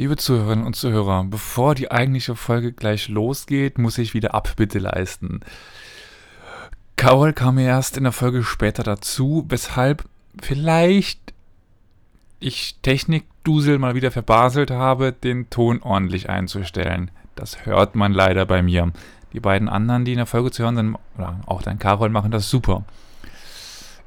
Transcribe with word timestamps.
Liebe 0.00 0.16
Zuhörerinnen 0.16 0.64
und 0.64 0.76
Zuhörer, 0.76 1.24
bevor 1.24 1.74
die 1.74 1.90
eigentliche 1.90 2.34
Folge 2.34 2.72
gleich 2.72 3.10
losgeht, 3.10 3.76
muss 3.76 3.98
ich 3.98 4.14
wieder 4.14 4.32
Abbitte 4.32 4.78
leisten. 4.78 5.40
Carol 6.96 7.34
kam 7.34 7.58
erst 7.58 7.98
in 7.98 8.04
der 8.04 8.12
Folge 8.12 8.42
später 8.42 8.82
dazu, 8.82 9.44
weshalb 9.50 10.06
vielleicht 10.40 11.34
ich 12.38 12.78
Technikdusel 12.80 13.78
mal 13.78 13.94
wieder 13.94 14.10
verbaselt 14.10 14.70
habe, 14.70 15.12
den 15.12 15.50
Ton 15.50 15.82
ordentlich 15.82 16.30
einzustellen. 16.30 17.10
Das 17.34 17.66
hört 17.66 17.94
man 17.94 18.14
leider 18.14 18.46
bei 18.46 18.62
mir. 18.62 18.92
Die 19.34 19.40
beiden 19.40 19.68
anderen, 19.68 20.06
die 20.06 20.12
in 20.12 20.16
der 20.16 20.24
Folge 20.24 20.50
zu 20.50 20.62
hören 20.62 20.76
sind, 20.76 20.96
oder 21.18 21.40
auch 21.44 21.60
dein 21.60 21.78
Carol, 21.78 22.08
machen 22.08 22.30
das 22.30 22.48
super. 22.48 22.84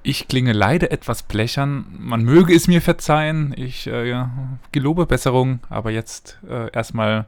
Ich 0.05 0.27
klinge 0.27 0.51
leider 0.51 0.91
etwas 0.91 1.23
blechern. 1.23 1.85
Man 1.97 2.23
möge 2.23 2.53
es 2.53 2.67
mir 2.67 2.81
verzeihen. 2.81 3.53
Ich 3.55 3.87
äh, 3.87 4.09
ja, 4.09 4.31
gelobe 4.73 5.05
Besserung, 5.05 5.61
aber 5.69 5.91
jetzt 5.91 6.39
äh, 6.47 6.69
erstmal 6.71 7.25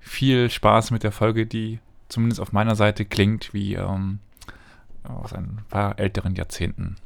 viel 0.00 0.50
Spaß 0.50 0.90
mit 0.90 1.04
der 1.04 1.12
Folge, 1.12 1.46
die 1.46 1.78
zumindest 2.08 2.40
auf 2.40 2.52
meiner 2.52 2.74
Seite 2.74 3.04
klingt 3.04 3.54
wie 3.54 3.74
ähm, 3.74 4.18
aus 5.04 5.32
ein 5.32 5.58
paar 5.68 6.00
älteren 6.00 6.34
Jahrzehnten. 6.34 6.96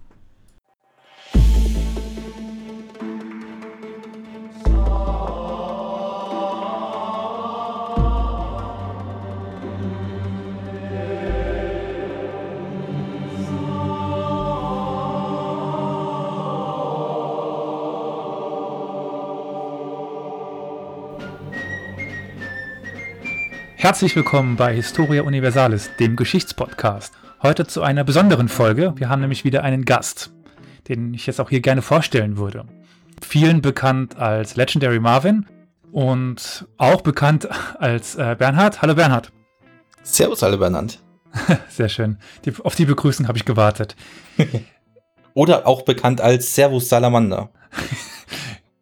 Herzlich 23.85 24.17
willkommen 24.17 24.57
bei 24.57 24.75
Historia 24.75 25.25
Universalis, 25.25 25.91
dem 26.01 26.17
Geschichtspodcast. 26.17 27.13
Heute 27.43 27.67
zu 27.67 27.83
einer 27.83 28.03
besonderen 28.03 28.49
Folge. 28.49 28.95
Wir 28.97 29.11
haben 29.11 29.21
nämlich 29.21 29.45
wieder 29.45 29.63
einen 29.63 29.85
Gast, 29.85 30.33
den 30.89 31.13
ich 31.13 31.27
jetzt 31.27 31.39
auch 31.39 31.51
hier 31.51 31.61
gerne 31.61 31.83
vorstellen 31.83 32.39
würde. 32.39 32.65
Vielen 33.21 33.61
bekannt 33.61 34.17
als 34.17 34.57
Legendary 34.57 35.01
Marvin 35.01 35.45
und 35.93 36.67
auch 36.79 37.03
bekannt 37.03 37.47
als 37.79 38.15
äh, 38.15 38.35
Bernhard. 38.39 38.81
Hallo 38.81 38.95
Bernhard. 38.95 39.33
Servus, 40.03 40.43
alle 40.43 40.57
Bernhard. 40.57 41.01
Sehr 41.69 41.91
schön. 41.91 42.17
Die, 42.47 42.55
auf 42.65 42.77
die 42.77 42.87
Begrüßung 42.87 43.29
habe 43.29 43.37
ich 43.37 43.45
gewartet. 43.45 43.97
Oder 45.35 45.67
auch 45.67 45.83
bekannt 45.83 46.23
als 46.23 46.55
Servus 46.55 46.89
Salamander. 46.89 47.51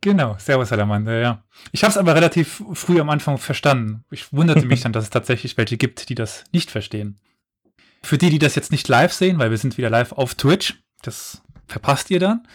genau, 0.03 0.37
Servus 0.39 0.69
Salamander, 0.69 1.19
ja. 1.19 1.43
Ich 1.73 1.83
habe 1.83 1.91
es 1.91 1.97
aber 1.97 2.15
relativ 2.15 2.63
früh 2.75 3.01
am 3.01 3.09
Anfang 3.09 3.39
verstanden. 3.39 4.05
Ich 4.11 4.33
wunderte 4.33 4.67
mich 4.67 4.81
dann, 4.83 4.93
dass 4.93 5.05
es 5.05 5.11
tatsächlich 5.11 5.57
welche 5.57 5.79
gibt, 5.79 6.11
die 6.11 6.15
das 6.15 6.45
nicht 6.53 6.71
verstehen. 6.71 7.19
Für 8.03 8.19
die, 8.19 8.29
die 8.29 8.39
das 8.39 8.55
jetzt 8.55 8.73
nicht 8.73 8.87
live 8.89 9.13
sehen, 9.13 9.39
weil 9.39 9.51
wir 9.51 9.59
sind 9.59 9.79
wieder 9.79 9.89
live 9.89 10.13
auf 10.13 10.35
Twitch, 10.35 10.75
das 11.01 11.41
verpasst 11.67 12.11
ihr 12.11 12.21
dann. 12.21 12.47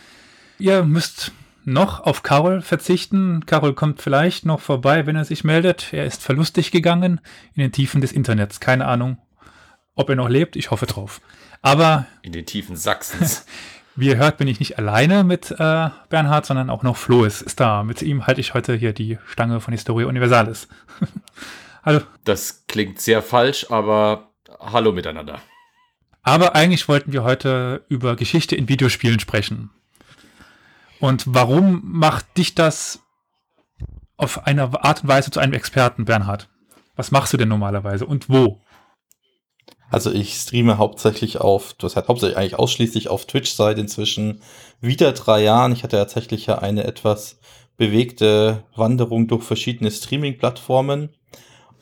Ihr 0.59 0.83
müsst 0.83 1.31
noch 1.67 1.99
auf 2.01 2.23
Carol 2.23 2.61
verzichten. 2.61 3.45
Carol 3.45 3.73
kommt 3.73 4.01
vielleicht 4.01 4.45
noch 4.45 4.61
vorbei, 4.61 5.05
wenn 5.05 5.15
er 5.15 5.25
sich 5.25 5.43
meldet. 5.43 5.91
Er 5.91 6.05
ist 6.05 6.23
verlustig 6.23 6.71
gegangen 6.71 7.19
in 7.53 7.61
den 7.61 7.71
Tiefen 7.71 8.01
des 8.01 8.13
Internets. 8.13 8.59
Keine 8.59 8.85
Ahnung, 8.85 9.17
ob 9.95 10.09
er 10.09 10.15
noch 10.15 10.29
lebt. 10.29 10.55
Ich 10.55 10.71
hoffe 10.71 10.85
drauf. 10.85 11.21
Aber. 11.61 12.05
In 12.21 12.31
den 12.31 12.45
Tiefen 12.45 12.75
Sachsens. 12.75 13.45
Wie 13.99 14.09
ihr 14.09 14.17
hört, 14.17 14.37
bin 14.37 14.47
ich 14.47 14.59
nicht 14.59 14.77
alleine 14.77 15.23
mit 15.23 15.49
äh, 15.49 15.89
Bernhard, 16.09 16.45
sondern 16.45 16.69
auch 16.69 16.83
noch 16.83 16.95
Flo 16.95 17.23
ist, 17.23 17.41
ist 17.41 17.59
da. 17.59 17.81
Mit 17.81 18.03
ihm 18.03 18.27
halte 18.27 18.39
ich 18.39 18.53
heute 18.53 18.75
hier 18.75 18.93
die 18.93 19.17
Stange 19.25 19.59
von 19.59 19.71
Historia 19.71 20.05
Universalis. 20.05 20.67
hallo. 21.83 22.01
Das 22.23 22.65
klingt 22.67 23.01
sehr 23.01 23.23
falsch, 23.23 23.71
aber 23.71 24.29
hallo 24.59 24.91
miteinander. 24.91 25.41
Aber 26.21 26.53
eigentlich 26.53 26.87
wollten 26.87 27.11
wir 27.11 27.23
heute 27.23 27.85
über 27.89 28.15
Geschichte 28.15 28.55
in 28.55 28.69
Videospielen 28.69 29.19
sprechen. 29.19 29.71
Und 30.99 31.23
warum 31.25 31.81
macht 31.83 32.37
dich 32.37 32.53
das 32.53 32.99
auf 34.15 34.45
eine 34.45 34.83
Art 34.83 35.01
und 35.01 35.07
Weise 35.07 35.31
zu 35.31 35.39
einem 35.39 35.53
Experten, 35.53 36.05
Bernhard? 36.05 36.49
Was 36.95 37.09
machst 37.09 37.33
du 37.33 37.37
denn 37.37 37.49
normalerweise 37.49 38.05
und 38.05 38.29
wo? 38.29 38.61
Also 39.89 40.11
ich 40.11 40.33
streame 40.33 40.77
hauptsächlich 40.77 41.39
auf, 41.39 41.73
das 41.73 41.95
heißt 41.95 42.07
hauptsächlich 42.07 42.37
eigentlich 42.37 42.59
ausschließlich 42.59 43.07
auf 43.09 43.25
Twitch 43.25 43.51
seit 43.51 43.77
inzwischen 43.77 44.41
wieder 44.81 45.13
drei 45.13 45.43
Jahren. 45.43 45.71
Ich 45.71 45.83
hatte 45.83 45.97
tatsächlich 45.97 46.45
ja 46.47 46.59
eine 46.59 46.83
etwas 46.83 47.39
bewegte 47.77 48.63
Wanderung 48.75 49.27
durch 49.27 49.43
verschiedene 49.43 49.91
Streaming-Plattformen 49.91 51.09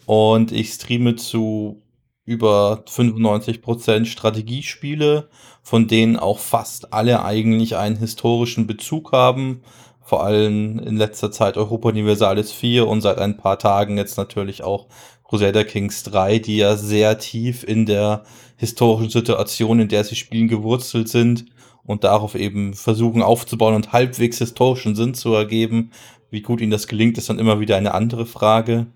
und 0.05 0.51
ich 0.51 0.73
streame 0.73 1.15
zu 1.15 1.81
über 2.25 2.83
95% 2.87 4.05
Strategiespiele, 4.05 5.29
von 5.61 5.87
denen 5.87 6.17
auch 6.17 6.39
fast 6.39 6.93
alle 6.93 7.23
eigentlich 7.23 7.75
einen 7.75 7.97
historischen 7.97 8.67
Bezug 8.67 9.11
haben. 9.11 9.61
Vor 10.01 10.23
allem 10.23 10.79
in 10.79 10.97
letzter 10.97 11.31
Zeit 11.31 11.57
Europa 11.57 11.89
Universalis 11.89 12.51
4 12.51 12.87
und 12.87 13.01
seit 13.01 13.17
ein 13.17 13.37
paar 13.37 13.57
Tagen 13.57 13.97
jetzt 13.97 14.17
natürlich 14.17 14.63
auch 14.63 14.87
Crusader 15.27 15.63
Kings 15.63 16.03
3, 16.03 16.39
die 16.39 16.57
ja 16.57 16.77
sehr 16.77 17.17
tief 17.17 17.63
in 17.63 17.85
der 17.85 18.23
historischen 18.57 19.09
Situation, 19.09 19.79
in 19.79 19.87
der 19.87 20.03
sie 20.03 20.15
spielen, 20.15 20.47
gewurzelt 20.47 21.09
sind 21.09 21.45
und 21.83 22.03
darauf 22.03 22.35
eben 22.35 22.73
versuchen 22.73 23.21
aufzubauen 23.21 23.75
und 23.75 23.91
halbwegs 23.91 24.37
historischen 24.37 24.95
Sinn 24.95 25.13
zu 25.13 25.33
ergeben. 25.33 25.91
Wie 26.29 26.41
gut 26.41 26.61
ihnen 26.61 26.71
das 26.71 26.87
gelingt, 26.87 27.17
ist 27.17 27.29
dann 27.29 27.39
immer 27.39 27.59
wieder 27.59 27.77
eine 27.77 27.93
andere 27.93 28.25
Frage. 28.25 28.87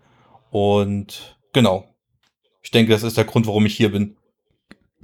Und 0.49 1.37
genau. 1.53 1.85
Ich 2.61 2.71
denke, 2.71 2.91
das 2.91 3.03
ist 3.03 3.17
der 3.17 3.25
Grund, 3.25 3.47
warum 3.47 3.65
ich 3.65 3.75
hier 3.75 3.91
bin. 3.91 4.15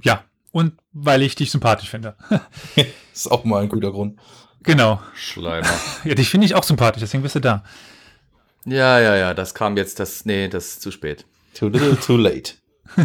Ja, 0.02 0.24
und 0.52 0.74
weil 0.92 1.22
ich 1.22 1.34
dich 1.34 1.50
sympathisch 1.50 1.90
finde. 1.90 2.16
das 2.30 2.40
ist 3.14 3.30
auch 3.30 3.44
mal 3.44 3.62
ein 3.62 3.68
guter 3.68 3.90
Grund. 3.90 4.18
Genau. 4.62 5.00
Schleimer. 5.14 5.68
Ja, 6.04 6.14
dich 6.14 6.28
finde 6.28 6.46
ich 6.46 6.54
auch 6.54 6.64
sympathisch, 6.64 7.00
deswegen 7.00 7.22
bist 7.22 7.34
du 7.34 7.40
da. 7.40 7.64
Ja, 8.66 8.98
ja, 8.98 9.16
ja, 9.16 9.34
das 9.34 9.54
kam 9.54 9.76
jetzt, 9.76 10.00
das, 10.00 10.24
nee, 10.24 10.48
das 10.48 10.66
ist 10.68 10.82
zu 10.82 10.90
spät. 10.90 11.24
Too 11.54 11.68
little, 11.68 11.96
too 11.98 12.16
late. 12.16 12.54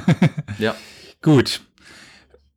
ja. 0.58 0.76
Gut. 1.22 1.62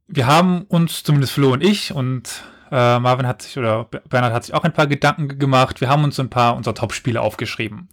Wir 0.06 0.26
haben 0.26 0.62
uns, 0.62 1.02
zumindest 1.02 1.34
Flo 1.34 1.52
und 1.52 1.62
ich, 1.62 1.92
und 1.92 2.42
äh, 2.70 2.98
Marvin 2.98 3.26
hat 3.26 3.42
sich, 3.42 3.58
oder 3.58 3.84
Bernhard 3.84 4.32
hat 4.32 4.44
sich 4.44 4.54
auch 4.54 4.64
ein 4.64 4.72
paar 4.72 4.86
Gedanken 4.86 5.38
gemacht. 5.38 5.80
Wir 5.80 5.88
haben 5.88 6.02
uns 6.02 6.18
ein 6.18 6.30
paar 6.30 6.56
unserer 6.56 6.74
Top-Spiele 6.74 7.20
aufgeschrieben. 7.20 7.88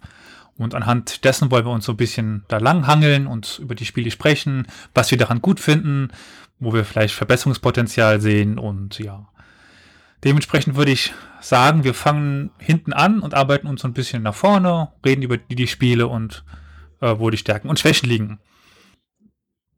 Und 0.57 0.75
anhand 0.75 1.23
dessen 1.25 1.51
wollen 1.51 1.65
wir 1.65 1.71
uns 1.71 1.85
so 1.85 1.93
ein 1.93 1.97
bisschen 1.97 2.43
da 2.47 2.57
langhangeln 2.57 3.27
und 3.27 3.59
über 3.59 3.75
die 3.75 3.85
Spiele 3.85 4.11
sprechen, 4.11 4.67
was 4.93 5.11
wir 5.11 5.17
daran 5.17 5.41
gut 5.41 5.59
finden, 5.59 6.09
wo 6.59 6.73
wir 6.73 6.85
vielleicht 6.85 7.15
Verbesserungspotenzial 7.15 8.21
sehen 8.21 8.59
und 8.59 8.99
ja. 8.99 9.27
Dementsprechend 10.23 10.75
würde 10.75 10.91
ich 10.91 11.13
sagen, 11.41 11.83
wir 11.83 11.93
fangen 11.93 12.51
hinten 12.59 12.93
an 12.93 13.21
und 13.21 13.33
arbeiten 13.33 13.67
uns 13.67 13.81
so 13.81 13.87
ein 13.87 13.93
bisschen 13.93 14.23
nach 14.23 14.35
vorne, 14.35 14.91
reden 15.05 15.23
über 15.23 15.37
die, 15.37 15.55
die 15.55 15.67
Spiele 15.67 16.07
und 16.07 16.43
äh, 17.01 17.15
wo 17.17 17.29
die 17.29 17.37
Stärken 17.37 17.69
und 17.69 17.79
Schwächen 17.79 18.07
liegen. 18.07 18.39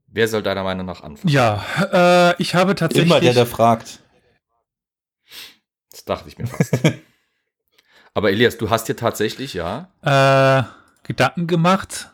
Wer 0.08 0.28
soll 0.28 0.44
deiner 0.44 0.64
Meinung 0.64 0.86
nach 0.86 1.02
anfangen? 1.02 1.34
Ja, 1.34 1.64
äh, 1.92 2.42
ich 2.42 2.54
habe 2.54 2.76
tatsächlich. 2.76 3.10
Immer 3.10 3.20
der, 3.20 3.34
der 3.34 3.46
fragt. 3.46 4.00
Das 5.92 6.06
dachte 6.06 6.28
ich 6.28 6.38
mir 6.38 6.48
fast. 6.48 6.78
Aber 8.14 8.30
Elias, 8.32 8.58
du 8.58 8.70
hast 8.70 8.88
dir 8.88 8.96
tatsächlich, 8.96 9.56
ja? 9.56 9.90
Äh, 10.04 10.64
Gedanken 11.04 11.48
gemacht 11.48 12.12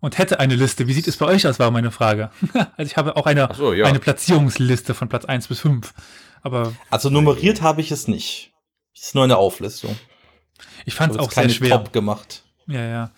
und 0.00 0.18
hätte 0.18 0.40
eine 0.40 0.56
Liste. 0.56 0.88
Wie 0.88 0.92
sieht 0.92 1.06
es 1.06 1.18
bei 1.18 1.26
euch 1.26 1.46
aus, 1.46 1.58
war 1.58 1.70
meine 1.70 1.92
Frage. 1.92 2.30
also 2.76 2.90
ich 2.90 2.96
habe 2.96 3.16
auch 3.16 3.26
eine, 3.26 3.48
so, 3.54 3.72
ja. 3.72 3.86
eine 3.86 4.00
Platzierungsliste 4.00 4.94
von 4.94 5.08
Platz 5.08 5.24
1 5.24 5.46
bis 5.48 5.60
5. 5.60 5.94
Aber 6.42 6.74
also 6.90 7.10
nummeriert 7.10 7.62
habe 7.62 7.80
ich 7.80 7.90
es 7.90 8.08
nicht. 8.08 8.52
Es 8.94 9.06
ist 9.06 9.14
nur 9.14 9.24
eine 9.24 9.36
Auflistung. 9.36 9.96
Ich 10.84 10.94
fand 10.94 11.12
es 11.12 11.18
auch 11.18 11.30
sehr 11.30 11.48
schwer. 11.48 11.70
Top 11.70 11.92
gemacht. 11.92 12.44
Ja, 12.66 12.84
ja. 12.84 13.10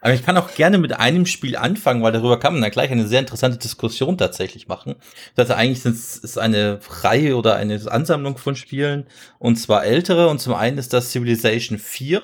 Aber 0.00 0.14
ich 0.14 0.24
kann 0.24 0.36
auch 0.36 0.52
gerne 0.54 0.78
mit 0.78 0.98
einem 0.98 1.26
Spiel 1.26 1.56
anfangen, 1.56 2.02
weil 2.02 2.10
darüber 2.10 2.40
kann 2.40 2.54
man 2.54 2.62
dann 2.62 2.72
gleich 2.72 2.90
eine 2.90 3.06
sehr 3.06 3.20
interessante 3.20 3.58
Diskussion 3.58 4.18
tatsächlich 4.18 4.66
machen. 4.66 4.96
Das 5.36 5.48
also 5.48 5.60
eigentlich 5.60 5.84
ist 5.84 6.24
es 6.24 6.38
eine 6.38 6.80
Reihe 7.02 7.36
oder 7.36 7.54
eine 7.54 7.80
Ansammlung 7.88 8.36
von 8.36 8.56
Spielen 8.56 9.06
und 9.38 9.56
zwar 9.56 9.84
ältere 9.84 10.28
und 10.28 10.40
zum 10.40 10.54
einen 10.54 10.76
ist 10.76 10.92
das 10.92 11.12
Civilization 11.12 11.78
4. 11.78 12.20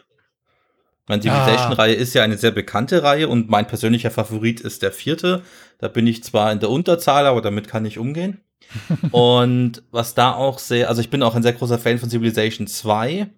Meine 1.06 1.22
Civilization-Reihe 1.22 1.94
ist 1.94 2.14
ja 2.14 2.24
eine 2.24 2.36
sehr 2.36 2.50
bekannte 2.50 3.04
Reihe 3.04 3.28
und 3.28 3.48
mein 3.48 3.68
persönlicher 3.68 4.10
Favorit 4.10 4.60
ist 4.60 4.82
der 4.82 4.92
vierte. 4.92 5.42
Da 5.78 5.86
bin 5.86 6.06
ich 6.08 6.24
zwar 6.24 6.50
in 6.50 6.58
der 6.58 6.70
Unterzahl, 6.70 7.26
aber 7.26 7.40
damit 7.40 7.68
kann 7.68 7.84
ich 7.84 7.98
umgehen. 7.98 8.42
und 9.10 9.82
was 9.90 10.14
da 10.14 10.32
auch 10.34 10.58
sehr, 10.58 10.88
also 10.88 11.00
ich 11.00 11.10
bin 11.10 11.22
auch 11.22 11.34
ein 11.34 11.42
sehr 11.42 11.52
großer 11.54 11.78
Fan 11.78 11.98
von 11.98 12.10
Civilization 12.10 12.66
2 12.66 13.28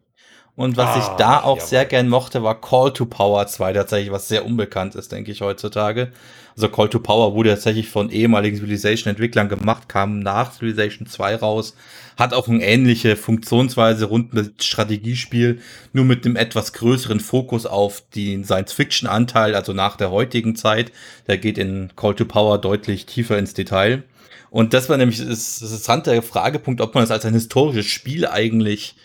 Und 0.56 0.76
was 0.76 0.96
ich 0.96 1.12
Ah, 1.12 1.16
da 1.16 1.40
auch 1.42 1.60
jawohl. 1.60 1.68
sehr 1.68 1.86
gern 1.86 2.08
mochte, 2.08 2.42
war 2.42 2.60
Call 2.60 2.92
to 2.92 3.06
Power 3.06 3.46
2 3.46 3.72
tatsächlich, 3.72 4.12
was 4.12 4.28
sehr 4.28 4.44
unbekannt 4.46 4.94
ist, 4.96 5.12
denke 5.12 5.32
ich, 5.32 5.40
heutzutage. 5.42 6.12
Also 6.56 6.68
Call 6.68 6.90
to 6.90 7.00
Power 7.00 7.34
wurde 7.34 7.50
tatsächlich 7.50 7.88
von 7.88 8.10
ehemaligen 8.10 8.56
Civilization-Entwicklern 8.56 9.48
gemacht, 9.48 9.88
kam 9.88 10.20
nach 10.20 10.52
Civilization 10.52 11.06
2 11.06 11.36
raus, 11.36 11.74
hat 12.18 12.34
auch 12.34 12.48
eine 12.48 12.62
ähnliche 12.64 13.16
Funktionsweise 13.16 14.06
rund 14.06 14.34
mit 14.34 14.62
Strategiespiel, 14.64 15.60
nur 15.92 16.04
mit 16.04 16.26
einem 16.26 16.36
etwas 16.36 16.72
größeren 16.74 17.20
Fokus 17.20 17.66
auf 17.66 18.02
den 18.14 18.44
Science-Fiction-Anteil, 18.44 19.54
also 19.54 19.72
nach 19.72 19.96
der 19.96 20.10
heutigen 20.10 20.56
Zeit. 20.56 20.92
Der 21.28 21.38
geht 21.38 21.58
in 21.58 21.92
Call 21.96 22.14
to 22.16 22.24
Power 22.26 22.58
deutlich 22.58 23.06
tiefer 23.06 23.38
ins 23.38 23.54
Detail. 23.54 24.02
Und 24.50 24.74
das 24.74 24.88
war 24.88 24.96
nämlich 24.96 25.18
das 25.18 25.60
das 25.60 25.62
interessante 25.62 26.20
Fragepunkt, 26.22 26.80
ob 26.80 26.94
man 26.94 27.04
es 27.04 27.10
als 27.10 27.24
ein 27.24 27.34
historisches 27.34 27.86
Spiel 27.86 28.26
eigentlich, 28.26 28.96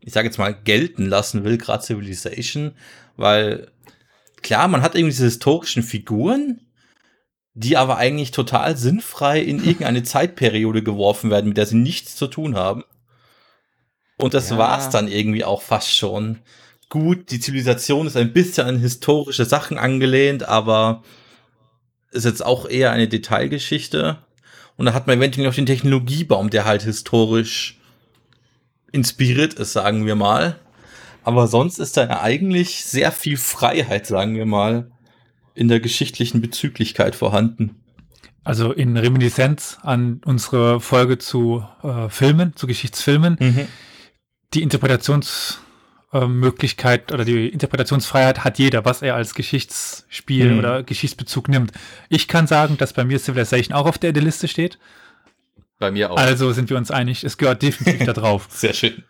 ich 0.00 0.12
sage 0.12 0.26
jetzt 0.26 0.38
mal, 0.38 0.52
gelten 0.54 1.06
lassen 1.06 1.44
will, 1.44 1.56
gerade 1.56 1.84
Civilization, 1.84 2.72
weil 3.16 3.70
klar, 4.42 4.66
man 4.68 4.82
hat 4.82 4.94
irgendwie 4.94 5.12
diese 5.12 5.24
historischen 5.24 5.82
Figuren, 5.82 6.60
die 7.54 7.76
aber 7.76 7.96
eigentlich 7.96 8.32
total 8.32 8.76
sinnfrei 8.76 9.40
in 9.40 9.58
irgendeine 9.62 10.02
Zeitperiode 10.04 10.82
geworfen 10.82 11.30
werden, 11.30 11.48
mit 11.48 11.56
der 11.56 11.66
sie 11.66 11.76
nichts 11.76 12.16
zu 12.16 12.26
tun 12.26 12.56
haben. 12.56 12.84
Und 14.16 14.34
das 14.34 14.50
Ja. 14.50 14.58
war's 14.58 14.90
dann 14.90 15.08
irgendwie 15.08 15.44
auch 15.44 15.62
fast 15.62 15.94
schon. 15.94 16.40
Gut, 16.88 17.30
die 17.30 17.40
Zivilisation 17.40 18.06
ist 18.06 18.16
ein 18.16 18.32
bisschen 18.32 18.66
an 18.66 18.78
historische 18.78 19.44
Sachen 19.44 19.78
angelehnt, 19.78 20.42
aber 20.42 21.02
ist 22.10 22.24
jetzt 22.24 22.44
auch 22.44 22.68
eher 22.68 22.90
eine 22.90 23.06
Detailgeschichte. 23.08 24.18
Und 24.78 24.86
da 24.86 24.94
hat 24.94 25.06
man 25.06 25.18
eventuell 25.18 25.46
noch 25.46 25.54
den 25.54 25.66
Technologiebaum, 25.66 26.50
der 26.50 26.64
halt 26.64 26.82
historisch 26.82 27.78
inspiriert 28.92 29.54
ist, 29.54 29.74
sagen 29.74 30.06
wir 30.06 30.14
mal. 30.14 30.58
Aber 31.24 31.48
sonst 31.48 31.78
ist 31.78 31.96
da 31.96 32.04
ja 32.04 32.22
eigentlich 32.22 32.84
sehr 32.84 33.12
viel 33.12 33.36
Freiheit, 33.36 34.06
sagen 34.06 34.36
wir 34.36 34.46
mal, 34.46 34.90
in 35.54 35.68
der 35.68 35.80
geschichtlichen 35.80 36.40
Bezüglichkeit 36.40 37.16
vorhanden. 37.16 37.74
Also 38.44 38.72
in 38.72 38.96
Reminiszenz 38.96 39.78
an 39.82 40.20
unsere 40.24 40.80
Folge 40.80 41.18
zu 41.18 41.64
äh, 41.82 42.08
Filmen, 42.08 42.54
zu 42.54 42.66
Geschichtsfilmen, 42.68 43.36
die 44.54 44.62
Interpretationsmöglichkeit 46.10 47.12
oder 47.12 47.24
die 47.24 47.48
Interpretationsfreiheit 47.48 48.44
hat 48.44 48.58
jeder, 48.58 48.84
was 48.84 49.02
er 49.02 49.14
als 49.14 49.34
Geschichtsspiel 49.34 50.52
Mhm. 50.52 50.58
oder 50.58 50.82
Geschichtsbezug 50.82 51.48
nimmt. 51.48 51.72
Ich 52.08 52.28
kann 52.28 52.46
sagen, 52.46 52.76
dass 52.78 52.92
bei 52.92 53.04
mir 53.04 53.18
Civilization 53.18 53.76
auch 53.76 53.86
auf 53.86 53.98
der 53.98 54.12
Liste 54.12 54.48
steht. 54.48 54.78
Bei 55.78 55.90
mir 55.90 56.10
auch. 56.10 56.16
Also 56.16 56.52
sind 56.52 56.70
wir 56.70 56.76
uns 56.76 56.90
einig, 56.90 57.24
es 57.24 57.36
gehört 57.36 57.62
definitiv 57.62 58.06
da 58.06 58.12
drauf. 58.12 58.46
Sehr 58.50 58.72
schön. 58.72 59.04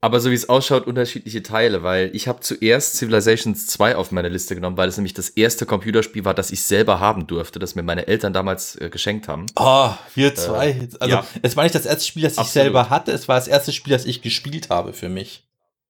Aber 0.00 0.20
so 0.20 0.30
wie 0.30 0.34
es 0.34 0.48
ausschaut, 0.48 0.86
unterschiedliche 0.86 1.42
Teile, 1.42 1.82
weil 1.82 2.10
ich 2.12 2.28
habe 2.28 2.40
zuerst 2.40 2.96
Civilizations 2.96 3.66
2 3.66 3.96
auf 3.96 4.12
meine 4.12 4.28
Liste 4.28 4.54
genommen, 4.54 4.76
weil 4.76 4.88
es 4.88 4.96
nämlich 4.96 5.14
das 5.14 5.30
erste 5.30 5.64
Computerspiel 5.66 6.24
war, 6.24 6.34
das 6.34 6.50
ich 6.50 6.62
selber 6.62 7.00
haben 7.00 7.26
durfte, 7.26 7.58
das 7.58 7.74
mir 7.74 7.82
meine 7.82 8.06
Eltern 8.06 8.32
damals 8.32 8.76
äh, 8.76 8.88
geschenkt 8.90 9.26
haben. 9.26 9.46
Oh, 9.56 9.90
wir 10.14 10.34
zwei. 10.34 10.88
also, 11.00 11.14
ja. 11.14 11.26
es 11.42 11.56
war 11.56 11.64
nicht 11.64 11.74
das 11.74 11.86
erste 11.86 12.04
Spiel, 12.04 12.22
das 12.22 12.34
ich 12.34 12.38
Absolut. 12.38 12.64
selber 12.64 12.90
hatte, 12.90 13.10
es 13.12 13.26
war 13.26 13.36
das 13.36 13.48
erste 13.48 13.72
Spiel, 13.72 13.92
das 13.92 14.04
ich 14.04 14.22
gespielt 14.22 14.70
habe 14.70 14.92
für 14.92 15.08
mich. 15.08 15.44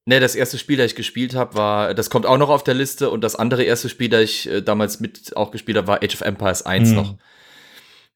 Ne, 0.09 0.21
das 0.21 0.37
erste 0.37 0.57
Spiel, 0.57 0.77
das 0.77 0.93
ich 0.93 0.95
gespielt 0.95 1.35
habe, 1.35 1.57
war, 1.57 1.93
das 1.93 2.11
kommt 2.11 2.27
auch 2.27 2.39
noch 2.39 2.49
auf 2.49 2.63
der 2.63 2.75
Liste 2.75 3.11
und 3.11 3.23
das 3.23 3.35
andere 3.35 3.65
erste 3.65 3.89
Spiel, 3.89 4.09
das 4.09 4.23
ich 4.23 4.49
äh, 4.49 4.63
damals 4.63 5.01
mit 5.01 5.37
auch 5.37 5.51
gespielt 5.51 5.77
habe, 5.77 5.89
war 5.89 6.03
Age 6.03 6.15
of 6.15 6.21
Empires 6.21 6.65
1 6.65 6.91
Mhm. 6.91 6.95
noch. 6.95 7.15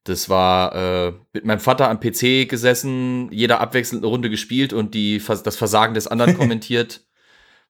Das 0.05 0.29
war 0.29 0.73
äh, 0.73 1.13
mit 1.33 1.43
meinem 1.45 1.59
Vater 1.59 1.89
am 1.89 1.99
PC 1.99 2.47
gesessen, 2.49 3.29
jeder 3.31 3.59
abwechselnd 3.59 4.03
eine 4.03 4.09
Runde 4.09 4.29
gespielt 4.29 4.71
und 4.71 4.95
die, 4.95 5.21
das 5.43 5.57
Versagen 5.57 5.93
des 5.93 6.07
anderen 6.07 6.33
kommentiert, 6.37 7.01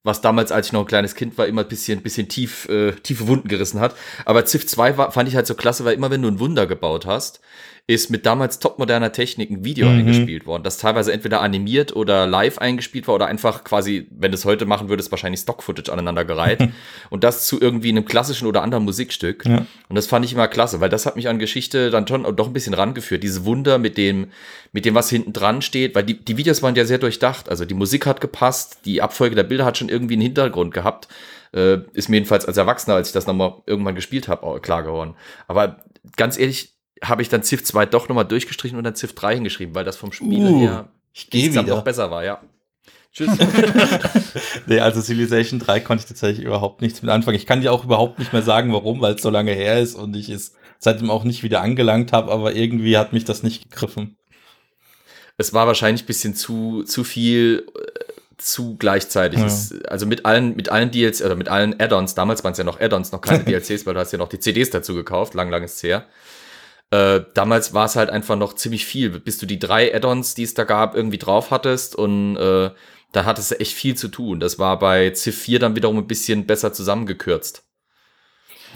was 0.04 0.22
damals, 0.22 0.52
als 0.52 0.68
ich 0.68 0.74
noch 0.74 0.82
ein 0.82 0.88
kleines 0.88 1.16
Kind 1.16 1.38
war, 1.40 1.48
immer 1.48 1.64
ein 1.64 1.68
bisschen, 1.68 2.04
bisschen 2.04 2.30
tief, 2.30 2.70
äh, 2.70 2.92
tiefe 2.94 3.28
Wunden 3.28 3.48
gerissen 3.48 3.80
hat. 3.80 3.96
Aber 4.26 4.46
Civ 4.46 4.68
2 4.68 4.98
war, 4.98 5.12
fand 5.12 5.30
ich 5.30 5.36
halt 5.36 5.48
so 5.48 5.56
klasse, 5.56 5.84
weil 5.84 5.96
immer 5.96 6.12
wenn 6.12 6.22
du 6.22 6.28
ein 6.28 6.40
Wunder 6.40 6.68
gebaut 6.68 7.08
hast, 7.08 7.42
ist 7.88 8.10
mit 8.10 8.26
damals 8.26 8.60
topmoderner 8.60 9.12
Technik 9.12 9.50
ein 9.50 9.64
Video 9.66 9.90
Mhm. 9.90 10.00
eingespielt 10.00 10.46
worden, 10.46 10.64
das 10.64 10.78
teilweise 10.78 11.12
entweder 11.12 11.42
animiert 11.42 11.96
oder 11.96 12.28
live 12.28 12.58
eingespielt 12.60 13.08
war 13.08 13.16
oder 13.16 13.26
einfach 13.26 13.64
quasi, 13.64 14.08
wenn 14.12 14.32
du 14.32 14.36
es 14.36 14.46
heute 14.46 14.66
machen 14.66 14.90
würdest, 14.90 15.12
wahrscheinlich 15.12 15.42
Stock-Footage 15.42 15.92
aneinandergereiht. 15.92 16.70
und 17.10 17.24
das 17.24 17.48
zu 17.48 17.60
irgendwie 17.60 17.90
einem 17.90 18.06
klassischen 18.06 18.48
oder 18.48 18.62
anderen 18.62 18.86
Musikstück. 18.86 19.46
Ja. 19.46 19.66
Und 19.90 19.96
das 19.96 20.08
fand 20.08 20.24
ich 20.26 20.34
immer 20.34 20.48
klasse, 20.48 20.80
weil 20.80 20.90
das 20.90 21.06
hat 21.06 21.16
mich 21.16 21.28
an 21.28 21.40
Geschichte 21.40 21.90
dann 21.90 22.08
schon 22.08 22.24
doch 22.36 22.48
ein 22.48 22.54
bisschen 22.54 22.74
rangeführt. 22.74 23.24
Diese 23.24 23.46
Wunder 23.46 23.78
mit 23.78 23.98
dem, 23.98 24.28
mit 24.72 24.86
dem, 24.86 24.96
was 24.96 25.10
hinten 25.10 25.34
dran 25.34 25.62
steht, 25.62 25.96
weil 25.96 26.04
die, 26.04 26.24
die 26.24 26.38
Videos 26.38 26.62
waren 26.62 26.76
ja 26.76 26.86
sehr 26.86 27.00
durchdacht. 27.00 27.50
Also 27.50 27.66
die 27.66 27.74
Musik 27.74 28.06
hat 28.06 28.22
gepasst, 28.22 28.80
die 28.86 29.02
Abfolge 29.02 29.36
der 29.36 29.44
Bilder 29.44 29.66
hat 29.66 29.78
schon 29.78 29.90
irgendwie 29.90 30.14
einen 30.14 30.24
Hintergrund 30.24 30.74
gehabt. 30.74 31.08
Äh, 31.54 31.80
ist 31.94 32.08
mir 32.08 32.16
jedenfalls 32.18 32.46
als 32.46 32.56
Erwachsener, 32.56 32.96
als 32.96 33.10
ich 33.10 33.14
das 33.14 33.28
nochmal 33.28 33.56
irgendwann 33.66 33.96
gespielt 33.96 34.28
habe, 34.30 34.44
auch 34.44 34.62
klar 34.62 34.84
geworden. 34.84 35.16
Aber 35.48 35.84
ganz 36.16 36.38
ehrlich, 36.40 36.76
habe 37.04 37.22
ich 37.22 37.30
dann 37.30 37.44
Civ 37.44 37.64
2 37.64 37.86
doch 37.88 38.10
nochmal 38.10 38.26
durchgestrichen 38.26 38.78
und 38.78 38.84
dann 38.84 38.96
Civ 38.96 39.14
3 39.16 39.36
hingeschrieben, 39.36 39.74
weil 39.76 39.86
das 39.86 39.98
vom 39.98 40.12
Spiel 40.12 40.46
Uh, 40.46 40.60
her 40.62 40.90
Ich 41.14 41.30
gehe 41.30 41.52
wieder. 41.54 41.76
auch 41.76 41.84
besser 41.84 42.12
war, 42.12 42.24
ja. 42.24 42.42
Tschüss. 43.14 43.30
Nee, 44.68 44.80
also 44.80 45.02
Civilization 45.02 45.60
3 45.60 45.82
konnte 45.82 46.04
ich 46.04 46.08
tatsächlich 46.08 46.46
überhaupt 46.46 46.82
nichts 46.82 47.02
mit 47.02 47.12
anfangen. 47.12 47.36
Ich 47.36 47.46
kann 47.46 47.62
dir 47.62 47.74
auch 47.74 47.84
überhaupt 47.84 48.20
nicht 48.20 48.32
mehr 48.32 48.42
sagen, 48.44 48.72
warum, 48.72 49.02
weil 49.02 49.16
es 49.16 49.22
so 49.22 49.30
lange 49.30 49.52
her 49.52 49.80
ist 49.82 49.96
und 49.96 50.16
ich 50.16 50.30
es 50.30 50.54
seitdem 50.80 51.10
auch 51.12 51.24
nicht 51.24 51.44
wieder 51.44 51.62
angelangt 51.62 52.12
habe, 52.14 52.32
aber 52.32 52.54
irgendwie 52.56 52.98
hat 52.98 53.14
mich 53.14 53.26
das 53.26 53.44
nicht 53.44 53.70
gegriffen. 53.70 54.18
es 55.38 55.54
war 55.54 55.68
wahrscheinlich 55.68 56.04
ein 56.04 56.08
bisschen 56.08 56.36
zu, 56.36 56.84
zu 56.84 57.04
viel, 57.04 57.68
äh, 57.76 58.12
zu 58.38 58.78
gleichzeitig. 58.78 59.40
Ja. 59.40 59.46
Es, 59.46 59.74
also 59.86 60.06
mit 60.06 60.26
allen, 60.26 60.56
mit 60.56 60.70
allen 60.70 60.90
DLCs, 60.92 61.22
oder 61.22 61.36
mit 61.36 61.50
allen 61.50 61.80
Add-ons, 61.80 62.16
damals 62.16 62.44
waren 62.44 62.54
es 62.54 62.58
ja 62.58 62.64
noch 62.64 62.80
Add-ons, 62.80 63.12
noch 63.12 63.22
keine 63.22 63.44
DLCs, 63.46 63.86
weil 63.86 63.94
du 63.94 64.00
hast 64.00 64.12
ja 64.12 64.18
noch 64.20 64.30
die 64.30 64.40
CDs 64.40 64.70
dazu 64.70 64.96
gekauft, 64.96 65.34
lang, 65.34 65.50
lang 65.50 65.64
ist 65.64 65.76
es 65.76 65.84
her. 65.84 66.06
Äh, 66.92 67.22
damals 67.34 67.74
war 67.74 67.86
es 67.86 67.96
halt 67.96 68.10
einfach 68.10 68.36
noch 68.36 68.54
ziemlich 68.54 68.86
viel, 68.86 69.10
bis 69.20 69.38
du 69.38 69.46
die 69.46 69.60
drei 69.60 69.96
Add-ons, 69.96 70.36
die 70.36 70.44
es 70.44 70.54
da 70.54 70.66
gab, 70.66 70.94
irgendwie 70.96 71.18
drauf 71.18 71.50
hattest 71.50 71.96
und 71.96 72.36
äh, 72.36 72.70
da 73.14 73.26
hattest 73.26 73.52
du 73.52 73.60
echt 73.60 73.74
viel 73.74 73.96
zu 73.96 74.10
tun. 74.10 74.40
Das 74.40 74.60
war 74.60 74.78
bei 74.78 75.14
Civ 75.14 75.38
4 75.38 75.60
dann 75.60 75.76
wiederum 75.76 75.98
ein 75.98 76.08
bisschen 76.08 76.46
besser 76.46 76.74
zusammengekürzt. 76.74 77.64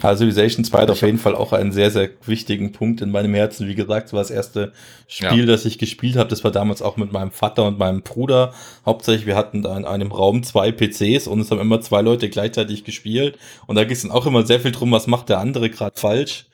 Also 0.02 0.18
Civilization 0.24 0.62
2 0.64 0.82
hat 0.82 0.90
auf 0.90 1.00
jeden 1.00 1.18
Fall 1.18 1.34
auch 1.34 1.52
einen 1.54 1.72
sehr, 1.72 1.90
sehr 1.90 2.10
wichtigen 2.26 2.72
Punkt 2.72 3.00
in 3.00 3.10
meinem 3.10 3.32
Herzen. 3.32 3.66
Wie 3.66 3.74
gesagt, 3.74 4.08
es 4.08 4.12
war 4.12 4.20
das 4.20 4.30
erste 4.30 4.72
Spiel, 5.08 5.40
Ja. 5.40 5.46
das 5.46 5.64
ich 5.64 5.78
gespielt 5.78 6.16
habe. 6.16 6.28
Das 6.28 6.44
war 6.44 6.50
damals 6.50 6.82
auch 6.82 6.98
mit 6.98 7.12
meinem 7.12 7.30
Vater 7.30 7.64
und 7.66 7.78
meinem 7.78 8.02
Bruder. 8.02 8.52
Hauptsächlich, 8.84 9.26
wir 9.26 9.36
hatten 9.36 9.62
da 9.62 9.74
in 9.76 9.86
einem 9.86 10.12
Raum 10.12 10.42
zwei 10.42 10.70
PCs 10.70 11.26
und 11.26 11.40
es 11.40 11.50
haben 11.50 11.60
immer 11.60 11.80
zwei 11.80 12.02
Leute 12.02 12.28
gleichzeitig 12.28 12.84
gespielt. 12.84 13.38
Und 13.66 13.76
da 13.76 13.84
ging 13.84 13.94
es 13.94 14.02
dann 14.02 14.10
auch 14.10 14.26
immer 14.26 14.44
sehr 14.44 14.60
viel 14.60 14.72
drum, 14.72 14.92
was 14.92 15.06
macht 15.06 15.30
der 15.30 15.38
andere 15.38 15.70
gerade 15.70 15.98
falsch. 15.98 16.46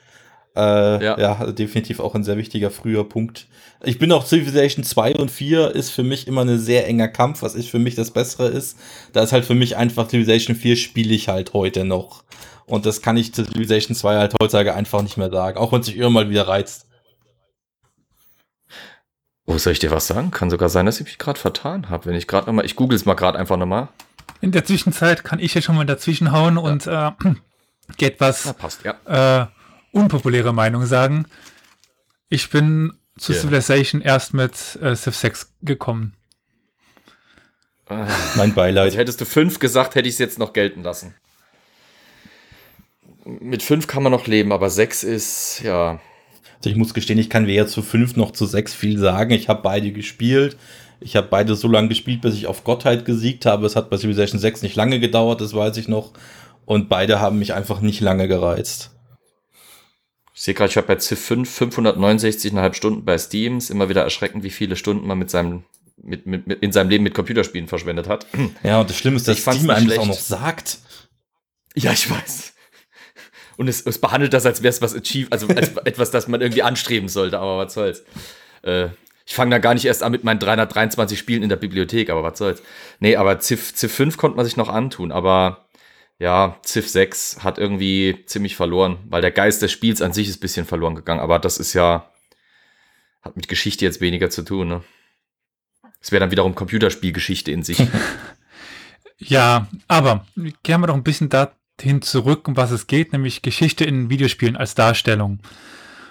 Äh, 0.55 1.05
ja. 1.05 1.19
Ja. 1.19 1.37
also 1.39 1.53
definitiv 1.53 1.99
auch 2.01 2.15
ein 2.15 2.25
sehr 2.25 2.37
wichtiger 2.37 2.71
früher 2.71 3.09
Punkt. 3.09 3.47
Ich 3.85 3.99
bin 3.99 4.13
auch 4.13 4.27
Civilization 4.27 4.85
2 4.85 5.15
und 5.17 5.31
4 5.31 5.75
ist 5.75 5.91
für 5.91 6.03
mich 6.03 6.27
immer 6.29 6.43
ein 6.43 6.59
sehr 6.59 6.87
enger 6.87 7.09
Kampf, 7.09 7.43
was 7.43 7.55
ich 7.55 7.71
für 7.71 7.79
mich 7.79 7.95
das 7.95 8.11
Bessere 8.11 8.49
ist. 8.49 8.79
Da 9.13 9.23
ist 9.23 9.33
halt 9.33 9.45
für 9.45 9.55
mich 9.55 9.77
einfach 9.77 10.09
Civilization 10.09 10.55
4 10.55 10.77
spiele 10.77 11.15
ich 11.15 11.29
halt 11.29 11.55
heute 11.55 11.85
noch. 11.85 12.25
Und 12.67 12.87
das 12.87 13.03
kann 13.03 13.17
ich 13.17 13.35
zu 13.35 13.45
Civilization 13.45 13.97
2 13.97 14.17
halt 14.17 14.35
heutzutage 14.41 14.75
einfach 14.75 15.03
nicht 15.03 15.17
mehr 15.17 15.31
sagen, 15.31 15.59
auch 15.59 15.73
wenn 15.73 15.81
es 15.81 15.87
sich 15.87 15.97
irgendwann 15.97 16.27
mal 16.27 16.31
wieder 16.31 16.47
reizt. 16.47 16.87
Oh, 19.47 19.59
soll 19.59 19.73
ich 19.73 19.81
dir 19.81 19.91
was 19.91 20.07
sagen? 20.07 20.31
Kann 20.31 20.51
sogar 20.51 20.69
sein, 20.69 20.87
dass 20.87 21.01
ich 21.01 21.07
mich 21.07 21.19
gerade 21.19 21.39
vertan 21.39 21.91
habe. 21.91 22.07
Wenn 22.07 22.15
ich 22.15 22.29
gerade 22.29 22.47
nochmal, 22.47 22.65
ich 22.65 22.77
google 22.77 22.95
es 22.97 23.05
mal 23.05 23.15
gerade 23.15 23.39
einfach 23.39 23.57
nochmal. 23.57 23.89
In 24.41 24.53
der 24.53 24.65
Zwischenzeit 24.65 25.25
kann 25.25 25.41
ich 25.41 25.55
jetzt 25.55 25.65
schon 25.65 25.75
mal 25.77 25.85
dazwischenhauen 25.87 26.59
und 26.59 26.87
äh, 26.87 27.11
die 28.01 28.05
etwas 28.05 28.45
Ja, 28.45 28.53
passt, 28.53 28.81
ja. 28.85 29.43
äh, 29.43 29.47
unpopuläre 29.93 30.53
Meinung 30.53 30.87
sagen. 30.87 31.27
Ich 32.29 32.51
bin 32.51 32.95
zu 33.19 33.33
Ja. 33.33 33.41
Civilization 33.41 34.01
erst 34.01 34.35
mit 34.35 34.79
äh, 34.83 34.97
Civ 34.97 35.15
6 35.15 35.53
gekommen. 35.63 36.15
Mein 38.37 38.55
Beileid. 38.55 38.87
Also 38.87 38.99
hättest 38.99 39.21
du 39.21 39.27
fünf 39.27 39.59
gesagt, 39.59 39.95
hätte 39.95 40.09
ich 40.09 40.15
es 40.15 40.19
jetzt 40.19 40.39
noch 40.39 40.53
gelten 40.53 40.83
lassen. 40.83 41.15
Mit 43.25 43.63
fünf 43.63 43.87
kann 43.87 44.03
man 44.03 44.13
noch 44.13 44.27
leben, 44.27 44.51
aber 44.51 44.71
sechs 44.71 45.05
ist, 45.05 45.61
ja. 45.63 46.01
Also 46.57 46.71
ich 46.71 46.77
muss 46.77 46.95
gestehen, 46.95 47.19
ich 47.19 47.31
kann 47.31 47.47
weder 47.47 47.67
zu 47.67 47.83
5 47.83 48.17
noch 48.17 48.33
zu 48.33 48.47
6 48.47 48.75
viel 48.75 48.99
sagen. 48.99 49.33
Ich 49.33 49.49
habe 49.49 49.63
beide 49.63 49.93
gespielt. 49.93 50.57
Ich 51.01 51.17
habe 51.17 51.27
beide 51.29 51.55
so 51.55 51.69
lange 51.69 51.89
gespielt, 51.89 52.21
bis 52.21 52.35
ich 52.35 52.47
auf 52.47 52.65
Gottheit 52.65 53.05
gesiegt 53.05 53.47
habe. 53.47 53.67
Es 53.67 53.77
hat 53.77 53.91
bei 53.91 53.97
Civilization 53.97 54.41
6 54.41 54.63
nicht 54.63 54.77
lange 54.77 55.01
gedauert, 55.01 55.41
das 55.41 55.55
weiß 55.55 55.77
ich 55.77 55.89
noch. 55.89 56.13
Und 56.65 56.89
beide 56.89 57.21
haben 57.21 57.39
mich 57.39 57.53
einfach 57.53 57.81
nicht 57.81 58.01
lange 58.01 58.29
gereizt. 58.29 58.92
Ich 60.43 60.47
sehe 60.47 60.55
gerade, 60.55 60.71
ich 60.71 60.77
habe 60.77 60.89
bei 60.89 60.97
Civ 60.97 61.21
5 61.21 61.61
569,5 61.61 62.75
Stunden 62.75 63.05
bei 63.05 63.17
Steam. 63.17 63.59
Ist 63.59 63.71
immer 63.71 63.89
wieder 63.89 64.03
erschreckend, 64.03 64.43
wie 64.43 64.51
viele 64.51 64.75
Stunden 64.75 65.07
man 65.07 65.17
mit 65.17 65.31
seinem, 65.31 65.63
mit, 66.03 66.27
mit, 66.27 66.49
mit, 66.49 66.61
in 66.65 66.73
seinem 66.73 66.91
Leben 66.91 67.05
mit 67.05 67.15
Computerspielen 67.15 67.69
verschwendet 67.69 68.09
hat. 68.09 68.27
Ja, 68.65 68.81
und 68.81 68.91
das 68.91 68.97
Schlimme 68.97 69.19
ist, 69.19 69.29
dass 69.29 69.39
Ich 69.39 69.45
Steam 69.45 69.71
einem 69.71 69.87
das 69.87 69.99
auch 69.99 70.07
noch 70.07 70.19
sagt. 70.19 70.79
Ja, 71.77 71.93
ich 71.93 72.11
weiß. 72.11 72.55
Und 73.57 73.69
es, 73.69 73.87
es 73.87 73.99
behandelt 73.99 74.33
das, 74.33 74.45
als 74.45 74.65
wäre 74.65 74.71
es 74.71 74.83
was 74.83 74.97
achieve, 74.97 75.29
also 75.31 75.47
als 75.47 75.77
etwas, 75.85 76.11
das 76.11 76.27
man 76.27 76.41
irgendwie 76.41 76.65
anstreben 76.65 77.09
sollte, 77.09 77.39
aber 77.39 77.59
was 77.59 77.75
soll's. 77.75 78.03
Äh, 78.63 78.89
Ich 79.25 79.35
fange 79.35 79.53
da 79.53 79.59
gar 79.59 79.75
nicht 79.75 79.85
erst 79.85 80.03
an 80.03 80.11
mit 80.11 80.25
meinen 80.25 80.41
323 80.41 81.17
Spielen 81.17 81.45
in 81.45 81.51
der 81.51 81.57
Bibliothek, 81.57 82.11
aber 82.11 82.25
was 82.25 82.39
soll's. 82.39 82.63
Nee, 82.99 83.15
aber 83.15 83.39
Civ, 83.39 83.77
Civ 83.77 83.93
5 83.93 84.17
konnte 84.17 84.37
man 84.39 84.45
sich 84.45 84.57
noch 84.57 84.71
antun, 84.71 85.13
aber 85.13 85.67
ja, 86.19 86.59
Civ 86.65 86.89
6 86.89 87.43
hat 87.43 87.59
irgendwie 87.59 88.25
ziemlich 88.27 88.57
verloren, 88.57 88.99
weil 89.09 89.23
der 89.23 89.33
Geist 89.33 89.63
des 89.63 89.73
Spiels 89.73 90.03
an 90.03 90.13
sich 90.13 90.29
ist 90.29 90.37
ein 90.37 90.41
bisschen 90.41 90.67
verloren 90.67 90.95
gegangen, 90.95 91.21
aber 91.21 91.39
das 91.39 91.59
ist 91.59 91.73
ja, 91.73 92.11
hat 93.23 93.37
mit 93.37 93.49
Geschichte 93.49 93.85
jetzt 93.85 94.01
weniger 94.01 94.31
zu 94.31 94.43
tun, 94.43 94.69
ne? 94.69 94.85
Es 96.01 96.11
wäre 96.11 96.21
dann 96.21 96.33
wiederum 96.33 96.55
Computerspielgeschichte 96.55 97.53
in 97.53 97.63
sich. 97.63 97.79
ja, 99.19 99.69
aber 99.87 100.27
gehen 100.65 100.81
wir 100.81 100.89
doch 100.89 100.97
ein 100.97 101.05
bisschen 101.05 101.29
dahin 101.29 102.03
zurück, 102.03 102.49
um 102.49 102.57
was 102.57 102.73
es 102.73 102.89
geht, 102.89 103.13
nämlich 103.13 103.43
Geschichte 103.43 103.85
in 103.85 104.11
Videospielen 104.11 104.57
als 104.57 104.75
Darstellung. 104.75 105.39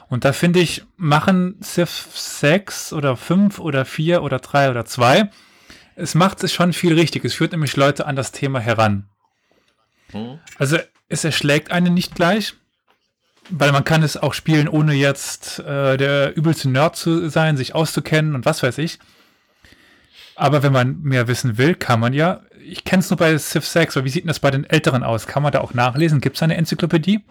Und 0.08 0.24
da 0.24 0.34
finde 0.34 0.60
ich, 0.60 0.84
machen 0.98 1.60
Civ 1.62 2.08
6 2.14 2.94
oder 2.94 3.18
5 3.18 3.60
oder 3.60 3.86
4 3.86 4.24
oder 4.24 4.40
3 4.40 4.72
oder 4.72 4.86
2, 4.86 5.30
es 5.96 6.16
macht 6.16 6.44
es 6.44 6.54
schon 6.54 6.74
viel 6.74 6.94
richtig. 6.94 7.26
Es 7.26 7.34
führt 7.34 7.52
nämlich 7.52 7.76
Leute 7.76 8.06
an 8.06 8.16
das 8.16 8.32
Thema 8.32 8.60
heran. 8.60 9.11
Hm. 10.12 10.40
Also 10.58 10.78
es 11.10 11.24
erschlägt 11.24 11.72
einen 11.72 11.94
nicht 11.94 12.16
gleich, 12.16 12.54
weil 13.50 13.72
man 13.72 13.84
kann 13.84 14.04
es 14.04 14.18
auch 14.18 14.34
spielen, 14.34 14.68
ohne 14.68 14.94
jetzt 14.94 15.60
äh, 15.60 15.98
der 15.98 16.36
übelste 16.36 16.70
Nerd 16.70 16.96
zu 16.96 17.30
sein, 17.30 17.58
sich 17.58 17.76
auszukennen 17.76 18.36
und 18.36 18.46
was 18.46 18.64
weiß 18.64 18.78
ich. 18.78 19.00
Aber 20.36 20.64
wenn 20.64 20.74
man 20.74 21.02
mehr 21.02 21.28
wissen 21.28 21.58
will, 21.58 21.76
kann 21.76 22.00
man 22.00 22.14
ja. 22.14 22.42
Ich 22.64 22.84
kenne 22.84 23.02
es 23.02 23.10
nur 23.10 23.18
bei 23.18 23.38
Civ 23.38 23.66
6, 23.66 23.98
aber 23.98 24.06
wie 24.06 24.10
sieht 24.10 24.24
denn 24.24 24.28
das 24.28 24.40
bei 24.40 24.52
den 24.52 24.64
Älteren 24.64 25.04
aus? 25.04 25.28
Kann 25.28 25.44
man 25.44 25.52
da 25.52 25.62
auch 25.62 25.74
nachlesen? 25.74 26.22
Gibt 26.22 26.38
es 26.38 26.44
eine 26.44 26.56
Enzyklopädie? 26.58 27.22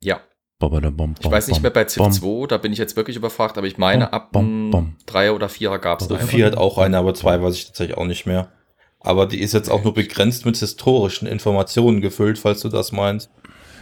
Ja, 0.00 0.20
ich 1.20 1.30
weiß 1.30 1.48
nicht 1.48 1.60
mehr 1.62 1.72
bei 1.72 1.84
Civ 1.84 2.08
2, 2.10 2.46
da 2.46 2.56
bin 2.56 2.72
ich 2.72 2.78
jetzt 2.78 2.96
wirklich 2.96 3.16
überfragt, 3.16 3.58
aber 3.58 3.66
ich 3.66 3.78
meine, 3.78 4.12
ab 4.12 4.30
bom, 4.30 4.70
3 5.06 5.32
oder 5.32 5.48
4er 5.48 5.78
gab 5.78 6.00
es 6.00 6.10
also 6.10 6.24
4 6.24 6.46
hat 6.46 6.56
auch 6.56 6.78
eine, 6.78 6.98
aber 6.98 7.14
2 7.14 7.42
weiß 7.42 7.54
ich 7.54 7.66
tatsächlich 7.66 7.98
auch 7.98 8.06
nicht 8.06 8.26
mehr. 8.26 8.48
Aber 9.04 9.26
die 9.26 9.40
ist 9.40 9.52
jetzt 9.52 9.70
auch 9.70 9.82
nur 9.82 9.94
begrenzt 9.94 10.46
mit 10.46 10.56
historischen 10.56 11.26
Informationen 11.26 12.00
gefüllt, 12.00 12.38
falls 12.38 12.60
du 12.60 12.68
das 12.68 12.92
meinst. 12.92 13.30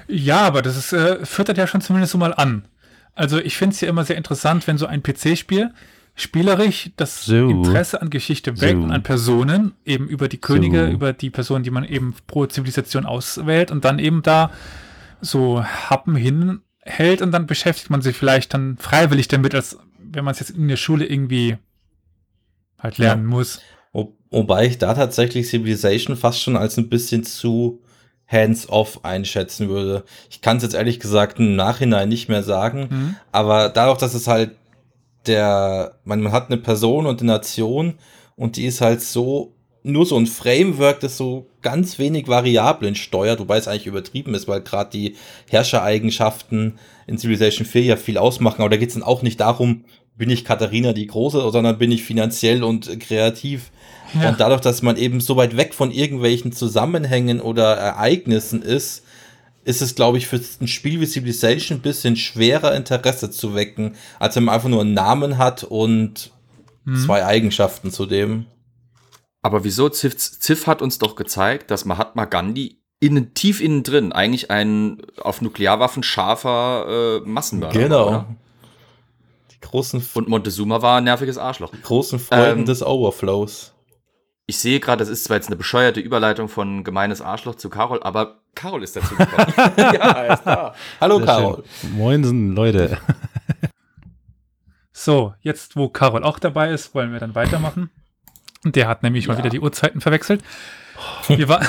Ja, 0.09 0.41
aber 0.41 0.63
das 0.63 0.77
ist, 0.77 0.93
äh, 0.93 1.25
führt 1.25 1.49
das 1.49 1.57
ja 1.57 1.67
schon 1.67 1.81
zumindest 1.81 2.13
so 2.13 2.19
mal 2.19 2.35
an. 2.35 2.65
Also 3.15 3.39
ich 3.39 3.57
finde 3.57 3.75
es 3.75 3.81
ja 3.81 3.89
immer 3.89 4.05
sehr 4.05 4.17
interessant, 4.17 4.67
wenn 4.67 4.79
so 4.79 4.87
ein 4.87 5.03
PC-Spiel 5.03 5.73
spielerisch 6.15 6.91
das 6.97 7.25
so. 7.25 7.49
Interesse 7.49 8.01
an 8.01 8.11
Geschichte 8.11 8.61
weckt 8.61 8.79
so. 8.79 8.85
und 8.85 8.93
an 8.93 9.03
Personen, 9.03 9.75
eben 9.85 10.09
über 10.09 10.29
die 10.29 10.39
Könige, 10.39 10.87
so. 10.87 10.93
über 10.93 11.13
die 11.13 11.31
Personen, 11.31 11.65
die 11.65 11.71
man 11.71 11.85
eben 11.85 12.15
pro 12.27 12.47
Zivilisation 12.47 13.07
auswählt 13.07 13.71
und 13.71 13.85
dann 13.85 13.99
eben 13.99 14.23
da 14.23 14.51
so 15.21 15.63
Happen 15.63 16.17
hin 16.17 16.61
hält 16.83 17.23
und 17.23 17.31
dann 17.33 17.47
beschäftigt 17.47 17.91
man 17.91 18.03
sich 18.03 18.17
vielleicht 18.17 18.55
dann 18.55 18.77
freiwillig 18.79 19.29
damit, 19.29 19.55
als 19.55 19.79
wenn 19.99 20.25
man 20.25 20.33
es 20.33 20.41
jetzt 20.41 20.51
in 20.51 20.69
der 20.69 20.77
Schule 20.77 21.07
irgendwie 21.07 21.57
halt 22.79 22.99
lernen 22.99 23.25
ja. 23.25 23.29
muss. 23.29 23.61
Wo, 24.31 24.39
wobei 24.39 24.67
ich 24.67 24.79
da 24.79 24.95
tatsächlich 24.95 25.49
Civilization 25.49 26.17
fast 26.17 26.41
schon 26.41 26.57
als 26.57 26.77
ein 26.77 26.89
bisschen 26.89 27.25
zu 27.25 27.81
hands-off 28.27 29.05
einschätzen 29.05 29.69
würde. 29.69 30.05
Ich 30.31 30.41
kann 30.41 30.59
es 30.59 30.63
jetzt 30.63 30.75
ehrlich 30.75 31.01
gesagt 31.01 31.41
im 31.41 31.57
Nachhinein 31.57 32.09
nicht 32.09 32.29
mehr 32.29 32.45
sagen, 32.45 32.89
mhm. 32.89 33.17
aber 33.33 33.69
dadurch, 33.69 33.99
dass 33.99 34.15
es 34.15 34.29
halt 34.29 34.53
der, 35.27 35.97
man, 36.05 36.23
man 36.23 36.33
hat 36.33 36.47
eine 36.47 36.57
Person 36.57 37.07
und 37.07 37.21
eine 37.21 37.33
Nation 37.33 37.95
und 38.37 38.57
die 38.57 38.67
ist 38.67 38.81
halt 38.81 39.03
so 39.03 39.53
nur 39.83 40.07
so 40.07 40.17
ein 40.17 40.27
Framework, 40.27 41.01
das 41.01 41.17
so 41.17 41.47
ganz 41.63 41.99
wenig 41.99 42.29
Variablen 42.29 42.95
steuert, 42.95 43.41
wobei 43.41 43.57
es 43.57 43.67
eigentlich 43.67 43.87
übertrieben 43.87 44.35
ist, 44.35 44.47
weil 44.47 44.61
gerade 44.61 44.91
die 44.91 45.17
Herrschereigenschaften 45.49 46.79
in 47.07 47.19
Civilization 47.19 47.67
4 47.67 47.83
ja 47.83 47.97
viel 47.97 48.19
ausmachen. 48.19 48.61
Aber 48.61 48.71
da 48.71 48.77
geht 48.77 48.91
es 48.91 48.95
dann 48.95 49.03
auch 49.03 49.23
nicht 49.23 49.41
darum, 49.41 49.85
bin 50.17 50.29
ich 50.29 50.45
Katharina 50.45 50.93
die 50.93 51.07
Große, 51.07 51.51
sondern 51.51 51.79
bin 51.79 51.93
ich 51.93 52.05
finanziell 52.05 52.63
und 52.63 53.01
kreativ. 53.01 53.71
Ja. 54.15 54.31
Und 54.31 54.41
dadurch, 54.41 54.61
dass 54.61 54.83
man 54.83 54.97
eben 54.97 55.21
so 55.21 55.37
weit 55.37 55.57
weg 55.57 55.75
von 55.75 55.91
irgendwelchen 55.91 56.53
Zusammenhängen 56.53 57.41
oder 57.41 57.77
Ereignissen 57.77 58.63
ist, 58.63 59.05
ist 59.65 59.83
es, 59.83 59.95
glaube 59.95 60.19
ich, 60.19 60.27
für 60.27 60.41
ein 60.61 60.69
Spiel 60.69 61.01
wie 61.01 61.07
Civilization 61.07 61.79
ein 61.79 61.83
bisschen 61.83 62.17
schwerer 62.17 62.75
Interesse 62.75 63.31
zu 63.31 63.55
wecken, 63.55 63.95
als 64.19 64.37
wenn 64.37 64.45
man 64.45 64.55
einfach 64.55 64.69
nur 64.69 64.81
einen 64.81 64.95
Namen 64.95 65.39
hat 65.39 65.65
und 65.65 66.31
mhm. 66.85 66.97
zwei 66.97 67.25
Eigenschaften 67.25 67.91
zu 67.91 68.07
dem. 68.07 68.47
Aber 69.43 69.65
wieso? 69.65 69.89
Ziff, 69.89 70.17
Ziff 70.17 70.67
hat 70.67 70.83
uns 70.83 70.99
doch 70.99 71.15
gezeigt, 71.15 71.71
dass 71.71 71.85
Mahatma 71.85 72.25
Gandhi 72.25 72.81
innen, 73.01 73.33
tief 73.35 73.61
innen 73.61 73.83
drin 73.83 74.13
eigentlich 74.13 74.51
ein 74.51 75.03
auf 75.21 75.41
Nuklearwaffen 75.41 76.03
scharfer 76.03 77.21
äh, 77.25 77.29
Massenmörder 77.29 77.81
genau. 77.81 78.07
war. 78.07 78.11
Genau. 78.11 78.37
Die 79.53 79.61
großen 79.61 80.07
Und 80.15 80.29
Montezuma 80.29 80.83
war 80.83 80.99
ein 80.99 81.05
nerviges 81.05 81.39
Arschloch. 81.39 81.71
Die 81.71 81.83
großen 81.83 82.19
Freuden 82.19 82.61
ähm, 82.61 82.67
des 82.67 82.83
Overflows. 82.83 83.73
Ich 84.51 84.59
sehe 84.59 84.81
gerade, 84.81 84.99
das 84.99 85.09
ist 85.09 85.23
zwar 85.23 85.37
jetzt 85.37 85.47
eine 85.47 85.55
bescheuerte 85.55 86.01
Überleitung 86.01 86.49
von 86.49 86.83
gemeines 86.83 87.23
Arschloch 87.23 87.55
zu 87.55 87.71
Carol, 87.71 88.03
aber 88.03 88.41
Carol 88.57 88.83
ist 88.83 88.97
dazu 88.97 89.15
gekommen. 89.15 89.55
ja, 89.77 90.11
er 90.11 90.35
ist 90.35 90.43
da. 90.43 90.75
Hallo 91.01 91.19
Sehr 91.19 91.27
Carol. 91.27 91.65
Schön. 91.81 91.93
Moinsen, 91.93 92.57
Leute. 92.57 92.99
so, 94.93 95.35
jetzt 95.41 95.77
wo 95.77 95.89
Carol 95.89 96.25
auch 96.25 96.41
dabei 96.41 96.73
ist, 96.73 96.97
wollen 96.97 97.13
wir 97.13 97.21
dann 97.21 97.37
weitermachen. 97.37 97.91
Der 98.65 98.89
hat 98.89 99.05
nämlich 99.05 99.27
ja. 99.27 99.33
mal 99.33 99.39
wieder 99.39 99.51
die 99.51 99.61
Uhrzeiten 99.61 100.01
verwechselt. 100.01 100.43
Wir, 101.29 101.49
war 101.49 101.61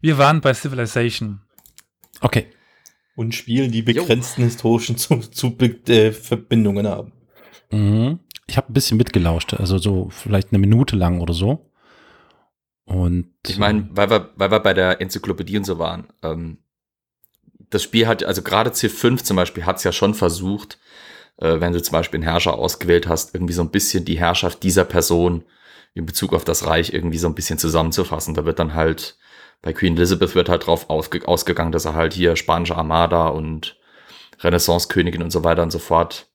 wir 0.00 0.16
waren 0.16 0.40
bei 0.40 0.54
Civilization. 0.54 1.42
Okay. 2.22 2.46
Und 3.16 3.34
Spielen, 3.34 3.70
die 3.70 3.82
begrenzten 3.82 4.40
jo. 4.40 4.46
historischen 4.46 4.96
zu, 4.96 5.18
zu 5.18 5.54
äh, 5.58 6.10
Verbindungen 6.12 6.88
haben. 6.88 7.12
Mhm. 7.70 8.20
Ich 8.48 8.56
habe 8.56 8.70
ein 8.70 8.74
bisschen 8.74 8.96
mitgelauscht, 8.96 9.54
also 9.54 9.78
so 9.78 10.08
vielleicht 10.10 10.52
eine 10.52 10.58
Minute 10.58 10.96
lang 10.96 11.20
oder 11.20 11.34
so. 11.34 11.70
Und 12.84 13.34
ich 13.46 13.58
meine, 13.58 13.88
weil 13.92 14.10
wir, 14.10 14.30
weil 14.36 14.50
wir 14.50 14.60
bei 14.60 14.74
der 14.74 15.00
Enzyklopädie 15.00 15.58
und 15.58 15.64
so 15.64 15.78
waren, 15.78 16.08
ähm, 16.22 16.58
das 17.70 17.82
Spiel 17.82 18.06
hat, 18.06 18.24
also 18.24 18.42
gerade 18.42 18.70
C5 18.70 19.22
zum 19.22 19.36
Beispiel 19.36 19.66
hat 19.66 19.76
es 19.76 19.84
ja 19.84 19.92
schon 19.92 20.14
versucht, 20.14 20.78
äh, 21.36 21.60
wenn 21.60 21.74
du 21.74 21.82
zum 21.82 21.92
Beispiel 21.92 22.18
einen 22.18 22.28
Herrscher 22.28 22.54
ausgewählt 22.54 23.06
hast, 23.06 23.34
irgendwie 23.34 23.52
so 23.52 23.62
ein 23.62 23.70
bisschen 23.70 24.06
die 24.06 24.18
Herrschaft 24.18 24.62
dieser 24.62 24.84
Person 24.84 25.44
in 25.92 26.06
Bezug 26.06 26.32
auf 26.32 26.44
das 26.44 26.66
Reich 26.66 26.94
irgendwie 26.94 27.18
so 27.18 27.28
ein 27.28 27.34
bisschen 27.34 27.58
zusammenzufassen. 27.58 28.34
Da 28.34 28.46
wird 28.46 28.58
dann 28.58 28.74
halt 28.74 29.18
bei 29.60 29.72
Queen 29.72 29.96
Elizabeth 29.96 30.34
wird 30.34 30.48
halt 30.48 30.66
drauf 30.66 30.88
ausgegangen, 30.88 31.72
dass 31.72 31.84
er 31.84 31.94
halt 31.94 32.14
hier 32.14 32.36
spanische 32.36 32.76
Armada 32.76 33.28
und 33.28 33.76
Renaissance-Königin 34.40 35.22
und 35.22 35.32
so 35.32 35.42
weiter 35.42 35.62
und 35.62 35.72
so 35.72 35.80
fort. 35.80 36.27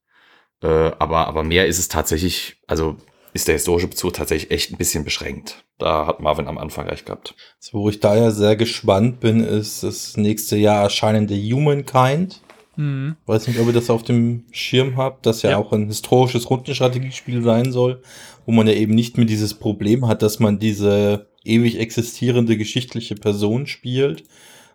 Äh, 0.64 0.92
aber, 0.98 1.28
aber 1.28 1.44
mehr 1.44 1.68
ist 1.68 1.78
es 1.78 1.90
tatsächlich, 1.90 2.56
also 2.68 2.96
ist 3.34 3.48
der 3.48 3.56
historische 3.56 3.88
Bezug 3.88 4.14
tatsächlich 4.14 4.52
echt 4.52 4.72
ein 4.72 4.78
bisschen 4.78 5.04
beschränkt. 5.04 5.66
Da 5.78 6.08
hat 6.08 6.22
Marvin 6.22 6.48
am 6.48 6.58
Anfang 6.58 6.88
recht 6.88 7.06
gehabt. 7.06 7.36
Also, 7.58 7.80
wo 7.80 7.90
ich 7.90 8.00
da 8.00 8.16
ja 8.16 8.32
sehr 8.32 8.56
gespannt 8.56 9.20
bin, 9.20 9.44
ist 9.44 9.84
das 9.84 10.16
nächste 10.18 10.56
Jahr 10.56 10.84
erscheinende 10.84 11.36
Humankind. 11.36 12.42
Mhm. 12.76 13.18
Weiß 13.26 13.48
nicht, 13.48 13.60
ob 13.60 13.68
ihr 13.68 13.74
das 13.74 13.90
auf 13.90 14.04
dem 14.04 14.46
Schirm 14.52 14.98
habt, 14.98 15.26
das 15.26 15.42
ja, 15.42 15.52
ja. 15.52 15.58
auch 15.58 15.74
ein 15.74 15.88
historisches 15.88 16.50
Rundenstrategiespiel 16.50 17.44
sein 17.44 17.72
soll, 17.72 18.02
wo 18.46 18.52
man 18.52 18.68
ja 18.68 18.74
eben 18.74 18.96
nicht 18.96 19.18
mehr 19.18 19.26
dieses 19.26 19.56
Problem 19.56 20.08
hat, 20.08 20.22
dass 20.22 20.40
man 20.40 20.60
diese 20.60 21.28
ewig 21.44 21.78
existierende 21.80 22.56
geschichtliche 22.56 23.16
Person 23.16 23.68
spielt, 23.68 24.24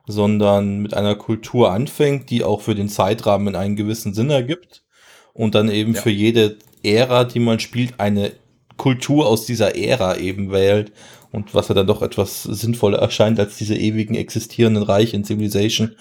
sondern 0.06 0.80
mit 0.80 0.94
einer 0.94 1.14
Kultur 1.14 1.72
anfängt, 1.72 2.30
die 2.30 2.44
auch 2.44 2.60
für 2.60 2.74
den 2.74 2.88
Zeitrahmen 2.88 3.56
einen 3.56 3.76
gewissen 3.76 4.14
Sinn 4.14 4.30
ergibt 4.30 4.84
und 5.32 5.54
dann 5.54 5.68
eben 5.68 5.94
ja. 5.94 6.00
für 6.00 6.10
jede 6.10 6.56
Ära, 6.82 7.24
die 7.24 7.40
man 7.40 7.60
spielt, 7.60 7.98
eine 7.98 8.32
Kultur 8.76 9.26
aus 9.26 9.46
dieser 9.46 9.76
Ära 9.76 10.16
eben 10.16 10.52
wählt 10.52 10.92
und 11.32 11.54
was 11.54 11.68
ja 11.68 11.74
dann 11.74 11.86
doch 11.86 12.02
etwas 12.02 12.44
sinnvoller 12.44 12.98
erscheint 12.98 13.40
als 13.40 13.56
diese 13.56 13.76
ewigen 13.76 14.14
existierenden 14.14 14.82
Reiche 14.82 15.16
in 15.16 15.24
Civilization 15.24 15.96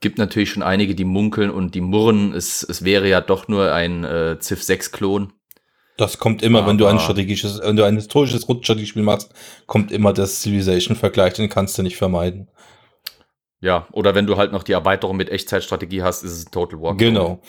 gibt 0.00 0.18
natürlich 0.18 0.50
schon 0.50 0.62
einige, 0.62 0.94
die 0.94 1.04
munkeln 1.04 1.50
und 1.50 1.74
die 1.74 1.80
murren. 1.80 2.32
Es, 2.32 2.62
es 2.62 2.84
wäre 2.84 3.08
ja 3.08 3.20
doch 3.20 3.48
nur 3.48 3.72
ein 3.72 4.04
äh, 4.04 4.38
Civ 4.40 4.60
6-Klon. 4.60 5.32
Das 5.96 6.18
kommt 6.18 6.42
immer, 6.42 6.58
Aber 6.58 6.68
wenn 6.68 6.78
du 6.78 6.86
ein 6.86 7.00
strategisches, 7.00 7.60
wenn 7.62 7.76
du 7.76 7.84
ein 7.84 7.96
historisches 7.96 8.46
Rundenstrategiespiel 8.48 9.02
machst, 9.02 9.32
kommt 9.66 9.90
immer 9.90 10.12
das 10.12 10.42
Civilization-Vergleich, 10.42 11.32
den 11.34 11.48
kannst 11.48 11.78
du 11.78 11.82
nicht 11.82 11.96
vermeiden. 11.96 12.48
Ja, 13.66 13.88
oder 13.90 14.14
wenn 14.14 14.28
du 14.28 14.36
halt 14.36 14.52
noch 14.52 14.62
die 14.62 14.70
Erweiterung 14.70 15.16
mit 15.16 15.28
Echtzeitstrategie 15.28 16.04
hast, 16.04 16.22
ist 16.22 16.30
es 16.30 16.46
ein 16.46 16.52
Total 16.52 16.80
War. 16.80 16.96
Genau. 16.96 17.42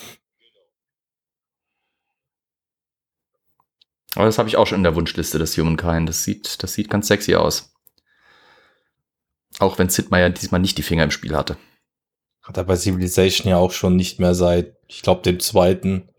Aber 4.15 4.25
das 4.25 4.39
habe 4.39 4.49
ich 4.49 4.57
auch 4.57 4.65
schon 4.65 4.79
in 4.79 4.83
der 4.83 4.95
Wunschliste 4.95 5.37
des 5.37 5.55
Humankind. 5.59 6.09
Das 6.09 6.23
sieht, 6.23 6.63
das 6.63 6.73
sieht 6.73 6.89
ganz 6.89 7.07
sexy 7.07 7.35
aus. 7.35 7.71
Auch 9.59 9.77
wenn 9.77 9.89
Sid 9.89 10.09
Meier 10.09 10.31
diesmal 10.31 10.59
nicht 10.59 10.79
die 10.79 10.81
Finger 10.81 11.03
im 11.03 11.11
Spiel 11.11 11.35
hatte. 11.35 11.55
Hat 12.41 12.57
er 12.57 12.63
bei 12.63 12.75
Civilization 12.77 13.47
ja 13.47 13.57
auch 13.57 13.71
schon 13.71 13.95
nicht 13.95 14.19
mehr 14.19 14.33
seit, 14.33 14.75
ich 14.87 15.03
glaube, 15.03 15.21
dem 15.21 15.39
zweiten. 15.39 16.09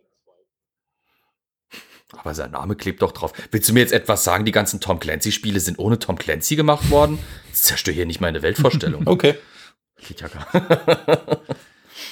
Aber 2.12 2.36
sein 2.36 2.52
Name 2.52 2.76
klebt 2.76 3.02
doch 3.02 3.10
drauf. 3.10 3.32
Willst 3.50 3.68
du 3.68 3.72
mir 3.72 3.80
jetzt 3.80 3.92
etwas 3.92 4.22
sagen, 4.22 4.44
die 4.44 4.52
ganzen 4.52 4.78
Tom 4.78 5.00
Clancy-Spiele 5.00 5.58
sind 5.58 5.80
ohne 5.80 5.98
Tom 5.98 6.16
Clancy 6.16 6.54
gemacht 6.54 6.88
worden? 6.88 7.18
Das 7.50 7.62
zerstört 7.62 7.96
hier 7.96 8.06
nicht 8.06 8.20
meine 8.20 8.42
Weltvorstellung. 8.42 9.02
okay. 9.08 9.34
Geht 10.06 10.20
ja 10.20 10.28
gar. 10.28 10.46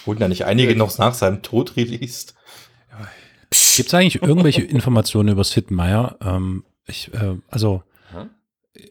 Wurden 0.04 0.20
da 0.20 0.28
nicht 0.28 0.44
einige 0.44 0.74
noch 0.76 0.96
nach 0.98 1.14
seinem 1.14 1.42
Tod 1.42 1.76
released? 1.76 2.34
Gibt 3.76 3.88
es 3.88 3.94
eigentlich 3.94 4.22
irgendwelche 4.22 4.62
Informationen 4.64 5.28
über 5.28 5.44
Sid 5.44 5.70
Meier? 5.70 6.16
Ähm, 6.20 6.64
ich, 6.86 7.12
äh, 7.14 7.36
also 7.48 7.82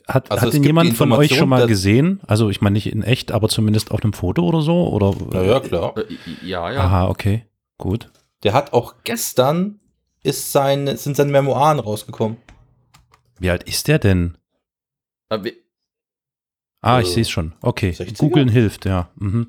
hat, 0.08 0.32
Also 0.32 0.48
hat 0.48 0.54
gibt 0.54 0.66
jemand 0.66 0.94
von 0.96 1.12
euch 1.12 1.36
schon 1.36 1.50
mal 1.50 1.68
gesehen? 1.68 2.20
Also 2.28 2.50
ich 2.50 2.62
meine 2.62 2.74
nicht 2.74 2.88
in 2.88 3.04
echt, 3.04 3.32
aber 3.32 3.50
zumindest 3.50 3.92
auf 3.92 4.04
einem 4.04 4.14
Foto 4.14 4.44
oder 4.44 4.62
so? 4.62 4.88
Oder? 4.90 5.16
Naja, 5.32 5.60
klar. 5.60 5.96
Äh, 5.98 6.06
ja, 6.44 6.72
ja. 6.72 6.82
Aha, 6.82 7.08
okay, 7.08 7.46
gut. 7.78 8.12
Der 8.44 8.54
hat 8.54 8.74
auch 8.74 8.96
gestern 9.04 9.80
ist 10.24 10.52
sein, 10.52 10.96
sind 10.98 11.16
seine 11.16 11.32
Memoiren 11.32 11.80
rausgekommen. 11.80 12.38
Wie 13.40 13.50
alt 13.50 13.64
ist 13.64 13.88
der 13.88 14.00
denn? 14.00 14.38
Ah, 16.86 17.00
ich 17.02 17.08
Äh, 17.10 17.12
sehe 17.14 17.22
es 17.24 17.30
schon. 17.30 17.54
Okay, 17.62 17.90
60er? 17.92 18.18
googeln 18.18 18.48
hilft, 18.50 18.86
ja. 18.86 19.10
Mhm. 19.16 19.48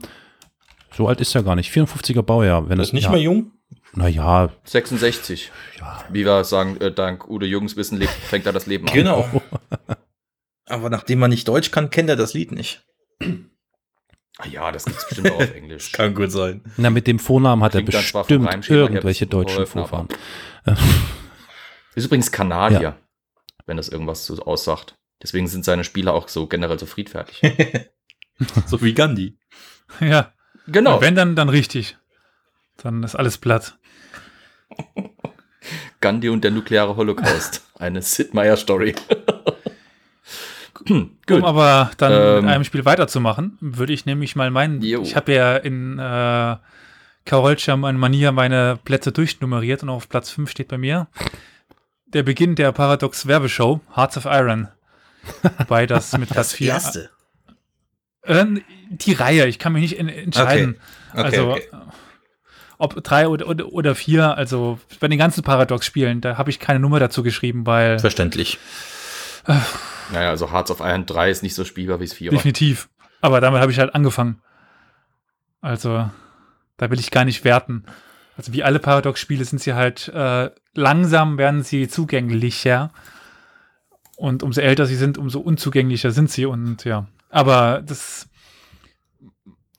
So 0.96 1.06
alt 1.08 1.20
ist 1.20 1.34
er 1.34 1.42
gar 1.42 1.54
nicht. 1.56 1.70
54er 1.72 2.22
Baujahr. 2.22 2.68
Wenn 2.68 2.78
Das 2.78 2.88
ist 2.88 2.92
nicht 2.94 3.04
ja, 3.04 3.10
mehr 3.10 3.20
jung. 3.20 3.52
Naja, 3.92 4.50
66. 4.64 5.50
ja. 5.78 6.04
Wie 6.10 6.24
wir 6.24 6.44
sagen, 6.44 6.76
äh, 6.80 6.92
dank 6.92 7.28
Udo 7.28 7.44
Jürgens 7.46 7.76
Wissen 7.76 7.98
lebt, 7.98 8.12
fängt 8.12 8.46
er 8.46 8.52
das 8.52 8.66
Leben 8.66 8.86
an. 8.88 8.94
Genau. 8.94 9.28
Aber 10.66 10.90
nachdem 10.90 11.18
man 11.18 11.30
nicht 11.30 11.46
Deutsch 11.48 11.70
kann, 11.70 11.90
kennt 11.90 12.08
er 12.08 12.16
das 12.16 12.32
Lied 12.34 12.52
nicht. 12.52 12.84
Ah 14.38 14.46
ja, 14.50 14.70
das 14.72 14.84
gibt's 14.84 15.06
bestimmt 15.08 15.30
auch 15.32 15.36
auf 15.40 15.54
Englisch. 15.54 15.92
Kann 15.92 16.14
gut 16.14 16.30
sein. 16.30 16.62
Na, 16.76 16.90
mit 16.90 17.06
dem 17.06 17.18
Vornamen 17.18 17.62
hat 17.62 17.72
Klingt 17.72 17.94
er 17.94 18.00
bestimmt 18.02 18.68
irgendwelche 18.68 19.26
deutschen 19.26 19.66
Vorfahren. 19.66 20.08
Ist 21.94 22.04
übrigens 22.04 22.30
Kanadier, 22.30 22.80
Ja. 22.80 22.96
wenn 23.66 23.76
das 23.78 23.88
irgendwas 23.88 24.26
so 24.26 24.36
aussagt. 24.42 24.96
Deswegen 25.22 25.46
sind 25.48 25.64
seine 25.64 25.84
Spiele 25.84 26.12
auch 26.12 26.28
so 26.28 26.46
generell 26.46 26.78
so 26.78 26.86
friedfertig. 26.86 27.40
so 28.66 28.82
wie 28.82 28.94
Gandhi. 28.94 29.38
Ja. 30.00 30.32
genau. 30.66 30.96
Und 30.96 31.02
wenn 31.02 31.14
dann, 31.14 31.36
dann 31.36 31.48
richtig. 31.48 31.96
Dann 32.76 33.02
ist 33.04 33.14
alles 33.14 33.38
platt. 33.38 33.78
Gandhi 36.00 36.28
und 36.28 36.42
der 36.44 36.50
nukleare 36.50 36.96
Holocaust. 36.96 37.64
Eine 37.78 38.02
Sid 38.02 38.34
Meier 38.34 38.56
Story. 38.56 38.94
Hm, 40.86 41.16
Gut. 41.26 41.38
Um 41.38 41.44
aber 41.44 41.90
dann 41.98 42.12
Ähm. 42.12 42.44
mit 42.44 42.54
einem 42.54 42.64
Spiel 42.64 42.84
weiterzumachen, 42.84 43.56
würde 43.60 43.92
ich 43.92 44.06
nämlich 44.06 44.36
mal 44.36 44.50
meinen, 44.50 44.82
Jo. 44.82 45.02
ich 45.02 45.16
habe 45.16 45.32
ja 45.32 45.56
in 45.56 45.98
äh, 45.98 46.56
Karolcia 47.24 47.76
meine 47.76 47.98
Manier 47.98 48.32
meine 48.32 48.78
Plätze 48.84 49.12
durchnummeriert 49.12 49.82
und 49.82 49.88
auf 49.88 50.08
Platz 50.08 50.30
5 50.30 50.50
steht 50.50 50.68
bei 50.68 50.78
mir 50.78 51.08
der 52.06 52.22
Beginn 52.22 52.54
der 52.54 52.72
Paradox 52.72 53.26
Werbeshow, 53.26 53.80
Hearts 53.94 54.16
of 54.16 54.26
Iron. 54.26 54.68
Wobei 55.58 55.86
das 55.86 56.16
mit 56.16 56.28
Platz 56.28 56.52
4. 56.52 56.80
Ähm, 58.24 58.62
die 58.90 59.12
Reihe, 59.12 59.46
ich 59.46 59.58
kann 59.58 59.72
mich 59.72 59.82
nicht 59.82 59.98
en 59.98 60.08
entscheiden. 60.08 60.76
Okay, 61.12 61.22
also, 61.22 61.50
okay. 61.52 61.62
äh, 61.72 61.76
ob 62.78 63.02
drei 63.04 63.28
oder, 63.28 63.46
oder, 63.48 63.72
oder 63.72 63.94
vier, 63.94 64.36
also 64.36 64.78
bei 65.00 65.08
den 65.08 65.18
ganzen 65.18 65.42
Paradox-Spielen, 65.42 66.20
da 66.20 66.36
habe 66.36 66.50
ich 66.50 66.60
keine 66.60 66.80
Nummer 66.80 67.00
dazu 67.00 67.22
geschrieben, 67.22 67.66
weil 67.66 67.98
Verständlich. 67.98 68.58
Naja, 70.12 70.30
also 70.30 70.52
Hearts 70.52 70.70
of 70.70 70.80
Iron 70.80 71.06
3 71.06 71.30
ist 71.30 71.42
nicht 71.42 71.54
so 71.54 71.64
spielbar 71.64 72.00
wie 72.00 72.04
es 72.04 72.14
4 72.14 72.30
war. 72.30 72.36
definitiv. 72.36 72.88
Aber 73.20 73.40
damit 73.40 73.60
habe 73.60 73.72
ich 73.72 73.78
halt 73.78 73.94
angefangen. 73.94 74.40
Also, 75.60 76.10
da 76.76 76.90
will 76.90 77.00
ich 77.00 77.10
gar 77.10 77.24
nicht 77.24 77.44
werten. 77.44 77.84
Also, 78.36 78.52
wie 78.52 78.62
alle 78.62 78.78
Paradox-Spiele 78.78 79.44
sind 79.44 79.60
sie 79.60 79.74
halt 79.74 80.08
äh, 80.08 80.50
langsam, 80.74 81.38
werden 81.38 81.62
sie 81.62 81.88
zugänglicher. 81.88 82.92
Und 84.16 84.42
umso 84.42 84.60
älter 84.60 84.86
sie 84.86 84.96
sind, 84.96 85.18
umso 85.18 85.40
unzugänglicher 85.40 86.10
sind 86.10 86.30
sie. 86.30 86.46
Und 86.46 86.84
ja, 86.84 87.06
aber 87.28 87.82
das, 87.84 88.28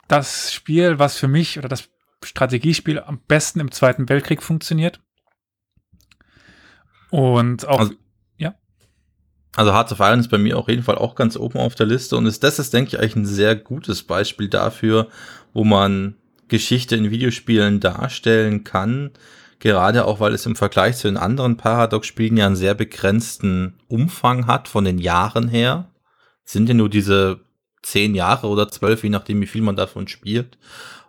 das 0.06 0.52
Spiel, 0.52 0.98
was 0.98 1.16
für 1.16 1.28
mich 1.28 1.58
oder 1.58 1.68
das 1.68 1.88
Strategiespiel 2.24 3.00
am 3.00 3.20
besten 3.26 3.60
im 3.60 3.70
Zweiten 3.72 4.08
Weltkrieg 4.08 4.42
funktioniert. 4.42 5.00
Und 7.10 7.66
auch, 7.66 7.80
Also- 7.80 7.94
Also 9.56 9.72
Hearts 9.72 9.92
of 9.92 9.98
Iron 10.00 10.20
ist 10.20 10.28
bei 10.28 10.38
mir 10.38 10.56
auf 10.58 10.68
jeden 10.68 10.82
Fall 10.84 10.96
auch 10.98 11.14
ganz 11.16 11.36
oben 11.36 11.58
auf 11.58 11.74
der 11.74 11.86
Liste 11.86 12.16
und 12.16 12.26
ist, 12.26 12.44
das 12.44 12.58
ist, 12.60 12.72
denke 12.74 12.90
ich, 12.90 12.98
eigentlich 13.00 13.16
ein 13.16 13.26
sehr 13.26 13.56
gutes 13.56 14.04
Beispiel 14.04 14.48
dafür, 14.48 15.08
wo 15.52 15.64
man 15.64 16.14
Geschichte 16.48 16.94
in 16.94 17.10
Videospielen 17.10 17.80
darstellen 17.80 18.62
kann. 18.62 19.10
Gerade 19.60 20.04
auch, 20.04 20.20
weil 20.20 20.34
es 20.34 20.46
im 20.46 20.56
Vergleich 20.56 20.96
zu 20.96 21.08
den 21.08 21.16
anderen 21.16 21.56
Paradox-Spielen 21.56 22.36
ja 22.36 22.46
einen 22.46 22.56
sehr 22.56 22.74
begrenzten 22.74 23.74
Umfang 23.88 24.46
hat 24.46 24.68
von 24.68 24.84
den 24.84 24.98
Jahren 24.98 25.48
her. 25.48 25.90
Sind 26.44 26.68
ja 26.68 26.74
nur 26.74 26.88
diese 26.88 27.40
zehn 27.82 28.14
Jahre 28.14 28.46
oder 28.46 28.68
zwölf, 28.68 29.02
je 29.02 29.10
nachdem, 29.10 29.40
wie 29.40 29.46
viel 29.46 29.62
man 29.62 29.76
davon 29.76 30.06
spielt. 30.06 30.58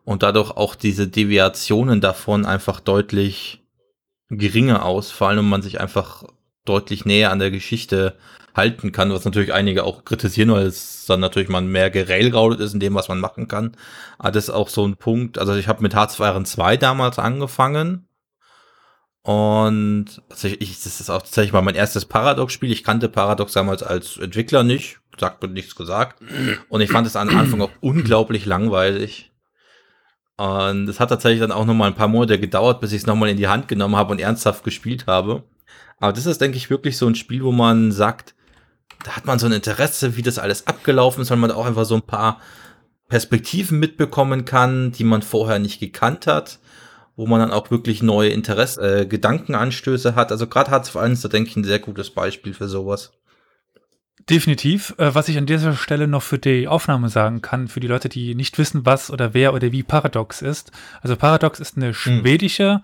Und 0.03 0.23
dadurch 0.23 0.51
auch 0.51 0.75
diese 0.75 1.07
Deviationen 1.07 2.01
davon 2.01 2.45
einfach 2.45 2.79
deutlich 2.79 3.63
geringer 4.29 4.83
ausfallen 4.85 5.39
und 5.39 5.49
man 5.49 5.61
sich 5.61 5.79
einfach 5.79 6.23
deutlich 6.65 7.05
näher 7.05 7.31
an 7.31 7.39
der 7.39 7.51
Geschichte 7.51 8.15
halten 8.55 8.91
kann, 8.91 9.11
was 9.11 9.25
natürlich 9.25 9.53
einige 9.53 9.83
auch 9.83 10.05
kritisieren, 10.05 10.51
weil 10.51 10.65
es 10.65 11.05
dann 11.07 11.19
natürlich 11.19 11.49
man 11.49 11.67
mehr 11.67 11.89
gerailraudet 11.89 12.59
ist 12.59 12.73
in 12.73 12.79
dem, 12.79 12.95
was 12.95 13.07
man 13.07 13.19
machen 13.19 13.47
kann. 13.47 13.75
Aber 14.17 14.31
das 14.31 14.45
ist 14.45 14.49
auch 14.49 14.69
so 14.69 14.85
ein 14.85 14.97
Punkt. 14.97 15.37
Also 15.37 15.55
ich 15.55 15.67
habe 15.67 15.81
mit 15.81 15.95
Hearts 15.95 16.19
of 16.19 16.27
Iron 16.27 16.45
2 16.45 16.77
damals 16.77 17.19
angefangen. 17.19 18.08
Und 19.21 20.21
also 20.29 20.47
ich, 20.47 20.81
das 20.81 20.99
ist 20.99 21.09
auch 21.09 21.21
tatsächlich 21.21 21.53
mal 21.53 21.61
mein 21.61 21.75
erstes 21.75 22.05
Paradox-Spiel. 22.05 22.71
Ich 22.71 22.83
kannte 22.83 23.09
Paradox 23.09 23.53
damals 23.53 23.83
als 23.83 24.17
Entwickler 24.17 24.63
nicht. 24.63 24.99
Sagt 25.19 25.41
mir 25.41 25.49
nichts 25.49 25.75
gesagt. 25.75 26.21
Und 26.69 26.81
ich 26.81 26.91
fand 26.91 27.05
es 27.05 27.15
am 27.15 27.29
Anfang 27.29 27.61
auch 27.61 27.71
unglaublich 27.81 28.45
langweilig. 28.45 29.31
Und 30.37 30.87
es 30.87 31.01
hat 31.01 31.09
tatsächlich 31.09 31.41
dann 31.41 31.51
auch 31.51 31.65
noch 31.65 31.73
mal 31.73 31.87
ein 31.87 31.95
paar 31.95 32.07
Monate 32.07 32.39
gedauert, 32.39 32.79
bis 32.79 32.93
ich 32.93 33.01
es 33.01 33.07
noch 33.07 33.15
mal 33.15 33.27
in 33.27 33.35
die 33.35 33.49
Hand 33.49 33.67
genommen 33.67 33.97
habe 33.97 34.11
und 34.11 34.21
ernsthaft 34.21 34.63
gespielt 34.63 35.05
habe. 35.05 35.43
Aber 35.99 36.13
das 36.13 36.25
ist, 36.25 36.39
denke 36.39 36.55
ich, 36.55 36.69
wirklich 36.69 36.97
so 36.97 37.07
ein 37.07 37.15
Spiel, 37.15 37.43
wo 37.43 37.51
man 37.51 37.91
sagt, 37.91 38.35
da 39.03 39.17
hat 39.17 39.25
man 39.25 39.37
so 39.37 39.47
ein 39.47 39.51
Interesse, 39.51 40.15
wie 40.15 40.21
das 40.21 40.39
alles 40.39 40.65
abgelaufen 40.65 41.21
ist, 41.21 41.29
weil 41.29 41.37
man 41.37 41.51
auch 41.51 41.65
einfach 41.65 41.83
so 41.83 41.95
ein 41.95 42.01
paar 42.01 42.39
Perspektiven 43.09 43.79
mitbekommen 43.79 44.45
kann, 44.45 44.93
die 44.93 45.03
man 45.03 45.23
vorher 45.23 45.59
nicht 45.59 45.81
gekannt 45.81 46.27
hat, 46.27 46.59
wo 47.19 47.27
man 47.27 47.41
dann 47.41 47.51
auch 47.51 47.69
wirklich 47.69 48.01
neue 48.01 48.29
Interesse, 48.29 49.01
äh, 49.01 49.05
Gedankenanstöße 49.05 50.15
hat. 50.15 50.31
Also 50.31 50.47
gerade 50.47 50.71
of 50.71 50.95
Iron 50.95 51.11
ist 51.11 51.25
da, 51.25 51.27
denke 51.27 51.49
ich, 51.49 51.57
ein 51.57 51.65
sehr 51.65 51.79
gutes 51.79 52.11
Beispiel 52.11 52.53
für 52.53 52.69
sowas. 52.69 53.11
Definitiv. 54.29 54.95
Äh, 54.97 55.13
was 55.13 55.27
ich 55.27 55.37
an 55.37 55.45
dieser 55.45 55.73
Stelle 55.73 56.07
noch 56.07 56.23
für 56.23 56.39
die 56.39 56.69
Aufnahme 56.69 57.09
sagen 57.09 57.41
kann, 57.41 57.67
für 57.67 57.81
die 57.81 57.87
Leute, 57.87 58.07
die 58.07 58.35
nicht 58.35 58.57
wissen, 58.57 58.85
was 58.85 59.11
oder 59.11 59.33
wer 59.33 59.53
oder 59.53 59.73
wie 59.73 59.83
Paradox 59.83 60.41
ist. 60.41 60.71
Also 61.01 61.17
Paradox 61.17 61.59
ist 61.59 61.75
eine 61.75 61.93
schwedische 61.93 62.81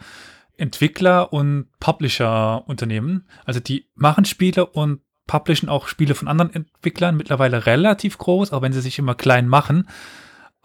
Entwickler- 0.58 1.32
und 1.32 1.68
Publisher-Unternehmen. 1.80 3.30
Also 3.46 3.62
die 3.62 3.86
machen 3.96 4.26
Spiele 4.26 4.66
und 4.66 5.00
publishen 5.28 5.70
auch 5.70 5.88
Spiele 5.88 6.14
von 6.14 6.28
anderen 6.28 6.54
Entwicklern, 6.54 7.16
mittlerweile 7.16 7.66
relativ 7.66 8.18
groß, 8.18 8.52
auch 8.52 8.62
wenn 8.62 8.74
sie 8.74 8.82
sich 8.82 9.00
immer 9.00 9.16
klein 9.16 9.48
machen. 9.48 9.88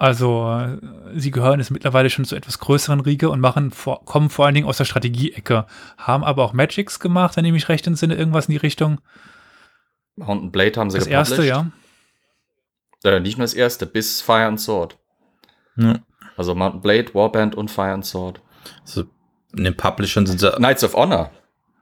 Also 0.00 0.50
äh, 0.50 0.78
sie 1.14 1.30
gehören 1.30 1.60
jetzt 1.60 1.70
mittlerweile 1.70 2.08
schon 2.08 2.24
zu 2.24 2.34
etwas 2.34 2.58
größeren 2.58 3.00
Riege 3.00 3.28
und 3.28 3.38
machen 3.38 3.70
vor, 3.70 4.02
kommen 4.06 4.30
vor 4.30 4.46
allen 4.46 4.54
Dingen 4.54 4.66
aus 4.66 4.78
der 4.78 4.86
Strategie-Ecke. 4.86 5.66
Haben 5.98 6.24
aber 6.24 6.42
auch 6.42 6.54
Magics 6.54 7.00
gemacht, 7.00 7.36
wenn 7.36 7.44
ich 7.44 7.52
mich 7.52 7.68
recht 7.68 7.86
entsinne, 7.86 8.14
irgendwas 8.14 8.46
in 8.46 8.52
die 8.52 8.56
Richtung. 8.56 9.02
Mountain 10.16 10.50
Blade 10.52 10.80
haben 10.80 10.88
sie 10.88 10.96
Das 10.96 11.06
erste, 11.06 11.44
ja. 11.44 11.70
Äh, 13.04 13.20
nicht 13.20 13.36
nur 13.36 13.44
das 13.44 13.52
erste, 13.52 13.84
bis 13.84 14.22
Fire 14.22 14.46
and 14.46 14.58
Sword. 14.58 14.96
Ja. 15.76 15.98
Also 16.34 16.54
Mountain 16.54 16.80
Blade, 16.80 17.12
Warband 17.12 17.54
und 17.54 17.70
Fire 17.70 17.92
and 17.92 18.06
Sword. 18.06 18.40
Also 18.80 19.04
in 19.54 19.64
den 19.64 19.76
Publishern 19.76 20.24
sind 20.24 20.40
sie 20.40 20.50
Knights 20.52 20.82
of 20.82 20.94
Honor. 20.94 21.30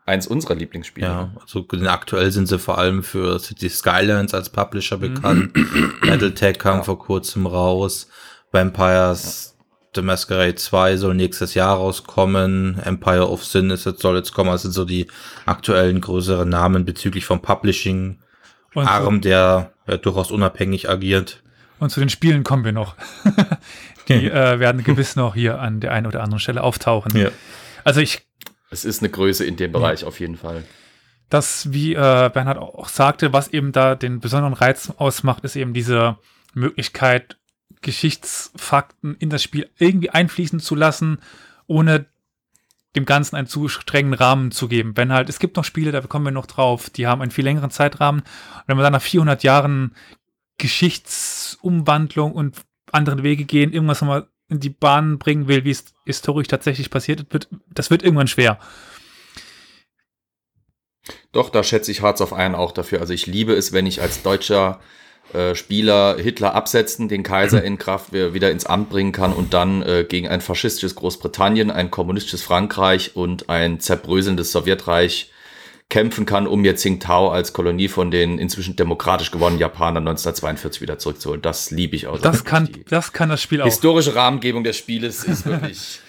Eins 0.08 0.26
unserer 0.26 0.54
Lieblingsspiele. 0.54 1.06
Ja, 1.06 1.30
also 1.40 1.66
aktuell 1.86 2.30
sind 2.32 2.46
sie 2.48 2.58
vor 2.58 2.78
allem 2.78 3.02
für 3.02 3.38
City 3.38 3.68
Skylines 3.68 4.34
als 4.34 4.50
Publisher 4.50 4.96
bekannt. 4.96 5.52
Battletech 6.00 6.58
kam 6.58 6.78
Ja. 6.78 6.82
vor 6.82 6.98
kurzem 6.98 7.46
raus. 7.46 8.08
Vampires 8.50 9.54
The 9.94 10.02
Masquerade 10.02 10.54
2 10.54 10.96
soll 10.96 11.14
nächstes 11.14 11.54
Jahr 11.54 11.76
rauskommen. 11.76 12.78
Empire 12.84 13.28
of 13.28 13.44
Sin 13.44 13.70
ist 13.70 13.86
jetzt, 13.86 14.00
soll 14.02 14.16
jetzt 14.16 14.32
kommen. 14.32 14.50
Das 14.50 14.62
sind 14.62 14.72
so 14.72 14.84
die 14.84 15.06
aktuellen 15.46 16.00
größeren 16.00 16.48
Namen 16.48 16.84
bezüglich 16.84 17.24
vom 17.24 17.40
Publishing. 17.42 18.18
Und 18.74 18.84
so- 18.84 18.90
Arm, 18.90 19.20
der 19.22 19.72
ja, 19.86 19.96
durchaus 19.96 20.30
unabhängig 20.30 20.88
agiert. 20.90 21.42
Und 21.80 21.90
zu 21.90 22.00
den 22.00 22.10
Spielen 22.10 22.44
kommen 22.44 22.64
wir 22.64 22.72
noch. 22.72 22.96
Die 24.08 24.30
äh, 24.30 24.58
werden 24.58 24.84
gewiss 24.84 25.16
noch 25.16 25.34
hier 25.34 25.60
an 25.60 25.80
der 25.80 25.92
einen 25.92 26.06
oder 26.06 26.22
anderen 26.22 26.40
Stelle 26.40 26.62
auftauchen. 26.62 27.16
Ja. 27.16 27.28
Also 27.84 28.00
ich, 28.00 28.26
Es 28.70 28.84
ist 28.84 29.00
eine 29.02 29.10
Größe 29.10 29.44
in 29.44 29.56
dem 29.56 29.72
Bereich 29.72 30.04
auf 30.04 30.20
jeden 30.20 30.36
Fall. 30.36 30.64
das, 31.30 31.72
wie 31.72 31.94
äh, 31.94 32.30
Bernhard 32.32 32.58
auch 32.58 32.88
sagte, 32.88 33.32
was 33.32 33.48
eben 33.48 33.72
da 33.72 33.94
den 33.94 34.20
besonderen 34.20 34.54
Reiz 34.54 34.92
ausmacht, 34.96 35.44
ist 35.44 35.56
eben 35.56 35.74
diese 35.74 36.18
Möglichkeit, 36.54 37.36
Geschichtsfakten 37.82 39.16
in 39.18 39.30
das 39.30 39.42
Spiel 39.42 39.68
irgendwie 39.78 40.10
einfließen 40.10 40.60
zu 40.60 40.74
lassen, 40.74 41.18
ohne 41.66 42.06
dem 42.96 43.04
Ganzen 43.04 43.36
einen 43.36 43.46
zu 43.46 43.68
strengen 43.68 44.14
Rahmen 44.14 44.50
zu 44.50 44.68
geben. 44.68 44.96
Wenn 44.96 45.12
halt, 45.12 45.28
es 45.28 45.38
gibt 45.38 45.56
noch 45.56 45.64
Spiele, 45.64 45.92
da 45.92 46.00
kommen 46.00 46.24
wir 46.24 46.32
noch 46.32 46.46
drauf, 46.46 46.90
die 46.90 47.06
haben 47.06 47.20
einen 47.20 47.30
viel 47.30 47.44
längeren 47.44 47.70
Zeitrahmen. 47.70 48.20
Und 48.20 48.62
wenn 48.66 48.78
wir 48.78 48.82
dann 48.82 48.94
nach 48.94 49.02
400 49.02 49.42
Jahren 49.42 49.94
Geschichtsumwandlung 50.56 52.32
und 52.32 52.56
anderen 52.90 53.22
Wege 53.22 53.44
gehen, 53.44 53.72
irgendwas 53.72 54.00
nochmal 54.00 54.26
in 54.48 54.60
die 54.60 54.70
Bahn 54.70 55.18
bringen 55.18 55.48
will, 55.48 55.64
wie 55.64 55.70
es 55.70 55.84
historisch 56.04 56.48
tatsächlich 56.48 56.90
passiert 56.90 57.32
wird, 57.32 57.48
das 57.72 57.90
wird 57.90 58.02
irgendwann 58.02 58.28
schwer. 58.28 58.58
Doch, 61.32 61.50
da 61.50 61.62
schätze 61.62 61.90
ich 61.90 62.02
Hearts 62.02 62.20
of 62.20 62.32
Iron 62.32 62.54
auch 62.54 62.72
dafür. 62.72 63.00
Also 63.00 63.12
ich 63.12 63.26
liebe 63.26 63.54
es, 63.54 63.72
wenn 63.72 63.86
ich 63.86 64.00
als 64.00 64.22
deutscher 64.22 64.80
äh, 65.32 65.54
Spieler 65.54 66.16
Hitler 66.18 66.54
absetzen, 66.54 67.08
den 67.08 67.22
Kaiser 67.22 67.62
in 67.62 67.76
Kraft 67.78 68.12
wieder 68.12 68.50
ins 68.50 68.64
Amt 68.64 68.88
bringen 68.88 69.12
kann 69.12 69.32
und 69.32 69.52
dann 69.52 69.82
äh, 69.82 70.06
gegen 70.08 70.28
ein 70.28 70.40
faschistisches 70.40 70.94
Großbritannien, 70.94 71.70
ein 71.70 71.90
kommunistisches 71.90 72.42
Frankreich 72.42 73.14
und 73.14 73.50
ein 73.50 73.80
zerbröselndes 73.80 74.52
Sowjetreich 74.52 75.30
kämpfen 75.90 76.26
kann, 76.26 76.46
um 76.46 76.64
jetzt 76.64 76.80
Tsingtao 76.80 77.30
als 77.30 77.52
Kolonie 77.52 77.88
von 77.88 78.10
den 78.10 78.38
inzwischen 78.38 78.76
demokratisch 78.76 79.30
gewonnenen 79.30 79.60
Japanern 79.60 80.06
1942 80.06 80.82
wieder 80.82 80.98
zurückzuholen. 80.98 81.40
Das 81.40 81.70
liebe 81.70 81.96
ich 81.96 82.06
auch. 82.06 82.20
Das 82.20 82.44
kann, 82.44 82.68
das 82.88 83.12
kann 83.12 83.30
das 83.30 83.42
Spiel 83.42 83.62
auch. 83.62 83.66
Historische 83.66 84.14
Rahmengebung 84.14 84.64
des 84.64 84.76
Spieles 84.76 85.24
ist 85.24 85.46
wirklich. 85.46 86.00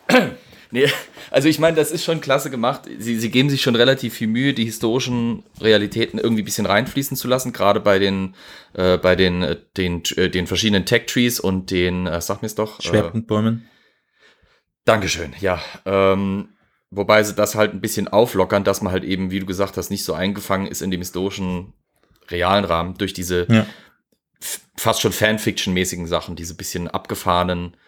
nee, 0.70 0.86
also 1.30 1.48
ich 1.48 1.58
meine, 1.58 1.76
das 1.76 1.90
ist 1.92 2.04
schon 2.04 2.20
klasse 2.20 2.50
gemacht. 2.50 2.82
Sie, 2.98 3.18
sie 3.18 3.30
geben 3.30 3.48
sich 3.48 3.62
schon 3.62 3.74
relativ 3.74 4.12
viel 4.12 4.28
Mühe, 4.28 4.52
die 4.52 4.66
historischen 4.66 5.44
Realitäten 5.62 6.18
irgendwie 6.18 6.42
ein 6.42 6.46
bisschen 6.46 6.66
reinfließen 6.66 7.16
zu 7.16 7.26
lassen, 7.26 7.54
gerade 7.54 7.80
bei 7.80 7.98
den, 7.98 8.34
äh, 8.74 8.98
bei 8.98 9.16
den, 9.16 9.42
äh, 9.42 9.56
den, 9.78 10.02
äh, 10.16 10.28
den 10.28 10.46
verschiedenen 10.46 10.84
Tech-Trees 10.84 11.40
und 11.40 11.70
den, 11.70 12.06
äh, 12.06 12.20
sag 12.20 12.42
mir's 12.42 12.54
doch. 12.54 12.80
Äh, 12.80 12.82
Schwerpunktbäumen. 12.82 13.66
Dankeschön, 14.84 15.32
ja. 15.40 15.58
Ähm, 15.86 16.50
Wobei 16.94 17.22
sie 17.22 17.32
das 17.32 17.54
halt 17.54 17.72
ein 17.72 17.80
bisschen 17.80 18.06
auflockern, 18.06 18.64
dass 18.64 18.82
man 18.82 18.92
halt 18.92 19.02
eben, 19.02 19.30
wie 19.30 19.40
du 19.40 19.46
gesagt 19.46 19.78
hast, 19.78 19.88
nicht 19.88 20.04
so 20.04 20.12
eingefangen 20.12 20.66
ist 20.66 20.82
in 20.82 20.90
dem 20.90 21.00
historischen, 21.00 21.72
realen 22.28 22.66
Rahmen 22.66 22.98
durch 22.98 23.14
diese 23.14 23.46
ja. 23.50 23.66
fast 24.76 25.00
schon 25.00 25.12
Fanfiction-mäßigen 25.12 26.06
Sachen, 26.06 26.36
diese 26.36 26.54
bisschen 26.54 26.88
abgefahrenen 26.88 27.78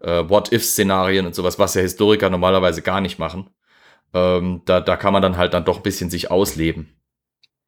äh, 0.00 0.26
What-If-Szenarien 0.26 1.26
und 1.26 1.34
sowas, 1.34 1.58
was 1.58 1.74
ja 1.74 1.82
Historiker 1.82 2.30
normalerweise 2.30 2.80
gar 2.80 3.02
nicht 3.02 3.18
machen. 3.18 3.50
Ähm, 4.14 4.62
da, 4.64 4.80
da 4.80 4.96
kann 4.96 5.12
man 5.12 5.20
dann 5.20 5.36
halt 5.36 5.52
dann 5.52 5.66
doch 5.66 5.76
ein 5.76 5.82
bisschen 5.82 6.08
sich 6.08 6.30
ausleben. 6.30 6.96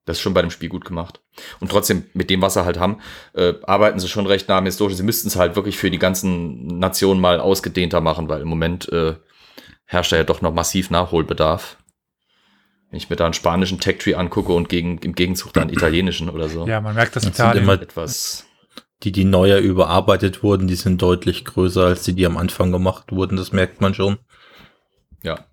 Das 0.06 0.16
ist 0.16 0.22
schon 0.22 0.34
bei 0.34 0.40
dem 0.40 0.50
Spiel 0.50 0.70
gut 0.70 0.86
gemacht. 0.86 1.20
Und 1.60 1.70
trotzdem, 1.70 2.04
mit 2.14 2.30
dem, 2.30 2.40
was 2.40 2.54
sie 2.54 2.64
halt 2.64 2.78
haben, 2.78 3.00
äh, 3.34 3.52
arbeiten 3.64 4.00
sie 4.00 4.08
schon 4.08 4.26
recht 4.26 4.48
nah 4.48 4.56
am 4.56 4.64
Historischen. 4.64 4.96
Sie 4.96 5.02
müssten 5.02 5.28
es 5.28 5.36
halt 5.36 5.56
wirklich 5.56 5.76
für 5.76 5.90
die 5.90 5.98
ganzen 5.98 6.78
Nationen 6.78 7.20
mal 7.20 7.38
ausgedehnter 7.38 8.00
machen, 8.00 8.30
weil 8.30 8.40
im 8.40 8.48
Moment 8.48 8.90
äh, 8.92 9.16
herrscht 9.86 10.12
da 10.12 10.16
ja 10.16 10.24
doch 10.24 10.42
noch 10.42 10.52
massiv 10.52 10.90
Nachholbedarf. 10.90 11.78
Wenn 12.90 12.98
ich 12.98 13.10
mir 13.10 13.16
da 13.16 13.24
einen 13.24 13.34
spanischen 13.34 13.80
Tech-Tree 13.80 14.14
angucke 14.14 14.52
und 14.52 14.68
gegen, 14.68 14.98
im 14.98 15.14
Gegenzug 15.14 15.52
dann 15.52 15.64
einen 15.64 15.72
italienischen 15.72 16.28
oder 16.30 16.48
so. 16.48 16.66
Ja, 16.66 16.80
man 16.80 16.94
merkt, 16.94 17.16
dass 17.16 17.24
Das 17.24 17.32
Italien 17.32 17.54
sind 17.54 17.62
immer 17.64 17.82
Etwas. 17.82 18.46
die, 19.02 19.12
die 19.12 19.24
neuer 19.24 19.58
überarbeitet 19.58 20.42
wurden, 20.42 20.68
die 20.68 20.76
sind 20.76 21.02
deutlich 21.02 21.44
größer 21.44 21.84
als 21.84 22.04
die, 22.04 22.12
die 22.12 22.26
am 22.26 22.36
Anfang 22.36 22.70
gemacht 22.70 23.10
wurden. 23.10 23.36
Das 23.36 23.52
merkt 23.52 23.80
man 23.80 23.94
schon. 23.94 24.18
Ja. 25.22 25.46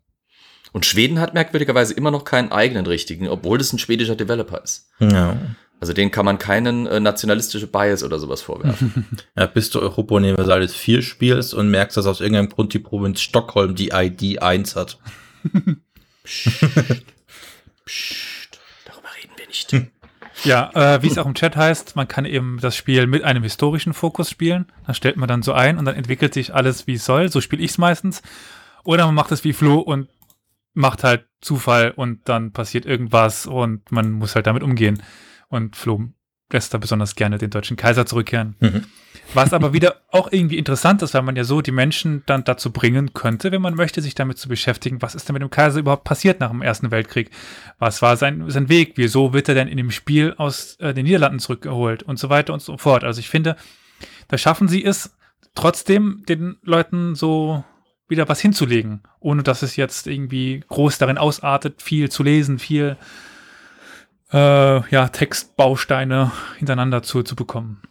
Und 0.74 0.86
Schweden 0.86 1.20
hat 1.20 1.34
merkwürdigerweise 1.34 1.94
immer 1.94 2.12
noch 2.12 2.24
keinen 2.24 2.52
eigenen 2.52 2.86
richtigen, 2.86 3.28
obwohl 3.28 3.58
das 3.58 3.74
ein 3.74 3.80
schwedischer 3.80 4.16
Developer 4.16 4.64
ist. 4.64 4.90
Ja. 5.00 5.38
Also 5.80 5.94
denen 5.94 6.12
kann 6.12 6.26
man 6.26 6.40
keinen 6.40 6.88
äh, 6.88 7.00
nationalistische 7.00 7.68
Bias 7.68 8.04
oder 8.04 8.20
sowas 8.20 8.42
vorwerfen. 8.42 9.06
ja 9.38 9.46
bis 9.46 9.70
du 9.70 9.82
Europa 9.82 10.16
Universalis 10.16 10.74
4 10.74 11.02
spielst 11.02 11.54
und 11.54 11.70
merkst, 11.70 11.98
dass 11.98 12.06
aus 12.06 12.22
irgendeinem 12.22 12.50
Grund 12.50 12.74
die 12.74 12.80
Provinz 12.80 13.22
Stockholm 13.22 13.76
die 13.76 13.90
ID 13.90 14.42
1 14.42 14.76
hat. 14.76 14.98
Psst. 16.24 16.50
Psst. 17.86 18.60
Darüber 18.86 19.10
reden 19.22 19.34
wir 19.38 19.48
nicht. 19.48 19.74
Ja, 20.44 20.72
äh, 20.74 21.02
wie 21.02 21.08
es 21.08 21.18
auch 21.18 21.26
im 21.26 21.36
Chat 21.36 21.56
heißt, 21.56 21.96
man 21.96 22.08
kann 22.08 22.26
eben 22.26 22.58
das 22.60 22.76
Spiel 22.76 23.08
mit 23.08 23.24
einem 23.24 23.44
historischen 23.44 23.94
Fokus 23.94 24.30
spielen. 24.30 24.66
Das 24.86 24.98
stellt 24.98 25.16
man 25.16 25.30
dann 25.30 25.42
so 25.42 25.54
ein 25.54 25.78
und 25.78 25.86
dann 25.86 25.96
entwickelt 25.96 26.34
sich 26.34 26.54
alles, 26.54 26.86
wie 26.86 26.96
es 26.96 27.06
soll. 27.06 27.32
So 27.32 27.40
spiele 27.40 27.64
ich 27.64 27.72
es 27.72 27.78
meistens. 27.78 28.22
Oder 28.84 29.06
man 29.06 29.16
macht 29.16 29.32
es 29.32 29.46
wie 29.46 29.54
Flo 29.54 29.80
und 29.80 30.10
macht 30.74 31.04
halt 31.04 31.26
Zufall 31.40 31.92
und 31.92 32.28
dann 32.28 32.52
passiert 32.52 32.86
irgendwas 32.86 33.46
und 33.46 33.90
man 33.92 34.12
muss 34.12 34.36
halt 34.36 34.48
damit 34.48 34.64
umgehen. 34.64 35.02
Und 35.54 35.76
Flo 35.76 36.08
lässt 36.52 36.74
da 36.74 36.80
besonders 36.80 37.14
gerne 37.14 37.38
den 37.38 37.52
deutschen 37.52 37.78
Kaiser 37.78 38.08
zurückkehren. 38.08 38.56
Mhm. 38.60 38.86
Was 39.36 39.54
aber 39.54 39.72
wieder 39.72 39.98
auch 40.10 40.32
irgendwie 40.32 40.58
interessant 40.58 41.04
ist, 41.04 41.14
weil 41.14 41.22
man 41.22 41.36
ja 41.36 41.44
so 41.44 41.62
die 41.62 41.72
Menschen 41.72 42.24
dann 42.26 42.44
dazu 42.44 42.72
bringen 42.72 43.14
könnte, 43.14 43.52
wenn 43.52 43.62
man 43.62 43.76
möchte, 43.76 44.02
sich 44.02 44.16
damit 44.16 44.40
zu 44.40 44.50
beschäftigen, 44.50 45.04
was 45.04 45.14
ist 45.14 45.30
denn 45.30 45.34
mit 45.34 45.44
dem 45.44 45.52
Kaiser 45.52 45.80
überhaupt 45.80 46.06
passiert 46.06 46.40
nach 46.40 46.50
dem 46.50 46.64
Ersten 46.64 46.90
Weltkrieg? 46.90 47.30
Was 47.78 48.02
war 48.02 48.18
sein, 48.18 48.50
sein 48.50 48.68
Weg? 48.68 48.94
Wieso 48.96 49.32
wird 49.32 49.48
er 49.48 49.54
denn 49.54 49.68
in 49.68 49.78
dem 49.78 49.92
Spiel 49.92 50.34
aus 50.38 50.76
äh, 50.80 50.96
den 50.96 51.06
Niederlanden 51.06 51.38
zurückgeholt 51.38 52.02
und 52.02 52.18
so 52.18 52.32
weiter 52.32 52.52
und 52.52 52.64
so 52.64 52.78
fort? 52.78 53.04
Also 53.04 53.20
ich 53.20 53.30
finde, 53.30 53.56
da 54.28 54.40
schaffen 54.40 54.68
sie 54.68 54.84
es, 54.84 55.16
trotzdem 55.54 56.24
den 56.28 56.58
Leuten 56.64 57.14
so 57.14 57.64
wieder 58.08 58.28
was 58.28 58.40
hinzulegen, 58.40 59.04
ohne 59.20 59.44
dass 59.44 59.62
es 59.62 59.76
jetzt 59.76 60.08
irgendwie 60.08 60.64
groß 60.68 60.98
darin 60.98 61.20
ausartet, 61.20 61.84
viel 61.84 62.10
zu 62.10 62.24
lesen, 62.24 62.58
viel 62.58 62.98
äh, 64.34 64.90
ja, 64.90 65.08
Textbausteine 65.10 66.32
hintereinander 66.58 67.04
zu, 67.04 67.24
zu 67.24 67.36
bekommen. 67.36 67.82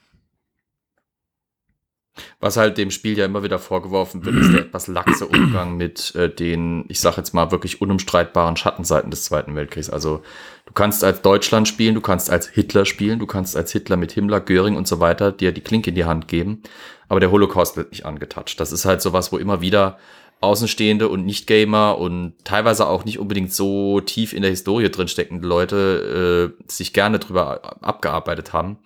Was 2.40 2.58
halt 2.58 2.76
dem 2.76 2.90
Spiel 2.90 3.16
ja 3.16 3.24
immer 3.24 3.42
wieder 3.42 3.58
vorgeworfen 3.58 4.24
wird, 4.24 4.36
ist 4.36 4.52
der 4.52 4.60
etwas 4.66 4.86
laxe 4.86 5.26
Umgang 5.26 5.76
mit 5.76 6.14
äh, 6.14 6.28
den, 6.28 6.84
ich 6.88 7.00
sag 7.00 7.16
jetzt 7.16 7.32
mal, 7.32 7.50
wirklich 7.50 7.80
unumstreitbaren 7.80 8.56
Schattenseiten 8.56 9.10
des 9.10 9.24
Zweiten 9.24 9.54
Weltkriegs. 9.56 9.88
Also 9.88 10.22
du 10.66 10.72
kannst 10.74 11.04
als 11.04 11.22
Deutschland 11.22 11.68
spielen, 11.68 11.94
du 11.94 12.02
kannst 12.02 12.30
als 12.30 12.48
Hitler 12.48 12.84
spielen, 12.84 13.18
du 13.18 13.26
kannst 13.26 13.56
als 13.56 13.72
Hitler 13.72 13.96
mit 13.96 14.12
Himmler, 14.12 14.40
Göring 14.40 14.76
und 14.76 14.86
so 14.86 15.00
weiter 15.00 15.32
dir 15.32 15.52
die 15.52 15.62
Klinke 15.62 15.90
in 15.90 15.96
die 15.96 16.04
Hand 16.04 16.28
geben, 16.28 16.62
aber 17.08 17.20
der 17.20 17.30
Holocaust 17.30 17.76
wird 17.76 17.92
nicht 17.92 18.04
angetatscht. 18.04 18.60
Das 18.60 18.72
ist 18.72 18.84
halt 18.84 19.00
sowas, 19.00 19.32
wo 19.32 19.38
immer 19.38 19.62
wieder 19.62 19.98
Außenstehende 20.42 21.08
und 21.08 21.24
Nicht-Gamer 21.24 21.98
und 21.98 22.34
teilweise 22.44 22.86
auch 22.86 23.04
nicht 23.04 23.18
unbedingt 23.18 23.52
so 23.52 24.00
tief 24.00 24.32
in 24.32 24.42
der 24.42 24.50
Historie 24.50 24.90
drin 24.90 25.08
steckende 25.08 25.46
Leute 25.46 26.54
äh, 26.58 26.70
sich 26.70 26.92
gerne 26.92 27.18
drüber 27.18 27.82
abgearbeitet 27.82 28.52
haben. 28.52 28.78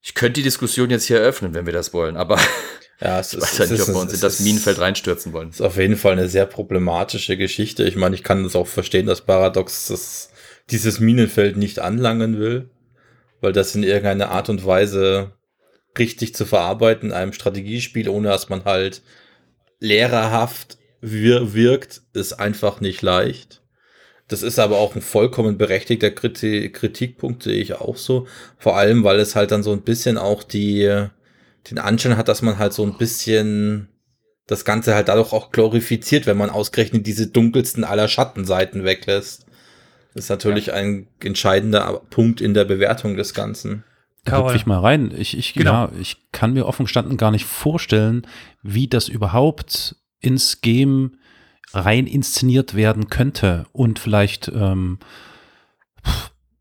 Ich 0.00 0.14
könnte 0.14 0.40
die 0.40 0.44
Diskussion 0.44 0.90
jetzt 0.90 1.06
hier 1.06 1.18
eröffnen, 1.20 1.52
wenn 1.54 1.66
wir 1.66 1.72
das 1.72 1.92
wollen, 1.92 2.16
aber 2.16 2.38
Ja, 3.00 3.20
es 3.20 3.34
ich 3.34 3.40
weiß 3.42 3.58
ja 3.58 3.66
nicht, 3.66 3.82
ob 3.82 3.88
wir 3.88 4.00
uns 4.00 4.14
in 4.14 4.20
das 4.20 4.40
Minenfeld 4.40 4.78
reinstürzen 4.78 5.32
wollen. 5.32 5.50
ist 5.50 5.60
auf 5.60 5.76
jeden 5.76 5.96
Fall 5.96 6.12
eine 6.12 6.28
sehr 6.28 6.46
problematische 6.46 7.36
Geschichte. 7.36 7.84
Ich 7.84 7.96
meine, 7.96 8.14
ich 8.14 8.22
kann 8.22 8.42
das 8.42 8.56
auch 8.56 8.66
verstehen, 8.66 9.06
dass 9.06 9.20
Paradox 9.20 9.88
das, 9.88 10.30
dieses 10.70 10.98
Minenfeld 10.98 11.58
nicht 11.58 11.78
anlangen 11.78 12.38
will, 12.38 12.70
weil 13.42 13.52
das 13.52 13.74
in 13.74 13.82
irgendeiner 13.82 14.30
Art 14.30 14.48
und 14.48 14.64
Weise 14.64 15.32
richtig 15.98 16.34
zu 16.34 16.46
verarbeiten 16.46 17.10
in 17.10 17.14
einem 17.14 17.32
Strategiespiel, 17.34 18.08
ohne 18.08 18.28
dass 18.28 18.48
man 18.48 18.64
halt 18.64 19.02
lehrerhaft 19.78 20.78
wir 21.00 21.54
wirkt, 21.54 22.02
ist 22.14 22.34
einfach 22.34 22.80
nicht 22.80 23.02
leicht. 23.02 23.62
Das 24.28 24.42
ist 24.42 24.58
aber 24.58 24.78
auch 24.78 24.96
ein 24.96 25.02
vollkommen 25.02 25.56
berechtigter 25.56 26.10
Kriti 26.10 26.70
Kritikpunkt, 26.72 27.44
sehe 27.44 27.60
ich 27.60 27.74
auch 27.74 27.96
so. 27.96 28.26
Vor 28.58 28.76
allem, 28.76 29.04
weil 29.04 29.20
es 29.20 29.36
halt 29.36 29.52
dann 29.52 29.62
so 29.62 29.72
ein 29.72 29.82
bisschen 29.82 30.18
auch 30.18 30.42
die, 30.42 31.06
den 31.70 31.78
Anschein 31.78 32.16
hat, 32.16 32.28
dass 32.28 32.42
man 32.42 32.58
halt 32.58 32.72
so 32.72 32.84
ein 32.84 32.98
bisschen 32.98 33.88
das 34.48 34.64
Ganze 34.64 34.94
halt 34.94 35.08
dadurch 35.08 35.32
auch 35.32 35.52
glorifiziert, 35.52 36.26
wenn 36.26 36.36
man 36.36 36.50
ausgerechnet 36.50 37.06
diese 37.06 37.28
dunkelsten 37.28 37.84
aller 37.84 38.08
Schattenseiten 38.08 38.84
weglässt. 38.84 39.46
Das 40.14 40.24
ist 40.24 40.30
natürlich 40.30 40.66
ja. 40.66 40.74
ein 40.74 41.08
entscheidender 41.20 42.02
Punkt 42.10 42.40
in 42.40 42.54
der 42.54 42.64
Bewertung 42.64 43.16
des 43.16 43.34
Ganzen. 43.34 43.84
Da 44.26 44.44
hüpfe 44.44 44.56
ich 44.56 44.66
mal 44.66 44.80
rein. 44.80 45.12
Ich, 45.16 45.36
ich, 45.36 45.54
genau. 45.54 45.72
ja, 45.72 45.90
ich 46.00 46.16
kann 46.32 46.52
mir 46.52 46.66
offen 46.66 46.84
gestanden 46.84 47.16
gar 47.16 47.30
nicht 47.30 47.44
vorstellen, 47.44 48.26
wie 48.62 48.88
das 48.88 49.08
überhaupt 49.08 49.96
ins 50.20 50.60
Game 50.60 51.18
rein 51.72 52.06
inszeniert 52.06 52.74
werden 52.74 53.08
könnte 53.08 53.66
und 53.72 53.98
vielleicht 53.98 54.48
ähm, 54.48 54.98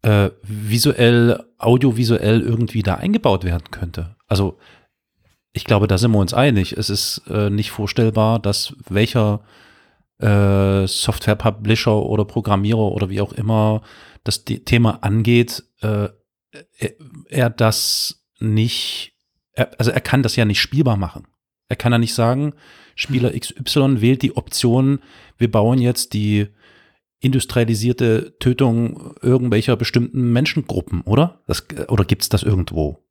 äh, 0.01 0.29
visuell, 0.43 1.43
audiovisuell 1.57 2.41
irgendwie 2.41 2.83
da 2.83 2.95
eingebaut 2.95 3.43
werden 3.43 3.71
könnte. 3.71 4.15
Also 4.27 4.57
ich 5.53 5.63
glaube, 5.63 5.87
da 5.87 5.97
sind 5.97 6.11
wir 6.11 6.19
uns 6.19 6.33
einig. 6.33 6.73
Es 6.73 6.89
ist 6.89 7.23
äh, 7.29 7.49
nicht 7.49 7.71
vorstellbar, 7.71 8.39
dass 8.39 8.75
welcher 8.89 9.41
äh, 10.19 10.85
Software-Publisher 10.85 11.95
oder 11.95 12.25
Programmierer 12.25 12.91
oder 12.91 13.09
wie 13.09 13.21
auch 13.21 13.33
immer 13.33 13.81
das 14.23 14.43
Thema 14.43 15.03
angeht, 15.03 15.63
äh, 15.81 16.09
er 17.29 17.49
das 17.49 18.25
nicht, 18.39 19.13
er, 19.53 19.71
also 19.79 19.91
er 19.91 20.01
kann 20.01 20.23
das 20.23 20.35
ja 20.35 20.45
nicht 20.45 20.61
spielbar 20.61 20.97
machen. 20.97 21.27
Er 21.67 21.75
kann 21.75 21.91
ja 21.91 21.97
nicht 21.97 22.13
sagen, 22.13 22.53
Spieler 22.95 23.37
XY 23.37 24.01
wählt 24.01 24.21
die 24.21 24.37
Option, 24.37 24.99
wir 25.37 25.51
bauen 25.51 25.79
jetzt 25.79 26.13
die 26.13 26.47
industrialisierte 27.19 28.37
Tötung 28.39 29.15
irgendwelcher 29.21 29.75
bestimmten 29.75 30.31
Menschengruppen, 30.31 31.01
oder? 31.01 31.41
Das, 31.47 31.65
oder 31.87 32.05
gibt 32.05 32.21
es 32.21 32.29
das 32.29 32.43
irgendwo? 32.43 33.05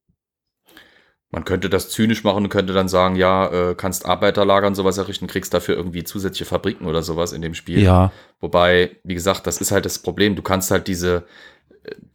Man 1.34 1.44
könnte 1.44 1.68
das 1.68 1.90
zynisch 1.90 2.22
machen 2.22 2.44
und 2.44 2.48
könnte 2.48 2.72
dann 2.72 2.86
sagen, 2.86 3.16
ja, 3.16 3.70
äh, 3.70 3.74
kannst 3.74 4.06
Arbeiterlager 4.06 4.68
und 4.68 4.76
sowas 4.76 4.98
errichten, 4.98 5.26
kriegst 5.26 5.52
dafür 5.52 5.74
irgendwie 5.74 6.04
zusätzliche 6.04 6.44
Fabriken 6.44 6.86
oder 6.86 7.02
sowas 7.02 7.32
in 7.32 7.42
dem 7.42 7.54
Spiel. 7.54 7.80
Ja. 7.80 8.12
Wobei, 8.38 8.98
wie 9.02 9.14
gesagt, 9.14 9.48
das 9.48 9.60
ist 9.60 9.72
halt 9.72 9.84
das 9.84 9.98
Problem. 9.98 10.36
Du 10.36 10.42
kannst 10.42 10.70
halt 10.70 10.86
diese 10.86 11.24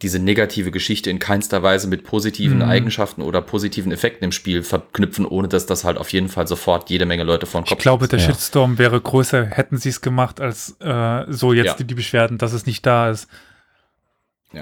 diese 0.01 0.17
negative 0.19 0.71
Geschichte 0.71 1.09
in 1.09 1.19
keinster 1.19 1.61
Weise 1.61 1.87
mit 1.87 2.03
positiven 2.03 2.57
Mhm. 2.57 2.63
Eigenschaften 2.63 3.21
oder 3.21 3.41
positiven 3.41 3.91
Effekten 3.91 4.23
im 4.25 4.31
Spiel 4.31 4.63
verknüpfen, 4.63 5.25
ohne 5.25 5.47
dass 5.47 5.65
das 5.65 5.83
halt 5.83 5.97
auf 5.97 6.11
jeden 6.11 6.29
Fall 6.29 6.47
sofort 6.47 6.89
jede 6.89 7.05
Menge 7.05 7.23
Leute 7.23 7.45
vor 7.45 7.61
den 7.61 7.65
Ich 7.65 7.69
Kopf 7.69 7.81
glaube, 7.81 8.07
der 8.07 8.19
Ja. 8.19 8.25
Shitstorm 8.25 8.77
wäre 8.79 8.99
größer, 8.99 9.45
hätten 9.45 9.77
sie 9.77 9.89
es 9.89 10.01
gemacht, 10.01 10.39
als 10.41 10.75
äh, 10.79 11.25
so 11.31 11.53
jetzt 11.53 11.65
Ja. 11.67 11.73
die, 11.75 11.83
die 11.83 11.93
Beschwerden, 11.95 12.37
dass 12.37 12.53
es 12.53 12.65
nicht 12.65 12.85
da 12.85 13.09
ist. 13.11 13.27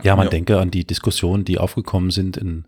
Ja, 0.04 0.16
man 0.18 0.26
Ja. 0.26 0.32
denke 0.32 0.60
an 0.60 0.72
die 0.72 0.86
Diskussionen, 0.86 1.46
die 1.46 1.58
aufgekommen 1.60 2.12
sind 2.12 2.36
in 2.36 2.66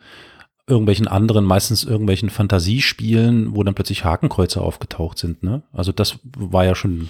irgendwelchen 0.67 1.07
anderen, 1.07 1.43
meistens 1.45 1.83
irgendwelchen 1.83 2.29
Fantasiespielen, 2.29 3.55
wo 3.55 3.63
dann 3.63 3.73
plötzlich 3.73 4.05
Hakenkreuze 4.05 4.61
aufgetaucht 4.61 5.17
sind. 5.17 5.43
Ne? 5.43 5.63
Also 5.73 5.91
das 5.91 6.19
war 6.37 6.63
ja 6.63 6.75
schon, 6.75 7.09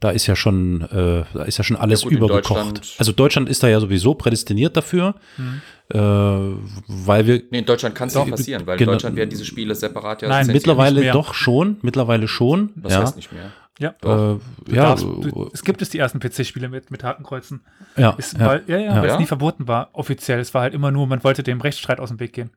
da 0.00 0.10
ist 0.10 0.26
ja 0.26 0.36
schon, 0.36 0.82
äh, 0.82 1.24
da 1.32 1.44
ist 1.44 1.58
ja 1.58 1.64
schon 1.64 1.76
alles 1.76 2.02
Ja 2.02 2.08
gut, 2.10 2.18
übergekocht. 2.18 2.50
Deutschland- 2.50 2.94
Also 2.98 3.12
Deutschland 3.12 3.48
ist 3.48 3.62
da 3.62 3.68
ja 3.68 3.80
sowieso 3.80 4.14
prädestiniert 4.14 4.76
dafür, 4.76 5.14
Mhm. 5.38 5.60
äh, 5.88 5.98
weil 5.98 7.26
wir 7.26 7.42
Nee, 7.50 7.58
in 7.60 7.64
Deutschland 7.66 7.94
kann 7.94 8.08
es 8.08 8.14
Doch, 8.14 8.24
nicht 8.24 8.32
passieren, 8.36 8.66
weil 8.66 8.76
genau. 8.76 8.92
in 8.92 8.94
Deutschland 8.96 9.16
werden 9.16 9.30
diese 9.30 9.44
Spiele 9.44 9.74
separat 9.74 10.22
ja 10.22 10.28
Nein, 10.28 10.46
mittlerweile 10.48 10.96
nicht 10.96 11.04
mehr. 11.04 11.12
doch 11.12 11.34
schon, 11.34 11.76
mittlerweile 11.82 12.28
schon. 12.28 12.70
Das 12.76 12.92
ja. 12.92 13.00
heißt 13.02 13.16
nicht 13.16 13.32
mehr. 13.32 13.52
Ja, 13.78 13.94
Äh, 14.02 14.38
ja, 14.74 14.82
darfst, 14.84 15.04
du, 15.04 15.50
es 15.52 15.62
gibt 15.62 15.82
es 15.82 15.90
die 15.90 15.98
ersten 15.98 16.18
PC-Spiele 16.18 16.70
mit, 16.70 16.90
mit 16.90 17.04
Hakenkreuzen. 17.04 17.60
ja, 17.96 18.10
Ist, 18.12 18.38
ja. 18.38 18.46
Weil, 18.46 18.62
ja, 18.66 18.78
ja, 18.78 18.94
Ja. 18.96 19.02
weil 19.02 19.10
es 19.10 19.18
nie 19.18 19.26
verboten 19.26 19.68
war, 19.68 19.90
offiziell. 19.92 20.40
Es 20.40 20.54
war 20.54 20.62
halt 20.62 20.72
immer 20.72 20.90
nur, 20.90 21.06
man 21.06 21.22
wollte 21.24 21.42
dem 21.42 21.60
Rechtsstreit 21.60 22.00
aus 22.00 22.08
dem 22.08 22.18
Weg 22.18 22.32
gehen. 22.32 22.50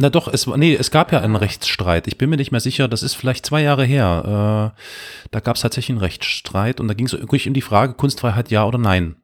Na 0.00 0.10
doch, 0.10 0.28
es, 0.28 0.46
war- 0.46 0.56
nee, 0.56 0.74
es 0.74 0.90
gab 0.90 1.12
ja 1.12 1.20
einen 1.20 1.36
Rechtsstreit. 1.36 2.06
Ich 2.06 2.16
bin 2.18 2.30
mir 2.30 2.36
nicht 2.36 2.52
mehr 2.52 2.60
sicher, 2.60 2.86
das 2.88 3.02
ist 3.02 3.14
vielleicht 3.14 3.44
zwei 3.44 3.62
Jahre 3.62 3.84
her. 3.84 4.74
Äh, 4.76 5.28
da 5.32 5.40
gab 5.40 5.56
es 5.56 5.62
tatsächlich 5.62 5.90
einen 5.90 5.98
Rechtsstreit 5.98 6.80
und 6.80 6.88
da 6.88 6.94
ging 6.94 7.06
es 7.06 7.12
wirklich 7.12 7.46
um 7.48 7.54
die 7.54 7.62
Frage, 7.62 7.94
Kunstfreiheit 7.94 8.50
ja 8.50 8.64
oder 8.64 8.78
nein. 8.78 9.16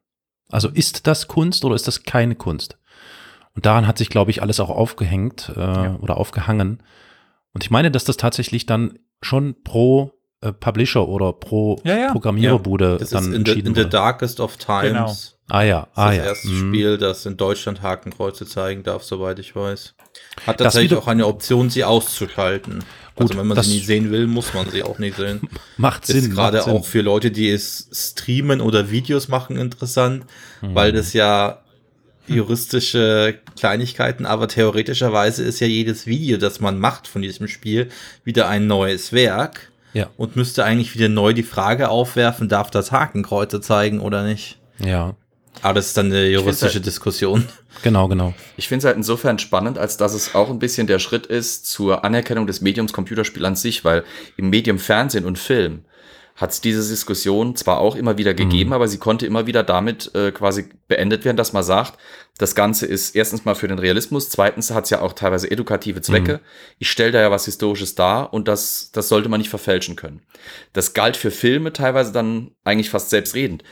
Also 0.51 0.69
ist 0.69 1.07
das 1.07 1.29
Kunst 1.29 1.65
oder 1.65 1.75
ist 1.75 1.87
das 1.89 2.03
keine 2.03 2.35
Kunst? 2.35 2.77
Und 3.55 3.67
daran 3.67 3.87
hat 3.87 3.99
sich, 3.99 4.09
glaube 4.11 4.31
ich, 4.33 4.43
alles 4.43 4.59
auch 4.61 4.69
aufgehängt 4.71 5.53
äh, 5.57 5.61
Ja. 5.61 5.97
oder 6.01 6.17
aufgehangen. 6.17 6.83
Und 7.53 7.63
ich 7.63 7.71
meine, 7.71 7.91
dass 7.93 8.03
das 8.05 8.17
tatsächlich 8.17 8.67
dann 8.67 8.99
schon 9.23 9.55
pro 9.63 10.13
äh, 10.41 10.53
Publisher 10.53 11.07
oder 11.09 11.33
pro 11.33 11.81
Ja, 11.85 11.97
ja. 11.97 12.13
Programmiererbudde 12.13 12.97
Das 12.99 13.11
dann 13.11 13.21
ist 13.23 13.27
in 13.27 13.33
the, 13.33 13.39
entschieden 13.39 13.69
in 13.69 13.75
the 13.75 13.81
wurde. 13.83 13.91
Darkest 13.91 14.41
of 14.41 14.57
Times. 14.57 14.83
Genau. 14.83 15.15
Ah 15.51 15.63
ja, 15.63 15.89
Das 15.95 15.99
ah 16.05 16.11
ist 16.11 16.17
ja. 16.17 16.23
das 16.25 16.29
erste 16.45 16.49
Mhm. 16.49 16.69
Spiel, 16.69 16.99
das 16.99 17.27
in 17.27 17.37
Deutschland 17.37 17.83
Hakenkreuze 17.83 18.45
zeigen 18.47 18.83
darf, 18.83 19.05
soweit 19.05 19.39
ich 19.39 19.55
weiß. 19.55 19.95
Hat 20.47 20.59
tatsächlich 20.59 20.99
auch 20.99 21.07
eine 21.07 21.27
Option, 21.27 21.71
sie 21.71 21.85
auszuschalten. 21.85 22.85
Gut, 23.17 23.29
also 23.31 23.39
wenn 23.39 23.47
man 23.47 23.63
sie 23.63 23.75
nie 23.75 23.81
sehen 23.81 24.11
will, 24.11 24.27
muss 24.27 24.53
man 24.55 24.69
sie 24.71 24.83
auch 24.83 24.99
nicht 24.99 25.17
sehen. 25.17 25.49
Macht 25.77 26.07
Sinn. 26.07 26.17
ist 26.19 26.31
gerade 26.33 26.67
auch 26.67 26.85
für 26.85 27.01
Leute, 27.03 27.31
die 27.31 27.49
es 27.51 27.89
streamen 27.93 28.61
oder 28.61 28.91
Videos 28.91 29.29
machen, 29.29 29.57
interessant, 29.57 30.25
Mhm. 30.63 30.75
weil 30.75 30.93
das 30.93 31.13
ja 31.13 31.61
juristische 32.27 33.39
Kleinigkeiten, 33.59 34.27
aber 34.27 34.49
theoretischerweise 34.49 35.43
ist 35.45 35.61
ja 35.61 35.67
jedes 35.67 36.07
Video, 36.07 36.37
das 36.39 36.61
man 36.61 36.79
macht 36.79 37.07
von 37.07 37.23
diesem 37.23 37.49
Spiel, 37.49 37.89
wieder 38.25 38.49
ein 38.49 38.67
neues 38.67 39.13
Werk 39.13 39.71
Ja, 39.93 40.09
und 40.17 40.35
müsste 40.35 40.65
eigentlich 40.65 40.95
wieder 40.95 41.09
neu 41.09 41.33
die 41.35 41.43
Frage 41.43 41.89
aufwerfen, 41.91 42.49
darf 42.49 42.71
das 42.71 42.93
Hakenkreuze 42.93 43.61
zeigen 43.61 44.01
oder 44.01 44.25
nicht? 44.25 44.59
ja, 44.79 45.15
Aber 45.63 45.75
das 45.75 45.87
ist 45.89 45.97
dann 45.97 46.07
eine 46.07 46.27
juristische 46.29 46.75
halt- 46.75 46.87
Diskussion. 46.87 47.47
genau, 47.83 48.09
genau. 48.09 48.35
Ich 48.57 48.69
finde 48.69 48.81
es 48.81 48.85
halt 48.85 48.97
insofern 48.97 49.39
spannend, 49.39 49.79
als 49.79 49.97
dass 49.97 50.15
es 50.15 50.35
auch 50.35 50.51
ein 50.51 50.59
bisschen 50.59 50.87
der 50.87 50.99
Schritt 50.99 51.27
ist 51.27 51.67
zur 51.67 52.05
Anerkennung 52.05 52.47
des 52.47 52.61
Mediums 52.61 52.93
Computerspiel 52.93 53.45
an 53.45 53.57
sich, 53.57 53.85
weil 53.85 54.05
im 54.37 54.51
Medium 54.51 54.79
Fernsehen 54.79 55.25
und 55.25 55.39
Film 55.39 55.85
hat 56.37 56.51
es 56.51 56.61
diese 56.61 56.89
Diskussion 56.89 57.55
zwar 57.55 57.79
auch 57.79 57.95
immer 57.95 58.19
wieder 58.19 58.35
gegeben, 58.35 58.73
aber 58.73 58.89
sie 58.89 58.99
konnte 58.99 59.25
immer 59.25 59.47
wieder 59.47 59.63
damit 59.63 60.13
äh, 60.17 60.33
quasi 60.33 60.69
beendet 60.89 61.25
werden, 61.25 61.37
dass 61.37 61.53
man 61.53 61.63
sagt, 61.63 61.97
das 62.39 62.57
Ganze 62.57 62.87
ist 62.87 63.15
erstens 63.15 63.45
mal 63.45 63.55
für 63.55 63.69
den 63.69 63.79
Realismus, 63.79 64.31
zweitens 64.31 64.73
hat 64.73 64.85
es 64.85 64.91
ja 64.91 65.01
auch 65.01 65.13
teilweise 65.13 65.49
edukative 65.49 66.01
Zwecke. 66.01 66.41
Ich 66.81 66.91
stelle 66.91 67.13
da 67.13 67.21
ja 67.21 67.31
was 67.31 67.45
Historisches 67.45 67.95
dar 67.95 68.33
und 68.33 68.49
das, 68.49 68.91
das 68.93 69.09
sollte 69.09 69.29
man 69.29 69.39
nicht 69.39 69.51
verfälschen 69.51 69.95
können. 69.95 70.23
Das 70.73 70.93
galt 70.93 71.17
für 71.17 71.31
Filme 71.31 71.73
teilweise 71.73 72.11
dann 72.11 72.51
eigentlich 72.65 72.91
fast 72.91 73.11
selbstredend. 73.11 73.63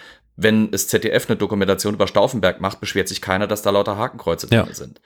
Wenn 0.42 0.70
das 0.70 0.88
ZDF 0.88 1.28
eine 1.28 1.36
Dokumentation 1.36 1.94
über 1.94 2.06
Stauffenberg 2.06 2.60
macht, 2.60 2.80
beschwert 2.80 3.08
sich 3.08 3.20
keiner, 3.20 3.46
dass 3.46 3.62
da 3.62 3.70
lauter 3.70 3.96
Hakenkreuze 3.96 4.48
Ja. 4.50 4.64
drin 4.64 4.74
sind. 4.74 5.00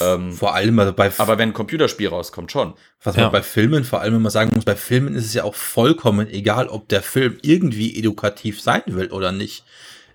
Ähm, 0.00 0.32
Vor 0.32 0.54
allem 0.54 0.78
also 0.78 0.92
bei, 0.92 1.10
aber 1.18 1.38
wenn 1.38 1.50
ein 1.50 1.54
Computerspiel 1.54 2.08
rauskommt, 2.08 2.50
schon. 2.52 2.74
was 3.02 3.16
Ja. 3.16 3.22
man 3.22 3.32
bei 3.32 3.42
Filmen 3.42 3.84
vor 3.84 4.00
allem 4.00 4.16
immer 4.16 4.30
sagen 4.30 4.50
muss, 4.54 4.64
bei 4.64 4.76
Filmen 4.76 5.14
ist 5.14 5.24
es 5.26 5.34
ja 5.34 5.44
auch 5.44 5.54
vollkommen 5.54 6.28
egal, 6.28 6.68
ob 6.68 6.88
der 6.88 7.02
Film 7.02 7.38
irgendwie 7.42 7.96
edukativ 7.98 8.60
sein 8.60 8.82
will 8.86 9.10
oder 9.10 9.32
nicht. 9.32 9.64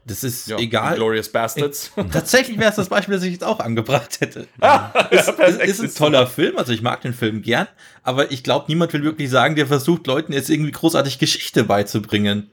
Das 0.07 0.23
ist 0.23 0.51
egal. 0.51 0.97
Glorious 0.97 1.29
Bastards. 1.29 1.91
Tatsächlich 2.13 2.59
wäre 2.59 2.69
es 2.69 2.75
das 2.75 2.89
Beispiel, 2.89 3.15
das 3.15 3.23
ich 3.23 3.31
jetzt 3.31 3.43
auch 3.43 3.59
angebracht 3.59 4.21
hätte. 4.21 4.47
es, 5.09 5.27
es 5.27 5.79
ist 5.79 5.81
ein 5.81 5.95
toller 5.95 6.27
Film, 6.27 6.57
also 6.59 6.71
ich 6.73 6.83
mag 6.83 7.01
den 7.01 7.13
Film 7.15 7.41
gern, 7.41 7.67
aber 8.03 8.31
ich 8.31 8.43
glaube, 8.43 8.65
niemand 8.67 8.93
will 8.93 9.01
wirklich 9.03 9.31
sagen, 9.31 9.55
der 9.55 9.65
versucht, 9.65 10.05
Leuten 10.05 10.31
jetzt 10.31 10.51
irgendwie 10.51 10.71
großartig 10.73 11.17
Geschichte 11.17 11.63
beizubringen. 11.63 12.51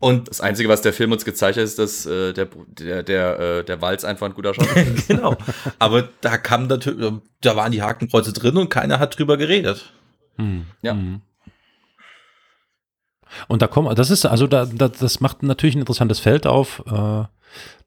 Und 0.00 0.28
Das 0.28 0.40
Einzige, 0.40 0.68
was 0.70 0.80
der 0.80 0.94
Film 0.94 1.12
uns 1.12 1.26
gezeigt 1.26 1.58
hat, 1.58 1.64
ist, 1.64 1.78
dass 1.78 2.06
äh, 2.06 2.32
der, 2.32 2.48
der, 2.68 3.02
der, 3.02 3.38
äh, 3.38 3.64
der 3.64 3.82
Walz 3.82 4.04
einfach 4.04 4.26
ein 4.26 4.34
guter 4.34 4.54
Schauspieler 4.54 4.86
ist. 4.94 5.08
genau. 5.08 5.36
Aber 5.78 6.08
da 6.22 6.38
kam 6.38 6.66
natürlich, 6.66 7.12
da 7.42 7.54
waren 7.54 7.70
die 7.70 7.82
Hakenkreuze 7.82 8.32
drin 8.32 8.56
und 8.56 8.70
keiner 8.70 8.98
hat 8.98 9.18
drüber 9.18 9.36
geredet. 9.36 9.92
Hm. 10.36 10.64
Ja. 10.80 10.94
Mhm. 10.94 11.20
Und 13.46 13.62
da 13.62 13.66
kommen, 13.68 13.94
das 13.94 14.10
ist, 14.10 14.24
also 14.24 14.46
da, 14.46 14.66
da, 14.66 14.88
das 14.88 15.20
macht 15.20 15.42
natürlich 15.42 15.76
ein 15.76 15.80
interessantes 15.80 16.18
Feld 16.18 16.46
auf. 16.46 16.82
Äh, 16.90 17.24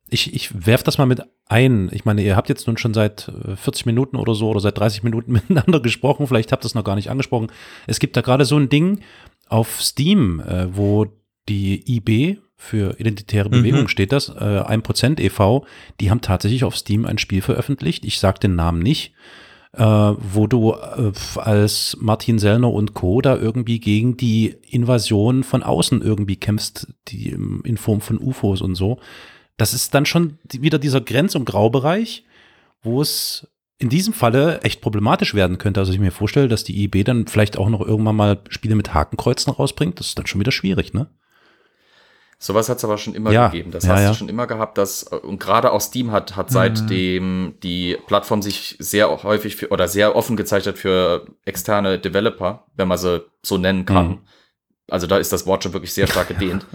ich, 0.07 0.33
ich 0.33 0.65
werf 0.65 0.83
das 0.83 0.99
mal 0.99 1.07
mit 1.07 1.21
ein. 1.47 1.89
Ich 1.91 2.05
meine, 2.05 2.21
ihr 2.21 2.35
habt 2.35 2.47
jetzt 2.47 2.67
nun 2.67 2.77
schon 2.77 2.93
seit 2.93 3.27
äh, 3.29 3.55
40 3.55 3.87
Minuten 3.87 4.17
oder 4.17 4.35
so 4.35 4.49
oder 4.49 4.59
seit 4.59 4.77
30 4.77 5.01
Minuten 5.03 5.31
miteinander 5.33 5.79
gesprochen. 5.79 6.27
Vielleicht 6.27 6.51
habt 6.51 6.63
ihr 6.63 6.67
es 6.67 6.75
noch 6.75 6.83
gar 6.83 6.95
nicht 6.95 7.09
angesprochen. 7.09 7.51
Es 7.87 7.99
gibt 7.99 8.15
da 8.15 8.21
gerade 8.21 8.45
so 8.45 8.57
ein 8.57 8.69
Ding 8.69 8.99
auf 9.49 9.81
Steam, 9.81 10.39
äh, 10.41 10.67
wo 10.75 11.07
die 11.49 11.83
IB 11.97 12.39
für 12.55 12.99
identitäre 12.99 13.47
Mhm. 13.49 13.51
Bewegung 13.51 13.87
steht 13.87 14.11
das, 14.11 14.29
äh, 14.29 14.33
1% 14.65 15.19
e.V., 15.19 15.65
die 15.99 16.09
haben 16.09 16.21
tatsächlich 16.21 16.63
auf 16.63 16.77
Steam 16.77 17.05
ein 17.05 17.17
Spiel 17.17 17.41
veröffentlicht. 17.41 18.05
Ich 18.05 18.19
sag 18.19 18.39
den 18.39 18.55
Namen 18.55 18.79
nicht 18.79 19.13
äh, 19.75 19.81
wo 19.83 20.45
du 20.45 20.73
äh, 20.73 21.11
als 21.39 21.97
Martin 21.99 22.37
Sellner 22.37 22.71
und 22.71 22.93
Co. 22.93 23.21
da 23.21 23.35
irgendwie 23.35 23.79
gegen 23.79 24.17
die 24.17 24.55
Invasion 24.69 25.43
von 25.43 25.63
außen 25.63 26.03
irgendwie 26.03 26.35
kämpfst, 26.35 26.93
die 27.07 27.29
im- 27.29 27.63
in 27.65 27.77
Form 27.77 27.99
von 27.99 28.19
UFOs 28.19 28.61
und 28.61 28.75
so. 28.75 28.99
Das 29.57 29.73
ist 29.73 29.95
dann 29.95 30.05
schon 30.05 30.37
wieder 30.51 30.77
dieser 30.77 31.01
Grenz- 31.01 31.33
und 31.33 31.45
Graubereich, 31.45 32.23
wo 32.83 33.01
es 33.01 33.47
in 33.79 33.89
diesem 33.89 34.13
Falle 34.13 34.61
echt 34.61 34.79
problematisch 34.81 35.33
werden 35.33 35.57
könnte. 35.57 35.79
Also 35.79 35.91
ich 35.91 35.99
mir 35.99 36.11
vorstelle, 36.11 36.47
dass 36.49 36.63
die 36.63 36.83
IB 36.83 37.03
dann 37.03 37.25
vielleicht 37.25 37.57
auch 37.57 37.69
noch 37.69 37.81
irgendwann 37.81 38.15
mal 38.15 38.41
Spiele 38.49 38.75
mit 38.75 38.93
Hakenkreuzen 38.93 39.51
rausbringt. 39.53 39.99
Das 39.99 40.05
ist 40.09 40.19
dann 40.19 40.27
schon 40.27 40.39
wieder 40.39 40.51
schwierig, 40.51 40.93
ne? 40.93 41.07
Sowas 42.43 42.67
hat 42.67 42.75
es 42.75 42.83
aber 42.83 42.97
schon 42.97 43.15
immer 43.15 43.31
Ja, 43.31 43.47
gegeben. 43.47 43.71
Das 43.71 43.85
ja, 43.85 43.93
hast 43.93 44.01
ja. 44.01 44.09
du 44.09 44.15
schon 44.15 44.27
immer 44.27 44.47
gehabt, 44.47 44.77
dass, 44.77 45.03
und 45.03 45.39
gerade 45.39 45.71
auch 45.71 45.79
Steam 45.79 46.11
hat, 46.11 46.35
hat 46.35 46.51
seitdem 46.51 47.55
die 47.63 47.97
Plattform 48.05 48.41
sich 48.41 48.75
sehr 48.79 49.23
häufig 49.23 49.55
für, 49.55 49.69
oder 49.69 49.87
sehr 49.87 50.13
offen 50.17 50.35
gezeichnet 50.35 50.77
für 50.77 51.25
externe 51.45 51.99
Developer, 51.99 52.65
wenn 52.75 52.89
man 52.89 52.97
sie 52.97 53.23
so 53.43 53.57
nennen 53.57 53.85
kann. 53.85 54.07
Mhm. 54.07 54.19
Also 54.89 55.07
da 55.07 55.19
ist 55.19 55.31
das 55.31 55.47
Wort 55.47 55.63
schon 55.63 55.71
wirklich 55.71 55.93
sehr 55.93 56.05
stark 56.05 56.27
gedehnt. 56.37 56.65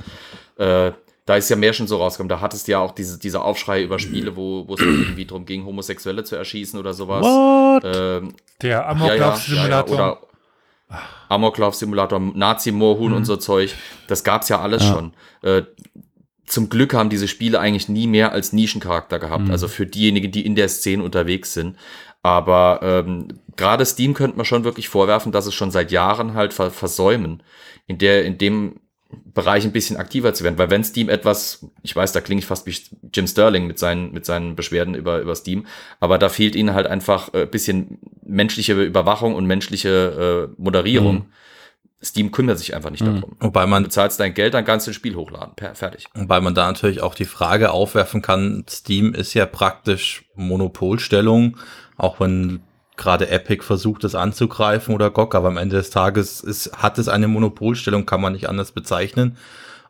äh, 0.56 0.92
da 1.26 1.36
ist 1.36 1.50
ja 1.50 1.56
mehr 1.56 1.74
schon 1.74 1.86
so 1.86 1.98
rausgekommen. 1.98 2.30
Da 2.30 2.40
hattest 2.40 2.66
du 2.66 2.72
ja 2.72 2.78
auch 2.78 2.92
diese, 2.92 3.18
diese 3.18 3.42
Aufschrei 3.42 3.82
über 3.82 3.98
Spiele, 3.98 4.36
wo, 4.36 4.66
wo 4.66 4.72
es 4.72 4.80
irgendwie 4.80 5.26
darum 5.26 5.44
ging, 5.44 5.66
Homosexuelle 5.66 6.24
zu 6.24 6.34
erschießen 6.34 6.78
oder 6.80 6.94
sowas. 6.94 7.26
What? 7.26 7.82
Ähm, 7.84 8.32
Der 8.62 8.88
Amoklauf-Simulator. 8.88 9.94
oder 9.94 10.20
Amoklauf-Simulator, 11.28 12.18
Nazi-Moorhuhn 12.20 13.10
Mhm. 13.10 13.16
und 13.16 13.24
so 13.24 13.36
Zeug. 13.36 13.74
Das 14.06 14.24
gab's 14.24 14.48
ja 14.48 14.60
alles 14.60 14.82
Ja. 14.84 14.92
schon. 14.94 15.12
Äh, 15.42 15.62
zum 16.46 16.70
Glück 16.70 16.94
haben 16.94 17.10
diese 17.10 17.28
Spiele 17.28 17.60
eigentlich 17.60 17.88
nie 17.90 18.06
mehr 18.06 18.32
als 18.32 18.52
Nischencharakter 18.52 19.18
gehabt. 19.18 19.44
Mhm. 19.44 19.50
Also 19.50 19.68
für 19.68 19.86
diejenigen, 19.86 20.32
die 20.32 20.46
in 20.46 20.54
der 20.54 20.68
Szene 20.68 21.02
unterwegs 21.02 21.52
sind. 21.52 21.76
Aber 22.22 22.80
ähm, 22.82 23.28
gerade 23.56 23.84
Steam 23.86 24.14
könnte 24.14 24.36
man 24.36 24.46
schon 24.46 24.64
wirklich 24.64 24.88
vorwerfen, 24.88 25.30
dass 25.30 25.46
es 25.46 25.54
schon 25.54 25.70
seit 25.70 25.92
Jahren 25.92 26.34
halt 26.34 26.52
ver 26.52 26.70
versäumen, 26.70 27.42
in 27.86 27.98
der, 27.98 28.24
in 28.24 28.38
dem 28.38 28.80
Bereich 29.32 29.64
ein 29.64 29.72
bisschen 29.72 29.96
aktiver 29.96 30.34
zu 30.34 30.44
werden. 30.44 30.58
Weil 30.58 30.68
wenn 30.70 30.84
Steam 30.84 31.08
etwas, 31.08 31.66
ich 31.82 31.94
weiß, 31.96 32.12
da 32.12 32.20
klinge 32.20 32.40
ich 32.40 32.46
fast 32.46 32.66
wie 32.66 32.74
Jim 33.14 33.26
Sterling 33.26 33.66
mit 33.66 33.78
seinen, 33.78 34.12
mit 34.12 34.26
seinen 34.26 34.56
Beschwerden 34.56 34.94
über, 34.94 35.20
über 35.20 35.34
Steam, 35.34 35.66
aber 36.00 36.18
da 36.18 36.28
fehlt 36.28 36.54
ihnen 36.56 36.74
halt 36.74 36.86
einfach 36.86 37.32
ein 37.32 37.48
bisschen 37.50 37.98
menschliche 38.28 38.74
Überwachung 38.80 39.34
und 39.34 39.46
menschliche 39.46 40.48
äh, 40.56 40.60
Moderierung. 40.62 41.14
Mhm. 41.16 41.24
Steam 42.00 42.30
kümmert 42.30 42.58
sich 42.58 42.76
einfach 42.76 42.90
nicht 42.90 43.02
Mhm. 43.02 43.14
darum. 43.20 43.36
Wobei 43.40 43.62
Du 43.64 43.70
man, 43.70 43.82
bezahlst 43.82 44.20
dein 44.20 44.32
Geld, 44.34 44.54
dann 44.54 44.64
kannst 44.64 44.86
du 44.86 44.92
ein 44.92 44.94
Spiel 44.94 45.16
hochladen. 45.16 45.54
Per, 45.56 45.74
fertig. 45.74 46.06
wobei 46.14 46.40
man 46.40 46.54
da 46.54 46.66
natürlich 46.68 47.00
auch 47.02 47.16
die 47.16 47.24
Frage 47.24 47.72
aufwerfen 47.72 48.22
kann, 48.22 48.64
Steam 48.68 49.14
ist 49.14 49.34
ja 49.34 49.46
praktisch 49.46 50.24
Monopolstellung, 50.36 51.56
auch 51.96 52.20
wenn 52.20 52.60
gerade 52.96 53.28
Epic 53.30 53.64
versucht, 53.64 54.04
das 54.04 54.14
anzugreifen 54.14 54.94
oder 54.94 55.10
GOG, 55.10 55.34
aber 55.34 55.48
am 55.48 55.56
Ende 55.56 55.76
des 55.76 55.90
Tages 55.90 56.40
ist, 56.40 56.72
hat 56.76 56.98
es 56.98 57.08
eine 57.08 57.28
Monopolstellung, 57.28 58.06
kann 58.06 58.20
man 58.20 58.32
nicht 58.32 58.48
anders 58.48 58.72
bezeichnen. 58.72 59.36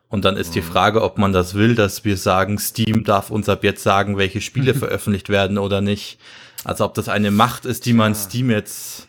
Und 0.09 0.25
dann 0.25 0.37
ist 0.37 0.55
die 0.55 0.63
Frage, 0.63 1.03
ob 1.03 1.19
man 1.19 1.33
das 1.33 1.53
will, 1.53 1.75
dass 1.75 2.03
wir 2.05 2.17
sagen, 2.17 2.57
Steam 2.57 3.03
darf 3.03 3.29
uns 3.29 3.47
ab 3.49 3.63
jetzt 3.63 3.83
sagen, 3.83 4.17
welche 4.17 4.41
Spiele 4.41 4.73
veröffentlicht 4.75 5.29
werden 5.29 5.59
oder 5.59 5.81
nicht. 5.81 6.19
Also 6.63 6.85
ob 6.85 6.93
das 6.93 7.09
eine 7.09 7.31
Macht 7.31 7.65
ist, 7.65 7.85
die 7.85 7.93
man 7.93 8.15
Steam 8.15 8.49
jetzt 8.49 9.07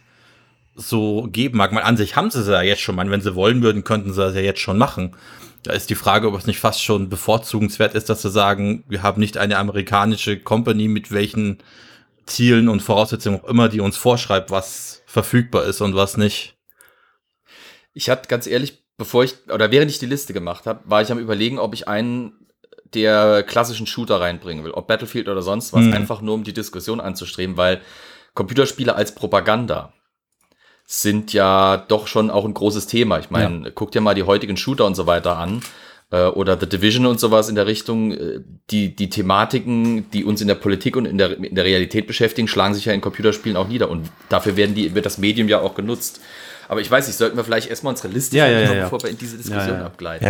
so 0.74 1.28
geben 1.30 1.58
mag. 1.58 1.72
Man, 1.72 1.82
an 1.82 1.96
sich 1.96 2.16
haben 2.16 2.30
sie 2.30 2.40
es 2.40 2.48
ja 2.48 2.62
jetzt 2.62 2.80
schon. 2.80 2.94
Man, 2.94 3.10
wenn 3.10 3.20
sie 3.20 3.34
wollen 3.34 3.62
würden, 3.62 3.84
könnten 3.84 4.12
sie 4.12 4.20
das 4.20 4.34
ja 4.34 4.40
jetzt 4.40 4.60
schon 4.60 4.78
machen. 4.78 5.16
Da 5.62 5.72
ist 5.72 5.90
die 5.90 5.94
Frage, 5.94 6.28
ob 6.28 6.34
es 6.34 6.46
nicht 6.46 6.58
fast 6.58 6.82
schon 6.82 7.08
bevorzugenswert 7.08 7.94
ist, 7.94 8.08
dass 8.08 8.22
sie 8.22 8.30
sagen, 8.30 8.84
wir 8.88 9.02
haben 9.02 9.20
nicht 9.20 9.36
eine 9.36 9.58
amerikanische 9.58 10.38
Company 10.38 10.88
mit 10.88 11.12
welchen 11.12 11.58
Zielen 12.24 12.68
und 12.68 12.80
Voraussetzungen 12.80 13.40
auch 13.40 13.48
immer, 13.48 13.68
die 13.68 13.80
uns 13.80 13.96
vorschreibt, 13.96 14.50
was 14.50 15.02
verfügbar 15.06 15.64
ist 15.64 15.80
und 15.80 15.94
was 15.94 16.16
nicht. 16.16 16.56
Ich 17.92 18.08
hatte 18.08 18.28
ganz 18.28 18.46
ehrlich, 18.46 18.84
bevor 18.96 19.24
ich, 19.24 19.34
oder 19.52 19.70
während 19.70 19.90
ich 19.90 19.98
die 19.98 20.06
Liste 20.06 20.32
gemacht 20.32 20.66
habe, 20.66 20.80
war 20.84 21.02
ich 21.02 21.10
am 21.10 21.18
überlegen, 21.18 21.58
ob 21.58 21.74
ich 21.74 21.88
einen 21.88 22.39
der 22.94 23.42
klassischen 23.42 23.86
Shooter 23.86 24.20
reinbringen 24.20 24.64
will, 24.64 24.72
ob 24.72 24.86
Battlefield 24.88 25.28
oder 25.28 25.42
sonst 25.42 25.72
was, 25.72 25.82
Mhm. 25.84 25.92
einfach 25.94 26.20
nur 26.22 26.34
um 26.34 26.44
die 26.44 26.52
Diskussion 26.52 27.00
anzustreben, 27.00 27.56
weil 27.56 27.80
Computerspiele 28.34 28.94
als 28.94 29.14
Propaganda 29.14 29.92
sind 30.86 31.32
ja 31.32 31.76
doch 31.76 32.06
schon 32.08 32.30
auch 32.30 32.44
ein 32.44 32.54
großes 32.54 32.86
Thema. 32.86 33.18
Ich 33.20 33.30
meine, 33.30 33.70
guck 33.72 33.92
dir 33.92 34.00
mal 34.00 34.14
die 34.14 34.24
heutigen 34.24 34.56
Shooter 34.56 34.86
und 34.86 34.96
so 34.96 35.06
weiter 35.06 35.36
an 35.38 35.62
äh, 36.10 36.24
oder 36.26 36.58
The 36.58 36.68
Division 36.68 37.06
und 37.06 37.20
sowas 37.20 37.48
in 37.48 37.54
der 37.54 37.66
Richtung. 37.66 38.12
äh, 38.12 38.40
Die, 38.70 38.94
die 38.94 39.08
Thematiken, 39.10 40.10
die 40.10 40.24
uns 40.24 40.40
in 40.40 40.48
der 40.48 40.54
Politik 40.56 40.96
und 40.96 41.04
in 41.06 41.18
der, 41.18 41.36
in 41.38 41.54
der 41.54 41.64
Realität 41.64 42.06
beschäftigen, 42.08 42.48
schlagen 42.48 42.74
sich 42.74 42.84
ja 42.86 42.92
in 42.92 43.00
Computerspielen 43.00 43.56
auch 43.56 43.66
nieder 43.68 43.88
und 43.90 44.08
dafür 44.28 44.56
werden 44.56 44.74
die, 44.74 44.94
wird 44.94 45.06
das 45.06 45.18
Medium 45.18 45.48
ja 45.48 45.60
auch 45.60 45.74
genutzt. 45.74 46.20
Aber 46.68 46.80
ich 46.80 46.90
weiß 46.90 47.06
nicht, 47.08 47.16
sollten 47.16 47.36
wir 47.36 47.42
vielleicht 47.44 47.68
erstmal 47.68 47.92
unsere 47.92 48.08
Liste 48.12 48.36
Ja, 48.36 48.46
ja, 48.46 48.60
ja, 48.60 48.64
machen, 48.66 48.76
ja. 48.78 48.82
bevor 48.84 49.02
wir 49.02 49.10
in 49.10 49.18
diese 49.18 49.36
Diskussion 49.36 49.74
Ja, 49.74 49.80
ja. 49.80 49.86
abgleiten. 49.86 50.24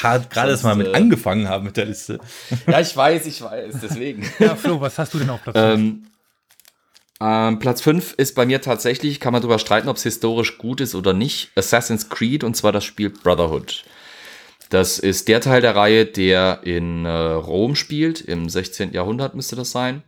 Gerade 0.00 0.50
erst 0.50 0.64
mal 0.64 0.76
mit 0.76 0.88
äh, 0.88 0.94
angefangen 0.94 1.48
haben 1.48 1.64
mit 1.64 1.76
der 1.76 1.86
Liste. 1.86 2.18
Ja, 2.66 2.80
ich 2.80 2.96
weiß, 2.96 3.26
ich 3.26 3.42
weiß, 3.42 3.76
deswegen. 3.82 4.28
Ja, 4.38 4.54
Flo, 4.54 4.80
was 4.80 4.98
hast 4.98 5.14
du 5.14 5.18
denn 5.18 5.30
auf 5.30 5.42
Platz? 5.42 5.56
ähm, 5.58 6.06
ähm, 7.20 7.58
Platz 7.58 7.80
5 7.80 8.14
ist 8.16 8.34
bei 8.34 8.46
mir 8.46 8.60
tatsächlich, 8.60 9.18
kann 9.18 9.32
man 9.32 9.42
darüber 9.42 9.58
streiten, 9.58 9.88
ob 9.88 9.96
es 9.96 10.04
historisch 10.04 10.58
gut 10.58 10.80
ist 10.80 10.94
oder 10.94 11.12
nicht, 11.12 11.50
Assassin's 11.56 12.08
Creed 12.08 12.44
und 12.44 12.56
zwar 12.56 12.72
das 12.72 12.84
Spiel 12.84 13.10
Brotherhood. 13.10 13.84
Das 14.70 14.98
ist 14.98 15.28
der 15.28 15.40
Teil 15.40 15.62
der 15.62 15.74
Reihe, 15.74 16.04
der 16.06 16.60
in 16.62 17.04
äh, 17.04 17.10
Rom 17.10 17.74
spielt, 17.74 18.20
im 18.20 18.48
16. 18.48 18.92
Jahrhundert 18.92 19.34
müsste 19.34 19.56
das 19.56 19.72
sein. 19.72 20.02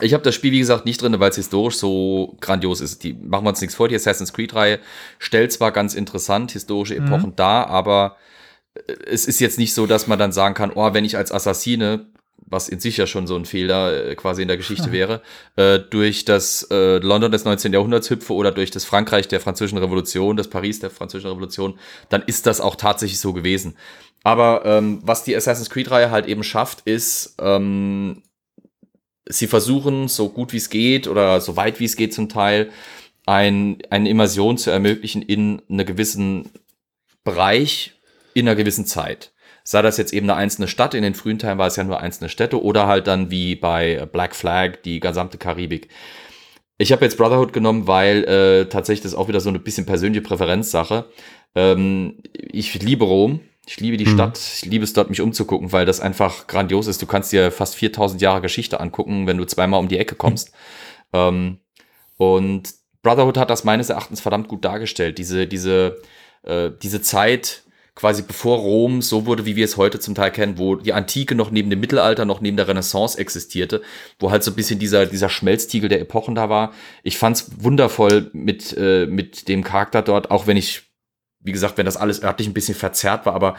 Ich 0.00 0.14
habe 0.14 0.22
das 0.22 0.36
Spiel, 0.36 0.52
wie 0.52 0.60
gesagt, 0.60 0.86
nicht 0.86 1.02
drin, 1.02 1.18
weil 1.18 1.30
es 1.30 1.36
historisch 1.36 1.74
so 1.74 2.36
grandios 2.40 2.80
ist. 2.80 3.02
Die 3.02 3.12
machen 3.12 3.44
wir 3.44 3.50
uns 3.50 3.60
nichts 3.60 3.74
vor, 3.74 3.88
die 3.88 3.96
Assassin's 3.96 4.32
Creed-Reihe 4.32 4.78
stellt 5.18 5.52
zwar 5.52 5.72
ganz 5.72 5.94
interessant 5.94 6.52
historische 6.52 6.94
Epochen 6.94 7.34
dar, 7.34 7.66
aber 7.66 8.16
äh, 8.16 8.39
es 9.06 9.26
ist 9.26 9.40
jetzt 9.40 9.58
nicht 9.58 9.74
so, 9.74 9.86
dass 9.86 10.06
man 10.06 10.18
dann 10.18 10.32
sagen 10.32 10.54
kann, 10.54 10.72
oh, 10.74 10.94
wenn 10.94 11.04
ich 11.04 11.16
als 11.16 11.32
Assassine, 11.32 12.06
was 12.46 12.68
in 12.68 12.80
sich 12.80 12.96
ja 12.96 13.06
schon 13.06 13.26
so 13.26 13.36
ein 13.36 13.44
Fehler 13.44 14.10
äh, 14.10 14.14
quasi 14.14 14.42
in 14.42 14.48
der 14.48 14.56
Geschichte 14.56 14.92
wäre, 14.92 15.22
äh, 15.56 15.78
durch 15.78 16.24
das 16.24 16.66
äh, 16.70 16.98
London 16.98 17.30
des 17.30 17.44
19. 17.44 17.72
Jahrhunderts 17.72 18.10
hüpfe 18.10 18.32
oder 18.34 18.52
durch 18.52 18.70
das 18.70 18.84
Frankreich 18.84 19.28
der 19.28 19.40
französischen 19.40 19.78
Revolution, 19.78 20.36
das 20.36 20.48
Paris 20.48 20.80
der 20.80 20.90
französischen 20.90 21.30
Revolution, 21.30 21.78
dann 22.08 22.22
ist 22.22 22.46
das 22.46 22.60
auch 22.60 22.76
tatsächlich 22.76 23.20
so 23.20 23.32
gewesen. 23.32 23.76
Aber 24.22 24.62
ähm, 24.64 25.00
was 25.02 25.24
die 25.24 25.34
Assassin's 25.34 25.70
Creed-Reihe 25.70 26.10
halt 26.10 26.26
eben 26.26 26.42
schafft, 26.42 26.82
ist, 26.82 27.36
ähm, 27.40 28.22
sie 29.26 29.46
versuchen, 29.46 30.08
so 30.08 30.28
gut 30.28 30.52
wie 30.52 30.58
es 30.58 30.70
geht 30.70 31.06
oder 31.08 31.40
so 31.40 31.56
weit 31.56 31.80
wie 31.80 31.84
es 31.84 31.96
geht 31.96 32.12
zum 32.12 32.28
Teil, 32.28 32.70
ein, 33.26 33.78
eine 33.90 34.08
Immersion 34.08 34.58
zu 34.58 34.70
ermöglichen 34.70 35.22
in 35.22 35.62
einen 35.68 35.86
gewissen 35.86 36.50
Bereich 37.22 37.99
in 38.34 38.46
einer 38.48 38.56
gewissen 38.56 38.86
Zeit. 38.86 39.32
Sei 39.62 39.82
das 39.82 39.98
jetzt 39.98 40.12
eben 40.12 40.28
eine 40.28 40.38
einzelne 40.38 40.68
Stadt, 40.68 40.94
in 40.94 41.02
den 41.02 41.14
frühen 41.14 41.38
Teilen 41.38 41.58
war 41.58 41.66
es 41.66 41.76
ja 41.76 41.84
nur 41.84 42.00
einzelne 42.00 42.28
Städte, 42.28 42.62
oder 42.62 42.86
halt 42.86 43.06
dann 43.06 43.30
wie 43.30 43.56
bei 43.56 44.06
Black 44.10 44.34
Flag 44.34 44.78
die 44.84 45.00
gesamte 45.00 45.38
Karibik. 45.38 45.88
Ich 46.78 46.92
habe 46.92 47.04
jetzt 47.04 47.18
Brotherhood 47.18 47.52
genommen, 47.52 47.86
weil 47.86 48.24
äh, 48.24 48.66
tatsächlich 48.66 49.02
das 49.02 49.12
ist 49.12 49.18
auch 49.18 49.28
wieder 49.28 49.40
so 49.40 49.50
eine 49.50 49.58
bisschen 49.58 49.84
persönliche 49.84 50.22
Präferenzsache. 50.22 51.10
Ähm, 51.54 52.22
ich 52.32 52.82
liebe 52.82 53.04
Rom, 53.04 53.40
ich 53.66 53.78
liebe 53.80 53.98
die 53.98 54.06
Mhm. 54.06 54.14
Stadt, 54.14 54.38
ich 54.38 54.64
liebe 54.64 54.82
es 54.84 54.94
dort, 54.94 55.10
mich 55.10 55.20
umzugucken, 55.20 55.72
weil 55.72 55.84
das 55.84 56.00
einfach 56.00 56.46
grandios 56.46 56.86
ist. 56.86 57.02
Du 57.02 57.06
kannst 57.06 57.32
dir 57.32 57.50
fast 57.52 57.74
4000 57.74 58.22
Jahre 58.22 58.40
Geschichte 58.40 58.80
angucken, 58.80 59.26
wenn 59.26 59.36
du 59.36 59.44
zweimal 59.44 59.78
um 59.78 59.88
die 59.88 59.98
Ecke 59.98 60.14
kommst. 60.14 60.52
Ähm, 61.12 61.58
und 62.16 62.70
Brotherhood 63.02 63.36
hat 63.36 63.50
das 63.50 63.64
meines 63.64 63.90
Erachtens 63.90 64.20
verdammt 64.20 64.48
gut 64.48 64.64
dargestellt. 64.64 65.18
Diese, 65.18 65.46
diese, 65.46 66.00
äh, 66.44 66.70
diese 66.82 67.02
Zeit 67.02 67.62
quasi 67.94 68.22
bevor 68.22 68.58
Rom 68.58 69.02
so 69.02 69.26
wurde, 69.26 69.46
wie 69.46 69.56
wir 69.56 69.64
es 69.64 69.76
heute 69.76 70.00
zum 70.00 70.14
Teil 70.14 70.30
kennen, 70.30 70.58
wo 70.58 70.76
die 70.76 70.92
Antike 70.92 71.34
noch 71.34 71.50
neben 71.50 71.70
dem 71.70 71.80
Mittelalter, 71.80 72.24
noch 72.24 72.40
neben 72.40 72.56
der 72.56 72.68
Renaissance 72.68 73.18
existierte, 73.18 73.82
wo 74.18 74.30
halt 74.30 74.42
so 74.44 74.50
ein 74.50 74.54
bisschen 74.54 74.78
dieser, 74.78 75.06
dieser 75.06 75.28
Schmelztiegel 75.28 75.88
der 75.88 76.00
Epochen 76.00 76.34
da 76.34 76.48
war. 76.48 76.72
Ich 77.02 77.18
fand's 77.18 77.50
wundervoll 77.58 78.30
mit, 78.32 78.76
äh, 78.76 79.06
mit 79.06 79.48
dem 79.48 79.64
Charakter 79.64 80.02
dort, 80.02 80.30
auch 80.30 80.46
wenn 80.46 80.56
ich, 80.56 80.82
wie 81.40 81.52
gesagt, 81.52 81.78
wenn 81.78 81.86
das 81.86 81.96
alles 81.96 82.22
örtlich 82.22 82.48
ein 82.48 82.54
bisschen 82.54 82.74
verzerrt 82.74 83.26
war, 83.26 83.34
aber 83.34 83.56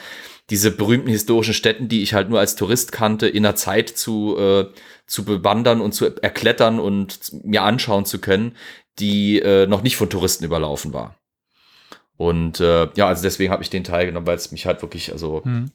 diese 0.50 0.72
berühmten 0.72 1.10
historischen 1.10 1.54
Städten, 1.54 1.88
die 1.88 2.02
ich 2.02 2.14
halt 2.14 2.30
nur 2.30 2.40
als 2.40 2.56
Tourist 2.56 2.92
kannte, 2.92 3.28
in 3.28 3.44
der 3.44 3.56
Zeit 3.56 3.90
zu, 3.90 4.38
äh, 4.38 4.66
zu 5.08 5.24
bewandern 5.24 5.82
und 5.82 5.94
zu 5.94 6.06
erklettern 6.06 6.80
und 6.80 7.32
mir 7.44 7.64
anschauen 7.64 8.06
zu 8.06 8.20
können, 8.20 8.56
die 9.00 9.40
äh, 9.40 9.68
noch 9.68 9.84
nicht 9.84 9.96
von 9.96 10.10
Touristen 10.10 10.44
überlaufen 10.44 10.94
war. 10.94 11.21
Und 12.22 12.60
äh, 12.60 12.88
ja, 12.94 13.08
also 13.08 13.24
deswegen 13.24 13.52
habe 13.52 13.64
ich 13.64 13.72
den 13.72 13.84
Teil 13.84 14.06
genommen, 14.06 14.28
weil 14.28 14.36
es 14.36 14.52
mich 14.52 14.68
halt 14.68 14.84
wirklich, 14.84 15.12
also 15.12 15.44
Hm. 15.44 15.72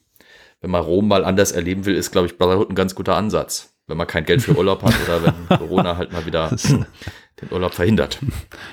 wenn 0.61 0.71
man 0.71 0.81
Rom 0.81 1.09
mal 1.09 1.25
anders 1.25 1.51
erleben 1.51 1.83
will, 1.83 1.93
ist, 1.93 2.11
glaube 2.11 2.27
ich, 2.27 2.37
Brotherhood 2.37 2.69
ein 2.69 2.75
ganz 2.75 2.95
guter 2.95 3.17
Ansatz. 3.17 3.73
Wenn 3.85 3.97
man 3.97 4.07
kein 4.07 4.23
Geld 4.23 4.41
für 4.41 4.55
Urlaub 4.57 4.81
hat 4.81 4.93
oder 5.03 5.23
wenn 5.25 5.47
Corona 5.59 5.97
halt 5.97 6.13
mal 6.13 6.25
wieder 6.25 6.49
den 6.49 7.51
Urlaub 7.51 7.73
verhindert. 7.73 8.19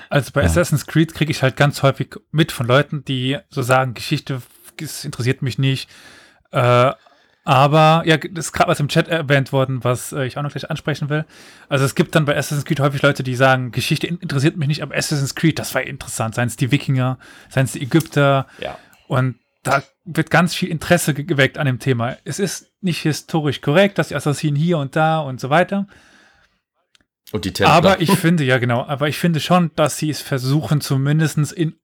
Also 0.09 0.31
bei 0.33 0.43
Ja. 0.43 0.47
Assassin's 0.47 0.87
Creed 0.87 1.15
kriege 1.15 1.33
ich 1.33 1.43
halt 1.43 1.57
ganz 1.57 1.83
häufig 1.83 2.15
mit 2.31 2.53
von 2.53 2.69
Leuten, 2.69 3.05
die 3.05 3.39
so 3.51 3.63
sagen, 3.63 3.95
Geschichte 3.95 4.41
interessiert 5.03 5.43
mich 5.43 5.59
nicht. 5.59 5.91
Äh, 6.53 6.93
aber 7.44 8.02
ja, 8.07 8.16
das 8.16 8.46
ist 8.46 8.52
gerade 8.52 8.70
was 8.70 8.80
im 8.80 8.88
Chat 8.88 9.07
erwähnt 9.09 9.52
worden, 9.52 9.85
was 9.85 10.12
äh, 10.12 10.24
ich 10.24 10.38
auch 10.38 10.42
noch 10.42 10.50
gleich 10.52 10.70
ansprechen 10.70 11.11
will. 11.11 11.24
Also 11.68 11.85
es 11.85 11.94
gibt 11.94 12.14
dann 12.14 12.24
bei 12.24 12.37
Assassin's 12.37 12.64
Creed 12.64 12.80
häufig 12.80 13.02
Leute, 13.02 13.22
die 13.22 13.35
sagen, 13.35 13.70
Geschichte 13.70 14.07
in- 14.07 14.16
interessiert 14.18 14.57
mich 14.57 14.68
nicht, 14.68 14.83
aber 14.83 14.96
Assassin's 14.96 15.35
Creed, 15.35 15.59
das 15.59 15.74
war 15.74 15.83
interessant. 15.83 16.35
Seien 16.35 16.48
es 16.48 16.57
die 16.57 16.70
Wikinger, 16.70 17.18
seien 17.50 17.66
es 17.66 17.72
die 17.72 17.83
Ägypter. 17.83 18.46
Ja. 18.61 18.78
Und 19.09 19.37
da 19.62 19.83
wird 20.04 20.30
ganz 20.30 20.54
viel 20.54 20.68
Interesse 20.70 21.12
ge- 21.14 21.24
geweckt 21.24 21.59
an 21.59 21.66
dem 21.66 21.78
Thema. 21.78 22.16
Es 22.24 22.38
ist 22.38 22.72
nicht 22.80 23.02
historisch 23.02 23.61
korrekt, 23.61 23.98
dass 23.98 24.09
die 24.09 24.14
Assassinen 24.14 24.57
hier 24.57 24.78
und 24.78 24.96
da 24.96 25.20
und 25.20 25.38
so 25.40 25.50
weiter. 25.50 25.87
Und 27.33 27.44
die 27.44 27.52
Templer. 27.52 27.74
Aber 27.74 28.00
ich 28.00 28.11
finde, 28.18 28.44
ja 28.44 28.57
genau, 28.59 28.85
aber 28.87 29.09
ich 29.09 29.18
finde 29.18 29.40
schon, 29.40 29.70
dass 29.76 29.98
sie 29.98 30.09
es 30.11 30.20
versuchen, 30.22 30.80
zumindest 30.80 31.52
in 31.52 31.74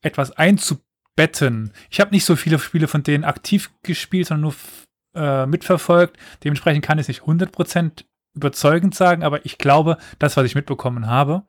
etwas 0.00 0.30
einzubetten. 0.32 1.72
Ich 1.90 2.00
habe 2.00 2.12
nicht 2.12 2.24
so 2.24 2.36
viele 2.36 2.58
Spiele 2.60 2.86
von 2.88 3.02
denen 3.02 3.24
aktiv 3.24 3.70
gespielt, 3.82 4.28
sondern 4.28 4.42
nur 4.42 4.54
äh, 5.14 5.46
mitverfolgt. 5.46 6.16
Dementsprechend 6.44 6.84
kann 6.84 6.98
ich 6.98 7.04
es 7.04 7.08
nicht 7.08 7.22
100% 7.22 8.04
überzeugend 8.34 8.94
sagen, 8.94 9.22
aber 9.24 9.44
ich 9.44 9.58
glaube, 9.58 9.96
das, 10.18 10.36
was 10.36 10.44
ich 10.46 10.54
mitbekommen 10.54 11.06
habe, 11.06 11.42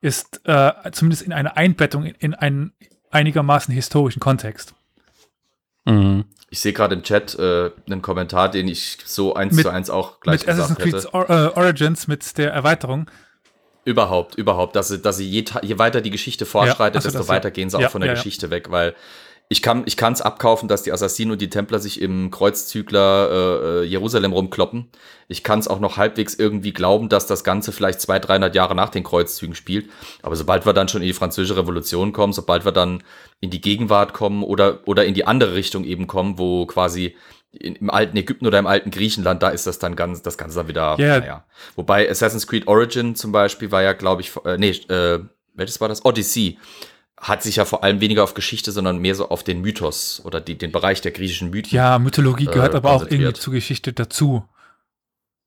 ist 0.00 0.40
äh, 0.44 0.72
zumindest 0.92 1.22
in 1.22 1.32
eine 1.32 1.56
Einbettung 1.56 2.04
in, 2.04 2.14
in 2.16 2.34
einen 2.34 2.72
einigermaßen 3.10 3.72
historischen 3.74 4.20
Kontext. 4.20 4.74
Mhm. 5.84 6.26
ich 6.48 6.60
sehe 6.60 6.72
gerade 6.72 6.94
im 6.94 7.02
Chat 7.02 7.34
äh, 7.38 7.70
einen 7.86 8.02
Kommentar, 8.02 8.48
den 8.48 8.68
ich 8.68 8.98
so 9.04 9.34
eins 9.34 9.54
Mit- 9.56 9.64
zu 9.64 9.70
eins 9.70 9.90
auch 9.90 10.20
gleich 10.20 10.40
mit 10.40 10.48
Assassin's 10.48 10.78
gesagt 10.78 10.92
Creed 11.12 11.12
hätte. 11.12 11.14
Or 11.14 11.54
äh, 11.56 11.58
Origins, 11.58 12.06
mit 12.06 12.38
der 12.38 12.52
Erweiterung. 12.52 13.10
Überhaupt, 13.84 14.36
überhaupt, 14.36 14.76
dass 14.76 14.86
sie, 14.88 15.02
dass 15.02 15.16
sie 15.16 15.28
je, 15.28 15.44
je 15.62 15.78
weiter 15.80 16.00
die 16.00 16.10
Geschichte 16.10 16.46
fortschreitet, 16.46 16.94
Ja, 16.94 17.00
so, 17.00 17.08
desto 17.08 17.18
das, 17.18 17.26
ja. 17.28 17.34
weiter 17.34 17.50
gehen 17.50 17.68
sie 17.68 17.80
Ja, 17.80 17.88
auch 17.88 17.90
von 17.90 18.00
der 18.00 18.06
ja, 18.10 18.12
ja. 18.14 18.20
Geschichte 18.20 18.50
weg, 18.50 18.70
weil 18.70 18.94
ich 19.52 19.60
kann 19.60 19.82
ich 19.84 19.98
kann 19.98 20.14
es 20.14 20.22
abkaufen, 20.22 20.66
dass 20.66 20.82
die 20.82 20.92
Assassinen 20.92 21.32
und 21.32 21.40
die 21.42 21.50
Templer 21.50 21.78
sich 21.78 22.00
im 22.00 22.30
Kreuzzügler 22.30 23.28
äh, 23.30 23.80
äh, 23.80 23.84
Jerusalem 23.84 24.32
rumkloppen. 24.32 24.88
Ich 25.28 25.44
kann 25.44 25.58
es 25.58 25.68
auch 25.68 25.78
noch 25.78 25.98
halbwegs 25.98 26.34
irgendwie 26.34 26.72
glauben, 26.72 27.10
dass 27.10 27.26
das 27.26 27.44
Ganze 27.44 27.70
vielleicht 27.70 28.00
200, 28.00 28.28
300 28.28 28.54
Jahre 28.54 28.74
nach 28.74 28.88
den 28.88 29.04
Kreuzzügen 29.04 29.54
spielt. 29.54 29.90
Aber 30.22 30.36
sobald 30.36 30.64
wir 30.64 30.72
dann 30.72 30.88
schon 30.88 31.02
in 31.02 31.06
die 31.06 31.12
französische 31.12 31.58
Revolution 31.58 32.14
kommen, 32.14 32.32
sobald 32.32 32.64
wir 32.64 32.72
dann 32.72 33.02
in 33.40 33.50
die 33.50 33.60
Gegenwart 33.60 34.14
kommen 34.14 34.42
oder, 34.42 34.80
oder 34.86 35.04
in 35.04 35.12
die 35.12 35.26
andere 35.26 35.54
Richtung 35.54 35.84
eben 35.84 36.06
kommen, 36.06 36.38
wo 36.38 36.64
quasi 36.64 37.14
in, 37.52 37.74
im 37.76 37.90
alten 37.90 38.16
Ägypten 38.16 38.46
oder 38.46 38.58
im 38.58 38.66
alten 38.66 38.90
Griechenland, 38.90 39.42
da 39.42 39.50
ist 39.50 39.66
das 39.66 39.78
dann 39.78 39.96
ganz, 39.96 40.22
das 40.22 40.38
Ganze 40.38 40.56
dann 40.56 40.68
wieder, 40.68 40.96
Ja. 40.98 41.20
naja. 41.20 41.44
Wobei 41.76 42.10
Assassin's 42.10 42.46
Creed 42.46 42.66
Origin 42.68 43.16
zum 43.16 43.32
Beispiel 43.32 43.70
war 43.70 43.82
ja, 43.82 43.92
glaube 43.92 44.22
ich, 44.22 44.32
äh, 44.46 44.56
nee, 44.56 44.70
äh, 44.70 45.18
welches 45.54 45.78
war 45.78 45.88
das? 45.88 46.06
Odyssey. 46.06 46.58
Hat 47.22 47.42
sich 47.42 47.56
ja 47.56 47.64
vor 47.64 47.84
allem 47.84 48.00
weniger 48.00 48.24
auf 48.24 48.34
Geschichte, 48.34 48.72
sondern 48.72 48.98
mehr 48.98 49.14
so 49.14 49.28
auf 49.28 49.44
den 49.44 49.60
Mythos 49.60 50.20
oder 50.24 50.40
die, 50.40 50.58
den 50.58 50.72
Bereich 50.72 51.00
der 51.00 51.12
griechischen 51.12 51.50
Mythen. 51.50 51.76
Ja, 51.76 52.00
Mythologie 52.00 52.46
gehört 52.46 52.74
äh, 52.74 52.76
aber 52.76 52.90
auch 52.90 53.06
irgendwie 53.08 53.32
zur 53.32 53.52
Geschichte 53.52 53.92
dazu. 53.92 54.44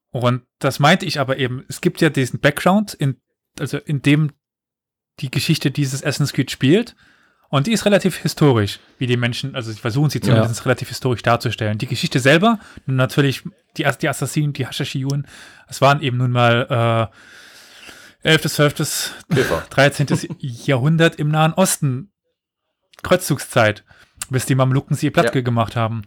Und 0.09 0.43
das 0.59 0.79
meinte 0.79 1.05
ich 1.05 1.19
aber 1.19 1.37
eben. 1.37 1.65
Es 1.67 1.81
gibt 1.81 1.99
ja 1.99 2.09
diesen 2.09 2.39
Background, 2.39 2.93
in, 2.93 3.17
also 3.59 3.77
in 3.77 4.01
dem 4.01 4.31
die 5.19 5.29
Geschichte 5.29 5.69
dieses 5.69 6.01
Assassin's 6.01 6.31
Creed 6.31 6.49
spielt. 6.49 6.95
Und 7.49 7.67
die 7.67 7.73
ist 7.73 7.85
relativ 7.85 8.17
historisch, 8.17 8.79
wie 8.97 9.07
die 9.07 9.17
Menschen, 9.17 9.55
also 9.55 9.71
sie 9.71 9.79
versuchen 9.79 10.09
sie 10.09 10.19
zumindest 10.19 10.59
ja. 10.59 10.63
relativ 10.63 10.89
historisch 10.89 11.21
darzustellen. 11.21 11.77
Die 11.77 11.87
Geschichte 11.87 12.19
selber, 12.19 12.59
natürlich 12.85 13.43
die, 13.77 13.85
die 14.01 14.09
Assassinen, 14.09 14.53
die 14.53 14.65
Hashashiyun, 14.65 15.27
es 15.67 15.79
waren 15.79 16.01
eben 16.01 16.17
nun 16.17 16.31
mal 16.31 17.11
äh, 17.11 17.15
11., 18.25 18.51
12., 18.51 19.19
13. 19.69 20.07
Jahrhundert 20.39 21.17
im 21.17 21.29
Nahen 21.29 21.53
Osten, 21.53 22.11
Kreuzzugszeit, 23.03 23.83
bis 24.29 24.45
die 24.45 24.55
Mamluken 24.55 24.95
sie 24.95 25.11
platt 25.11 25.35
ja. 25.35 25.41
gemacht 25.41 25.75
haben. 25.75 26.01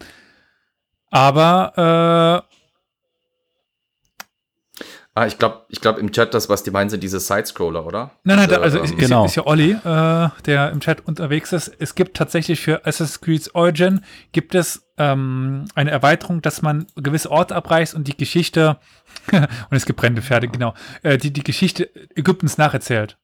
Aber 1.11 2.45
äh, 2.45 2.55
Ah, 5.15 5.27
ich 5.27 5.37
glaube, 5.37 5.65
ich 5.69 5.81
glaub 5.81 5.99
im 5.99 6.13
Chat, 6.13 6.33
das, 6.33 6.49
was 6.49 6.63
die 6.63 6.71
meinen, 6.71 6.91
sind 6.91 7.03
diese 7.03 7.19
Sidescroller, 7.19 7.85
oder? 7.85 8.13
Nein, 8.23 8.37
nein, 8.37 8.49
diese, 8.49 8.61
also 8.61 8.79
ähm, 8.79 8.85
ist, 8.85 8.99
genau. 8.99 9.25
ist, 9.25 9.35
ja 9.35 9.47
Olli, 9.47 9.73
äh, 9.73 10.29
der 10.47 10.71
im 10.71 10.79
Chat 10.79 11.05
unterwegs 11.09 11.53
ist. 11.53 11.73
Es 11.81 11.97
gibt 11.97 12.17
tatsächlich 12.17 12.61
für 12.61 12.87
Assassin's 12.87 13.21
Creed 13.21 13.53
Origin 13.53 14.05
gibt 14.31 14.55
es 14.55 14.88
ähm, 14.99 15.65
eine 15.75 15.91
Erweiterung, 15.91 16.43
dass 16.43 16.63
man 16.63 16.87
gewisse 16.97 17.31
Orte 17.31 17.55
abreißt 17.55 17.95
und 17.95 18.09
die 18.09 18.17
Geschichte 18.17 18.79
und 19.33 19.77
es 19.77 19.87
gibt 19.87 19.99
brennende 19.99 20.23
Pferde, 20.23 20.49
genau, 20.49 20.75
äh, 21.03 21.19
die 21.19 21.33
die 21.33 21.43
Geschichte 21.43 21.91
Ägyptens 22.15 22.59
nacherzählt. 22.59 23.19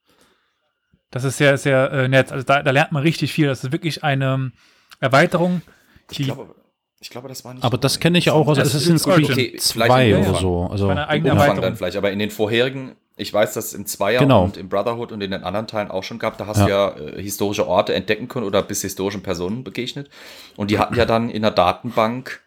Das 1.11 1.23
ist 1.23 1.37
sehr, 1.37 1.57
sehr 1.59 1.93
äh, 1.93 2.09
nett. 2.09 2.33
Also 2.33 2.45
da, 2.45 2.63
da 2.63 2.71
lernt 2.73 2.91
man 2.91 3.03
richtig 3.03 3.33
viel. 3.33 3.47
Das 3.47 3.63
ist 3.63 3.71
wirklich 3.71 4.03
eine 4.03 4.51
Erweiterung. 4.99 5.63
Die, 6.11 6.23
ich 6.23 6.27
glaube, 6.27 6.55
ich 6.99 7.11
glaube, 7.11 7.29
das 7.29 7.45
war 7.45 7.55
nicht. 7.55 7.63
Aber 7.63 7.79
das 7.79 8.01
kenne 8.01 8.19
ich 8.19 8.31
auch 8.31 8.49
aus 8.49 8.59
Assassin's 8.59 9.05
Creed 9.05 9.31
okay, 9.31 9.57
2 9.57 10.19
oder 10.19 10.35
so. 10.35 10.67
Also 10.67 10.89
eine 10.89 11.07
eigene 11.07 11.33
Umfang 11.33 11.61
dann 11.61 11.77
vielleicht. 11.77 11.97
Aber 11.97 12.11
in 12.11 12.19
den 12.19 12.31
vorherigen, 12.31 12.97
ich 13.17 13.33
weiß, 13.33 13.55
dass 13.55 13.67
es 13.67 13.75
im 13.75 13.87
Zweier 13.87 14.21
genau. 14.21 14.43
und 14.45 14.57
im 14.57 14.69
Brotherhood 14.69 15.13
und 15.13 15.21
in 15.21 15.31
den 15.31 15.45
anderen 15.45 15.67
Teilen 15.67 15.91
auch 15.91 16.03
schon 16.03 16.19
gab. 16.19 16.37
Da 16.37 16.47
hast 16.47 16.59
ja. 16.59 16.65
du 16.65 16.71
ja 16.71 16.97
äh, 16.97 17.23
historische 17.23 17.67
Orte 17.67 17.95
entdecken 17.95 18.29
können 18.29 18.45
oder 18.45 18.63
bis 18.63 18.83
historischen 18.83 19.23
Personen 19.23 19.63
begegnet. 19.63 20.11
Und 20.57 20.71
die 20.71 20.79
hatten 20.79 20.97
ja 20.97 21.07
dann 21.07 21.31
in 21.31 21.43
der 21.43 21.53
Datenbank 21.53 22.41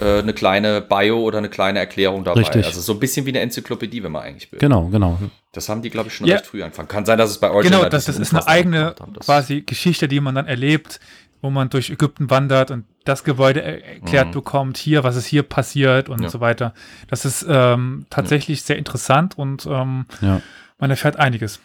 äh, 0.00 0.18
eine 0.18 0.34
kleine 0.34 0.82
Bio 0.82 1.20
oder 1.20 1.38
eine 1.38 1.48
kleine 1.48 1.78
Erklärung 1.78 2.24
dabei. 2.24 2.40
Richtig. 2.40 2.66
Also 2.66 2.80
so 2.80 2.92
ein 2.92 3.00
bisschen 3.00 3.24
wie 3.24 3.30
eine 3.30 3.40
Enzyklopädie, 3.40 4.02
wenn 4.02 4.12
man 4.12 4.22
eigentlich 4.22 4.50
will. 4.52 4.58
Genau, 4.58 4.86
genau. 4.88 5.18
Das 5.52 5.68
haben 5.68 5.82
die, 5.82 5.90
glaube 5.90 6.08
ich, 6.08 6.14
schon 6.14 6.26
ja. 6.26 6.36
recht 6.36 6.46
früh 6.46 6.62
angefangen. 6.62 6.88
Kann 6.88 7.04
sein, 7.06 7.18
dass 7.18 7.30
es 7.30 7.38
bei 7.38 7.50
euch 7.50 7.64
Genau, 7.64 7.84
das, 7.84 8.06
das 8.06 8.18
ist 8.18 8.34
eine 8.34 8.46
eigene 8.46 8.94
quasi 9.20 9.62
Geschichte, 9.62 10.08
die 10.08 10.20
man 10.20 10.34
dann 10.34 10.46
erlebt, 10.46 11.00
wo 11.42 11.50
man 11.50 11.68
durch 11.68 11.90
Ägypten 11.90 12.30
wandert 12.30 12.70
und 12.70 12.86
das 13.04 13.24
Gebäude 13.24 13.62
erklärt 13.62 14.28
mhm. 14.28 14.32
bekommt, 14.32 14.78
hier, 14.78 15.04
was 15.04 15.16
ist 15.16 15.26
hier 15.26 15.42
passiert 15.42 16.08
und 16.08 16.22
ja. 16.22 16.30
so 16.30 16.40
weiter. 16.40 16.72
Das 17.08 17.24
ist 17.24 17.44
ähm, 17.46 18.06
tatsächlich 18.08 18.60
ja. 18.60 18.66
sehr 18.66 18.78
interessant 18.78 19.36
und 19.36 19.66
ähm, 19.66 20.06
ja. 20.22 20.40
man 20.78 20.90
erfährt 20.90 21.16
einiges. 21.16 21.60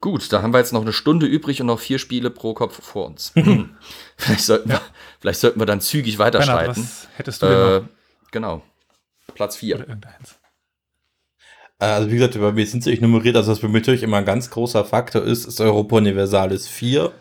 Gut, 0.00 0.30
da 0.32 0.42
haben 0.42 0.52
wir 0.52 0.58
jetzt 0.58 0.72
noch 0.72 0.82
eine 0.82 0.92
Stunde 0.92 1.26
übrig 1.26 1.60
und 1.60 1.68
noch 1.68 1.80
vier 1.80 1.98
Spiele 1.98 2.28
pro 2.28 2.52
Kopf 2.52 2.82
vor 2.82 3.06
uns. 3.06 3.32
vielleicht, 4.16 4.44
sollten 4.44 4.68
wir, 4.68 4.80
vielleicht 5.20 5.40
sollten 5.40 5.58
wir 5.58 5.66
dann 5.66 5.80
zügig 5.80 6.18
weiterschreiten. 6.18 6.74
Bernhard, 6.74 6.76
was 6.76 7.08
hättest 7.16 7.42
du 7.42 7.46
äh, 7.46 7.82
Genau. 8.32 8.62
Platz 9.34 9.56
vier. 9.56 9.80
Äh, 11.78 11.84
also 11.84 12.10
wie 12.10 12.18
gesagt, 12.18 12.34
mir 12.36 12.66
sind 12.66 12.84
sie 12.84 12.90
nicht 12.90 13.02
nummeriert. 13.02 13.36
Also 13.36 13.52
was 13.52 13.60
für 13.60 13.68
mich 13.68 13.82
natürlich 13.82 14.02
immer 14.02 14.18
ein 14.18 14.24
ganz 14.24 14.50
großer 14.50 14.84
Faktor 14.84 15.22
ist, 15.22 15.46
ist 15.46 15.60
Europa 15.60 15.96
Universalis 15.96 16.68
4. 16.68 17.12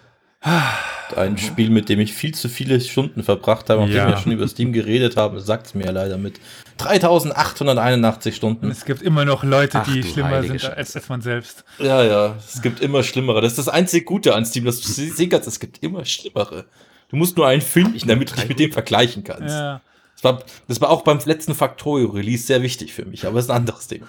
Ein 1.16 1.38
Spiel, 1.38 1.70
mit 1.70 1.90
dem 1.90 2.00
ich 2.00 2.14
viel 2.14 2.34
zu 2.34 2.50
viele 2.50 2.80
Stunden 2.80 3.24
verbracht 3.24 3.70
habe, 3.70 3.82
nachdem 3.82 3.98
ja. 3.98 4.10
wir 4.10 4.18
schon 4.18 4.32
über 4.32 4.48
Steam 4.48 4.74
geredet 4.74 5.18
haben, 5.18 5.40
sagt 5.40 5.68
es 5.68 5.74
mir 5.74 5.86
ja 5.86 5.92
leider 5.92 6.18
mit 6.18 6.40
3881 6.78 8.36
Stunden. 8.36 8.70
Es 8.70 8.86
gibt 8.86 9.02
immer 9.02 9.26
noch 9.26 9.44
Leute, 9.44 9.80
Ach, 9.80 9.92
die 9.92 10.04
schlimmer 10.04 10.44
sind 10.44 10.64
als, 10.66 10.96
als, 10.96 11.10
man 11.10 11.22
selbst. 11.22 11.64
Ja, 11.80 12.04
ja, 12.04 12.36
es 12.38 12.62
gibt 12.62 12.80
immer 12.80 13.04
schlimmere. 13.04 13.42
Das 13.42 13.54
ist 13.54 13.58
das 13.58 13.70
einzige 13.70 14.06
Gute 14.06 14.36
an 14.36 14.46
Steam, 14.46 14.66
dass 14.66 14.82
du 14.82 14.90
sehen 14.90 15.30
kannst, 15.30 15.48
es 15.48 15.60
gibt 15.60 15.82
immer 15.84 16.06
schlimmere. 16.06 16.66
Du 17.10 17.16
musst 17.16 17.38
nur 17.38 17.48
einen 17.48 17.62
finden, 17.62 18.08
damit 18.08 18.32
du 18.32 18.36
dich 18.36 18.48
mit 18.48 18.60
dem 18.60 18.72
vergleichen 18.72 19.24
kannst. 19.24 19.56
Ja. 19.56 19.82
Das, 20.16 20.24
war, 20.24 20.44
das 20.68 20.82
war 20.82 20.90
auch 20.90 21.04
beim 21.04 21.20
letzten 21.26 21.56
Factorio-Release 21.56 22.48
sehr 22.48 22.62
wichtig 22.62 22.94
für 22.94 23.06
mich, 23.06 23.26
aber 23.26 23.40
es 23.40 23.46
ist 23.46 23.52
ein 23.52 23.58
anderes 23.58 23.88
Ding. 23.88 24.04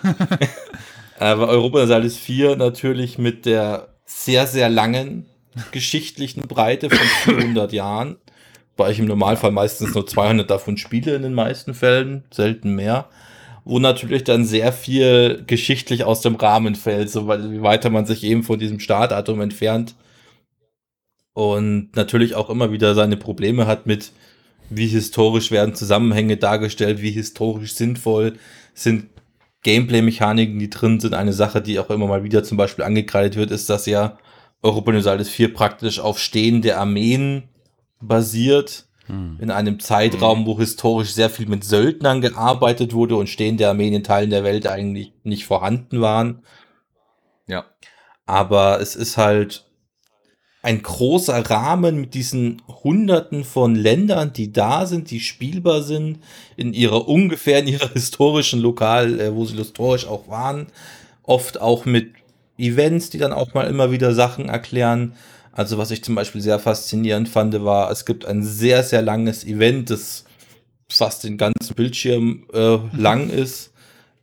aber 1.18 1.48
Europa 1.48 1.78
Universalis 1.78 2.16
4 2.16 2.56
natürlich 2.56 3.18
mit 3.18 3.46
der 3.46 3.88
sehr, 4.06 4.46
sehr 4.46 4.68
langen 4.68 5.26
geschichtlichen 5.72 6.42
Breite 6.42 6.90
von 6.90 7.34
400 7.34 7.72
Jahren, 7.72 8.16
weil 8.76 8.92
ich 8.92 8.98
im 8.98 9.06
Normalfall 9.06 9.52
meistens 9.52 9.94
nur 9.94 10.06
200 10.06 10.50
davon 10.50 10.76
spiele 10.76 11.14
in 11.14 11.22
den 11.22 11.34
meisten 11.34 11.74
Fällen, 11.74 12.24
selten 12.30 12.74
mehr, 12.74 13.08
wo 13.64 13.78
natürlich 13.78 14.24
dann 14.24 14.44
sehr 14.44 14.72
viel 14.72 15.42
geschichtlich 15.46 16.04
aus 16.04 16.20
dem 16.20 16.36
Rahmen 16.36 16.74
fällt, 16.74 17.10
so 17.10 17.28
wie 17.28 17.62
weiter 17.62 17.90
man 17.90 18.06
sich 18.06 18.22
eben 18.24 18.42
von 18.42 18.58
diesem 18.58 18.80
Startdatum 18.80 19.40
entfernt 19.40 19.94
und 21.36 21.94
natürlich 21.94 22.34
auch 22.34 22.48
immer 22.48 22.72
wieder 22.72 22.94
seine 22.94 23.18
Probleme 23.18 23.66
hat 23.66 23.86
mit, 23.86 24.12
wie 24.70 24.86
historisch 24.86 25.50
werden 25.50 25.74
Zusammenhänge 25.74 26.38
dargestellt, 26.38 27.02
wie 27.02 27.10
historisch 27.10 27.74
sinnvoll 27.74 28.38
sind 28.72 29.10
Gameplay-Mechaniken, 29.62 30.58
die 30.58 30.70
drin 30.70 30.98
sind. 30.98 31.12
Eine 31.12 31.34
Sache, 31.34 31.60
die 31.60 31.78
auch 31.78 31.90
immer 31.90 32.06
mal 32.06 32.24
wieder 32.24 32.42
zum 32.42 32.56
Beispiel 32.56 32.84
angekreidet 32.84 33.36
wird, 33.36 33.50
ist, 33.50 33.68
dass 33.68 33.84
ja 33.84 34.16
Europa 34.62 34.90
Universalis 34.90 35.28
4 35.28 35.54
praktisch 35.54 36.00
auf 36.00 36.18
stehende 36.18 36.76
Armeen 36.76 37.48
basiert. 38.00 38.86
Hm. 39.06 39.38
In 39.40 39.50
einem 39.52 39.78
Zeitraum, 39.78 40.40
hm. 40.40 40.46
wo 40.46 40.58
historisch 40.58 41.12
sehr 41.12 41.30
viel 41.30 41.46
mit 41.46 41.62
Söldnern 41.62 42.20
gearbeitet 42.20 42.92
wurde 42.92 43.16
und 43.16 43.28
stehende 43.28 43.68
Armeen 43.68 43.94
in 43.94 44.02
Teilen 44.02 44.30
der 44.30 44.42
Welt 44.42 44.66
eigentlich 44.66 45.12
nicht 45.22 45.46
vorhanden 45.46 46.00
waren. 46.00 46.42
Ja. 47.46 47.66
Aber 48.24 48.80
es 48.80 48.96
ist 48.96 49.16
halt 49.16 49.66
ein 50.66 50.82
großer 50.82 51.48
Rahmen 51.48 52.00
mit 52.00 52.14
diesen 52.14 52.60
Hunderten 52.66 53.44
von 53.44 53.76
Ländern, 53.76 54.32
die 54.32 54.50
da 54.50 54.84
sind, 54.86 55.12
die 55.12 55.20
spielbar 55.20 55.82
sind, 55.82 56.18
in 56.56 56.74
ihrer 56.74 57.06
ungefähr 57.06 57.60
in 57.60 57.68
ihrer 57.68 57.88
historischen 57.92 58.58
Lokal, 58.58 59.20
äh, 59.20 59.32
wo 59.32 59.44
sie 59.44 59.56
historisch 59.56 60.08
auch 60.08 60.26
waren, 60.26 60.66
oft 61.22 61.60
auch 61.60 61.84
mit 61.84 62.14
Events, 62.58 63.10
die 63.10 63.18
dann 63.18 63.32
auch 63.32 63.54
mal 63.54 63.66
immer 63.66 63.90
wieder 63.90 64.14
Sachen 64.14 64.48
erklären. 64.48 65.14
Also 65.52 65.78
was 65.78 65.90
ich 65.90 66.04
zum 66.04 66.14
Beispiel 66.14 66.40
sehr 66.40 66.58
faszinierend 66.58 67.28
fand, 67.28 67.64
war, 67.64 67.90
es 67.90 68.04
gibt 68.04 68.26
ein 68.26 68.42
sehr, 68.42 68.82
sehr 68.82 69.02
langes 69.02 69.44
Event, 69.44 69.90
das 69.90 70.24
fast 70.88 71.24
den 71.24 71.38
ganzen 71.38 71.74
Bildschirm 71.74 72.44
äh, 72.52 72.78
lang 72.96 73.30
ist, 73.30 73.72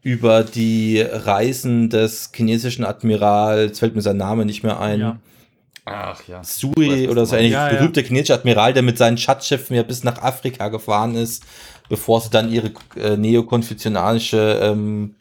über 0.02 0.44
die 0.44 1.02
Reisen 1.02 1.90
des 1.90 2.32
chinesischen 2.36 2.86
Admirals, 2.86 3.80
fällt 3.80 3.96
mir 3.96 4.02
sein 4.02 4.18
Name 4.18 4.46
nicht 4.46 4.64
mehr 4.64 4.80
ein. 4.80 5.00
Ja. 5.00 5.20
Ach 5.86 6.22
ja. 6.28 6.44
Sui 6.44 7.10
oder 7.10 7.26
so 7.26 7.36
ein 7.36 7.52
ja, 7.52 7.70
berühmter 7.70 8.02
ja. 8.02 8.08
chinesischer 8.08 8.36
Admiral, 8.36 8.74
der 8.74 8.84
mit 8.84 8.98
seinen 8.98 9.18
Schatzschiffen 9.18 9.76
ja 9.76 9.84
bis 9.84 10.04
nach 10.04 10.22
Afrika 10.22 10.70
gefahren 10.70 11.16
ist, 11.16 11.44
bevor 11.90 12.22
sie 12.22 12.30
dann 12.30 12.52
ihre 12.52 12.72
äh, 12.96 13.18
neokonfuzianische 13.18 14.60
ähm, 14.62 15.16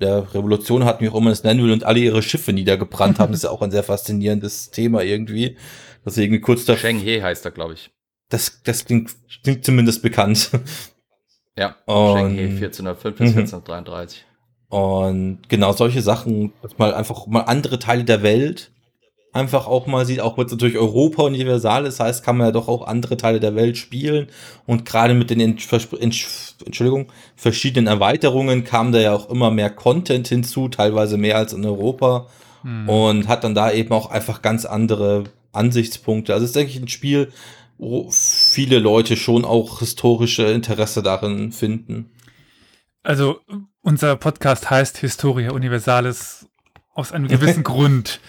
der 0.00 0.32
Revolution 0.34 0.84
hatten, 0.84 1.04
wie 1.04 1.08
auch 1.08 1.14
immer 1.14 1.24
man 1.24 1.32
es 1.32 1.44
nennen 1.44 1.62
will, 1.62 1.72
und 1.72 1.84
alle 1.84 2.00
ihre 2.00 2.22
Schiffe 2.22 2.52
niedergebrannt 2.52 3.18
haben. 3.18 3.32
Das 3.32 3.40
ist 3.40 3.44
ja 3.44 3.50
auch 3.50 3.62
ein 3.62 3.70
sehr 3.70 3.82
faszinierendes 3.82 4.70
Thema 4.70 5.02
irgendwie. 5.02 5.56
Das 6.04 6.16
irgendwie 6.16 6.40
kurz 6.40 6.64
da. 6.64 6.76
Sheng 6.76 6.98
He 6.98 7.22
heißt 7.22 7.44
er, 7.44 7.50
glaube 7.50 7.74
ich. 7.74 7.90
Das, 8.28 8.62
das 8.64 8.84
klingt, 8.84 9.10
klingt 9.42 9.64
zumindest 9.64 10.02
bekannt. 10.02 10.50
Ja, 11.56 11.76
und, 11.86 12.16
Sheng 12.16 12.30
He 12.34 12.44
1405 12.64 13.18
bis 13.18 13.28
1433. 13.30 14.24
Mhm. 14.70 14.76
Und 14.76 15.48
genau 15.48 15.72
solche 15.72 16.02
Sachen, 16.02 16.52
dass 16.62 16.78
mal 16.78 16.94
einfach 16.94 17.26
mal 17.26 17.40
andere 17.40 17.78
Teile 17.78 18.04
der 18.04 18.22
Welt 18.22 18.70
einfach 19.32 19.66
auch 19.66 19.86
mal 19.86 20.06
sieht, 20.06 20.20
auch 20.20 20.36
wenn 20.38 20.46
es 20.46 20.52
natürlich 20.52 20.78
Europa 20.78 21.22
universal 21.22 21.86
ist, 21.86 22.00
heißt, 22.00 22.24
kann 22.24 22.36
man 22.36 22.48
ja 22.48 22.52
doch 22.52 22.68
auch 22.68 22.86
andere 22.86 23.16
Teile 23.16 23.40
der 23.40 23.54
Welt 23.54 23.76
spielen. 23.76 24.28
Und 24.66 24.84
gerade 24.84 25.14
mit 25.14 25.30
den 25.30 25.40
Entschuldigung, 25.40 27.12
verschiedenen 27.36 27.86
Erweiterungen 27.86 28.64
kam 28.64 28.92
da 28.92 28.98
ja 28.98 29.14
auch 29.14 29.30
immer 29.30 29.50
mehr 29.50 29.70
Content 29.70 30.28
hinzu, 30.28 30.68
teilweise 30.68 31.16
mehr 31.16 31.36
als 31.36 31.52
in 31.52 31.64
Europa. 31.64 32.26
Hm. 32.62 32.88
Und 32.88 33.28
hat 33.28 33.44
dann 33.44 33.54
da 33.54 33.70
eben 33.70 33.92
auch 33.92 34.10
einfach 34.10 34.42
ganz 34.42 34.64
andere 34.64 35.24
Ansichtspunkte. 35.52 36.32
Also 36.32 36.44
es 36.44 36.50
ist, 36.50 36.56
denke 36.56 36.72
ich, 36.72 36.80
ein 36.80 36.88
Spiel, 36.88 37.32
wo 37.78 38.10
viele 38.10 38.80
Leute 38.80 39.16
schon 39.16 39.44
auch 39.44 39.78
historische 39.78 40.44
Interesse 40.44 41.02
darin 41.02 41.52
finden. 41.52 42.10
Also 43.04 43.40
unser 43.82 44.16
Podcast 44.16 44.68
heißt 44.68 44.98
Historia 44.98 45.52
Universalis 45.52 46.46
aus 46.92 47.12
einem 47.12 47.28
gewissen 47.28 47.62
Grund. 47.64 48.20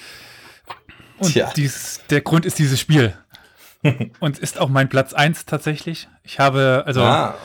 Und 1.19 1.57
dies, 1.57 2.01
der 2.09 2.21
Grund 2.21 2.45
ist 2.45 2.59
dieses 2.59 2.79
Spiel. 2.79 3.13
und 4.19 4.39
ist 4.39 4.59
auch 4.59 4.69
mein 4.69 4.89
Platz 4.89 5.13
1 5.13 5.45
tatsächlich. 5.45 6.07
Ich 6.23 6.39
habe, 6.39 6.83
also, 6.85 7.01
ah. 7.03 7.35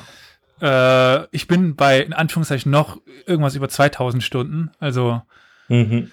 äh, 0.61 1.27
ich 1.31 1.47
bin 1.47 1.77
bei, 1.77 2.01
in 2.01 2.13
Anführungszeichen, 2.13 2.71
noch 2.71 3.01
irgendwas 3.27 3.55
über 3.55 3.69
2000 3.69 4.23
Stunden. 4.23 4.71
Also, 4.81 5.23
mhm. 5.69 6.11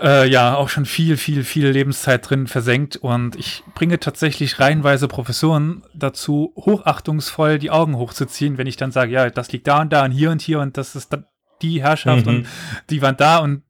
äh, 0.00 0.28
ja, 0.28 0.54
auch 0.54 0.70
schon 0.70 0.86
viel, 0.86 1.16
viel, 1.16 1.44
viel 1.44 1.68
Lebenszeit 1.68 2.28
drin 2.28 2.46
versenkt. 2.46 2.96
Und 2.96 3.36
ich 3.36 3.62
bringe 3.74 4.00
tatsächlich 4.00 4.60
reihenweise 4.60 5.08
Professoren 5.08 5.82
dazu, 5.94 6.52
hochachtungsvoll 6.56 7.58
die 7.58 7.70
Augen 7.70 7.96
hochzuziehen, 7.96 8.56
wenn 8.56 8.66
ich 8.66 8.76
dann 8.76 8.92
sage, 8.92 9.12
ja, 9.12 9.28
das 9.28 9.52
liegt 9.52 9.66
da 9.66 9.82
und 9.82 9.92
da 9.92 10.04
und 10.04 10.10
hier 10.10 10.30
und 10.30 10.40
hier 10.40 10.60
und 10.60 10.78
das 10.78 10.96
ist 10.96 11.14
die 11.60 11.82
Herrschaft 11.82 12.26
mhm. 12.26 12.36
und 12.36 12.46
die 12.90 13.02
waren 13.02 13.16
da 13.16 13.38
und 13.38 13.62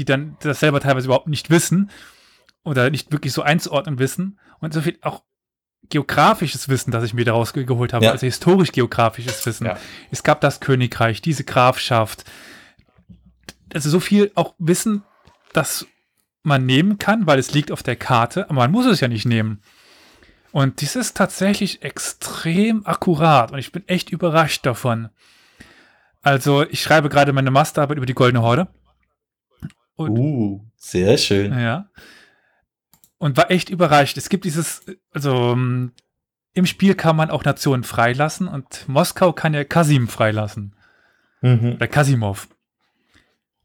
die 0.00 0.04
dann 0.06 0.36
das 0.40 0.60
selber 0.60 0.80
teilweise 0.80 1.06
überhaupt 1.06 1.28
nicht 1.28 1.50
wissen. 1.50 1.90
oder 2.62 2.90
nicht 2.90 3.10
wirklich 3.10 3.32
so 3.32 3.40
einzuordnen 3.40 3.98
wissen 3.98 4.38
und 4.60 4.74
so 4.74 4.82
viel 4.82 4.98
auch 5.00 5.22
geografisches 5.88 6.68
Wissen, 6.68 6.90
das 6.90 7.04
ich 7.04 7.14
mir 7.14 7.24
daraus 7.24 7.54
ge- 7.54 7.64
geholt 7.64 7.94
habe, 7.94 8.04
Ja. 8.04 8.10
also 8.10 8.26
historisch-geografisches 8.26 9.46
Wissen. 9.46 9.64
Ja. 9.66 9.78
Es 10.10 10.22
gab 10.22 10.42
das 10.42 10.60
Königreich, 10.60 11.22
diese 11.22 11.44
Grafschaft. 11.44 12.24
Also 13.72 13.88
so 13.88 13.98
viel 13.98 14.30
auch 14.34 14.54
Wissen, 14.58 15.04
das 15.54 15.86
man 16.42 16.66
nehmen 16.66 16.98
kann, 16.98 17.26
weil 17.26 17.38
es 17.38 17.52
liegt 17.54 17.72
auf 17.72 17.82
der 17.82 17.96
Karte, 17.96 18.44
aber 18.50 18.54
man 18.60 18.70
muss 18.72 18.84
es 18.86 19.00
ja 19.00 19.08
nicht 19.08 19.24
nehmen. 19.26 19.62
Und 20.52 20.82
dies 20.82 20.96
ist 20.96 21.16
tatsächlich 21.16 21.82
extrem 21.82 22.84
akkurat 22.84 23.52
und 23.52 23.58
ich 23.58 23.72
bin 23.72 23.88
echt 23.88 24.10
überrascht 24.10 24.66
davon. 24.66 25.08
Also 26.20 26.64
ich 26.68 26.82
schreibe 26.82 27.08
gerade 27.08 27.32
meine 27.32 27.50
Masterarbeit 27.50 27.96
über 27.96 28.06
die 28.06 28.14
Goldene 28.14 28.42
Horde. 28.42 28.68
Und 30.00 30.18
Uh, 30.18 30.60
sehr 30.76 31.18
schön. 31.18 31.58
ja. 31.58 31.90
Und 33.18 33.36
war 33.36 33.50
echt 33.50 33.68
überrascht. 33.68 34.16
Es 34.16 34.30
gibt 34.30 34.46
dieses, 34.46 34.82
also 35.12 35.52
ähm, 35.52 35.92
im 36.54 36.64
Spiel 36.64 36.94
kann 36.94 37.16
man 37.16 37.30
auch 37.30 37.44
Nationen 37.44 37.84
freilassen 37.84 38.48
und 38.48 38.88
Moskau 38.88 39.34
kann 39.34 39.52
ja 39.52 39.62
Kasim 39.62 40.08
freilassen. 40.08 40.74
Mhm. 41.42 41.74
Oder 41.74 41.86
Kasimov. 41.86 42.48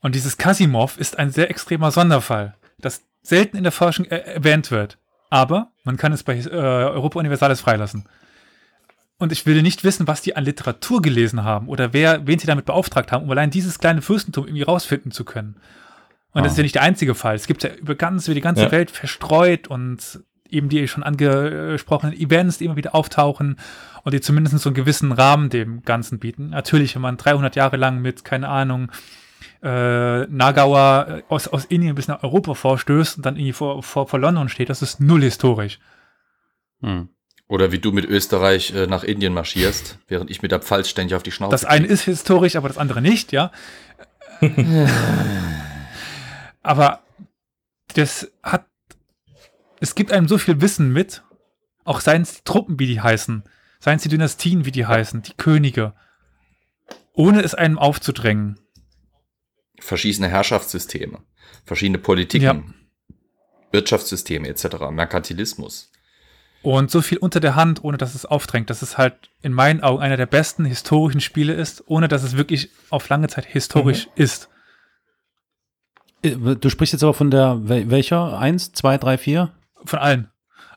Und 0.01 0.13
dieses 0.13 0.37
Kasimov 0.37 0.97
ist 0.97 1.17
ein 1.17 1.31
sehr 1.31 1.49
extremer 1.49 1.91
Sonderfall, 1.91 2.55
das 2.77 3.01
selten 3.21 3.55
in 3.55 3.63
der 3.63 3.71
Forschung 3.71 4.05
er 4.05 4.27
erwähnt 4.27 4.71
wird. 4.71 4.97
Aber 5.29 5.71
man 5.83 5.95
kann 5.95 6.11
es 6.11 6.23
bei 6.23 6.37
äh, 6.37 6.49
Europa 6.49 7.19
Universalis 7.19 7.61
freilassen. 7.61 8.07
Und 9.17 9.31
ich 9.31 9.45
will 9.45 9.61
nicht 9.61 9.85
wissen, 9.85 10.07
was 10.07 10.21
die 10.21 10.35
an 10.35 10.43
Literatur 10.43 11.01
gelesen 11.01 11.45
haben 11.45 11.69
oder 11.69 11.93
wer, 11.93 12.27
wen 12.27 12.39
sie 12.39 12.47
damit 12.47 12.65
beauftragt 12.65 13.13
haben, 13.13 13.23
um 13.23 13.31
allein 13.31 13.49
dieses 13.49 13.79
kleine 13.79 14.01
Fürstentum 14.01 14.45
irgendwie 14.45 14.63
rausfinden 14.63 15.11
zu 15.11 15.23
können. 15.23 15.55
Und 16.35 16.43
das 16.43 16.51
Ah. 16.51 16.53
ist 16.53 16.57
ja 16.57 16.63
nicht 16.63 16.75
der 16.75 16.81
einzige 16.83 17.15
Fall. 17.15 17.35
Es 17.35 17.47
gibt 17.47 17.63
ja 17.63 17.71
über 17.73 17.95
ganz, 17.95 18.27
über 18.27 18.35
die 18.35 18.41
ganze 18.41 18.63
Ja. 18.63 18.71
Welt 18.71 18.91
verstreut 18.91 19.67
und 19.67 20.19
eben 20.49 20.69
die 20.69 20.87
schon 20.87 21.01
angesprochenen 21.01 22.13
Events, 22.13 22.59
die 22.59 22.65
immer 22.65 22.75
wieder 22.75 22.93
auftauchen 22.93 23.57
und 24.03 24.13
die 24.13 24.21
zumindest 24.21 24.59
so 24.59 24.69
einen 24.69 24.75
gewissen 24.75 25.11
Rahmen 25.11 25.49
dem 25.49 25.81
Ganzen 25.83 26.19
bieten. 26.19 26.49
Natürlich, 26.49 26.93
wenn 26.93 27.01
man 27.01 27.17
300 27.17 27.55
Jahre 27.55 27.77
lang 27.77 28.01
mit, 28.01 28.23
keine 28.23 28.47
Ahnung, 28.49 28.91
äh, 29.63 30.25
Nagawa 30.27 31.01
äh, 31.03 31.23
aus, 31.29 31.47
aus 31.47 31.65
Indien 31.65 31.95
bis 31.95 32.07
nach 32.07 32.21
Europa 32.21 32.53
vorstößt 32.53 33.17
und 33.17 33.25
dann 33.25 33.35
irgendwie 33.37 33.53
vor, 33.53 33.81
vor, 33.81 34.07
vor 34.07 34.19
London 34.19 34.47
steht, 34.49 34.69
das 34.69 34.81
ist 34.83 34.99
null 34.99 35.21
historisch. 35.23 35.79
Hm. 36.81 37.09
Oder 37.47 37.71
wie 37.71 37.79
du 37.79 37.91
mit 37.91 38.05
Österreich 38.05 38.73
äh, 38.75 38.87
nach 38.87 39.03
Indien 39.03 39.33
marschierst, 39.33 39.99
während 40.07 40.29
ich 40.29 40.41
mit 40.41 40.51
der 40.51 40.59
Pfalz 40.59 40.89
ständig 40.89 41.15
auf 41.15 41.23
die 41.23 41.31
Schnauze 41.31 41.51
Das 41.51 41.65
eine 41.65 41.87
ist 41.87 42.03
historisch, 42.03 42.55
aber 42.55 42.67
das 42.67 42.77
andere 42.77 43.01
nicht, 43.01 43.31
ja. 43.31 43.51
aber 46.65 47.03
das 47.93 48.31
hat, 48.43 48.65
es 49.79 49.95
gibt 49.95 50.11
einem 50.11 50.27
so 50.27 50.37
viel 50.37 50.61
Wissen 50.61 50.91
mit, 50.91 51.23
auch 51.83 52.01
seien 52.01 52.23
es 52.23 52.35
die 52.35 52.43
Truppen, 52.43 52.79
wie 52.79 52.87
die 52.87 53.01
heißen, 53.01 53.43
seien 53.79 53.97
es 53.97 54.03
die 54.03 54.09
Dynastien, 54.09 54.65
wie 54.65 54.71
die 54.71 54.85
heißen, 54.85 55.21
die 55.21 55.33
Könige, 55.37 55.93
ohne 57.13 57.41
es 57.41 57.53
einem 57.55 57.77
aufzudrängen. 57.77 58.59
verschiedene 59.79 60.27
Herrschaftssysteme, 60.29 61.19
verschiedene 61.65 61.99
Politiken, 61.99 62.43
Ja. 62.43 62.63
Wirtschaftssysteme 63.71 64.47
etc., 64.47 64.89
Merkantilismus. 64.89 65.91
Und 66.61 66.89
so 66.89 67.01
viel 67.01 67.19
unter 67.19 67.39
der 67.39 67.55
Hand, 67.55 67.83
ohne 67.83 67.97
dass 67.97 68.15
es 68.15 68.25
aufdrängt, 68.25 68.69
dass 68.71 68.81
es 68.81 68.97
halt 68.97 69.29
in 69.43 69.53
meinen 69.53 69.81
Augen 69.81 70.01
einer 70.01 70.17
der 70.17 70.25
besten 70.25 70.65
historischen 70.65 71.21
Spiele 71.21 71.53
ist, 71.53 71.83
ohne 71.85 72.07
dass 72.07 72.23
es 72.23 72.37
wirklich 72.37 72.69
auf 72.89 73.07
lange 73.09 73.27
Zeit 73.27 73.45
historisch 73.45 74.07
ist. 74.15 74.49
Äh, 76.25 76.55
Du 76.55 76.69
sprichst 76.69 76.93
jetzt 76.93 77.03
aber 77.03 77.13
von 77.13 77.31
der, 77.31 77.55
wel- 77.63 77.89
welcher? 77.89 78.37
Eins, 78.37 78.71
zwei, 78.73 78.97
drei, 78.97 79.17
vier? 79.17 79.51
Von 79.85 79.99
allen. 79.99 80.29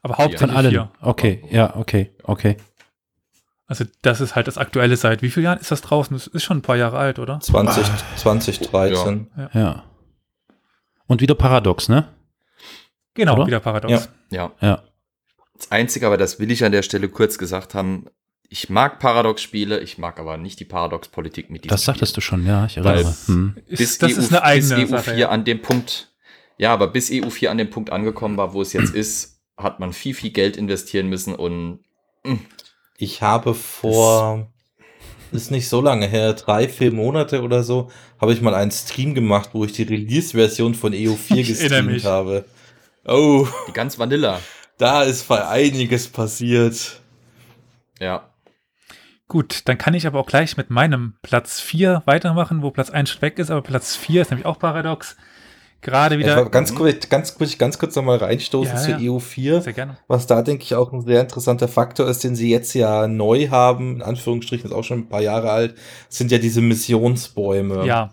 Aber 0.03 0.15
Von 0.15 0.25
hauptsächlich 0.27 0.57
allen. 0.57 0.71
vier. 0.71 0.91
Okay, 1.01 1.43
ja, 1.51 1.75
okay, 1.77 2.13
okay. 2.23 2.57
Also 3.67 3.85
das 4.03 4.21
ist 4.23 4.35
halt 4.35 4.47
das 4.47 4.57
Aktuelle 4.57 4.97
seit 4.97 5.21
wie 5.23 5.31
vielen 5.31 5.45
Jahren 5.45 5.59
ist 5.59 5.71
das 5.71 5.83
draußen? 5.83 6.17
Das 6.17 6.27
ist 6.27 6.43
schon 6.45 6.59
ein 6.59 6.63
paar 6.63 6.77
Jahre 6.77 6.97
alt, 6.99 7.19
oder? 7.19 7.39
20, 7.41 7.85
2013. 8.17 9.31
Ja. 9.53 9.85
Und 11.07 11.21
wieder 11.21 11.35
paradox, 11.35 11.89
ne? 11.89 12.09
Genau, 13.15 13.35
Oder? 13.35 13.47
wieder 13.47 13.61
Paradox. 13.61 14.09
Ja. 14.31 14.53
Ja. 14.61 14.83
Das 15.57 15.71
Einzige, 15.73 16.07
aber 16.07 16.17
das 16.17 16.39
will 16.39 16.51
ich 16.51 16.65
an 16.65 16.71
der 16.73 16.83
Stelle 16.83 17.09
kurz 17.09 17.37
gesagt 17.37 17.75
haben, 17.75 18.07
ich 18.51 18.71
mag 18.71 18.99
Paradox-Spiele, 18.99 19.81
ich 19.81 19.99
mag 19.99 20.19
aber 20.19 20.37
nicht 20.39 20.59
die 20.61 20.65
Paradox-Politik 20.65 21.51
mit 21.51 21.65
diesem 21.65 21.71
Das 21.71 21.85
sagtest 21.85 22.17
du 22.17 22.21
schon, 22.21 22.47
ja, 22.47 22.65
ich 22.67 22.77
Weil- 22.83 22.95
erinnere. 22.97 23.15
Hm. 23.27 23.57
Ist, 23.67 24.03
das 24.03 24.13
ist 24.13 24.31
eine 24.33 24.43
eigene 24.43 24.77
bis 24.77 24.85
EU4 24.85 24.89
Sache. 24.91 25.17
Ja. 25.19 25.29
an 25.29 25.45
dem 25.45 25.61
Punkt, 25.61 26.11
ja, 26.57 26.73
aber 26.73 26.89
bis 26.89 27.11
EU4 27.11 27.49
an 27.49 27.59
dem 27.59 27.71
Punkt 27.71 27.91
angekommen 27.91 28.37
war, 28.37 28.53
wo 28.55 28.63
es 28.63 28.73
jetzt 28.73 28.95
ist, 28.95 29.41
hat 29.57 29.81
man 29.81 29.93
viel, 29.93 30.15
viel 30.15 30.31
Geld 30.31 30.57
investieren 30.57 31.09
müssen 31.09 31.35
und 31.35 31.81
Ich 32.97 33.23
habe 33.23 33.55
vor, 33.55 34.51
ist 35.33 35.51
nicht 35.51 35.69
so 35.69 35.81
lange 35.81 36.07
her, 36.07 36.33
drei, 36.35 36.69
vier 36.69 36.93
Monate 36.93 37.43
oder 37.43 37.63
so, 37.63 37.91
habe 38.21 38.33
ich 38.33 38.41
mal 38.41 38.55
einen 38.55 38.71
Stream 38.71 39.15
gemacht, 39.15 39.51
wo 39.53 39.65
ich 39.65 39.73
die 39.73 39.83
Release-Version 39.83 40.75
von 40.75 40.93
EU4 40.95 41.17
Ich 41.37 41.61
erinnere 41.61 41.93
gestreamt 41.93 42.05
habe. 42.05 42.45
Oh, 43.05 43.47
die 43.69 43.73
ganz 43.73 43.99
Vanilla. 43.99 44.41
da 44.79 45.03
ist 45.03 45.31
einiges 45.31 46.09
passiert. 46.09 47.01
Ja. 48.01 48.31
Gut, 49.29 49.63
dann 49.67 49.77
kann 49.77 49.93
ich 49.95 50.07
aber 50.07 50.19
auch 50.19 50.27
gleich 50.27 50.57
mit 50.57 50.71
meinem 50.71 51.15
Platz 51.23 51.61
4 51.61 52.03
weitermachen, 52.07 52.63
wo 52.63 52.71
Platz 52.71 52.89
1 52.91 53.11
schon 53.11 53.23
weg 53.23 53.39
ist, 53.39 53.51
aber 53.51 53.61
Platz 53.63 53.95
4 53.95 54.23
ist 54.23 54.31
nämlich 54.31 54.47
auch 54.47 54.59
Paradox. 54.59 55.17
Gerade 55.81 56.19
wieder. 56.19 56.35
war 56.35 56.51
ganz 56.51 56.75
kurz, 56.75 57.09
ganz 57.09 57.37
kurz, 57.37 57.57
ganz 57.57 57.79
kurz 57.79 57.95
nochmal 57.95 58.17
reinstoßen 58.19 58.75
Ja, 58.75 58.83
zu 58.83 58.91
ja. 58.91 58.97
EU4. 58.99 59.61
Sehr 59.61 59.73
gerne. 59.75 59.97
Was 60.09 60.27
da, 60.27 60.43
denke 60.43 60.65
ich, 60.65 60.75
auch 60.75 60.93
ein 60.93 61.03
sehr 61.03 61.21
interessanter 61.21 61.69
Faktor 61.69 62.09
ist, 62.09 62.25
den 62.25 62.35
sie 62.35 62.51
jetzt 62.51 62.75
ja 62.75 63.07
neu 63.07 63.49
haben, 63.49 63.97
in 63.97 64.03
Anführungsstrichen, 64.03 64.69
ist 64.71 64.75
auch 64.75 64.83
schon 64.83 65.01
ein 65.01 65.09
paar 65.09 65.21
Jahre 65.21 65.51
alt, 65.53 65.77
sind 66.09 66.33
ja 66.33 66.39
diese 66.39 66.63
Missionsbäume. 66.63 67.87
Ja, 67.87 68.13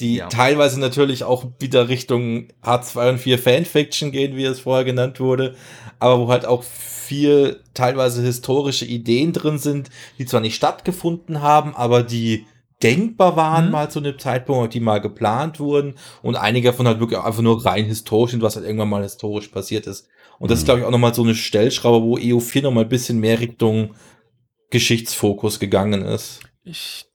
Die 0.00 0.16
Ja. 0.16 0.28
teilweise 0.28 0.80
natürlich 0.80 1.22
auch 1.24 1.46
wieder 1.60 1.88
Richtung 1.88 2.48
H2 2.62 3.10
und 3.10 3.18
4 3.18 3.38
Fanfiction 3.38 4.10
gehen, 4.10 4.36
wie 4.36 4.44
es 4.44 4.60
vorher 4.60 4.84
genannt 4.84 5.20
wurde, 5.20 5.54
aber 6.02 6.18
wo 6.20 6.28
halt 6.28 6.44
auch 6.44 6.62
viel 6.62 7.60
teilweise 7.74 8.22
historische 8.22 8.84
Ideen 8.84 9.32
drin 9.32 9.58
sind, 9.58 9.88
die 10.18 10.26
zwar 10.26 10.40
nicht 10.40 10.54
stattgefunden 10.56 11.40
haben, 11.42 11.74
aber 11.74 12.02
die 12.02 12.46
denkbar 12.82 13.36
waren 13.36 13.66
Mhm. 13.66 13.70
mal 13.72 13.90
zu 13.90 14.00
einem 14.00 14.18
Zeitpunkt, 14.18 14.74
die 14.74 14.80
mal 14.80 15.00
geplant 15.00 15.60
wurden 15.60 15.94
und 16.22 16.36
einige 16.36 16.68
davon 16.70 16.86
halt 16.88 16.98
wirklich 17.00 17.18
auch 17.18 17.24
einfach 17.24 17.42
nur 17.42 17.64
rein 17.64 17.84
historisch 17.84 18.32
sind, 18.32 18.42
was 18.42 18.56
halt 18.56 18.64
irgendwann 18.66 18.88
mal 18.88 19.02
historisch 19.02 19.48
passiert 19.48 19.86
ist. 19.86 20.08
Und 20.38 20.50
das 20.50 20.58
ist, 20.58 20.64
Mhm. 20.64 20.66
glaube 20.66 20.80
ich, 20.80 20.86
auch 20.86 20.90
nochmal 20.90 21.14
so 21.14 21.22
eine 21.22 21.34
Stellschraube, 21.36 22.04
wo 22.04 22.16
EU4 22.18 22.62
nochmal 22.62 22.84
ein 22.84 22.88
bisschen 22.88 23.20
mehr 23.20 23.38
Richtung 23.38 23.94
Geschichtsfokus 24.70 25.58
gegangen 25.60 26.02
ist. 26.02 26.40
ich, 26.64 27.06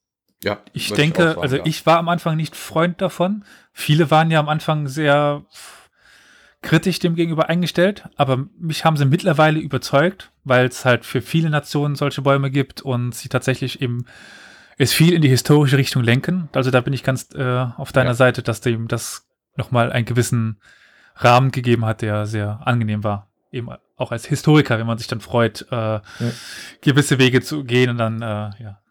Ja, 0.44 0.60
ich 0.74 0.92
denke, 0.94 1.22
auch 1.24 1.28
sagen, 1.30 1.42
also 1.42 1.56
ja. 1.58 1.66
ich 1.66 1.86
war 1.88 1.98
am 1.98 2.10
Anfang 2.10 2.38
nicht 2.38 2.56
Freund 2.56 3.02
davon. 3.02 3.44
Viele 3.74 4.12
waren 4.12 4.30
ja 4.30 4.40
am 4.40 4.50
Anfang 4.50 4.88
sehr 4.88 5.44
kritisch 6.68 7.00
dem 7.00 7.16
gegenüber 7.16 7.48
eingestellt, 7.48 8.10
aber 8.18 8.46
mich 8.60 8.84
haben 8.84 8.98
sie 8.98 9.06
mittlerweile 9.06 9.58
überzeugt, 9.58 10.34
weil 10.44 10.66
es 10.66 10.84
halt 10.84 11.06
für 11.06 11.22
viele 11.22 11.50
Nationen 11.50 11.96
solche 11.96 12.22
Bäume 12.22 12.52
gibt 12.52 12.82
und 12.82 13.16
sie 13.16 13.30
tatsächlich 13.30 13.82
eben 13.82 14.06
es 14.78 14.92
viel 14.92 15.14
in 15.14 15.22
die 15.22 15.30
historische 15.30 15.78
Richtung 15.78 16.04
lenken. 16.04 16.50
Also 16.52 16.70
da 16.70 16.82
bin 16.82 16.92
ich 16.92 17.04
ganz 17.04 17.30
äh, 17.34 17.66
auf 17.78 17.94
deiner 17.94 18.10
Ja. 18.10 18.16
Seite, 18.16 18.44
dass 18.44 18.60
dem 18.60 18.90
das 18.90 19.26
nochmal 19.56 19.94
einen 19.94 20.06
gewissen 20.06 20.60
Rahmen 21.16 21.52
gegeben 21.52 21.86
hat, 21.86 22.02
der 22.02 22.26
sehr 22.26 22.60
angenehm 22.66 23.02
war. 23.02 23.30
Eben 23.50 23.70
auch 23.96 24.12
als 24.12 24.26
Historiker, 24.26 24.78
wenn 24.78 24.86
man 24.86 24.98
sich 24.98 25.08
dann 25.08 25.22
freut, 25.22 25.66
äh, 25.72 26.02
gewisse 26.82 27.18
Wege 27.18 27.42
zu 27.42 27.64
gehen 27.64 27.92
und 27.92 27.98
dann, 27.98 28.22
äh, 28.22 28.52
ja. 28.62 28.82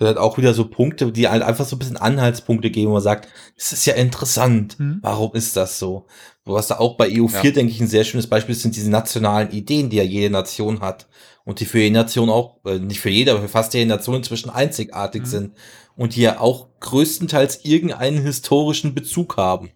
Das 0.00 0.08
hat 0.08 0.16
auch 0.16 0.38
wieder 0.38 0.54
so 0.54 0.64
Punkte, 0.64 1.12
die 1.12 1.28
halt 1.28 1.42
einfach 1.42 1.66
so 1.66 1.76
ein 1.76 1.78
bisschen 1.78 1.98
Anhaltspunkte 1.98 2.70
geben, 2.70 2.88
wo 2.88 2.94
man 2.94 3.02
sagt, 3.02 3.28
das 3.56 3.72
ist 3.72 3.84
ja 3.84 3.92
interessant. 3.94 4.80
Mhm. 4.80 4.98
Warum 5.02 5.34
ist 5.34 5.56
das 5.56 5.78
so? 5.78 6.06
Was 6.46 6.68
da 6.68 6.78
auch 6.78 6.96
bei 6.96 7.08
EU4, 7.08 7.44
Ja. 7.44 7.50
denke 7.52 7.70
ich, 7.70 7.80
ein 7.80 7.86
sehr 7.86 8.04
schönes 8.04 8.26
Beispiel 8.26 8.54
ist, 8.54 8.62
sind 8.62 8.74
diese 8.74 8.90
nationalen 8.90 9.50
Ideen, 9.50 9.90
die 9.90 9.98
ja 9.98 10.02
jede 10.02 10.30
Nation 10.32 10.80
hat. 10.80 11.06
Und 11.44 11.60
die 11.60 11.66
für 11.66 11.80
jede 11.80 11.94
Nation 11.94 12.30
auch, 12.30 12.56
äh, 12.64 12.78
nicht 12.78 13.00
für 13.00 13.10
jede, 13.10 13.32
aber 13.32 13.42
für 13.42 13.48
fast 13.48 13.74
jede 13.74 13.86
Nation 13.90 14.16
inzwischen 14.16 14.48
einzigartig 14.50 15.22
Mhm. 15.22 15.26
sind. 15.26 15.52
Und 15.96 16.16
die 16.16 16.22
ja 16.22 16.40
auch 16.40 16.68
größtenteils 16.80 17.64
irgendeinen 17.66 18.22
historischen 18.22 18.94
Bezug 18.94 19.36
haben. 19.36 19.70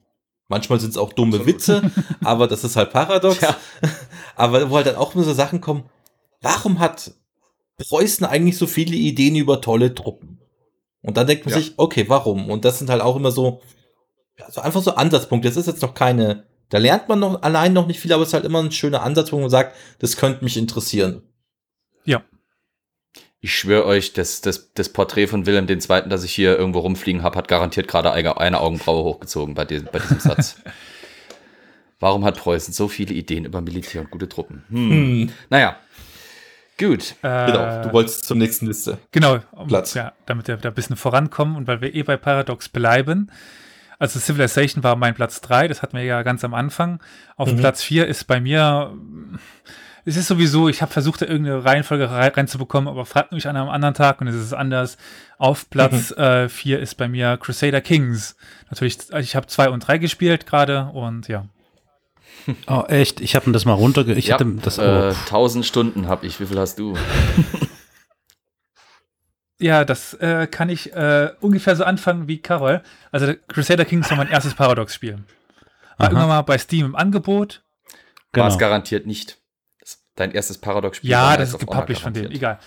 Manchmal 0.48 0.80
sind 0.80 0.90
es 0.90 0.96
auch 0.96 1.12
dumme 1.12 1.36
Absolut. 1.36 1.54
Witze, 1.54 1.82
aber 2.24 2.46
das 2.48 2.64
ist 2.64 2.76
halt 2.76 2.90
paradox. 2.92 3.40
Ja. 3.42 3.56
Aber 4.36 4.68
wo 4.70 4.76
halt 4.76 4.86
dann 4.86 4.96
auch 4.96 5.14
immer 5.14 5.22
so 5.24 5.32
Sachen 5.32 5.60
kommen, 5.60 5.84
warum 6.40 6.80
hat 6.80 7.12
Preußen 7.78 8.24
eigentlich 8.26 8.56
so 8.58 8.66
viele 8.66 8.94
Ideen 8.96 9.36
über 9.36 9.60
tolle 9.60 9.94
Truppen? 9.94 10.40
Und 11.02 11.16
dann 11.16 11.26
denkt 11.26 11.44
man 11.46 11.54
Ja. 11.54 11.60
sich, 11.60 11.74
okay, 11.76 12.04
warum? 12.08 12.50
Und 12.50 12.64
das 12.64 12.78
sind 12.78 12.88
halt 12.90 13.02
auch 13.02 13.16
immer 13.16 13.30
so, 13.30 13.60
ja, 14.38 14.50
so 14.50 14.60
einfach 14.60 14.82
so 14.82 14.94
Ansatzpunkte. 14.94 15.48
Das 15.48 15.56
ist 15.56 15.66
jetzt 15.66 15.82
noch 15.82 15.94
keine, 15.94 16.46
da 16.70 16.78
lernt 16.78 17.08
man 17.08 17.18
noch 17.20 17.42
allein 17.42 17.72
noch 17.72 17.86
nicht 17.86 18.00
viel, 18.00 18.12
aber 18.12 18.22
es 18.22 18.28
ist 18.30 18.34
halt 18.34 18.44
immer 18.46 18.62
ein 18.62 18.72
schöner 18.72 19.02
Ansatzpunkt, 19.02 19.40
wo 19.40 19.44
man 19.44 19.50
sagt, 19.50 19.76
das 19.98 20.16
könnte 20.16 20.42
mich 20.44 20.56
interessieren. 20.56 21.22
Ja, 22.04 22.22
Ich 23.40 23.54
schwöre 23.54 23.84
euch, 23.84 24.14
das, 24.14 24.40
das, 24.40 24.72
das 24.72 24.88
Porträt 24.88 25.26
von 25.26 25.44
Wilhelm 25.44 25.68
II., 25.68 26.08
das 26.08 26.24
ich 26.24 26.32
hier 26.34 26.56
irgendwo 26.58 26.78
rumfliegen 26.80 27.22
habe, 27.22 27.36
hat 27.36 27.48
garantiert 27.48 27.88
gerade 27.88 28.10
eine, 28.12 28.38
eine 28.38 28.60
Augenbraue 28.60 29.04
hochgezogen 29.04 29.54
bei, 29.54 29.64
diesem- 29.66 29.88
bei 29.92 29.98
diesem 29.98 30.18
Satz. 30.20 30.56
Warum 32.00 32.24
hat 32.24 32.38
Preußen 32.38 32.72
so 32.74 32.88
viele 32.88 33.14
Ideen 33.14 33.44
über 33.44 33.60
Militär 33.60 34.00
und 34.02 34.10
gute 34.10 34.28
Truppen? 34.28 34.64
Hm. 34.68 34.90
Hm. 34.90 35.30
Naja, 35.50 35.76
gut. 36.78 37.14
Äh, 37.22 37.46
genau, 37.46 37.82
du 37.82 37.92
wolltest 37.92 38.24
zur 38.24 38.36
nächsten 38.36 38.66
Liste. 38.66 38.98
Genau, 39.12 39.38
um, 39.52 39.68
Platz. 39.68 39.94
Ja, 39.94 40.12
damit 40.26 40.48
wir 40.48 40.56
da 40.56 40.68
ein 40.68 40.74
bisschen 40.74 40.96
vorankommen 40.96 41.56
und 41.56 41.66
weil 41.66 41.80
wir 41.80 41.94
eh 41.94 42.02
bei 42.02 42.16
Paradox 42.16 42.68
bleiben. 42.68 43.30
Also 43.98 44.18
Civilization 44.18 44.82
war 44.82 44.96
mein 44.96 45.14
Platz 45.14 45.40
3, 45.40 45.68
das 45.68 45.82
hatten 45.82 45.96
wir 45.96 46.04
ja 46.04 46.22
ganz 46.22 46.44
am 46.44 46.52
Anfang. 46.52 47.00
Auf 47.36 47.50
mhm. 47.50 47.58
Platz 47.58 47.82
4 47.82 48.06
ist 48.06 48.24
bei 48.24 48.40
mir 48.40 48.92
es 50.06 50.16
ist 50.16 50.28
sowieso, 50.28 50.68
ich 50.68 50.82
habe 50.82 50.92
versucht, 50.92 51.22
da 51.22 51.26
irgendeine 51.26 51.64
Reihenfolge 51.64 52.10
reinzubekommen, 52.10 52.88
aber 52.88 53.06
fragt 53.06 53.32
mich 53.32 53.48
an 53.48 53.56
einem 53.56 53.70
anderen 53.70 53.94
Tag 53.94 54.20
und 54.20 54.26
es 54.26 54.34
ist 54.34 54.52
anders. 54.52 54.98
Auf 55.38 55.70
Platz 55.70 56.12
4 56.14 56.46
mhm. 56.46 56.52
äh, 56.60 56.82
ist 56.82 56.96
bei 56.96 57.08
mir 57.08 57.38
Crusader 57.38 57.80
Kings. 57.80 58.36
Natürlich, 58.70 58.98
ich 59.18 59.34
habe 59.34 59.46
2 59.46 59.70
und 59.70 59.80
3 59.80 59.98
gespielt 59.98 60.46
gerade 60.46 60.90
und 60.92 61.28
ja. 61.28 61.46
Oh, 62.66 62.84
echt? 62.88 63.20
Ich 63.20 63.36
habe 63.36 63.50
das 63.52 63.64
mal 63.64 63.72
runterge... 63.72 64.14
Ich 64.14 64.28
ja, 64.28 64.34
hatte 64.34 64.46
das... 64.62 64.78
Oh. 64.78 64.82
Äh, 64.82 65.14
1000 65.14 65.64
Stunden 65.64 66.08
habe 66.08 66.26
ich. 66.26 66.40
Wie 66.40 66.46
viel 66.46 66.58
hast 66.58 66.78
du? 66.78 66.96
ja, 69.58 69.84
das 69.84 70.14
äh, 70.14 70.46
kann 70.46 70.68
ich 70.68 70.92
äh, 70.92 71.30
ungefähr 71.40 71.76
so 71.76 71.84
anfangen 71.84 72.28
wie 72.28 72.38
Carol. 72.38 72.82
Also 73.12 73.32
Crusader 73.48 73.84
Kings 73.84 74.10
war 74.10 74.16
mein 74.16 74.28
erstes 74.28 74.54
Paradox-Spiel. 74.54 75.14
War 75.14 75.22
Aha. 75.96 76.04
irgendwann 76.06 76.28
mal 76.28 76.42
bei 76.42 76.58
Steam 76.58 76.86
im 76.86 76.96
Angebot. 76.96 77.62
Genau. 78.32 78.44
War 78.44 78.52
es 78.52 78.58
garantiert 78.58 79.06
nicht 79.06 79.38
dein 80.16 80.32
erstes 80.32 80.58
Paradox-Spiel. 80.58 81.10
Ja, 81.10 81.36
das 81.36 81.50
ist 81.50 81.58
gepublished 81.58 82.02
von 82.02 82.12
denen, 82.12 82.30
egal. 82.30 82.58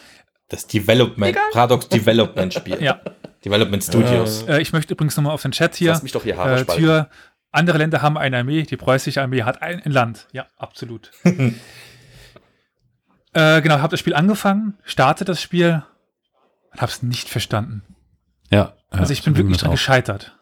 Das 0.49 0.65
Development, 0.65 1.29
egal. 1.29 1.43
Paradox 1.51 1.89
Development 1.89 2.53
Spiel. 2.53 2.77
ja. 2.81 3.01
Development 3.43 3.83
Studios. 3.83 4.43
Äh, 4.47 4.61
ich 4.61 4.73
möchte 4.73 4.93
übrigens 4.93 5.15
nochmal 5.17 5.33
auf 5.33 5.41
den 5.41 5.51
Chat 5.51 5.75
hier. 5.75 5.91
Lass 5.91 6.03
mich 6.03 6.11
doch 6.11 6.23
hier 6.23 6.37
Haare 6.37 6.61
äh, 6.61 6.65
Tür. 6.65 7.09
Andere 7.51 7.77
Länder 7.77 8.01
haben 8.01 8.17
eine 8.17 8.37
Armee, 8.37 8.63
die 8.63 8.77
preußische 8.77 9.21
Armee 9.21 9.43
hat 9.43 9.61
ein, 9.61 9.81
ein 9.81 9.91
Land. 9.91 10.27
Ja, 10.31 10.47
absolut. 10.57 11.11
äh, 11.23 11.53
genau, 13.61 13.79
habe 13.79 13.91
das 13.91 13.99
Spiel 13.99 14.15
angefangen, 14.15 14.77
starte 14.83 15.25
das 15.25 15.41
Spiel 15.41 15.83
und 16.71 16.81
habe 16.81 16.91
es 16.91 17.03
nicht 17.03 17.29
verstanden. 17.29 17.83
Ja. 18.49 18.73
Also 18.89 19.13
ich 19.13 19.23
bin 19.23 19.35
wirklich 19.35 19.57
dran 19.57 19.71
gescheitert. 19.71 20.37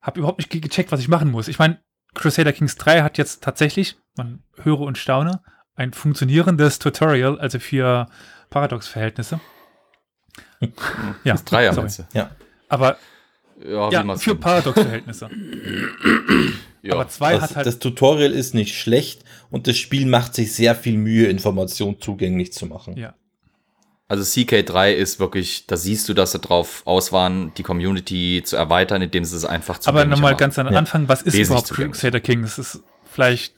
Habe 0.00 0.18
überhaupt 0.18 0.38
nicht 0.38 0.50
gecheckt, 0.50 0.92
was 0.92 1.00
ich 1.00 1.08
machen 1.08 1.30
muss. 1.30 1.48
Ich 1.48 1.58
meine, 1.58 1.80
Crusader 2.14 2.52
Kings 2.52 2.76
3 2.76 3.02
hat 3.02 3.18
jetzt 3.18 3.42
tatsächlich, 3.42 3.96
man 4.16 4.42
höre 4.62 4.80
und 4.80 4.98
staune, 4.98 5.42
ein 5.74 5.92
funktionierendes 5.92 6.78
Tutorial, 6.78 7.40
also 7.40 7.58
für 7.58 8.06
Paradox-Verhältnisse. 8.50 9.40
ja, 11.24 11.32
das 11.32 11.44
Dreier 11.44 11.72
meinst 11.74 11.98
du? 11.98 12.04
Ja. 12.12 12.30
Aber 12.68 12.96
ja, 13.62 13.90
ja 13.90 14.16
für 14.16 14.34
Paradox-Verhältnisse. 14.34 15.30
ja. 16.82 16.94
Aber 16.94 17.08
zwei 17.08 17.34
das, 17.34 17.42
hat 17.42 17.56
halt. 17.56 17.66
Das 17.66 17.78
Tutorial 17.78 18.32
ist 18.32 18.54
nicht 18.54 18.74
schlecht 18.74 19.24
und 19.50 19.66
das 19.66 19.76
Spiel 19.76 20.06
macht 20.06 20.34
sich 20.34 20.52
sehr 20.52 20.74
viel 20.74 20.96
Mühe, 20.96 21.26
Informationen 21.26 22.00
zugänglich 22.00 22.52
zu 22.52 22.66
machen. 22.66 22.96
Ja. 22.96 23.14
Also 24.06 24.22
CK3 24.22 24.92
ist 24.92 25.18
wirklich, 25.18 25.66
da 25.66 25.76
siehst 25.76 26.08
du, 26.08 26.14
dass 26.14 26.32
sie 26.32 26.38
drauf 26.38 26.82
aus 26.84 27.10
waren, 27.10 27.52
die 27.54 27.62
Community 27.62 28.42
zu 28.44 28.56
erweitern, 28.56 29.00
indem 29.00 29.24
sie 29.24 29.36
es 29.36 29.44
einfach 29.46 29.78
zu 29.78 29.88
Aber 29.88 30.04
nochmal 30.04 30.36
ganz 30.36 30.58
am 30.58 30.66
Anfang, 30.68 31.08
was 31.08 31.22
ist 31.22 31.34
Wesentlich 31.34 31.46
überhaupt 31.46 31.70
Crusader 31.70 32.20
Kings? 32.20 32.56
Das 32.56 32.74
ist 32.74 32.82
vielleicht 33.10 33.54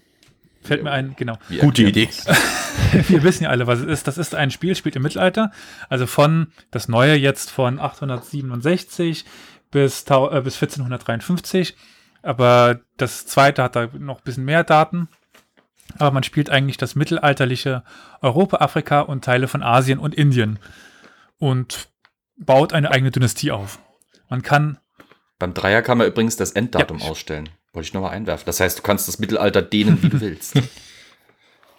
Fällt 0.67 0.83
mir 0.83 0.91
ein, 0.91 1.15
genau. 1.17 1.39
Wie 1.49 1.59
Gute 1.59 1.85
Idee. 1.85 2.09
Wir 3.09 3.23
wissen 3.23 3.45
ja 3.45 3.51
alle, 3.51 3.67
was 3.67 3.81
es 3.81 3.87
ist. 3.87 4.09
Das 4.09 4.19
ist 4.19 4.35
ein 4.35 4.51
Spiel, 4.51 4.75
spielt 4.75 4.97
im 4.97 5.03
Mittelalter. 5.03 5.53
Also 5.89 6.07
von, 6.07 6.49
das 6.73 6.89
neue 6.89 7.15
jetzt 7.15 7.51
von 7.51 7.79
867 7.79 9.25
bis, 9.71 10.05
äh, 10.09 10.41
bis 10.43 10.55
1453. 10.57 11.77
Aber 12.23 12.81
das 12.97 13.27
zweite 13.27 13.63
hat 13.63 13.77
da 13.77 13.89
noch 13.99 14.19
ein 14.19 14.25
bisschen 14.25 14.45
mehr 14.45 14.65
Daten. 14.65 15.09
Aber 15.99 16.11
man 16.11 16.25
spielt 16.25 16.51
eigentlich 16.51 16.77
das 16.77 16.97
mittelalterliche 16.97 17.85
Europa, 18.21 18.59
Afrika 18.59 19.01
und 19.01 19.25
Teile 19.25 19.49
von 19.49 19.63
Asien 19.63 19.99
und 19.99 20.15
Indien. 20.15 20.59
Und 21.39 21.89
baut 22.37 22.73
eine 22.73 22.91
eigene 22.91 23.11
Dynastie 23.11 23.53
auf. 23.53 23.79
Man 24.29 24.43
kann. 24.43 24.79
Beim 25.39 25.55
Dreier 25.55 25.83
kann 25.83 25.99
man 25.99 26.07
übrigens 26.07 26.37
das 26.37 26.53
Enddatum 26.53 26.99
ja, 26.99 27.09
ausstellen. 27.09 27.49
Wollte 27.73 27.89
ich 27.89 27.95
nochmal 27.95 28.13
einwerfen. 28.13 28.47
Das 28.47 28.59
heißt, 28.59 28.79
du 28.79 28.83
kannst 28.83 29.07
das 29.07 29.19
Mittelalter 29.19 29.63
dehnen, 29.63 30.03
wie 30.03 30.09
du 30.09 30.21
willst. 30.21 30.61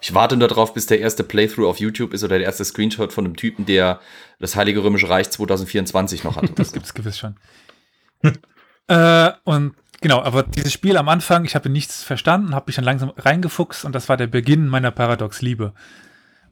Ich 0.01 0.13
warte 0.13 0.37
nur 0.37 0.47
darauf, 0.47 0.73
bis 0.73 0.85
der 0.85 0.99
erste 0.99 1.23
Playthrough 1.23 1.67
auf 1.67 1.79
YouTube 1.79 2.13
ist 2.13 2.23
oder 2.23 2.37
der 2.37 2.45
erste 2.45 2.63
Screenshot 2.63 3.11
von 3.11 3.25
einem 3.25 3.35
Typen, 3.35 3.65
der 3.65 3.99
das 4.39 4.55
Heilige 4.55 4.83
Römische 4.83 5.09
Reich 5.09 5.29
2024 5.29 6.23
noch 6.23 6.37
hat. 6.37 6.57
Das 6.57 6.71
gibt 6.71 6.85
es 6.85 6.93
gewiss 6.93 7.17
schon. 7.17 7.35
äh, 8.87 9.31
und 9.43 9.75
genau, 10.01 10.21
aber 10.21 10.43
dieses 10.43 10.73
Spiel 10.73 10.97
am 10.97 11.09
Anfang, 11.09 11.45
ich 11.45 11.55
habe 11.55 11.69
nichts 11.69 12.03
verstanden, 12.03 12.55
habe 12.55 12.65
mich 12.67 12.75
dann 12.75 12.85
langsam 12.85 13.11
reingefuchst 13.15 13.85
und 13.85 13.93
das 13.93 14.09
war 14.09 14.17
der 14.17 14.27
Beginn 14.27 14.67
meiner 14.67 14.91
Paradox-Liebe. 14.91 15.73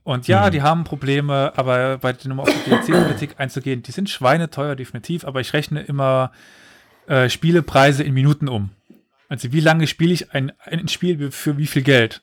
Und 0.03 0.27
ja, 0.27 0.45
mhm. 0.45 0.51
die 0.51 0.61
haben 0.61 0.83
Probleme, 0.83 1.53
aber 1.55 1.97
bei 1.97 2.13
den 2.13 2.31
um 2.31 2.39
auf 2.39 2.49
die 2.49 2.69
DLC-Politik 2.69 3.35
einzugehen, 3.39 3.81
die 3.81 3.91
sind 3.91 4.09
schweineteuer, 4.09 4.75
definitiv, 4.75 5.25
aber 5.25 5.41
ich 5.41 5.53
rechne 5.53 5.81
immer 5.81 6.31
äh, 7.07 7.27
Spielepreise 7.27 8.03
in 8.03 8.13
Minuten 8.13 8.47
um. 8.47 8.69
Also 9.29 9.51
wie 9.51 9.59
lange 9.59 9.87
spiele 9.87 10.13
ich 10.13 10.31
ein, 10.33 10.51
ein 10.59 10.87
Spiel 10.87 11.31
für 11.31 11.57
wie 11.57 11.65
viel 11.65 11.81
Geld? 11.81 12.21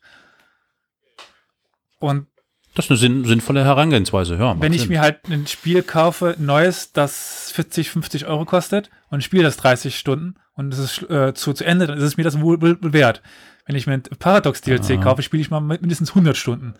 Und 1.98 2.26
das 2.74 2.86
ist 2.86 2.90
eine 2.90 2.98
sinn 2.98 3.24
sinnvolle 3.24 3.64
Herangehensweise, 3.64 4.36
ja. 4.36 4.56
Wenn 4.60 4.72
ich 4.72 4.82
Sinn. 4.82 4.90
mir 4.90 5.00
halt 5.00 5.20
ein 5.28 5.46
Spiel 5.46 5.82
kaufe, 5.82 6.36
neues, 6.38 6.92
das 6.92 7.50
40, 7.52 7.90
50 7.90 8.26
Euro 8.26 8.44
kostet 8.44 8.90
und 9.10 9.22
spiele 9.22 9.42
das 9.42 9.56
30 9.58 9.98
Stunden 9.98 10.36
und 10.54 10.72
es 10.72 10.78
ist 10.78 11.10
äh, 11.10 11.34
zu, 11.34 11.52
zu 11.52 11.64
Ende, 11.64 11.86
dann 11.86 11.98
ist 11.98 12.04
es 12.04 12.16
mir 12.16 12.24
das 12.24 12.40
wohl, 12.40 12.60
wohl 12.62 12.92
wert. 12.92 13.22
Wenn 13.66 13.76
ich 13.76 13.86
mir 13.86 13.94
ein 13.94 14.02
Paradox 14.02 14.60
DLC 14.60 14.92
Aha. 14.92 15.02
kaufe, 15.02 15.22
spiele 15.22 15.40
ich 15.40 15.50
mal 15.50 15.60
mindestens 15.60 16.10
100 16.10 16.36
Stunden. 16.36 16.74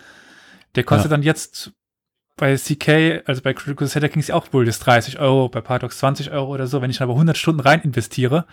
Der 0.74 0.84
kostet 0.84 1.10
ja. 1.10 1.16
dann 1.16 1.22
jetzt 1.22 1.72
bei 2.36 2.56
CK, 2.56 3.22
also 3.26 3.42
bei 3.42 3.52
Crusader 3.52 4.08
Kings 4.08 4.30
auch 4.30 4.52
wohl 4.52 4.64
das 4.64 4.78
30 4.80 5.18
Euro, 5.20 5.48
bei 5.48 5.60
Paradox 5.60 5.98
20 5.98 6.32
Euro 6.32 6.52
oder 6.52 6.66
so. 6.66 6.80
Wenn 6.82 6.90
ich 6.90 7.02
aber 7.02 7.12
100 7.12 7.36
Stunden 7.36 7.60
rein 7.60 7.82
investiere, 7.82 8.46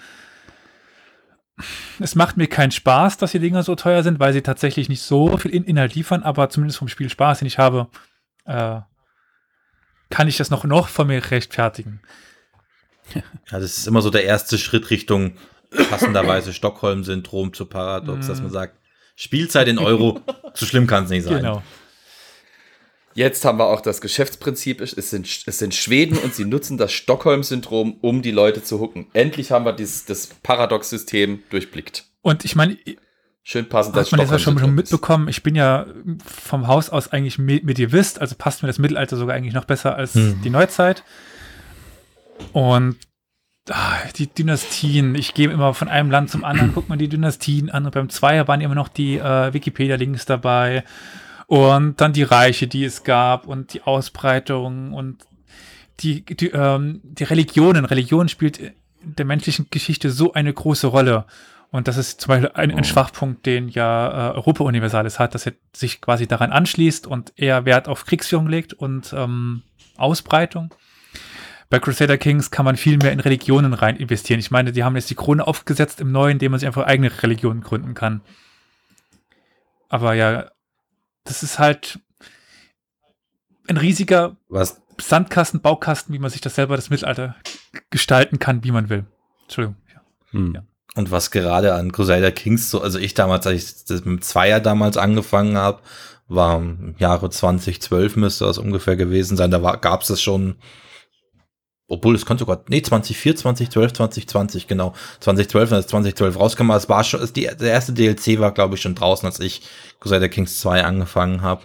es 2.00 2.16
macht 2.16 2.38
mir 2.38 2.48
keinen 2.48 2.72
Spaß, 2.72 3.18
dass 3.18 3.32
die 3.32 3.40
Dinger 3.40 3.64
so 3.64 3.76
teuer 3.76 4.04
sind, 4.04 4.20
weil 4.20 4.34
sie 4.34 4.42
tatsächlich 4.42 4.90
nicht 4.90 5.02
so 5.02 5.38
viel 5.38 5.52
Inhalt 5.52 5.96
liefern, 5.96 6.24
aber 6.24 6.50
zumindest 6.50 6.80
vom 6.80 6.88
Spiel 6.88 7.10
Spaß, 7.10 7.40
den 7.40 7.48
ich 7.48 7.58
habe, 7.58 7.88
äh, 8.46 8.80
kann 10.10 10.28
ich 10.28 10.38
das 10.38 10.50
noch, 10.50 10.64
noch 10.64 10.88
von 10.88 11.08
mir 11.08 11.32
rechtfertigen. 11.32 12.02
Ja, 13.14 13.24
das 13.52 13.78
ist 13.78 13.88
immer 13.88 14.02
so 14.02 14.10
der 14.10 14.24
erste 14.24 14.58
Schritt 14.58 14.90
Richtung 14.90 15.34
passenderweise 15.90 16.54
Stockholm-Syndrom 16.54 17.54
zu 17.54 17.66
Paradox, 17.66 18.28
dass 18.28 18.42
man 18.42 18.52
sagt, 18.52 18.76
Spielzeit 19.16 19.68
in 19.68 19.80
Euro, 19.80 20.22
so 20.54 20.66
schlimm 20.66 20.88
kann 20.88 21.04
es 21.04 21.10
nicht 21.10 21.24
sein. 21.24 21.38
Genau. 21.38 21.64
Jetzt 23.20 23.44
haben 23.44 23.60
wir 23.60 23.66
auch 23.66 23.82
das 23.82 24.00
Geschäftsprinzip, 24.00 24.80
es 24.80 24.92
sind, 24.92 25.28
es 25.46 25.60
sind 25.60 25.76
Schweden 25.76 26.18
und 26.18 26.34
sie 26.34 26.46
nutzen 26.46 26.78
das 26.78 26.94
Stockholm-Syndrom, 26.94 27.98
um 28.00 28.22
die 28.22 28.32
Leute 28.32 28.64
zu 28.64 28.80
hucken. 28.80 29.08
Endlich 29.12 29.52
haben 29.52 29.66
wir 29.66 29.74
dieses, 29.74 30.06
das 30.06 30.28
Paradox-System 30.28 31.44
durchblickt. 31.50 32.06
Und 32.22 32.46
ich 32.46 32.56
meine, 32.56 32.78
Schön 33.44 33.68
passend, 33.68 33.98
dass 33.98 34.12
man 34.12 34.26
das 34.26 34.42
schon, 34.42 34.58
schon 34.58 34.74
mitbekommen. 34.74 35.28
Ich 35.28 35.44
bin 35.44 35.56
ja 35.56 35.86
vom 36.26 36.68
Haus 36.68 36.90
aus 36.90 37.12
eigentlich 37.12 37.38
Medievist, 37.38 38.22
also 38.22 38.36
passt 38.38 38.64
mir 38.64 38.68
das 38.68 38.80
Mittelalter 38.80 39.18
sogar 39.18 39.36
eigentlich 39.36 39.54
noch 39.54 39.66
besser 39.66 39.98
als 39.98 40.14
hm. 40.14 40.40
die 40.42 40.50
Neuzeit. 40.50 41.04
Und 42.54 42.96
ah, 43.70 43.98
die 44.16 44.28
Dynastien, 44.28 45.16
ich 45.16 45.34
gehe 45.34 45.50
immer 45.50 45.74
von 45.74 45.90
einem 45.90 46.10
Land 46.10 46.30
zum 46.30 46.46
anderen, 46.46 46.72
guck 46.74 46.88
mal 46.88 46.98
die 46.98 47.10
Dynastien 47.10 47.70
an 47.70 47.86
und 47.86 47.94
beim 47.94 48.10
Zweier 48.10 48.48
waren 48.48 48.62
immer 48.62 48.76
noch 48.76 48.88
die 48.88 49.18
äh, 49.18 49.54
Wikipedia-Links 49.54 50.26
dabei 50.26 50.86
und 51.50 52.00
dann 52.00 52.14
die 52.14 52.22
Reiche, 52.22 52.68
die 52.68 52.84
es 52.86 53.04
gab 53.04 53.48
und 53.48 53.74
die 53.74 53.82
Ausbreitung 53.82 54.94
und 54.94 55.26
die, 56.00 56.24
die, 56.24 56.50
ähm, 56.50 57.02
die 57.04 57.24
Religionen. 57.24 57.86
Religion 57.86 58.30
spielt 58.30 58.60
in 58.60 58.76
der 59.02 59.26
menschlichen 59.26 59.66
Geschichte 59.72 60.12
so 60.12 60.34
eine 60.34 60.54
große 60.54 60.86
Rolle. 60.86 61.26
Und 61.72 61.88
das 61.88 61.98
ist 61.98 62.22
zum 62.22 62.28
Beispiel 62.28 62.52
ein, 62.54 62.70
ein 62.70 62.82
oh. 62.82 62.84
Schwachpunkt, 62.84 63.48
den 63.48 63.68
ja 63.68 64.30
äh, 64.30 64.36
Europa 64.36 64.64
Universalis 64.64 65.18
hat, 65.18 65.34
dass 65.34 65.48
er 65.48 65.54
sich 65.76 66.02
quasi 66.02 66.28
daran 66.28 66.52
anschließt 66.52 67.08
und 67.08 67.34
eher 67.36 67.66
Wert 67.66 67.88
auf 67.88 68.06
Kriegsführung 68.06 68.46
legt 68.46 68.74
und 68.74 69.12
ähm, 69.18 69.64
Ausbreitung. 69.98 70.76
Bei 71.72 71.80
Crusader 71.80 72.20
Kings 72.20 72.52
kann 72.52 72.66
man 72.66 72.76
viel 72.76 72.98
mehr 72.98 73.12
in 73.12 73.20
Religionen 73.20 73.74
rein 73.74 73.96
investieren. 73.96 74.40
Ich 74.40 74.52
meine, 74.52 74.72
die 74.72 74.84
haben 74.84 74.96
jetzt 74.96 75.10
die 75.10 75.16
Krone 75.16 75.48
aufgesetzt 75.48 76.00
im 76.00 76.12
Neuen, 76.12 76.34
indem 76.34 76.52
man 76.52 76.60
sich 76.60 76.68
einfach 76.68 76.86
eigene 76.86 77.12
Religionen 77.24 77.62
gründen 77.62 77.96
kann. 77.96 78.22
Aber 79.90 80.14
ja, 80.14 80.52
das 81.24 81.44
ist 81.44 81.60
halt 81.60 82.00
ein 83.68 83.78
riesiger 83.78 84.36
Was? 84.48 84.82
Sandkasten, 85.00 85.62
Baukasten, 85.62 86.14
wie 86.14 86.20
man 86.20 86.30
sich 86.30 86.42
das 86.42 86.56
selber 86.56 86.76
das 86.76 86.90
Mittelalter 86.90 87.36
gestalten 87.90 88.40
kann, 88.40 88.64
wie 88.64 88.72
man 88.72 88.90
will. 88.90 89.06
Entschuldigung. 89.44 89.78
Ja. 89.94 90.02
Hm. 90.32 90.54
Ja. 90.56 90.64
Und 90.96 91.12
was 91.12 91.32
gerade 91.32 91.74
an 91.74 91.92
Crusader 91.92 92.32
Kings 92.32 92.70
so, 92.70 92.82
also 92.82 93.00
ich 93.00 93.14
damals, 93.14 93.48
als 93.48 93.64
ich 93.64 93.86
das 93.86 94.04
mit 94.04 94.24
Zweier 94.24 94.60
damals 94.60 94.98
angefangen 94.98 95.58
habe, 95.58 95.82
war 96.28 96.58
im 96.58 96.96
Jahre 96.98 97.30
2012 97.30 98.16
müsste 98.16 98.46
das 98.46 98.58
ungefähr 98.58 98.96
gewesen 98.96 99.38
sein. 99.38 99.52
Da 99.52 99.60
gab 99.76 100.02
es 100.02 100.08
das 100.08 100.22
schon 100.22 100.56
obwohl 101.90 102.16
es 102.16 102.26
konnte 102.26 102.42
sogar, 102.42 102.64
nee, 102.70 102.82
2004, 102.82 103.36
2012, 103.36 103.94
2020, 103.94 104.68
genau. 104.68 104.94
2012, 105.20 105.72
als 105.74 105.88
2012 105.88 106.40
rauskam, 106.40 106.72
es 106.72 106.88
war 106.88 107.04
schon, 107.04 107.28
die, 107.34 107.50
der 107.60 107.72
erste 107.72 107.94
DLC 107.94 108.40
war, 108.40 108.54
glaube 108.54 108.76
ich, 108.76 108.82
schon 108.82 108.96
draußen, 108.96 109.26
als 109.26 109.40
ich 109.40 109.64
Crusader 110.00 110.30
Kings 110.30 110.60
2 110.60 110.84
angefangen 110.84 111.42
habe. 111.42 111.64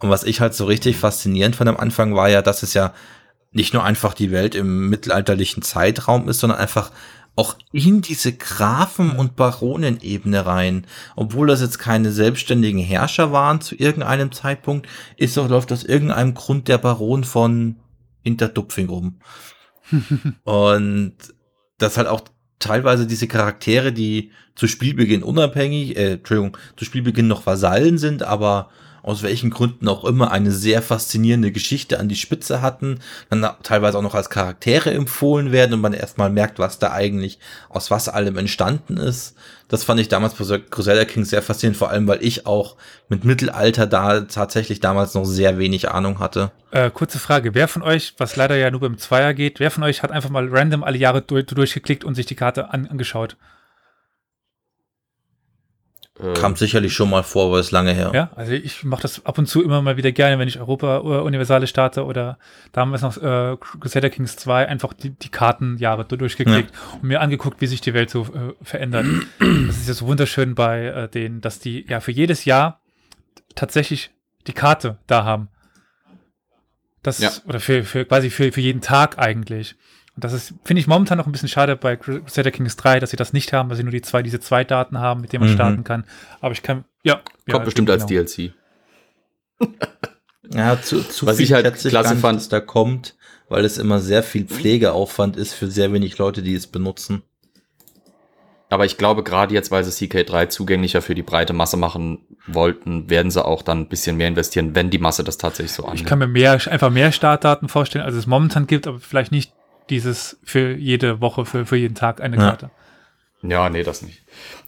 Und 0.00 0.10
was 0.10 0.24
ich 0.24 0.40
halt 0.40 0.54
so 0.54 0.64
richtig 0.64 0.96
faszinierend 0.96 1.56
von 1.56 1.68
am 1.68 1.76
Anfang 1.76 2.16
war 2.16 2.28
ja, 2.28 2.42
dass 2.42 2.62
es 2.62 2.74
ja 2.74 2.92
nicht 3.52 3.72
nur 3.72 3.84
einfach 3.84 4.14
die 4.14 4.30
Welt 4.30 4.54
im 4.54 4.88
mittelalterlichen 4.88 5.62
Zeitraum 5.62 6.28
ist, 6.28 6.40
sondern 6.40 6.58
einfach 6.58 6.90
auch 7.36 7.56
in 7.72 8.02
diese 8.02 8.32
Grafen- 8.32 9.12
und 9.12 9.36
Baronenebene 9.36 10.46
rein. 10.46 10.86
Obwohl 11.16 11.46
das 11.46 11.60
jetzt 11.60 11.78
keine 11.78 12.10
selbstständigen 12.12 12.80
Herrscher 12.80 13.32
waren 13.32 13.60
zu 13.60 13.76
irgendeinem 13.76 14.32
Zeitpunkt, 14.32 14.88
ist 15.16 15.36
doch 15.36 15.48
läuft 15.48 15.72
aus 15.72 15.84
irgendeinem 15.84 16.34
Grund 16.34 16.68
der 16.68 16.78
Baron 16.78 17.24
von 17.24 17.76
Hinterdupfing 18.22 18.88
rum. 18.88 19.20
Und 20.44 21.14
das 21.78 21.96
halt 21.96 22.08
auch 22.08 22.22
teilweise 22.58 23.06
diese 23.06 23.26
Charaktere, 23.26 23.92
die 23.92 24.30
zu 24.54 24.66
Spielbeginn 24.66 25.22
unabhängig, 25.22 25.96
äh, 25.96 26.12
Entschuldigung, 26.12 26.56
zu 26.76 26.84
Spielbeginn 26.84 27.26
noch 27.26 27.46
Vasallen 27.46 27.98
sind, 27.98 28.22
aber 28.22 28.70
aus 29.02 29.22
welchen 29.22 29.50
Gründen 29.50 29.88
auch 29.88 30.04
immer 30.04 30.30
eine 30.30 30.50
sehr 30.50 30.82
faszinierende 30.82 31.52
Geschichte 31.52 31.98
an 31.98 32.08
die 32.08 32.16
Spitze 32.16 32.62
hatten, 32.62 33.00
dann 33.28 33.48
teilweise 33.62 33.98
auch 33.98 34.02
noch 34.02 34.14
als 34.14 34.30
Charaktere 34.30 34.90
empfohlen 34.90 35.52
werden 35.52 35.74
und 35.74 35.80
man 35.80 35.92
erstmal 35.92 36.30
merkt, 36.30 36.58
was 36.58 36.78
da 36.78 36.92
eigentlich 36.92 37.38
aus 37.68 37.90
was 37.90 38.08
allem 38.08 38.36
entstanden 38.38 38.96
ist. 38.96 39.34
Das 39.68 39.84
fand 39.84 40.00
ich 40.00 40.08
damals 40.08 40.34
bei 40.34 40.58
Crusader 40.58 41.04
King 41.04 41.24
sehr 41.24 41.42
faszinierend, 41.42 41.76
vor 41.76 41.90
allem 41.90 42.08
weil 42.08 42.24
ich 42.24 42.44
auch 42.44 42.76
mit 43.08 43.24
Mittelalter 43.24 43.86
da 43.86 44.22
tatsächlich 44.22 44.80
damals 44.80 45.14
noch 45.14 45.24
sehr 45.24 45.58
wenig 45.58 45.88
Ahnung 45.88 46.18
hatte. 46.18 46.50
Äh, 46.72 46.90
kurze 46.90 47.20
Frage, 47.20 47.54
wer 47.54 47.68
von 47.68 47.82
euch, 47.82 48.14
was 48.18 48.34
leider 48.34 48.56
ja 48.56 48.70
nur 48.70 48.80
beim 48.80 48.98
Zweier 48.98 49.32
geht, 49.32 49.60
wer 49.60 49.70
von 49.70 49.84
euch 49.84 50.02
hat 50.02 50.10
einfach 50.10 50.30
mal 50.30 50.48
random 50.48 50.82
alle 50.82 50.98
Jahre 50.98 51.22
durch, 51.22 51.46
durchgeklickt 51.46 52.04
und 52.04 52.16
sich 52.16 52.26
die 52.26 52.34
Karte 52.34 52.72
an, 52.72 52.88
angeschaut? 52.88 53.36
Äh, 56.22 56.34
Kam 56.34 56.56
sicherlich 56.56 56.92
schon 56.92 57.10
mal 57.10 57.22
vor, 57.22 57.46
aber 57.46 57.60
ist 57.60 57.70
lange 57.70 57.92
her. 57.92 58.10
Ja, 58.14 58.30
also 58.34 58.52
ich 58.52 58.84
mache 58.84 59.02
das 59.02 59.24
ab 59.24 59.38
und 59.38 59.46
zu 59.46 59.62
immer 59.62 59.82
mal 59.82 59.96
wieder 59.96 60.12
gerne, 60.12 60.38
wenn 60.38 60.48
ich 60.48 60.58
Europa 60.58 60.98
oder 60.98 61.24
Universale 61.24 61.66
starte 61.66 62.04
oder 62.04 62.38
damals 62.72 63.02
noch 63.02 63.16
äh, 63.16 63.56
Crusader 63.58 64.10
Kings 64.10 64.36
2 64.36 64.68
einfach 64.68 64.92
die, 64.92 65.10
die 65.10 65.28
Kartenjahre 65.28 66.04
durchgeklickt 66.04 66.70
ja. 66.74 66.94
und 66.94 67.04
mir 67.04 67.20
angeguckt, 67.20 67.60
wie 67.60 67.66
sich 67.66 67.80
die 67.80 67.94
Welt 67.94 68.10
so 68.10 68.22
äh, 68.22 68.54
verändert. 68.62 69.06
das 69.38 69.76
ist 69.78 69.88
ja 69.88 69.94
so 69.94 70.06
wunderschön 70.06 70.54
bei 70.54 70.86
äh, 70.86 71.08
denen, 71.08 71.40
dass 71.40 71.58
die 71.58 71.86
ja 71.88 72.00
für 72.00 72.12
jedes 72.12 72.44
Jahr 72.44 72.80
tatsächlich 73.54 74.10
die 74.46 74.52
Karte 74.52 74.98
da 75.06 75.24
haben. 75.24 75.48
Das 77.02 77.18
ja. 77.18 77.30
oder 77.46 77.60
für, 77.60 77.84
für 77.84 78.04
quasi 78.04 78.30
für, 78.30 78.52
für 78.52 78.60
jeden 78.60 78.82
Tag 78.82 79.18
eigentlich. 79.18 79.76
Und 80.16 80.24
das 80.24 80.32
ist, 80.32 80.54
finde 80.64 80.80
ich 80.80 80.86
momentan 80.86 81.18
noch 81.18 81.26
ein 81.26 81.32
bisschen 81.32 81.48
schade 81.48 81.76
bei 81.76 81.96
Crusader 81.96 82.50
Kings 82.50 82.76
3, 82.76 83.00
dass 83.00 83.10
sie 83.10 83.16
das 83.16 83.32
nicht 83.32 83.52
haben, 83.52 83.70
weil 83.70 83.76
sie 83.76 83.84
nur 83.84 83.92
die 83.92 84.02
zwei, 84.02 84.22
diese 84.22 84.40
zwei 84.40 84.64
Daten 84.64 84.98
haben, 84.98 85.20
mit 85.20 85.32
denen 85.32 85.44
man 85.44 85.50
mhm. 85.50 85.54
starten 85.54 85.84
kann. 85.84 86.04
Aber 86.40 86.52
ich 86.52 86.62
kann, 86.62 86.84
ja. 87.02 87.14
Kommt 87.14 87.46
ja, 87.46 87.58
bestimmt 87.58 87.90
als 87.90 88.06
genau. 88.06 88.24
DLC. 88.24 88.52
ja, 90.52 90.80
zu, 90.80 91.02
zu 91.02 91.26
Was 91.26 91.38
ich 91.38 91.52
halt 91.52 91.72
klasse 91.76 92.16
fand, 92.16 92.40
dass 92.40 92.48
da 92.48 92.60
kommt, 92.60 93.16
weil 93.48 93.64
es 93.64 93.78
immer 93.78 94.00
sehr 94.00 94.22
viel 94.22 94.44
Pflegeaufwand 94.44 95.36
ist 95.36 95.54
für 95.54 95.68
sehr 95.68 95.92
wenig 95.92 96.18
Leute, 96.18 96.42
die 96.42 96.54
es 96.54 96.66
benutzen. 96.66 97.22
Aber 98.70 98.84
ich 98.84 98.96
glaube, 98.96 99.24
gerade 99.24 99.52
jetzt, 99.52 99.72
weil 99.72 99.82
sie 99.82 100.06
CK3 100.06 100.48
zugänglicher 100.48 101.02
für 101.02 101.16
die 101.16 101.24
breite 101.24 101.52
Masse 101.52 101.76
machen 101.76 102.18
wollten, 102.46 103.10
werden 103.10 103.30
sie 103.32 103.44
auch 103.44 103.62
dann 103.62 103.80
ein 103.80 103.88
bisschen 103.88 104.16
mehr 104.16 104.28
investieren, 104.28 104.76
wenn 104.76 104.90
die 104.90 104.98
Masse 104.98 105.24
das 105.24 105.38
tatsächlich 105.38 105.72
so 105.72 105.82
annimmt. 105.82 106.00
Ich 106.00 106.06
kann 106.06 106.20
mir 106.20 106.28
mehr, 106.28 106.52
einfach 106.52 106.90
mehr 106.90 107.10
Startdaten 107.10 107.68
vorstellen, 107.68 108.04
als 108.04 108.14
es 108.14 108.28
momentan 108.28 108.68
gibt, 108.68 108.86
aber 108.86 109.00
vielleicht 109.00 109.32
nicht 109.32 109.52
dieses 109.90 110.38
für 110.44 110.74
jede 110.74 111.20
Woche, 111.20 111.44
für, 111.44 111.66
für 111.66 111.76
jeden 111.76 111.94
Tag 111.94 112.20
eine 112.20 112.36
Karte. 112.36 112.70
Ja. 113.42 113.48
ja, 113.48 113.70
nee, 113.70 113.82
das 113.82 114.02
nicht. 114.02 114.22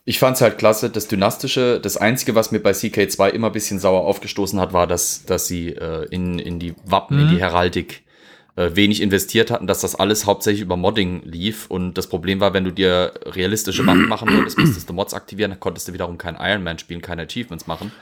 Ich 0.05 0.19
fand 0.19 0.37
es 0.37 0.43
halt 0.43 0.59
klasse, 0.59 0.91
das 0.91 1.07
Dynastische. 1.07 1.81
Das 1.81 1.97
Einzige, 1.97 2.35
was 2.35 2.51
mir 2.51 2.59
bei 2.61 2.73
CK2 2.73 3.29
immer 3.31 3.49
ein 3.49 3.53
bisschen 3.53 3.79
sauer 3.79 4.03
aufgestoßen 4.03 4.61
hat, 4.61 4.73
war, 4.73 4.87
dass, 4.87 5.25
dass 5.25 5.47
sie 5.47 5.69
äh, 5.69 6.07
in, 6.11 6.39
in 6.39 6.59
die 6.59 6.75
Wappen, 6.85 7.17
mhm. 7.17 7.23
in 7.23 7.29
die 7.31 7.41
Heraldik 7.41 7.99
äh, 7.99 8.12
wenig 8.55 9.01
investiert 9.01 9.51
hatten, 9.51 9.67
dass 9.67 9.81
das 9.81 9.95
alles 9.95 10.27
hauptsächlich 10.27 10.63
über 10.63 10.77
Modding 10.77 11.23
lief. 11.25 11.67
Und 11.71 11.95
das 11.95 12.07
Problem 12.07 12.41
war, 12.41 12.53
wenn 12.53 12.65
du 12.65 12.71
dir 12.71 13.15
realistische 13.25 13.87
Wappen 13.87 14.09
machen 14.09 14.29
wolltest, 14.37 14.59
musstest 14.59 14.89
du 14.89 14.93
Mods 14.93 15.15
aktivieren, 15.15 15.53
dann 15.53 15.61
konntest 15.61 15.89
du 15.89 15.95
wiederum 15.95 16.19
kein 16.19 16.37
Iron 16.39 16.63
Man 16.63 16.79
spielen, 16.79 17.01
keine 17.01 17.23
Achievements 17.23 17.67
machen. 17.67 17.93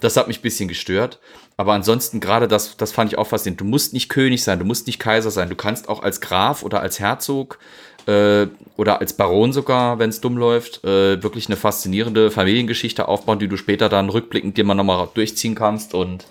Das 0.00 0.16
hat 0.16 0.28
mich 0.28 0.38
ein 0.38 0.42
bisschen 0.42 0.68
gestört. 0.68 1.18
Aber 1.56 1.72
ansonsten 1.72 2.20
gerade 2.20 2.46
das, 2.46 2.76
das 2.76 2.92
fand 2.92 3.12
ich 3.12 3.18
auch 3.18 3.26
faszinierend. 3.26 3.60
Du 3.60 3.64
musst 3.64 3.92
nicht 3.92 4.08
König 4.08 4.44
sein, 4.44 4.60
du 4.60 4.64
musst 4.64 4.86
nicht 4.86 5.00
Kaiser 5.00 5.32
sein. 5.32 5.48
Du 5.48 5.56
kannst 5.56 5.88
auch 5.88 6.02
als 6.04 6.20
Graf 6.20 6.62
oder 6.62 6.80
als 6.80 7.00
Herzog 7.00 7.58
äh, 8.06 8.46
oder 8.76 9.00
als 9.00 9.12
Baron 9.12 9.52
sogar, 9.52 9.98
wenn 9.98 10.10
es 10.10 10.20
dumm 10.20 10.36
läuft, 10.36 10.84
äh, 10.84 11.20
wirklich 11.20 11.48
eine 11.48 11.56
faszinierende 11.56 12.30
Familiengeschichte 12.30 13.08
aufbauen, 13.08 13.40
die 13.40 13.48
du 13.48 13.56
später 13.56 13.88
dann 13.88 14.08
rückblickend 14.08 14.56
dir 14.56 14.62
mal 14.62 14.74
nochmal 14.74 15.08
durchziehen 15.12 15.56
kannst. 15.56 15.94
Und 15.94 16.22
äh, 16.22 16.26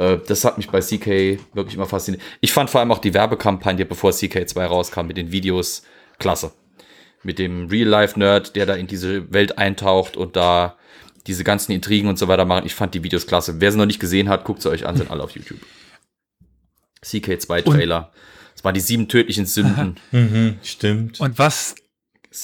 das 0.00 0.44
hat 0.44 0.56
mich 0.56 0.70
bei 0.70 0.80
CK 0.80 1.38
wirklich 1.52 1.74
immer 1.74 1.86
fasziniert. 1.86 2.22
Ich 2.40 2.52
fand 2.52 2.70
vor 2.70 2.80
allem 2.80 2.90
auch 2.90 2.98
die 2.98 3.12
Werbekampagne, 3.12 3.84
bevor 3.84 4.12
CK2 4.12 4.64
rauskam, 4.64 5.06
mit 5.06 5.16
den 5.16 5.30
Videos 5.30 5.82
klasse. 6.18 6.52
Mit 7.22 7.38
dem 7.38 7.68
Real-Life-Nerd, 7.68 8.56
der 8.56 8.64
da 8.64 8.74
in 8.74 8.86
diese 8.86 9.30
Welt 9.32 9.58
eintaucht 9.58 10.16
und 10.16 10.36
da 10.36 10.78
diese 11.26 11.44
ganzen 11.44 11.72
Intrigen 11.72 12.08
und 12.08 12.18
so 12.18 12.28
weiter 12.28 12.46
machen. 12.46 12.64
Ich 12.64 12.74
fand 12.74 12.94
die 12.94 13.02
Videos 13.02 13.26
klasse. 13.26 13.60
Wer 13.60 13.72
sie 13.72 13.78
noch 13.78 13.84
nicht 13.84 14.00
gesehen 14.00 14.30
hat, 14.30 14.44
guckt 14.44 14.62
sie 14.62 14.70
euch 14.70 14.86
an, 14.86 14.96
sind 14.96 15.10
alle 15.10 15.22
auf 15.22 15.32
YouTube. 15.32 15.60
CK2-Trailer. 17.04 18.10
Das 18.54 18.64
waren 18.64 18.74
die 18.74 18.80
sieben 18.80 19.06
tödlichen 19.06 19.44
Sünden. 19.44 19.96
mhm, 20.12 20.58
stimmt. 20.62 21.20
Und 21.20 21.38
was, 21.38 21.74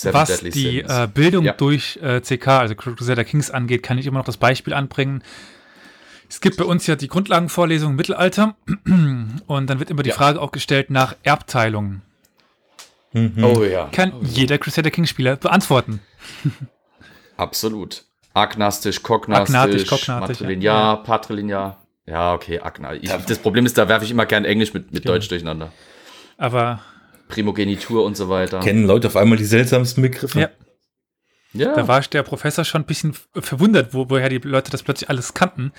was 0.05 0.41
die 0.41 0.81
äh, 0.81 1.09
Bildung 1.13 1.45
ja. 1.47 1.53
durch 1.55 1.99
äh, 2.03 2.21
CK, 2.21 2.49
also 2.49 2.75
Crusader 2.75 3.25
Kings 3.25 3.51
angeht, 3.51 3.83
kann 3.83 3.97
ich 3.97 4.07
immer 4.07 4.19
noch 4.19 4.27
das 4.27 4.37
Beispiel 4.37 4.75
anbringen. 4.75 5.23
Es 6.29 6.41
gibt 6.41 6.57
bei 6.57 6.65
uns 6.65 6.87
ja 6.87 6.97
die 6.97 7.09
Grundlagenvorlesung 7.09 7.91
im 7.91 7.97
Mittelalter 7.97 8.57
und 9.47 9.71
dann 9.71 9.79
wird 9.79 9.91
immer 9.91 10.03
die 10.03 10.11
ja. 10.11 10.17
Frage 10.17 10.41
auch 10.41 10.51
gestellt 10.51 10.91
nach 10.91 11.17
Erbteilungen. 11.23 12.03
Mhm. 13.13 13.45
Oh 13.45 13.65
ja. 13.65 13.89
Kann 13.93 14.13
oh, 14.13 14.21
jeder 14.23 14.59
Crusader 14.59 14.91
Kings 14.91 15.11
Spieler 15.11 15.37
beantworten. 15.37 16.01
Absolut. 17.37 18.05
Agnastisch, 18.35 19.03
kognastisch, 19.03 19.55
Agnatisch, 19.55 19.87
kognatisch, 19.87 20.41
matrilinear, 20.41 20.97
ja. 20.97 20.97
patrilinear. 20.97 21.87
Ja, 22.07 22.35
okay, 22.35 22.61
Agna. 22.61 22.95
Ich, 22.95 23.11
das 23.11 23.39
Problem 23.39 23.67
ist, 23.67 23.77
da 23.79 23.89
werfe 23.89 24.05
ich 24.05 24.11
immer 24.11 24.27
gern 24.27 24.45
Englisch 24.45 24.73
mit, 24.75 24.93
mit 24.93 25.03
genau. 25.03 25.15
Deutsch 25.15 25.29
durcheinander. 25.29 25.73
Aber. 26.37 26.81
Primogenitur 27.29 28.05
und 28.05 28.17
so 28.17 28.29
weiter. 28.29 28.61
Kennen 28.61 28.87
Leute 28.87 29.09
auf 29.09 29.17
einmal 29.17 29.39
die 29.39 29.45
seltsamsten 29.45 30.03
Begriffe? 30.03 30.39
Ja. 30.39 30.51
ja. 31.55 31.75
Da 31.75 31.89
war 31.89 32.01
der 32.03 32.23
Professor 32.23 32.65
schon 32.65 32.83
ein 32.83 32.87
bisschen 32.87 33.17
verwundert, 33.35 33.95
wo, 33.95 34.09
woher 34.09 34.29
die 34.29 34.39
Leute 34.39 34.71
das 34.71 34.85
plötzlich 34.85 35.11
alles 35.11 35.35
kannten. 35.35 35.73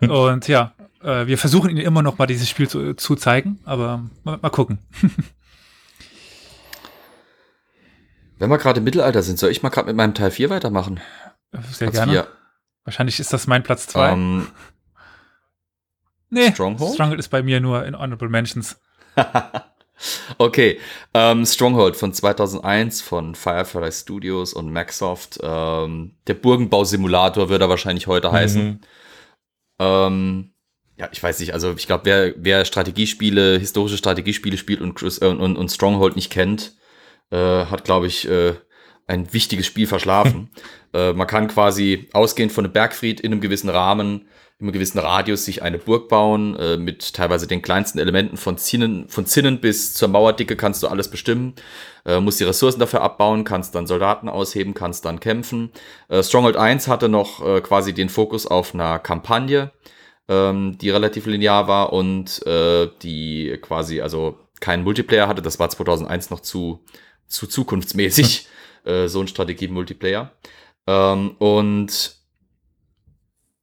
Hm. 0.00 0.10
Und 0.10 0.48
ja, 0.48 0.74
äh, 1.02 1.26
wir 1.26 1.38
versuchen 1.38 1.70
ihnen 1.70 1.80
immer 1.80 2.02
noch 2.02 2.18
mal 2.18 2.26
dieses 2.26 2.48
Spiel 2.48 2.68
zu, 2.68 2.94
zu 2.94 3.16
zeigen, 3.16 3.60
aber 3.64 4.04
mal, 4.24 4.38
mal 4.40 4.50
gucken. 4.50 4.78
Wenn 8.38 8.50
wir 8.50 8.58
gerade 8.58 8.78
im 8.78 8.84
Mittelalter 8.84 9.22
sind, 9.22 9.38
soll 9.38 9.50
ich 9.50 9.62
mal 9.62 9.68
gerade 9.68 9.86
mit 9.88 9.96
meinem 9.96 10.14
Teil 10.14 10.30
4 10.30 10.48
weitermachen? 10.48 11.00
Sehr 11.52 11.90
Platz 11.90 11.92
gerne. 11.92 12.12
Vier. 12.12 12.28
Wahrscheinlich 12.84 13.20
ist 13.20 13.34
das 13.34 13.46
mein 13.46 13.62
Platz 13.62 13.86
2. 13.88 14.12
Um, 14.12 14.18
ähm, 14.18 14.46
nee, 16.30 16.50
Stronghold? 16.52 16.94
Stronghold 16.94 17.18
ist 17.18 17.28
bei 17.28 17.42
mir 17.42 17.60
nur 17.60 17.84
in 17.84 17.94
Honorable 17.94 18.30
Mentions. 18.30 18.80
okay, 20.38 20.78
um, 21.12 21.20
ähm, 21.20 21.44
Stronghold 21.44 21.96
von 21.96 22.14
2001 22.14 23.02
von 23.02 23.34
Firefly 23.34 23.92
Studios 23.92 24.54
und 24.54 24.72
Maxsoft. 24.72 25.38
Um, 25.42 25.50
ähm, 25.50 26.14
der 26.26 26.34
Burgenbausimulator 26.34 27.50
würde 27.50 27.66
er 27.66 27.68
wahrscheinlich 27.68 28.06
heute 28.06 28.28
mhm. 28.28 28.80
Heißen. 29.80 30.54
ja, 30.96 31.08
ich 31.12 31.22
weiß 31.22 31.40
nicht, 31.40 31.54
also 31.54 31.72
ich 31.76 31.86
glaube, 31.86 32.04
wer, 32.04 32.34
wer 32.36 32.64
Strategiespiele, 32.64 33.58
historische 33.58 33.96
Strategiespiele 33.96 34.58
spielt 34.58 34.82
und, 34.82 35.00
äh, 35.02 35.26
und, 35.26 35.56
und 35.56 35.68
Stronghold 35.70 36.14
nicht 36.14 36.30
kennt, 36.30 36.74
äh, 37.30 37.64
hat, 37.64 37.84
glaube 37.84 38.06
ich, 38.06 38.28
äh, 38.28 38.54
ein 39.06 39.32
wichtiges 39.32 39.66
Spiel 39.66 39.86
verschlafen. 39.86 40.50
äh, 40.92 41.14
man 41.14 41.26
kann 41.26 41.48
quasi 41.48 42.08
ausgehend 42.12 42.52
von 42.52 42.64
einem 42.64 42.72
Bergfried 42.72 43.20
in 43.20 43.32
einem 43.32 43.40
gewissen 43.40 43.70
Rahmen, 43.70 44.28
einem 44.60 44.72
gewissen 44.72 44.98
Radius 44.98 45.44
sich 45.44 45.62
eine 45.62 45.78
Burg 45.78 46.08
bauen, 46.08 46.56
äh, 46.56 46.76
mit 46.76 47.14
teilweise 47.14 47.46
den 47.46 47.62
kleinsten 47.62 47.98
Elementen 47.98 48.36
von 48.36 48.58
Zinnen, 48.58 49.08
von 49.08 49.26
Zinnen 49.26 49.60
bis 49.60 49.94
zur 49.94 50.08
Mauerdicke 50.08 50.56
kannst 50.56 50.82
du 50.82 50.88
alles 50.88 51.08
bestimmen. 51.08 51.54
Äh, 52.04 52.20
musst 52.20 52.40
die 52.40 52.44
Ressourcen 52.44 52.80
dafür 52.80 53.02
abbauen, 53.02 53.44
kannst 53.44 53.74
dann 53.74 53.86
Soldaten 53.86 54.28
ausheben, 54.28 54.74
kannst 54.74 55.04
dann 55.04 55.20
kämpfen. 55.20 55.70
Äh, 56.08 56.22
Stronghold 56.22 56.56
1 56.56 56.88
hatte 56.88 57.08
noch 57.08 57.46
äh, 57.46 57.60
quasi 57.60 57.92
den 57.92 58.08
Fokus 58.08 58.46
auf 58.46 58.74
einer 58.74 58.98
Kampagne, 58.98 59.72
ähm, 60.28 60.78
die 60.78 60.90
relativ 60.90 61.26
linear 61.26 61.68
war 61.68 61.92
und 61.92 62.46
äh, 62.46 62.88
die 63.02 63.58
quasi 63.62 64.00
also 64.00 64.38
keinen 64.60 64.84
Multiplayer 64.84 65.28
hatte. 65.28 65.42
Das 65.42 65.58
war 65.58 65.70
2001 65.70 66.30
noch 66.30 66.40
zu, 66.40 66.84
zu 67.26 67.46
zukunftsmäßig. 67.46 68.46
äh, 68.84 69.08
so 69.08 69.20
ein 69.20 69.28
Strategie-Multiplayer. 69.28 70.32
Ähm, 70.86 71.36
und 71.38 72.19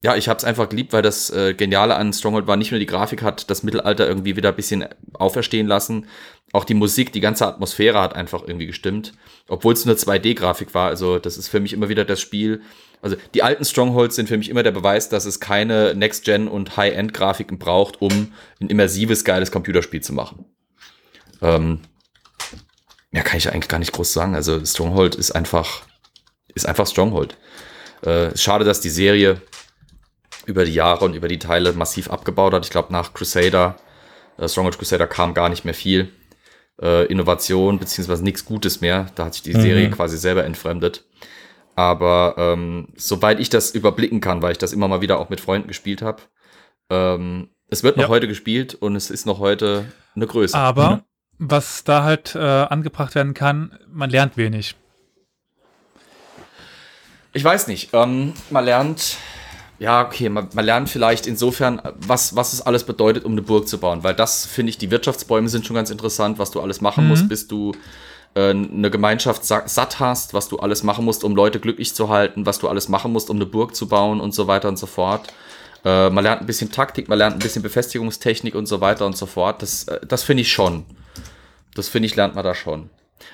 ja, 0.08 0.16
ich 0.16 0.30
habe 0.30 0.38
es 0.38 0.45
einfach 0.45 0.70
geliebt, 0.70 0.93
weil 0.93 1.01
das 1.01 1.30
äh, 1.32 1.53
Geniale 1.53 1.93
an 1.97 2.14
Stronghold 2.14 2.47
war, 2.47 2.55
nicht 2.55 2.72
nur 2.72 2.80
die 2.80 2.86
Grafik 2.86 3.22
hat 3.22 3.49
das 3.49 3.64
Mittelalter 3.64 4.08
irgendwie 4.08 4.38
wieder 4.38 4.49
ein 4.49 4.55
bisschen 4.55 4.86
auferstehen 5.12 5.68
lassen. 5.68 6.08
Auch 6.53 6.64
die 6.64 6.76
Musik, 6.76 7.12
die 7.12 7.20
ganze 7.20 7.45
Atmosphäre 7.45 7.99
hat 7.99 8.16
einfach 8.16 8.41
irgendwie 8.47 8.68
gestimmt, 8.68 9.12
obwohl 9.49 9.74
es 9.74 9.84
nur 9.84 9.95
2D-Grafik 9.95 10.74
war. 10.74 10.88
Also 10.88 11.20
das 11.20 11.38
ist 11.38 11.49
für 11.49 11.60
mich 11.60 11.74
immer 11.74 11.89
wieder 11.89 12.05
das 12.05 12.22
Spiel. 12.22 12.62
Also 13.01 13.18
die 13.34 13.43
alten 13.43 13.66
Strongholds 13.66 14.16
sind 14.16 14.30
für 14.30 14.38
mich 14.38 14.47
immer 14.47 14.64
der 14.64 14.72
Beweis, 14.72 15.10
dass 15.10 15.26
es 15.26 15.41
keine 15.41 15.93
Next-Gen 15.93 16.47
und 16.47 16.78
High-End-Grafiken 16.78 17.60
braucht, 17.60 18.01
um 18.01 18.32
ein 18.62 18.70
immersives, 18.70 19.26
geiles 19.26 19.51
Computerspiel 19.51 20.01
zu 20.01 20.14
machen. 20.14 20.45
Ähm, 21.41 21.82
ja, 23.12 23.24
kann 23.24 23.39
ich 23.39 23.51
eigentlich 23.51 23.68
gar 23.68 23.80
nicht 23.80 23.91
groß 23.91 24.14
sagen. 24.14 24.36
Also 24.36 24.66
Stronghold 24.66 25.16
ist 25.16 25.32
einfach, 25.32 25.82
ist 26.55 26.66
einfach 26.66 26.88
Stronghold. 26.88 27.36
Äh, 28.03 28.38
schade, 28.38 28.64
dass 28.64 28.80
die 28.80 28.89
Serie 28.89 29.41
über 30.47 30.65
die 30.65 30.73
Jahre 30.73 31.05
und 31.05 31.13
über 31.13 31.27
die 31.27 31.39
Teile 31.39 31.73
massiv 31.73 32.09
abgebaut 32.09 32.53
hat. 32.53 32.65
Ich 32.65 32.71
glaube, 32.71 32.91
nach 32.91 33.13
Crusader, 33.13 33.75
äh, 34.37 34.47
Stronghold 34.47 34.77
Crusader 34.77 35.05
kam 35.05 35.33
gar 35.33 35.49
nicht 35.49 35.65
mehr 35.65 35.73
viel 35.73 36.09
äh, 36.81 37.05
Innovation, 37.07 37.79
beziehungsweise 37.79 38.23
nichts 38.23 38.45
Gutes 38.45 38.81
mehr. 38.81 39.07
Da 39.15 39.25
hat 39.25 39.33
sich 39.33 39.43
die 39.43 39.53
mhm. 39.53 39.61
Serie 39.61 39.89
quasi 39.91 40.17
selber 40.17 40.45
entfremdet. 40.45 41.05
Aber 41.75 42.35
ähm, 42.37 42.87
soweit 42.95 43.39
ich 43.39 43.49
das 43.49 43.71
überblicken 43.71 44.21
kann, 44.21 44.41
weil 44.41 44.53
ich 44.53 44.57
das 44.57 44.73
immer 44.73 44.87
mal 44.87 45.01
wieder 45.01 45.19
auch 45.19 45.29
mit 45.29 45.41
Freunden 45.41 45.67
gespielt 45.67 46.01
habe, 46.01 46.23
ähm, 46.89 47.49
es 47.69 47.83
wird 47.83 47.97
noch 47.97 48.05
ja. 48.05 48.09
heute 48.09 48.27
gespielt 48.27 48.73
und 48.73 48.95
es 48.95 49.09
ist 49.11 49.25
noch 49.25 49.39
heute 49.39 49.85
eine 50.15 50.25
Größe. 50.25 50.57
Aber 50.57 50.91
mhm. 50.91 51.01
was 51.39 51.83
da 51.83 52.03
halt 52.03 52.35
äh, 52.35 52.39
angebracht 52.39 53.15
werden 53.15 53.33
kann, 53.33 53.77
man 53.91 54.09
lernt 54.09 54.37
wenig. 54.37 54.75
Ich 57.33 57.43
weiß 57.43 57.67
nicht. 57.67 57.89
Ähm, 57.93 58.33
man 58.49 58.65
lernt, 58.65 59.17
ja, 59.80 60.05
okay, 60.05 60.30
man, 60.30 60.49
man, 60.53 60.65
lernt 60.65 60.89
vielleicht 60.89 61.28
insofern, 61.28 61.82
was, 61.95 62.36
was 62.36 62.53
es 62.53 62.61
alles 62.61 62.84
bedeutet, 62.84 63.25
um 63.25 63.34
eine 63.34 63.41
Burg 63.41 63.67
zu 63.67 63.78
bauen. 63.78 64.03
Weil 64.03 64.15
das, 64.15 64.45
finde 64.45 64.71
ich, 64.71 64.78
die 64.78 64.89
Wirtschaftsbäume 64.89 65.49
sind 65.49 65.67
schon 65.67 65.75
ganz 65.75 65.91
interessant, 65.91 66.39
was 66.39 66.51
du 66.51 66.61
alles 66.61 66.82
machen 66.82 67.03
mhm. 67.03 67.09
musst, 67.11 67.30
bis 67.30 67.47
du 67.47 67.73
äh, 68.34 68.49
eine 68.49 68.89
Gemeinschaft 68.89 69.45
satt 69.45 69.99
hast, 69.99 70.34
was 70.34 70.47
du 70.47 70.57
alles 70.57 70.84
machen 70.84 71.05
musst, 71.05 71.23
um 71.23 71.36
Leute 71.36 71.59
glücklich 71.59 71.93
zu 71.93 72.09
halten, 72.09 72.45
was 72.45 72.59
du 72.59 72.67
alles 72.67 72.89
machen 72.89 73.13
musst, 73.13 73.30
um 73.30 73.38
eine 73.38 73.45
Burg 73.45 73.75
zu 73.75 73.88
bauen 73.88 74.19
und 74.19 74.34
so 74.34 74.47
weiter 74.47 74.67
und 74.67 74.80
so 74.80 74.88
fort. 74.88 75.28
Äh, 75.86 76.09
man 76.09 76.23
lernt 76.23 76.41
ein 76.41 76.47
bisschen 76.47 76.71
Taktik, 76.71 77.07
man 77.07 77.19
lernt 77.19 77.36
ein 77.36 77.39
bisschen 77.39 77.61
Befestigungstechnik 77.61 78.55
und 78.55 78.65
so 78.65 78.82
weiter 78.82 79.05
und 79.05 79.15
so 79.15 79.28
fort. 79.28 79.61
Das, 79.61 79.84
äh, 79.84 79.99
das 80.07 80.23
finde 80.23 80.41
ich 80.41 80.51
schon. 80.51 80.86
Das 81.75 81.88
finde 81.88 82.07
ich, 82.07 82.15
lernt 82.15 82.36
man 82.36 82.43
da 82.43 82.55
schon. 82.55 82.89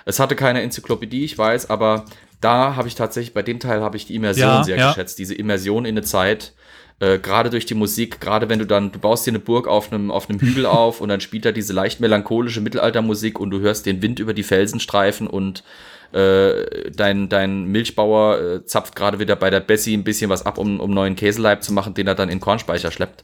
Es 0.06 0.20
hatte 0.20 0.36
keine 0.36 0.62
Enzyklopädie, 0.62 1.24
ich 1.24 1.38
weiß, 1.38 1.70
aber 1.70 2.06
da 2.44 2.76
habe 2.76 2.88
ich 2.88 2.96
tatsächlich, 2.96 3.34
bei 3.34 3.41
dem 3.41 3.60
Teil 3.60 3.82
habe 3.82 3.98
ich 3.98 4.06
die 4.06 4.16
Immersion 4.16 4.48
ja, 4.48 4.64
sehr 4.64 4.78
ja. 4.78 4.89
geschätzt. 4.89 5.20
Diese 5.20 5.34
Immersion 5.34 5.86
in 5.86 5.96
eine 5.96 6.04
Zeit, 6.04 6.54
äh, 7.00 7.20
gerade 7.20 7.50
durch 7.50 7.66
die 7.66 7.74
Musik, 7.74 8.20
gerade 8.20 8.50
wenn 8.50 8.60
du 8.60 8.66
dann, 8.66 8.91
du 8.91 9.00
baust 9.00 9.26
dir 9.26 9.32
eine 9.32 9.39
Burg 9.39 9.68
auf 9.68 9.91
einem, 9.91 10.12
auf 10.12 10.30
einem 10.30 10.39
Hügel 10.39 10.66
auf 10.68 11.02
und 11.02 11.10
dann 11.10 11.22
spielt 11.22 11.46
da 11.46 11.52
diese 11.52 11.74
leicht 11.74 12.00
melancholische 12.00 12.62
Mittelaltermusik 12.62 13.39
und 13.39 13.52
du 13.52 13.60
hörst 13.60 13.86
den 13.86 14.02
Wind 14.02 14.20
über 14.20 14.34
die 14.34 14.44
Felsen 14.44 14.80
streifen 14.80 15.28
und 15.28 15.64
äh, 16.12 16.91
dein, 16.91 17.30
dein 17.30 17.66
Milchbauer 17.66 18.39
äh, 18.39 18.66
zapft 18.66 18.96
gerade 18.96 19.20
wieder 19.20 19.36
bei 19.36 19.50
der 19.50 19.62
Bessie 19.62 19.96
ein 19.96 20.04
bisschen 20.04 20.30
was 20.30 20.46
ab, 20.46 20.58
um, 20.58 20.80
um 20.80 20.91
neuen 20.91 21.16
Käseleib 21.16 21.64
zu 21.64 21.74
machen, 21.74 21.94
den 21.94 22.08
er 22.08 22.16
dann 22.16 22.30
in 22.30 22.39
Kornspeicher 22.39 22.91
schleppt. 22.91 23.24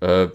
Äh, 0.00 0.28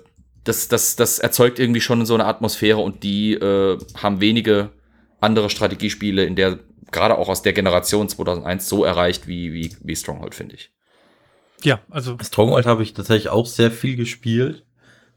das, 0.44 0.68
das, 0.68 0.96
das 0.96 1.20
erzeugt 1.20 1.60
irgendwie 1.60 1.82
schon 1.82 2.06
so 2.06 2.16
eine 2.16 2.26
Atmosphäre 2.26 2.80
und 2.80 3.04
die 3.04 3.34
äh, 3.34 3.78
haben 4.02 4.20
wenige 4.20 4.72
andere 5.20 5.52
Strategiespiele 5.52 6.26
in 6.26 6.36
der 6.36 6.58
gerade 6.92 7.18
auch 7.18 7.30
aus 7.30 7.42
der 7.42 7.54
Generation 7.54 8.10
2001 8.10 8.68
so 8.68 8.84
erreicht 8.84 9.28
wie, 9.28 9.54
wie, 9.54 9.76
wie 9.82 9.96
Stronghold, 9.96 10.36
finde 10.36 10.56
ich. 10.56 10.72
Ja, 11.64 11.80
also. 11.90 12.18
Stronghold 12.22 12.66
habe 12.66 12.84
ich 12.84 12.94
tatsächlich 12.94 13.30
auch 13.30 13.46
sehr 13.46 13.72
viel 13.72 13.96
gespielt. 13.96 14.66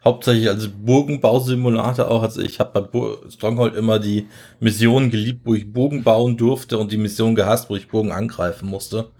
Hauptsächlich 0.04 0.48
als 0.48 0.68
Burgenbausimulator 0.68 2.10
auch. 2.10 2.22
Also 2.22 2.42
ich 2.42 2.60
habe 2.60 2.82
bei 2.82 3.30
Stronghold 3.30 3.74
immer 3.74 3.98
die 3.98 4.28
Mission 4.60 5.10
geliebt, 5.10 5.40
wo 5.44 5.54
ich 5.54 5.72
Bogen 5.72 6.02
bauen 6.04 6.36
durfte 6.36 6.76
und 6.76 6.92
die 6.92 6.98
Mission 6.98 7.34
gehasst, 7.34 7.70
wo 7.70 7.76
ich 7.76 7.88
Bogen 7.88 8.12
angreifen 8.12 8.68
musste. 8.68 9.10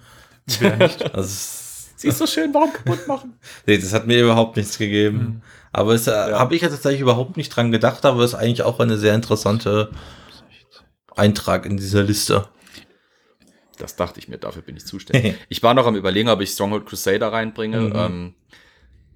Wer 0.58 0.76
nicht? 0.76 1.02
Also, 1.14 1.62
Sie 1.96 2.08
ist 2.08 2.18
so 2.18 2.26
schön, 2.26 2.52
warum 2.52 2.70
kaputt 2.70 3.08
machen? 3.08 3.32
nee, 3.66 3.78
das 3.78 3.94
hat 3.94 4.06
mir 4.06 4.20
überhaupt 4.20 4.58
nichts 4.58 4.76
gegeben. 4.76 5.18
Mhm. 5.18 5.42
Aber 5.72 5.94
es 5.94 6.06
äh, 6.06 6.10
ja. 6.10 6.38
habe 6.38 6.54
ich 6.54 6.60
ja 6.60 6.68
tatsächlich 6.68 7.00
überhaupt 7.00 7.38
nicht 7.38 7.48
dran 7.48 7.72
gedacht, 7.72 8.04
aber 8.04 8.22
es 8.22 8.34
ist 8.34 8.38
eigentlich 8.38 8.62
auch 8.62 8.78
eine 8.78 8.98
sehr 8.98 9.14
interessante 9.14 9.90
Eintrag 11.16 11.66
in 11.66 11.76
dieser 11.76 12.02
Liste. 12.02 12.48
Das 13.78 13.96
dachte 13.96 14.20
ich 14.20 14.28
mir, 14.28 14.38
dafür 14.38 14.62
bin 14.62 14.76
ich 14.76 14.86
zuständig. 14.86 15.34
ich 15.48 15.62
war 15.62 15.74
noch 15.74 15.86
am 15.86 15.96
überlegen, 15.96 16.28
ob 16.28 16.40
ich 16.40 16.50
Stronghold 16.50 16.86
Crusader 16.86 17.32
reinbringe. 17.32 17.80
Mhm. 17.80 17.92
Ähm, 17.94 18.34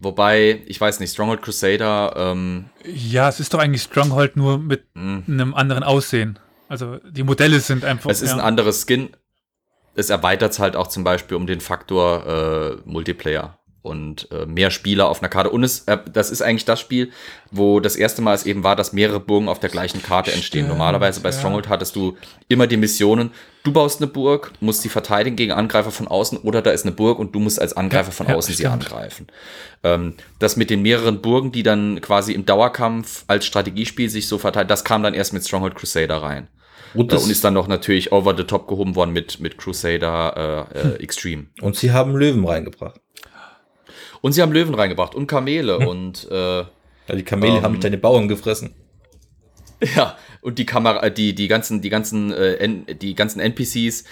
wobei, 0.00 0.62
ich 0.66 0.80
weiß 0.80 1.00
nicht, 1.00 1.12
Stronghold 1.12 1.42
Crusader. 1.42 2.14
Ähm, 2.16 2.66
ja, 2.84 3.28
es 3.28 3.40
ist 3.40 3.54
doch 3.54 3.58
eigentlich 3.58 3.82
Stronghold 3.82 4.36
nur 4.36 4.58
mit 4.58 4.84
mh. 4.94 5.22
einem 5.28 5.54
anderen 5.54 5.84
Aussehen. 5.84 6.38
Also 6.68 6.98
die 6.98 7.22
Modelle 7.22 7.60
sind 7.60 7.84
einfach. 7.84 8.10
Es 8.10 8.20
ist 8.20 8.30
ja. 8.30 8.36
ein 8.36 8.42
anderes 8.42 8.84
Skin. 8.86 9.10
Es 9.94 10.10
erweitert 10.10 10.52
es 10.52 10.58
halt 10.58 10.76
auch 10.76 10.86
zum 10.86 11.02
Beispiel 11.02 11.36
um 11.36 11.46
den 11.46 11.60
Faktor 11.60 12.26
äh, 12.84 12.88
Multiplayer 12.88 13.58
und 13.88 14.28
äh, 14.30 14.46
mehr 14.46 14.70
Spieler 14.70 15.08
auf 15.08 15.20
einer 15.20 15.28
Karte. 15.28 15.50
Und 15.50 15.64
es, 15.64 15.80
äh, 15.86 15.98
das 16.12 16.30
ist 16.30 16.42
eigentlich 16.42 16.64
das 16.64 16.78
Spiel, 16.78 17.10
wo 17.50 17.80
das 17.80 17.96
erste 17.96 18.22
Mal 18.22 18.34
es 18.34 18.46
eben 18.46 18.62
war, 18.62 18.76
dass 18.76 18.92
mehrere 18.92 19.18
Burgen 19.18 19.48
auf 19.48 19.58
der 19.58 19.70
gleichen 19.70 20.02
Karte 20.02 20.30
entstehen. 20.30 20.66
Stimmt, 20.66 20.68
Normalerweise 20.68 21.20
bei 21.20 21.32
Stronghold 21.32 21.66
ja. 21.66 21.70
hattest 21.70 21.96
du 21.96 22.16
immer 22.48 22.66
die 22.66 22.76
Missionen, 22.76 23.30
du 23.64 23.72
baust 23.72 24.00
eine 24.00 24.06
Burg, 24.06 24.52
musst 24.60 24.82
sie 24.82 24.88
verteidigen 24.88 25.36
gegen 25.36 25.52
Angreifer 25.52 25.90
von 25.90 26.08
außen 26.08 26.38
oder 26.38 26.62
da 26.62 26.70
ist 26.70 26.84
eine 26.84 26.94
Burg 26.94 27.18
und 27.18 27.34
du 27.34 27.40
musst 27.40 27.60
als 27.60 27.76
Angreifer 27.76 28.12
von 28.12 28.28
ja, 28.28 28.34
außen 28.34 28.52
ja, 28.52 28.56
sie 28.56 28.66
angreifen. 28.66 29.26
Ähm, 29.82 30.14
das 30.38 30.56
mit 30.56 30.70
den 30.70 30.82
mehreren 30.82 31.20
Burgen, 31.20 31.52
die 31.52 31.62
dann 31.62 32.00
quasi 32.00 32.32
im 32.32 32.46
Dauerkampf 32.46 33.24
als 33.26 33.46
Strategiespiel 33.46 34.08
sich 34.08 34.28
so 34.28 34.38
verteilt, 34.38 34.70
das 34.70 34.84
kam 34.84 35.02
dann 35.02 35.14
erst 35.14 35.32
mit 35.32 35.44
Stronghold 35.44 35.74
Crusader 35.74 36.22
rein. 36.22 36.48
Und, 36.94 37.12
äh, 37.12 37.16
und, 37.16 37.30
ist 37.30 37.44
dann 37.44 37.54
noch 37.54 37.68
natürlich 37.68 38.12
over 38.12 38.34
the 38.36 38.44
top 38.44 38.66
gehoben 38.68 38.96
worden 38.96 39.12
mit, 39.12 39.40
mit 39.40 39.58
Crusader 39.58 40.66
äh, 40.74 40.78
äh. 40.78 41.02
Extreme. 41.02 41.46
Und 41.60 41.76
sie 41.76 41.92
haben 41.92 42.16
Löwen 42.16 42.46
reingebracht. 42.46 43.00
Und 44.20 44.32
sie 44.32 44.42
haben 44.42 44.52
Löwen 44.52 44.74
reingebracht 44.74 45.14
und 45.14 45.26
Kamele 45.26 45.78
hm. 45.78 45.86
und 45.86 46.28
äh, 46.30 46.58
ja, 46.60 47.14
die 47.14 47.22
Kamele 47.22 47.58
ähm, 47.58 47.62
haben 47.62 47.80
deine 47.80 47.98
Bauern 47.98 48.28
gefressen. 48.28 48.74
Ja, 49.94 50.16
und 50.40 50.58
die 50.58 50.66
Kamera, 50.66 51.02
äh, 51.04 51.12
die, 51.12 51.34
die 51.34 51.48
ganzen, 51.48 51.80
die 51.80 51.88
ganzen, 51.88 52.32
äh, 52.32 52.94
die 52.94 53.14
ganzen 53.14 53.40
NPCs, 53.40 54.04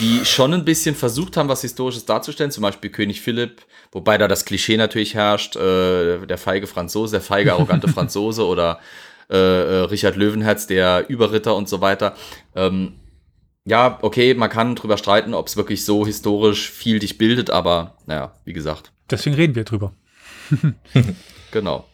die 0.00 0.24
schon 0.24 0.54
ein 0.54 0.64
bisschen 0.64 0.94
versucht 0.94 1.36
haben, 1.36 1.48
was 1.48 1.62
Historisches 1.62 2.04
darzustellen, 2.04 2.50
zum 2.50 2.62
Beispiel 2.62 2.90
König 2.90 3.20
Philipp, 3.20 3.62
wobei 3.90 4.16
da 4.18 4.28
das 4.28 4.44
Klischee 4.44 4.76
natürlich 4.76 5.14
herrscht, 5.14 5.56
äh, 5.56 6.26
der 6.26 6.38
feige 6.38 6.66
Franzose, 6.66 7.12
der 7.12 7.20
feige, 7.20 7.52
arrogante 7.52 7.88
Franzose 7.92 8.46
oder 8.46 8.80
äh, 9.30 9.36
äh, 9.36 9.80
Richard 9.84 10.16
Löwenherz, 10.16 10.66
der 10.66 11.08
Überritter 11.08 11.56
und 11.56 11.68
so 11.68 11.80
weiter. 11.80 12.14
Ähm, 12.54 12.94
ja, 13.64 13.98
okay, 14.02 14.34
man 14.34 14.50
kann 14.50 14.74
drüber 14.74 14.98
streiten, 14.98 15.34
ob 15.34 15.46
es 15.46 15.56
wirklich 15.56 15.84
so 15.84 16.04
historisch 16.04 16.70
viel 16.70 16.98
dich 16.98 17.18
bildet, 17.18 17.50
aber 17.50 17.96
naja, 18.06 18.34
wie 18.44 18.52
gesagt. 18.52 18.92
Deswegen 19.12 19.36
reden 19.36 19.54
wir 19.54 19.64
drüber. 19.64 19.92
genau. 21.52 21.86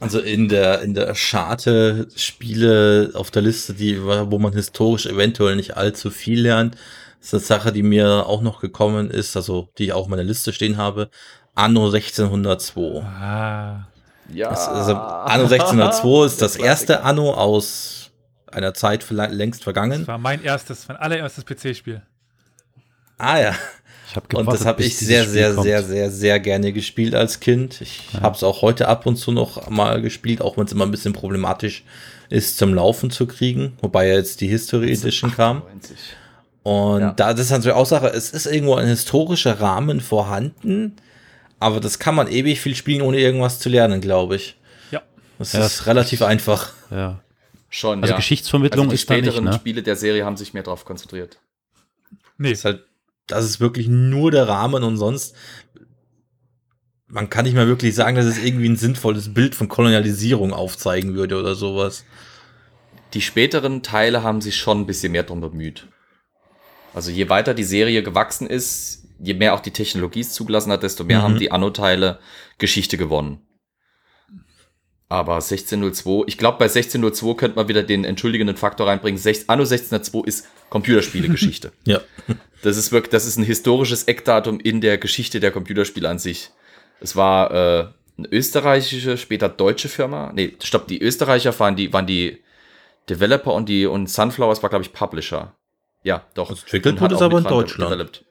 Also 0.00 0.20
in 0.20 0.48
der, 0.48 0.82
in 0.82 0.94
der 0.94 1.14
Scharte 1.14 2.08
Spiele 2.14 3.10
auf 3.14 3.30
der 3.30 3.42
Liste, 3.42 3.74
die, 3.74 4.00
wo 4.02 4.38
man 4.38 4.52
historisch 4.52 5.06
eventuell 5.06 5.56
nicht 5.56 5.76
allzu 5.76 6.10
viel 6.10 6.42
lernt, 6.42 6.76
ist 7.20 7.34
eine 7.34 7.40
Sache, 7.40 7.72
die 7.72 7.82
mir 7.82 8.26
auch 8.26 8.42
noch 8.42 8.60
gekommen 8.60 9.10
ist, 9.10 9.36
also 9.36 9.68
die 9.78 9.86
ich 9.86 9.92
auch 9.92 10.02
auf 10.02 10.08
meiner 10.08 10.22
Liste 10.22 10.52
stehen 10.52 10.76
habe. 10.76 11.10
Anno 11.54 11.86
1602. 11.86 13.02
Ah. 13.02 13.88
Ja. 14.32 14.50
Das, 14.50 14.68
also 14.68 14.94
Anno 14.94 15.44
1602 15.44 16.26
ist 16.26 16.42
das 16.42 16.56
erste 16.56 17.02
Anno 17.02 17.32
aus 17.34 18.10
einer 18.46 18.74
Zeit 18.74 19.08
längst 19.10 19.64
vergangen. 19.64 20.00
Das 20.00 20.08
war 20.08 20.18
mein 20.18 20.42
erstes, 20.42 20.86
mein 20.86 20.96
allererstes 20.96 21.44
PC-Spiel. 21.44 22.02
Ah 23.18 23.38
ja. 23.38 23.54
Ich 24.08 24.16
hab 24.16 24.28
gewartet, 24.28 24.48
und 24.48 24.54
das 24.58 24.66
habe 24.66 24.82
ich 24.82 24.96
sehr, 24.96 25.26
sehr, 25.26 25.52
kommt. 25.52 25.64
sehr, 25.64 25.82
sehr, 25.82 26.10
sehr 26.10 26.40
gerne 26.40 26.72
gespielt 26.72 27.14
als 27.14 27.40
Kind. 27.40 27.82
Ich 27.82 28.00
ja. 28.14 28.22
habe 28.22 28.34
es 28.34 28.42
auch 28.42 28.62
heute 28.62 28.88
ab 28.88 29.04
und 29.04 29.16
zu 29.16 29.32
noch 29.32 29.68
mal 29.68 30.00
gespielt, 30.00 30.40
auch 30.40 30.56
wenn 30.56 30.64
es 30.64 30.72
immer 30.72 30.86
ein 30.86 30.90
bisschen 30.90 31.12
problematisch 31.12 31.84
ist, 32.30 32.56
zum 32.56 32.72
Laufen 32.72 33.10
zu 33.10 33.26
kriegen. 33.26 33.76
Wobei 33.82 34.08
jetzt 34.08 34.40
die 34.40 34.48
History 34.48 34.92
Edition 34.92 35.30
kam. 35.30 35.62
Und 36.62 37.00
ja. 37.00 37.12
da 37.12 37.34
das 37.34 37.46
ist 37.46 37.50
natürlich 37.50 37.76
auch 37.76 37.84
Sache, 37.84 38.08
es 38.08 38.30
ist 38.30 38.46
irgendwo 38.46 38.76
ein 38.76 38.86
historischer 38.86 39.60
Rahmen 39.60 40.00
vorhanden, 40.00 40.96
aber 41.60 41.78
das 41.78 41.98
kann 41.98 42.14
man 42.14 42.28
ewig 42.28 42.60
viel 42.60 42.74
spielen, 42.74 43.02
ohne 43.02 43.18
irgendwas 43.18 43.58
zu 43.58 43.68
lernen, 43.68 44.00
glaube 44.00 44.36
ich. 44.36 44.56
Ja. 44.90 45.02
Das 45.38 45.52
ja, 45.52 45.66
ist 45.66 45.86
relativ 45.86 46.22
einfach. 46.22 46.72
Ja. 46.90 47.20
Schon, 47.68 48.00
also 48.00 48.12
ja. 48.12 48.16
Geschichtsvermittlung 48.16 48.86
also 48.86 48.90
die 48.90 48.94
ist 48.94 49.10
da 49.10 49.16
nicht, 49.16 49.40
ne? 49.42 49.52
Spiele 49.52 49.82
der 49.82 49.96
Serie 49.96 50.24
haben 50.24 50.38
sich 50.38 50.54
mehr 50.54 50.62
darauf 50.62 50.86
konzentriert. 50.86 51.38
Nee. 52.38 52.50
Das 52.50 52.60
ist 52.60 52.64
halt 52.64 52.87
das 53.28 53.44
ist 53.44 53.60
wirklich 53.60 53.88
nur 53.88 54.30
der 54.30 54.48
Rahmen 54.48 54.82
und 54.82 54.96
sonst 54.96 55.34
man 57.08 57.30
kann 57.30 57.44
nicht 57.44 57.54
mal 57.54 57.66
wirklich 57.66 57.94
sagen, 57.94 58.16
dass 58.16 58.26
es 58.26 58.38
irgendwie 58.38 58.68
ein 58.68 58.76
sinnvolles 58.76 59.32
Bild 59.32 59.54
von 59.54 59.68
Kolonialisierung 59.68 60.52
aufzeigen 60.52 61.14
würde 61.14 61.38
oder 61.38 61.54
sowas. 61.54 62.04
Die 63.14 63.22
späteren 63.22 63.82
Teile 63.82 64.22
haben 64.22 64.42
sich 64.42 64.56
schon 64.56 64.80
ein 64.80 64.86
bisschen 64.86 65.12
mehr 65.12 65.22
drum 65.22 65.40
bemüht. 65.40 65.88
Also 66.92 67.10
je 67.10 67.28
weiter 67.30 67.54
die 67.54 67.64
Serie 67.64 68.02
gewachsen 68.02 68.46
ist, 68.46 69.06
je 69.18 69.34
mehr 69.34 69.54
auch 69.54 69.60
die 69.60 69.70
Technologie 69.70 70.20
es 70.20 70.32
zugelassen 70.32 70.70
hat, 70.70 70.82
desto 70.82 71.04
mehr 71.04 71.20
mhm. 71.20 71.22
haben 71.22 71.38
die 71.38 71.50
Anno-Teile 71.50 72.18
Geschichte 72.58 72.98
gewonnen. 72.98 73.40
Aber 75.08 75.36
1602, 75.36 76.24
ich 76.26 76.36
glaube, 76.36 76.58
bei 76.58 76.66
1602 76.66 77.34
könnte 77.34 77.56
man 77.56 77.68
wieder 77.68 77.82
den 77.82 78.04
entschuldigenden 78.04 78.56
Faktor 78.56 78.88
reinbringen. 78.88 79.18
Anno 79.46 79.62
1602 79.62 80.26
ist 80.26 80.46
Computerspielegeschichte. 80.68 81.72
Ja. 81.86 82.00
Das 82.62 82.76
ist 82.76 82.92
wirklich, 82.92 83.10
das 83.10 83.26
ist 83.26 83.36
ein 83.36 83.44
historisches 83.44 84.04
Eckdatum 84.04 84.60
in 84.60 84.80
der 84.80 84.98
Geschichte 84.98 85.40
der 85.40 85.50
Computerspiele 85.50 86.08
an 86.08 86.18
sich. 86.18 86.50
Es 87.00 87.14
war 87.14 87.50
äh, 87.50 87.88
eine 88.18 88.28
österreichische, 88.32 89.16
später 89.16 89.48
deutsche 89.48 89.88
Firma. 89.88 90.32
Nee, 90.34 90.56
stopp, 90.62 90.88
die 90.88 91.00
Österreicher 91.00 91.58
waren 91.58 91.76
die, 91.76 91.92
waren 91.92 92.06
die 92.06 92.42
Developer 93.08 93.54
und 93.54 93.68
die 93.68 93.86
und 93.86 94.10
Sunflowers 94.10 94.62
war, 94.62 94.70
glaube 94.70 94.84
ich, 94.84 94.92
Publisher. 94.92 95.54
Ja, 96.02 96.26
doch. 96.34 96.50
Entwickelt 96.50 97.00
wurde 97.00 97.14
es 97.14 97.22
aber 97.22 97.38
in 97.38 97.44
Deutschland. 97.44 97.92
developed. 97.92 98.24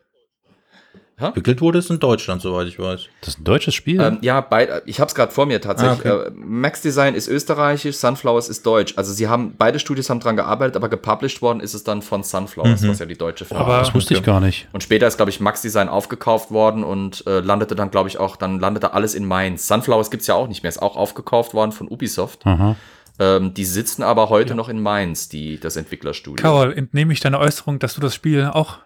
Entwickelt 1.19 1.61
wurde 1.61 1.79
es 1.79 1.89
in 1.89 1.99
Deutschland, 1.99 2.43
soweit 2.43 2.67
ich 2.67 2.77
weiß. 2.77 3.07
Das 3.21 3.29
ist 3.29 3.39
ein 3.39 3.43
deutsches 3.43 3.73
Spiel. 3.73 3.99
Ähm, 3.99 4.19
ja, 4.21 4.39
bei, 4.41 4.81
ich 4.85 4.99
habe 4.99 5.07
es 5.09 5.15
gerade 5.15 5.31
vor 5.31 5.47
mir 5.47 5.59
tatsächlich. 5.59 6.05
Ah, 6.05 6.15
okay. 6.19 6.27
Äh, 6.27 6.31
Max 6.35 6.81
Design 6.81 7.15
ist 7.15 7.27
österreichisch, 7.27 7.95
Sunflowers 7.95 8.49
ist 8.49 8.65
deutsch. 8.67 8.93
Also 8.97 9.11
sie 9.13 9.27
haben, 9.27 9.55
beide 9.57 9.79
Studios 9.79 10.11
haben 10.11 10.19
dran 10.19 10.35
gearbeitet, 10.35 10.75
aber 10.75 10.89
gepublished 10.89 11.41
worden 11.41 11.59
ist 11.59 11.73
es 11.73 11.83
dann 11.83 12.03
von 12.03 12.21
Sunflowers, 12.21 12.81
Mhm. 12.81 12.89
was 12.89 12.99
ja 12.99 13.07
die 13.07 13.17
deutsche 13.17 13.45
Firma 13.45 13.63
Aber- 13.63 13.81
ist. 13.81 13.87
das 13.87 13.95
wusste 13.95 14.13
ich 14.13 14.21
gar 14.21 14.39
nicht. 14.39 14.67
Und 14.73 14.83
später 14.83 15.07
ist, 15.07 15.17
glaube 15.17 15.31
ich, 15.31 15.39
Max 15.39 15.63
Design 15.63 15.89
aufgekauft 15.89 16.51
worden 16.51 16.83
und 16.83 17.25
äh, 17.25 17.39
landete 17.39 17.75
dann, 17.75 17.89
glaube 17.89 18.09
ich, 18.09 18.19
auch, 18.19 18.35
dann 18.35 18.59
landete 18.59 18.93
alles 18.93 19.15
in 19.15 19.25
Mainz. 19.25 19.67
Sunflowers 19.67 20.11
gibt's 20.11 20.27
ja 20.27 20.35
auch 20.35 20.47
nicht 20.47 20.61
mehr, 20.61 20.69
ist 20.69 20.81
auch 20.83 20.95
aufgekauft 20.95 21.55
worden 21.55 21.71
von 21.71 21.87
Ubisoft. 21.87 22.45
Aha. 22.45 22.75
Ähm, 23.17 23.55
die 23.55 23.65
sitzen 23.65 24.03
aber 24.03 24.29
heute 24.29 24.53
noch 24.53 24.69
in 24.69 24.79
Mainz, 24.79 25.29
die, 25.29 25.59
das 25.59 25.77
Entwicklerstudio. 25.77 26.39
Carol, 26.43 26.73
entnehme 26.73 27.11
ich 27.11 27.21
deine 27.21 27.39
Äußerung, 27.39 27.79
dass 27.79 27.95
du 27.95 28.01
das 28.01 28.13
Spiel 28.13 28.45
auch 28.53 28.77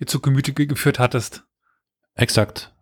dir 0.00 0.06
zu 0.06 0.18
Gemüte 0.18 0.52
ge- 0.52 0.66
geführt 0.66 0.98
hattest. 0.98 1.44
Exakt. 2.14 2.72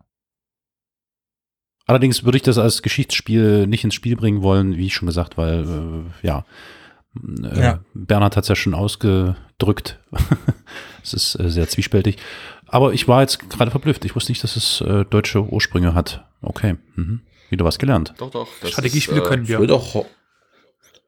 Allerdings 1.87 2.23
würde 2.23 2.37
ich 2.37 2.43
das 2.43 2.57
als 2.57 2.81
Geschichtsspiel 2.81 3.67
nicht 3.67 3.83
ins 3.83 3.95
Spiel 3.95 4.15
bringen 4.15 4.41
wollen, 4.43 4.77
wie 4.77 4.89
schon 4.89 5.07
gesagt, 5.07 5.37
weil, 5.37 5.63
äh, 6.23 6.27
ja, 6.27 6.45
äh, 7.43 7.61
Ja. 7.61 7.79
Bernhard 7.93 8.37
hat 8.37 8.43
es 8.43 8.49
ja 8.49 8.55
schon 8.55 8.73
ausgedrückt. 8.73 9.99
es 11.03 11.13
ist 11.13 11.35
äh, 11.39 11.49
sehr 11.49 11.67
zwiespältig. 11.67 12.17
Aber 12.67 12.93
ich 12.93 13.07
war 13.07 13.21
jetzt 13.21 13.49
gerade 13.49 13.71
verblüfft. 13.71 14.05
Ich 14.05 14.15
wusste 14.15 14.31
nicht, 14.31 14.43
dass 14.43 14.55
es 14.55 14.79
äh, 14.81 15.03
deutsche 15.05 15.41
Ursprünge 15.43 15.93
hat. 15.93 16.23
Okay, 16.41 16.77
mhm. 16.95 17.21
wieder 17.49 17.65
was 17.65 17.77
gelernt. 17.79 18.13
Doch, 18.17 18.29
doch. 18.31 18.47
das 18.61 18.71
Strategiespiele 18.71 19.19
ist, 19.21 19.25
äh, 19.25 19.29
können 19.29 19.47
wir. 19.49 19.59
Wird 19.59 19.71
auch, 19.71 20.05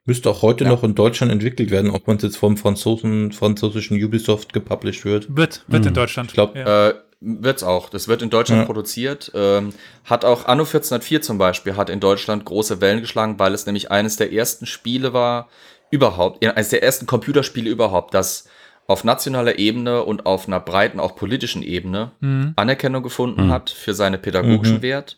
müsste 0.06 0.30
auch 0.30 0.42
heute 0.42 0.66
Ja. 0.66 0.72
noch 0.72 0.84
in 0.84 0.96
Deutschland 0.96 1.32
entwickelt 1.32 1.72
werden, 1.72 1.92
ob 1.92 2.08
man 2.08 2.18
jetzt 2.18 2.36
vom 2.36 2.58
Franzosen, 2.58 3.32
französischen 3.32 4.04
Ubisoft 4.04 4.52
gepublished 4.52 5.06
wird. 5.06 5.34
Wird, 5.38 5.64
wird 5.70 5.84
in 5.84 5.90
Hm. 5.90 5.94
Deutschland. 5.94 6.30
Ich 6.32 6.34
glaub, 6.34 6.56
ja. 6.56 6.94
Wird's 7.26 7.64
auch. 7.64 7.90
Das 7.90 8.08
wird 8.10 8.22
in 8.22 8.30
Deutschland 8.30 8.62
Ja. 8.62 8.66
produziert. 8.66 9.32
Ähm, 9.34 9.74
hat 10.04 10.26
auch 10.26 10.46
Anno 10.46 10.64
1404 10.66 11.22
zum 11.22 11.38
Beispiel, 11.38 11.78
hat 11.78 11.90
in 11.90 12.00
Deutschland 12.02 12.44
große 12.44 12.82
Wellen 12.82 13.00
geschlagen, 13.02 13.40
weil 13.40 13.54
es 13.54 13.66
nämlich 13.66 13.92
eines 13.92 14.18
der 14.18 14.34
ersten 14.34 14.66
Spiele 14.66 15.14
war, 15.14 15.48
überhaupt, 15.90 16.44
eines 16.46 16.70
der 16.70 16.84
ersten 16.84 17.06
Computerspiele 17.06 17.70
überhaupt, 17.70 18.14
das 18.14 18.48
auf 18.88 19.04
nationaler 19.06 19.58
Ebene 19.60 20.04
und 20.04 20.26
auf 20.26 20.48
einer 20.48 20.60
breiten, 20.60 21.00
auch 21.00 21.16
politischen 21.16 21.64
Ebene 21.64 22.12
Mhm. 22.20 22.54
Anerkennung 22.58 23.04
gefunden 23.04 23.48
Mhm. 23.48 23.52
hat 23.52 23.70
für 23.70 23.94
seine 23.94 24.18
pädagogischen 24.18 24.78
Mhm. 24.78 24.82
Wert. 24.82 25.18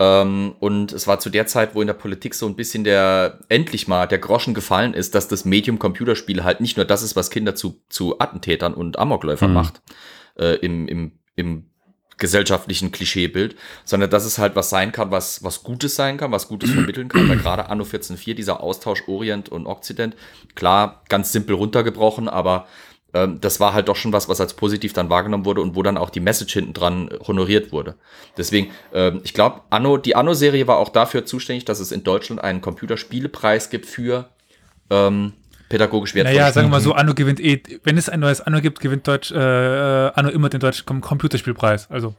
Ähm, 0.00 0.54
und 0.60 0.92
es 0.92 1.06
war 1.06 1.18
zu 1.20 1.28
der 1.30 1.46
Zeit, 1.46 1.74
wo 1.74 1.80
in 1.80 1.86
der 1.88 1.94
Politik 1.94 2.34
so 2.34 2.46
ein 2.46 2.56
bisschen 2.56 2.84
der, 2.84 3.38
endlich 3.48 3.86
mal 3.88 4.06
der 4.06 4.18
Groschen 4.18 4.54
gefallen 4.54 4.94
ist, 4.94 5.14
dass 5.14 5.28
das 5.28 5.44
Medium 5.44 5.78
Computerspiele 5.78 6.42
halt 6.44 6.60
nicht 6.60 6.76
nur 6.76 6.86
das 6.86 7.02
ist, 7.02 7.14
was 7.16 7.30
Kinder 7.30 7.54
zu, 7.54 7.80
zu 7.88 8.18
Attentätern 8.20 8.74
und 8.74 8.98
Amokläufern 8.98 9.50
Mhm. 9.50 9.54
macht, 9.54 9.82
äh, 10.38 10.54
im, 10.56 10.86
im, 10.88 11.12
im 11.38 11.64
gesellschaftlichen 12.18 12.90
Klischeebild, 12.90 13.56
sondern 13.84 14.10
dass 14.10 14.24
es 14.24 14.38
halt 14.38 14.56
was 14.56 14.70
sein 14.70 14.90
kann, 14.92 15.10
was, 15.10 15.44
was 15.44 15.62
Gutes 15.62 15.94
sein 15.94 16.16
kann, 16.16 16.32
was 16.32 16.48
Gutes 16.48 16.70
vermitteln 16.70 17.08
kann, 17.08 17.28
weil 17.28 17.38
gerade 17.38 17.70
Anno 17.70 17.84
14.4, 17.84 18.34
dieser 18.34 18.60
Austausch 18.60 19.04
Orient 19.06 19.48
und 19.48 19.66
Okzident, 19.66 20.16
klar, 20.56 21.04
ganz 21.08 21.32
simpel 21.32 21.54
runtergebrochen, 21.54 22.28
aber 22.28 22.66
ähm, 23.14 23.40
das 23.40 23.60
war 23.60 23.72
halt 23.72 23.88
doch 23.88 23.94
schon 23.94 24.12
was, 24.12 24.28
was 24.28 24.40
als 24.40 24.54
positiv 24.54 24.92
dann 24.92 25.10
wahrgenommen 25.10 25.44
wurde 25.44 25.60
und 25.60 25.76
wo 25.76 25.82
dann 25.82 25.96
auch 25.96 26.10
die 26.10 26.20
Message 26.20 26.52
hinten 26.52 26.74
dran 26.74 27.08
honoriert 27.26 27.70
wurde. 27.70 27.94
Deswegen, 28.36 28.72
ähm, 28.92 29.20
ich 29.22 29.32
glaube, 29.32 29.62
Anno, 29.70 29.96
die 29.96 30.16
Anno-Serie 30.16 30.66
war 30.66 30.78
auch 30.78 30.90
dafür 30.90 31.24
zuständig, 31.24 31.64
dass 31.64 31.78
es 31.78 31.92
in 31.92 32.02
Deutschland 32.02 32.42
einen 32.42 32.60
Computerspielepreis 32.60 33.70
gibt 33.70 33.86
für 33.86 34.28
ähm, 34.90 35.34
pädagogisch 35.68 36.14
wertvolle 36.14 36.36
Naja, 36.36 36.52
sagen 36.52 36.68
wir 36.68 36.72
mal 36.72 36.80
so, 36.80 36.92
Anno 36.92 37.14
gewinnt 37.14 37.40
eh, 37.40 37.62
wenn 37.84 37.96
es 37.96 38.08
ein 38.08 38.20
neues 38.20 38.40
Anno 38.40 38.60
gibt, 38.60 38.80
gewinnt 38.80 39.06
Deutsch, 39.06 39.30
äh, 39.30 39.36
äh, 39.36 40.12
Anno 40.14 40.30
immer 40.30 40.48
den 40.48 40.60
deutschen 40.60 40.86
Com 40.86 41.00
Computerspielpreis. 41.00 41.90
Also, 41.90 42.14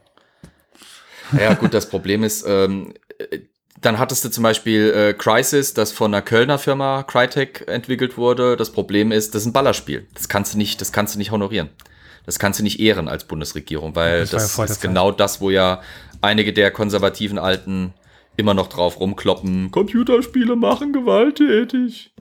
Ja, 1.38 1.54
gut, 1.54 1.74
das 1.74 1.88
Problem 1.88 2.24
ist, 2.24 2.44
ähm, 2.46 2.94
äh, 3.18 3.40
dann 3.80 3.98
hattest 3.98 4.24
du 4.24 4.28
zum 4.30 4.42
Beispiel 4.42 4.90
äh, 4.90 5.14
Crisis, 5.14 5.74
das 5.74 5.92
von 5.92 6.12
einer 6.12 6.22
Kölner 6.22 6.58
Firma 6.58 7.02
Crytek 7.02 7.66
entwickelt 7.66 8.18
wurde. 8.18 8.56
Das 8.56 8.72
Problem 8.72 9.10
ist, 9.10 9.34
das 9.34 9.42
ist 9.42 9.46
ein 9.48 9.52
Ballerspiel. 9.52 10.06
Das 10.14 10.28
kannst 10.28 10.54
du 10.54 10.58
nicht, 10.58 10.80
das 10.80 10.92
kannst 10.92 11.14
du 11.14 11.18
nicht 11.18 11.30
honorieren. 11.30 11.70
Das 12.26 12.38
kannst 12.38 12.60
du 12.60 12.62
nicht 12.62 12.78
ehren 12.78 13.08
als 13.08 13.24
Bundesregierung, 13.24 13.96
weil 13.96 14.20
Das 14.20 14.32
ja 14.32 14.38
das, 14.38 14.56
der 14.56 14.64
ist 14.66 14.82
genau 14.82 15.10
das, 15.10 15.40
wo 15.40 15.50
ja 15.50 15.80
einige 16.20 16.52
der 16.52 16.70
konservativen 16.70 17.38
Alten 17.38 17.94
immer 18.36 18.54
noch 18.54 18.68
drauf 18.68 19.00
rumkloppen. 19.00 19.70
Computerspiele 19.70 20.56
machen 20.56 20.92
gewalttätig. 20.92 22.12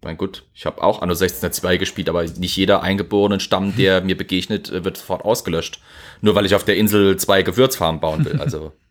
Ich 0.00 0.04
meine, 0.04 0.16
gut, 0.16 0.44
ich 0.54 0.64
habe 0.64 0.82
auch 0.82 1.02
Anno 1.02 1.12
1602 1.12 1.76
gespielt, 1.76 2.08
aber 2.08 2.24
nicht 2.24 2.56
jeder 2.56 2.82
eingeborenen 2.82 3.40
Stamm, 3.40 3.76
der 3.76 4.00
mir 4.00 4.16
begegnet, 4.16 4.70
äh, 4.70 4.84
wird 4.84 4.96
sofort 4.96 5.24
ausgelöscht. 5.24 5.80
Nur 6.20 6.34
weil 6.34 6.46
ich 6.46 6.54
auf 6.54 6.64
der 6.64 6.76
Insel 6.76 7.16
zwei 7.16 7.42
Gewürzfarmen 7.42 8.00
bauen 8.00 8.24
will. 8.24 8.40
Also. 8.40 8.72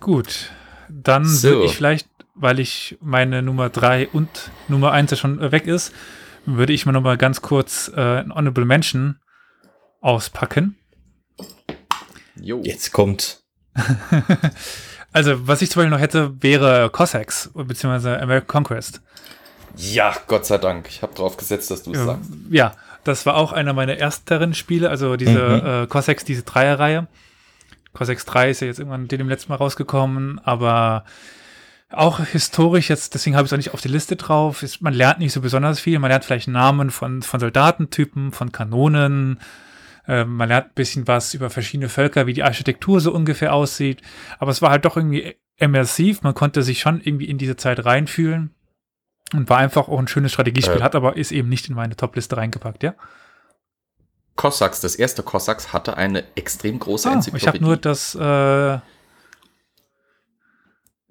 gut. 0.00 0.50
Dann 0.88 1.26
So. 1.26 1.48
würde 1.48 1.64
ich 1.66 1.76
vielleicht, 1.76 2.08
weil 2.34 2.60
ich 2.60 2.96
meine 3.00 3.42
Nummer 3.42 3.70
3 3.70 4.08
und 4.08 4.28
Nummer 4.68 4.92
1 4.92 5.10
ja 5.10 5.16
schon 5.16 5.40
äh, 5.40 5.50
weg 5.50 5.66
ist, 5.66 5.92
würde 6.46 6.72
ich 6.72 6.86
mal 6.86 6.92
noch 6.92 7.00
mal 7.00 7.16
ganz 7.16 7.42
kurz 7.42 7.90
äh, 7.94 8.20
ein 8.20 8.32
Honorable 8.32 8.66
Mention 8.66 9.18
auspacken. 10.00 10.76
Jo. 12.40 12.60
Jetzt 12.62 12.92
kommt. 12.92 13.42
Also, 15.14 15.46
was 15.48 15.62
ich 15.62 15.70
zum 15.70 15.80
Beispiel 15.80 15.90
noch 15.96 16.00
hätte, 16.02 16.34
wäre 16.42 16.90
Cossacks, 16.90 17.50
beziehungsweise 17.54 18.20
American 18.20 18.48
Conquest. 18.48 19.00
Ja, 19.76 20.14
Gott 20.26 20.44
sei 20.44 20.58
Dank. 20.58 20.86
Ich 20.88 21.00
habe 21.02 21.14
drauf 21.14 21.36
gesetzt, 21.36 21.70
dass 21.70 21.84
du 21.84 21.92
es 21.92 21.98
Ja, 21.98 22.04
sagst. 22.04 22.30
ja, 22.50 22.72
das 23.04 23.24
war 23.24 23.36
auch 23.36 23.52
einer 23.52 23.72
meiner 23.72 23.96
ersteren 23.96 24.54
Spiele, 24.54 24.90
also 24.90 25.16
diese 25.16 25.38
Mhm. 25.38 25.66
äh, 25.84 25.86
Cossacks, 25.86 26.24
diese 26.24 26.42
Dreierreihe. 26.42 27.06
Cossacks 27.92 28.24
3 28.24 28.50
ist 28.50 28.60
ja 28.60 28.66
jetzt 28.66 28.80
irgendwann 28.80 29.06
dem 29.08 29.28
letzten 29.28 29.50
Mal 29.52 29.56
rausgekommen, 29.56 30.40
aber 30.44 31.04
auch 31.92 32.18
historisch 32.18 32.90
jetzt, 32.90 33.14
deswegen 33.14 33.36
habe 33.36 33.46
ich 33.46 33.50
es 33.50 33.52
auch 33.52 33.56
nicht 33.58 33.72
auf 33.72 33.80
die 33.80 33.88
Liste 33.88 34.16
drauf. 34.16 34.64
Ist, 34.64 34.82
man 34.82 34.94
lernt 34.94 35.20
nicht 35.20 35.32
so 35.32 35.40
besonders 35.40 35.78
viel. 35.78 35.98
Man 36.00 36.10
lernt 36.10 36.24
vielleicht 36.24 36.48
Namen 36.48 36.90
von, 36.90 37.22
von 37.22 37.38
Soldatentypen, 37.38 38.32
von 38.32 38.50
Kanonen. 38.50 39.38
Äh, 40.06 40.24
man 40.24 40.48
lernt 40.48 40.68
ein 40.68 40.74
bisschen 40.74 41.06
was 41.08 41.34
über 41.34 41.50
verschiedene 41.50 41.88
Völker, 41.88 42.26
wie 42.26 42.32
die 42.34 42.42
Architektur 42.42 43.00
so 43.00 43.12
ungefähr 43.12 43.54
aussieht. 43.54 44.02
Aber 44.38 44.50
es 44.50 44.60
war 44.62 44.70
halt 44.70 44.84
doch 44.84 44.96
irgendwie 44.96 45.36
immersiv. 45.56 46.22
Man 46.22 46.34
konnte 46.34 46.62
sich 46.62 46.80
schon 46.80 47.00
irgendwie 47.00 47.26
in 47.26 47.38
diese 47.38 47.56
Zeit 47.56 47.84
reinfühlen. 47.84 48.54
Und 49.32 49.48
war 49.48 49.58
einfach 49.58 49.88
auch 49.88 49.98
ein 49.98 50.06
schönes 50.08 50.32
Strategiespiel, 50.32 50.78
Äh. 50.80 50.82
hat 50.82 50.94
aber 50.94 51.16
ist 51.16 51.32
eben 51.32 51.48
nicht 51.48 51.68
in 51.68 51.74
meine 51.74 51.96
Top-Liste 51.96 52.36
reingepackt, 52.36 52.82
ja? 52.82 52.94
Cossacks, 54.36 54.80
das 54.80 54.96
erste 54.96 55.22
Cossacks 55.22 55.72
hatte 55.72 55.96
eine 55.96 56.24
extrem 56.36 56.78
große 56.78 57.08
Ah, 57.08 57.12
ich 57.12 57.16
Enzyklopädie. 57.16 57.46
habe 57.48 57.64
nur 57.64 57.76
das, 57.76 58.14
äh, 58.16 58.78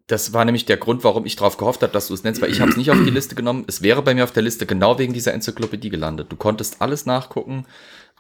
das 0.07 0.33
war 0.33 0.43
nämlich 0.45 0.65
der 0.65 0.77
Grund, 0.77 1.03
warum 1.03 1.25
ich 1.25 1.35
darauf 1.37 1.57
gehofft 1.57 1.81
habe, 1.81 1.91
dass 1.93 2.07
du 2.07 2.13
es 2.13 2.23
nennst, 2.23 2.41
weil 2.41 2.51
ich 2.51 2.59
habe 2.61 2.69
es 2.71 2.77
nicht 2.77 2.91
auf 2.91 2.97
die 2.97 3.09
Liste 3.09 3.35
genommen. 3.35 3.63
Es 3.67 3.81
wäre 3.81 4.01
bei 4.01 4.13
mir 4.13 4.23
auf 4.25 4.31
der 4.33 4.43
Liste 4.43 4.65
genau 4.65 4.99
wegen 4.99 5.13
dieser 5.13 5.33
Enzyklopädie 5.33 5.89
gelandet. 5.89 6.31
Du 6.31 6.35
konntest 6.35 6.81
alles 6.81 7.05
nachgucken. 7.05 7.65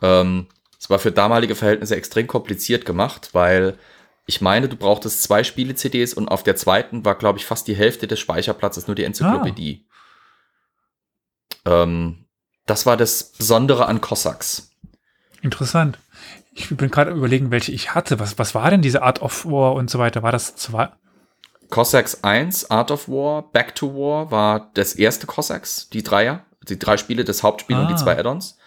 Ähm, 0.01 0.47
es 0.83 0.89
war 0.89 0.99
für 0.99 1.13
damalige 1.13 1.55
Verhältnisse 1.55 1.95
extrem 1.95 2.27
kompliziert 2.27 2.85
gemacht, 2.85 3.29
weil 3.31 3.77
ich 4.25 4.41
meine, 4.41 4.67
du 4.67 4.75
brauchtest 4.75 5.23
zwei 5.23 5.45
Spiele-CDs 5.45 6.13
und 6.13 6.27
auf 6.27 6.43
der 6.43 6.57
zweiten 6.57 7.05
war, 7.05 7.15
glaube 7.15 7.39
ich, 7.39 7.45
fast 7.45 7.69
die 7.69 7.75
Hälfte 7.75 8.05
des 8.05 8.19
Speicherplatzes 8.19 8.87
nur 8.87 8.95
die 8.95 9.05
Enzyklopädie. 9.05 9.85
Ähm, 11.65 12.25
das 12.65 12.85
war 12.85 12.97
das 12.97 13.31
Besondere 13.31 13.85
an 13.87 14.01
Cossacks. 14.01 14.71
interessant. 15.41 15.99
Ich 16.55 16.69
bin 16.75 16.91
gerade 16.91 17.11
überlegen, 17.11 17.49
welche 17.49 17.71
ich 17.71 17.95
hatte. 17.95 18.19
Was, 18.19 18.37
was 18.37 18.53
war 18.53 18.69
denn 18.69 18.81
diese 18.81 19.01
Art 19.03 19.21
of 19.21 19.45
War 19.45 19.73
und 19.73 19.89
so 19.89 19.99
weiter? 19.99 20.21
War 20.21 20.31
das 20.33 20.55
zwei? 20.57 20.89
Cossacks 21.69 22.23
1, 22.23 22.69
Art 22.69 22.91
of 22.91 23.07
War, 23.07 23.41
Back 23.51 23.73
to 23.73 23.93
War 23.95 24.29
war 24.31 24.69
das 24.73 24.93
erste 24.93 25.25
Cossacks, 25.27 25.89
die 25.89 26.03
Dreier, 26.03 26.45
die 26.67 26.77
drei 26.77 26.97
Spiele, 26.97 27.23
das 27.23 27.41
Hauptspiel 27.41 27.77
und 27.77 27.87
die 27.87 27.93
Ah. 27.93 27.97
zwei 27.97 28.17
Add-ons. 28.19 28.57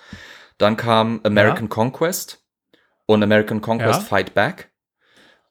Dann 0.58 0.76
kam 0.76 1.20
American 1.24 1.68
Conquest 1.68 2.42
und 3.06 3.22
American 3.22 3.60
Conquest 3.60 4.00
Ja. 4.00 4.06
Fight 4.06 4.34
Back. 4.34 4.70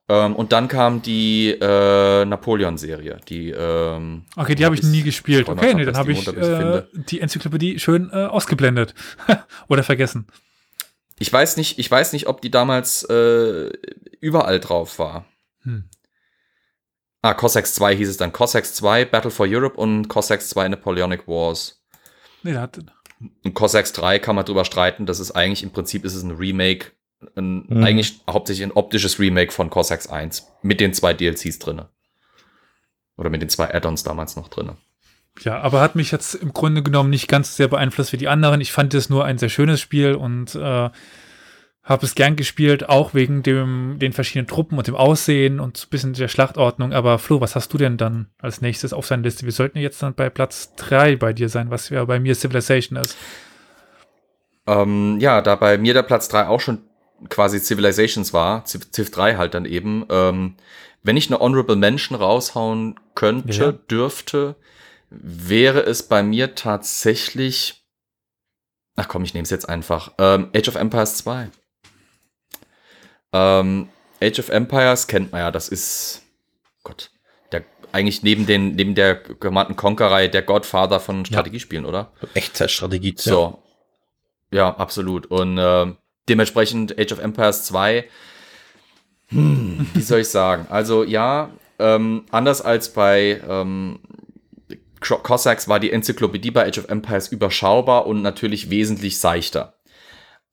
Ähm, 0.07 0.35
und 0.35 0.51
dann 0.51 0.67
kam 0.67 1.01
die 1.01 1.49
äh, 1.49 2.25
Napoleon-Serie, 2.25 3.19
die 3.27 3.49
ähm, 3.49 4.25
Okay, 4.35 4.53
die 4.53 4.63
habe 4.63 4.75
ich 4.75 4.83
nie 4.83 5.01
gespielt. 5.01 5.49
Okay, 5.49 5.73
nee, 5.73 5.83
dann 5.83 5.97
habe 5.97 6.11
ich 6.11 6.27
äh, 6.27 6.83
die 6.93 7.21
Enzyklopädie 7.21 7.79
schön 7.79 8.11
äh, 8.11 8.25
ausgeblendet. 8.25 8.93
Oder 9.67 9.81
vergessen. 9.81 10.27
Ich 11.17 11.31
weiß 11.31 11.57
nicht, 11.57 11.79
ich 11.79 11.89
weiß 11.89 12.13
nicht, 12.13 12.27
ob 12.27 12.41
die 12.41 12.51
damals 12.51 13.03
äh, 13.09 13.71
überall 14.19 14.59
drauf 14.59 14.99
war. 14.99 15.25
Hm. 15.63 15.85
Ah, 17.23 17.33
Cossacks 17.33 17.73
2 17.73 17.95
hieß 17.95 18.09
es 18.09 18.17
dann. 18.17 18.31
Cossacks 18.31 18.75
2, 18.75 19.05
Battle 19.05 19.31
for 19.31 19.47
Europe 19.49 19.77
und 19.77 20.07
Cossacks 20.07 20.49
2 20.49 20.67
Napoleonic 20.67 21.27
Wars. 21.27 21.81
Nee, 22.43 22.53
da 22.53 22.61
hat, 22.61 22.79
Und 23.43 23.53
Cossacks 23.53 23.93
3 23.93 24.19
kann 24.19 24.35
man 24.35 24.45
drüber 24.45 24.65
streiten. 24.65 25.05
Das 25.05 25.19
ist 25.19 25.31
eigentlich, 25.31 25.63
im 25.63 25.71
Prinzip 25.71 26.05
ist 26.05 26.15
es 26.15 26.23
ein 26.23 26.31
Remake. 26.31 26.91
Ein, 27.35 27.65
Mhm. 27.67 27.83
Eigentlich 27.83 28.19
hauptsächlich 28.29 28.65
ein 28.65 28.71
optisches 28.73 29.19
Remake 29.19 29.51
von 29.51 29.69
Cossacks 29.69 30.07
1. 30.07 30.47
Mit 30.61 30.79
den 30.79 30.93
zwei 30.93 31.13
DLCs 31.13 31.59
drinne. 31.59 31.89
Oder 33.17 33.29
mit 33.29 33.41
den 33.41 33.49
zwei 33.49 33.73
Add-ons 33.73 34.03
damals 34.03 34.35
noch 34.35 34.49
drinne. 34.49 34.75
ja, 35.41 35.59
aber 35.59 35.81
hat 35.81 35.95
mich 35.95 36.11
jetzt 36.11 36.35
im 36.35 36.53
Grunde 36.53 36.83
genommen 36.83 37.09
nicht 37.09 37.27
ganz 37.27 37.49
so 37.51 37.55
sehr 37.57 37.67
beeinflusst 37.67 38.11
wie 38.13 38.17
die 38.17 38.27
anderen. 38.27 38.61
Ich 38.61 38.71
fand 38.71 38.93
es 38.93 39.09
nur 39.09 39.25
ein 39.25 39.37
sehr 39.37 39.49
schönes 39.49 39.81
Spiel 39.81 40.15
und 40.15 40.55
äh, 40.55 40.89
habe 41.85 42.05
es 42.05 42.15
gern 42.15 42.35
gespielt, 42.35 42.89
auch 42.89 43.13
wegen 43.13 43.43
dem, 43.43 43.97
den 43.99 44.11
verschiedenen 44.11 44.47
Truppen 44.47 44.77
und 44.77 44.87
dem 44.87 44.95
Aussehen 44.95 45.59
und 45.59 45.77
so 45.77 45.85
ein 45.85 45.89
bisschen 45.91 46.13
der 46.13 46.27
Schlachtordnung. 46.27 46.93
Aber 46.93 47.19
Flo, 47.19 47.39
was 47.41 47.55
hast 47.55 47.71
du 47.73 47.77
denn 47.77 47.95
dann 47.97 48.27
als 48.39 48.59
nächstes 48.59 48.91
auf 48.91 49.05
seiner 49.05 49.21
Liste? 49.23 49.45
Wir 49.45 49.51
sollten 49.53 49.77
jetzt 49.77 50.01
dann 50.01 50.15
bei 50.15 50.29
Platz 50.31 50.73
3 50.77 51.15
bei 51.15 51.31
dir 51.31 51.47
sein, 51.47 51.69
was 51.69 51.89
ja 51.89 52.03
bei 52.03 52.19
mir 52.19 52.33
Civilization 52.35 52.97
ist. 52.97 53.15
Ähm, 54.67 55.19
ja, 55.19 55.41
da 55.41 55.55
bei 55.55 55.77
mir 55.77 55.93
der 55.93 56.01
Platz 56.01 56.27
3 56.29 56.47
auch 56.47 56.59
schon 56.59 56.81
quasi 57.29 57.59
Civilizations 57.59 58.33
war, 58.33 58.65
Civ, 58.65 58.91
Civ 58.91 59.11
3 59.11 59.35
halt 59.35 59.53
dann 59.53 59.65
eben, 59.65 60.05
ähm, 60.09 60.55
wenn 61.03 61.17
ich 61.17 61.29
eine 61.29 61.39
Honorable 61.39 61.75
Mention 61.75 62.17
raushauen 62.17 62.99
könnte, 63.13 63.53
Ja. 63.53 63.71
dürfte, 63.71 64.55
wäre 65.11 65.81
es 65.85 66.01
bei 66.03 66.23
mir 66.23 66.55
tatsächlich, 66.55 67.85
ach 68.95 69.07
komm, 69.07 69.23
ich 69.23 69.35
nehme 69.35 69.43
es 69.43 69.51
jetzt 69.51 69.69
einfach, 69.69 70.13
ähm, 70.17 70.49
Age 70.55 70.67
of 70.69 70.75
Empires 70.75 71.17
2. 71.17 71.49
Ähm, 73.35 73.89
Age 74.21 74.39
of 74.39 74.49
Empires 74.49 75.07
kennt 75.07 75.33
man 75.33 75.41
ja, 75.41 75.51
das 75.51 75.67
ist, 75.67 76.23
Gott, 76.83 77.11
der, 77.51 77.63
eigentlich 77.91 78.23
neben 78.23 78.45
den, 78.45 78.75
neben 78.75 78.95
der 78.95 79.15
Command 79.15 79.75
Conquer-Reihe 79.75 80.29
der 80.29 80.41
Godfather 80.41 81.01
von 81.01 81.25
Strategiespielen, 81.25 81.85
oder? 81.85 82.13
Echtzeitstrategie. 82.33 83.15
So. 83.17 83.61
Ja, 84.51 84.73
absolut. 84.77 85.25
Und 85.25 85.57
äh, 85.57 85.87
dementsprechend 86.29 86.97
Age 86.97 87.11
of 87.11 87.19
Empires 87.19 87.65
2, 87.65 88.05
hm, 89.27 89.89
wie 89.93 90.01
soll 90.01 90.21
ich 90.21 90.29
sagen? 90.29 90.67
Also 90.69 91.03
ja, 91.03 91.49
ähm, 91.77 92.25
anders 92.31 92.61
als 92.61 92.93
bei 92.93 93.41
ähm, 93.47 93.99
Cossacks 95.01 95.67
war 95.67 95.81
die 95.81 95.91
Enzyklopädie 95.91 96.51
bei 96.51 96.67
Age 96.67 96.79
of 96.79 96.87
Empires 96.87 97.27
überschaubar 97.27 98.07
und 98.07 98.21
natürlich 98.21 98.69
wesentlich 98.69 99.19
seichter. 99.19 99.74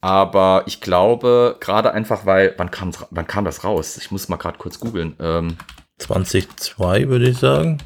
Aber 0.02 0.64
ich 0.66 0.80
glaube, 0.80 1.56
gerade 1.60 1.92
einfach, 1.92 2.26
weil, 2.26 2.54
wann 2.58 2.70
kam, 2.72 2.90
wann 3.10 3.26
kam 3.26 3.44
das 3.44 3.62
raus? 3.64 3.96
Ich 3.96 4.10
muss 4.10 4.28
mal 4.28 4.36
gerade 4.36 4.58
kurz 4.58 4.80
googeln. 4.80 5.14
Ähm, 5.20 5.56
2002 5.98 7.08
würde 7.08 7.28
ich 7.28 7.38
sagen. 7.38 7.78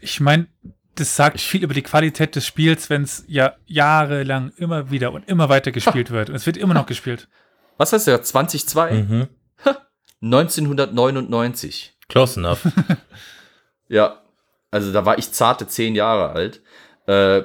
Ich 0.00 0.18
meine, 0.20 0.46
das 0.94 1.14
sagt 1.14 1.40
viel 1.40 1.62
über 1.62 1.74
die 1.74 1.82
Qualität 1.82 2.34
des 2.34 2.46
Spiels, 2.46 2.88
wenn 2.88 3.02
es 3.02 3.22
ja 3.28 3.52
jahrelang 3.66 4.50
immer 4.56 4.90
wieder 4.90 5.12
und 5.12 5.28
immer 5.28 5.50
weiter 5.50 5.72
gespielt 5.72 6.10
wird. 6.12 6.30
Und 6.30 6.36
es 6.36 6.46
wird 6.46 6.56
immer 6.56 6.72
noch 6.74 6.86
gespielt. 6.86 7.28
was 7.76 7.92
heißt 7.92 8.06
der? 8.06 8.22
2002? 8.22 8.92
Mhm. 8.94 9.28
1999. 10.22 11.96
Close 12.08 12.40
enough. 12.40 12.66
Ja, 13.90 14.20
also 14.70 14.92
da 14.92 15.06
war 15.06 15.16
ich 15.16 15.32
zarte 15.32 15.66
zehn 15.66 15.94
Jahre 15.94 16.28
alt. 16.32 16.60
Äh, 17.06 17.44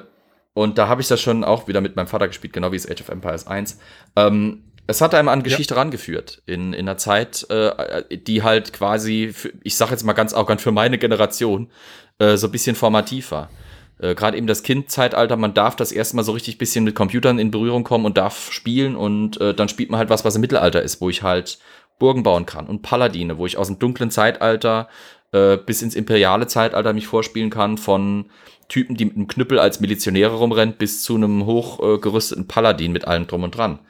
und 0.54 0.78
da 0.78 0.88
habe 0.88 1.02
ich 1.02 1.08
das 1.08 1.20
schon 1.20 1.44
auch 1.44 1.68
wieder 1.68 1.80
mit 1.80 1.96
meinem 1.96 2.06
Vater 2.06 2.28
gespielt, 2.28 2.52
genau 2.52 2.72
wie 2.72 2.76
es 2.76 2.90
Age 2.90 3.02
of 3.02 3.08
Empires 3.08 3.46
1. 3.46 3.78
Ähm, 4.16 4.64
es 4.86 5.00
hat 5.00 5.14
einem 5.14 5.28
an 5.28 5.42
Geschichte 5.42 5.76
rangeführt, 5.76 6.42
in, 6.46 6.72
in 6.72 6.88
einer 6.88 6.96
Zeit, 6.96 7.46
äh, 7.50 8.02
die 8.16 8.42
halt 8.42 8.72
quasi, 8.72 9.30
für, 9.32 9.50
ich 9.62 9.76
sage 9.76 9.92
jetzt 9.92 10.04
mal 10.04 10.12
ganz 10.12 10.34
arrogant, 10.34 10.60
für 10.60 10.72
meine 10.72 10.98
Generation 10.98 11.70
äh, 12.18 12.36
so 12.36 12.48
ein 12.48 12.52
bisschen 12.52 12.76
formativ 12.76 13.30
war. 13.30 13.50
Äh, 13.98 14.14
Gerade 14.14 14.36
eben 14.36 14.46
das 14.46 14.62
Kindzeitalter, 14.62 15.36
man 15.36 15.54
darf 15.54 15.74
das 15.76 15.90
erste 15.90 16.16
Mal 16.16 16.22
so 16.22 16.32
richtig 16.32 16.58
bisschen 16.58 16.84
mit 16.84 16.94
Computern 16.94 17.38
in 17.38 17.50
Berührung 17.50 17.82
kommen 17.82 18.04
und 18.04 18.18
darf 18.18 18.52
spielen 18.52 18.94
und 18.94 19.40
äh, 19.40 19.54
dann 19.54 19.68
spielt 19.68 19.90
man 19.90 19.98
halt 19.98 20.10
was, 20.10 20.24
was 20.24 20.34
im 20.34 20.42
Mittelalter 20.42 20.82
ist, 20.82 21.00
wo 21.00 21.08
ich 21.08 21.22
halt 21.22 21.58
Burgen 21.98 22.22
bauen 22.22 22.44
kann 22.44 22.66
und 22.66 22.82
Paladine, 22.82 23.38
wo 23.38 23.46
ich 23.46 23.56
aus 23.56 23.68
dem 23.68 23.78
dunklen 23.78 24.10
Zeitalter 24.10 24.88
äh, 25.32 25.56
bis 25.56 25.80
ins 25.80 25.94
imperiale 25.94 26.46
Zeitalter 26.46 26.92
mich 26.92 27.06
vorspielen 27.06 27.50
kann, 27.50 27.78
von 27.78 28.26
Typen, 28.68 28.96
die 28.96 29.04
mit 29.04 29.16
einem 29.16 29.26
Knüppel 29.26 29.58
als 29.58 29.80
Milizionäre 29.80 30.34
rumrennt, 30.34 30.78
bis 30.78 31.02
zu 31.02 31.14
einem 31.16 31.46
hochgerüsteten 31.46 32.46
Paladin 32.46 32.92
mit 32.92 33.06
allem 33.06 33.26
drum 33.26 33.42
und 33.42 33.56
dran. 33.56 33.80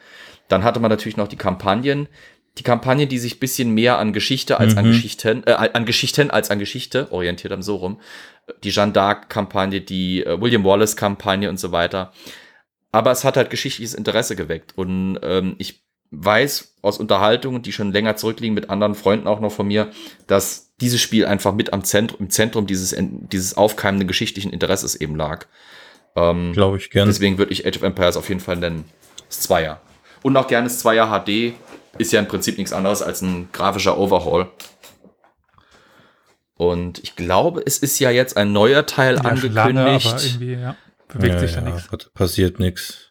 Dann 0.47 0.63
hatte 0.63 0.79
man 0.79 0.89
natürlich 0.89 1.17
noch 1.17 1.27
die 1.27 1.37
Kampagnen, 1.37 2.07
die 2.57 2.63
Kampagnen, 2.63 3.09
die 3.09 3.17
sich 3.17 3.35
ein 3.35 3.39
bisschen 3.39 3.71
mehr 3.71 3.97
an 3.97 4.13
Geschichte 4.13 4.59
als 4.59 4.77
an 4.77 4.85
Mhm. 4.85 4.91
Geschichten, 4.91 5.43
äh, 5.45 5.51
an 5.51 5.85
Geschichten 5.85 6.31
als 6.31 6.51
an 6.51 6.59
Geschichte 6.59 7.11
orientiert 7.11 7.51
haben, 7.51 7.61
so 7.61 7.75
rum. 7.75 7.99
Die 8.63 8.69
Jeanne 8.69 8.93
d'Arc-Kampagne, 8.93 9.81
die 9.81 10.23
äh, 10.23 10.39
William 10.39 10.63
Wallace-Kampagne 10.63 11.49
und 11.49 11.59
so 11.59 11.71
weiter. 11.71 12.13
Aber 12.91 13.11
es 13.11 13.25
hat 13.25 13.35
halt 13.35 13.49
geschichtliches 13.49 13.93
Interesse 13.93 14.35
geweckt. 14.37 14.77
Und 14.77 15.19
ähm, 15.21 15.55
ich 15.57 15.84
weiß 16.11 16.75
aus 16.81 16.97
Unterhaltungen, 16.99 17.61
die 17.61 17.71
schon 17.71 17.91
länger 17.91 18.15
zurückliegen, 18.15 18.53
mit 18.53 18.69
anderen 18.69 18.95
Freunden 18.95 19.27
auch 19.27 19.39
noch 19.39 19.51
von 19.51 19.67
mir, 19.67 19.89
dass 20.27 20.73
dieses 20.79 21.01
Spiel 21.01 21.25
einfach 21.25 21.53
mit 21.53 21.73
am 21.73 21.83
Zentrum, 21.83 22.19
im 22.21 22.29
Zentrum 22.29 22.67
dieses, 22.67 22.95
dieses 22.97 23.55
aufkeimenden 23.55 24.07
geschichtlichen 24.07 24.51
Interesses 24.51 24.95
eben 24.95 25.15
lag. 25.15 25.47
Ähm, 26.15 26.53
Glaube 26.53 26.77
ich 26.77 26.89
gern. 26.89 27.07
Deswegen 27.07 27.37
würde 27.37 27.51
ich 27.51 27.65
Age 27.65 27.77
of 27.77 27.83
Empires 27.83 28.17
auf 28.17 28.29
jeden 28.29 28.41
Fall 28.41 28.57
nennen. 28.57 28.85
Das 29.27 29.41
Zweier. 29.41 29.81
Und 30.23 30.37
auch 30.37 30.47
gerne 30.47 30.67
das 30.67 30.79
Zweier 30.79 31.07
HD 31.07 31.53
ist 31.97 32.11
ja 32.11 32.19
im 32.19 32.27
Prinzip 32.27 32.57
nichts 32.57 32.73
anderes 32.73 33.01
als 33.01 33.21
ein 33.21 33.49
grafischer 33.51 33.97
Overhaul. 33.97 34.47
Und 36.55 36.99
ich 37.03 37.15
glaube, 37.15 37.61
es 37.65 37.79
ist 37.79 37.99
ja 37.99 38.11
jetzt 38.11 38.37
ein 38.37 38.53
neuer 38.53 38.85
Teil 38.85 39.15
Ja, 39.15 39.35
schon 39.35 39.51
lange, 39.51 39.81
angekündigt. 39.81 40.07
aber 40.07 40.23
irgendwie, 40.23 40.53
ja, 40.53 40.75
bewegt 41.09 41.33
ja, 41.35 41.39
sich 41.39 41.53
da 41.53 41.61
ja, 41.61 41.73
nichts. 41.73 42.09
Passiert 42.13 42.59
nichts. 42.59 43.04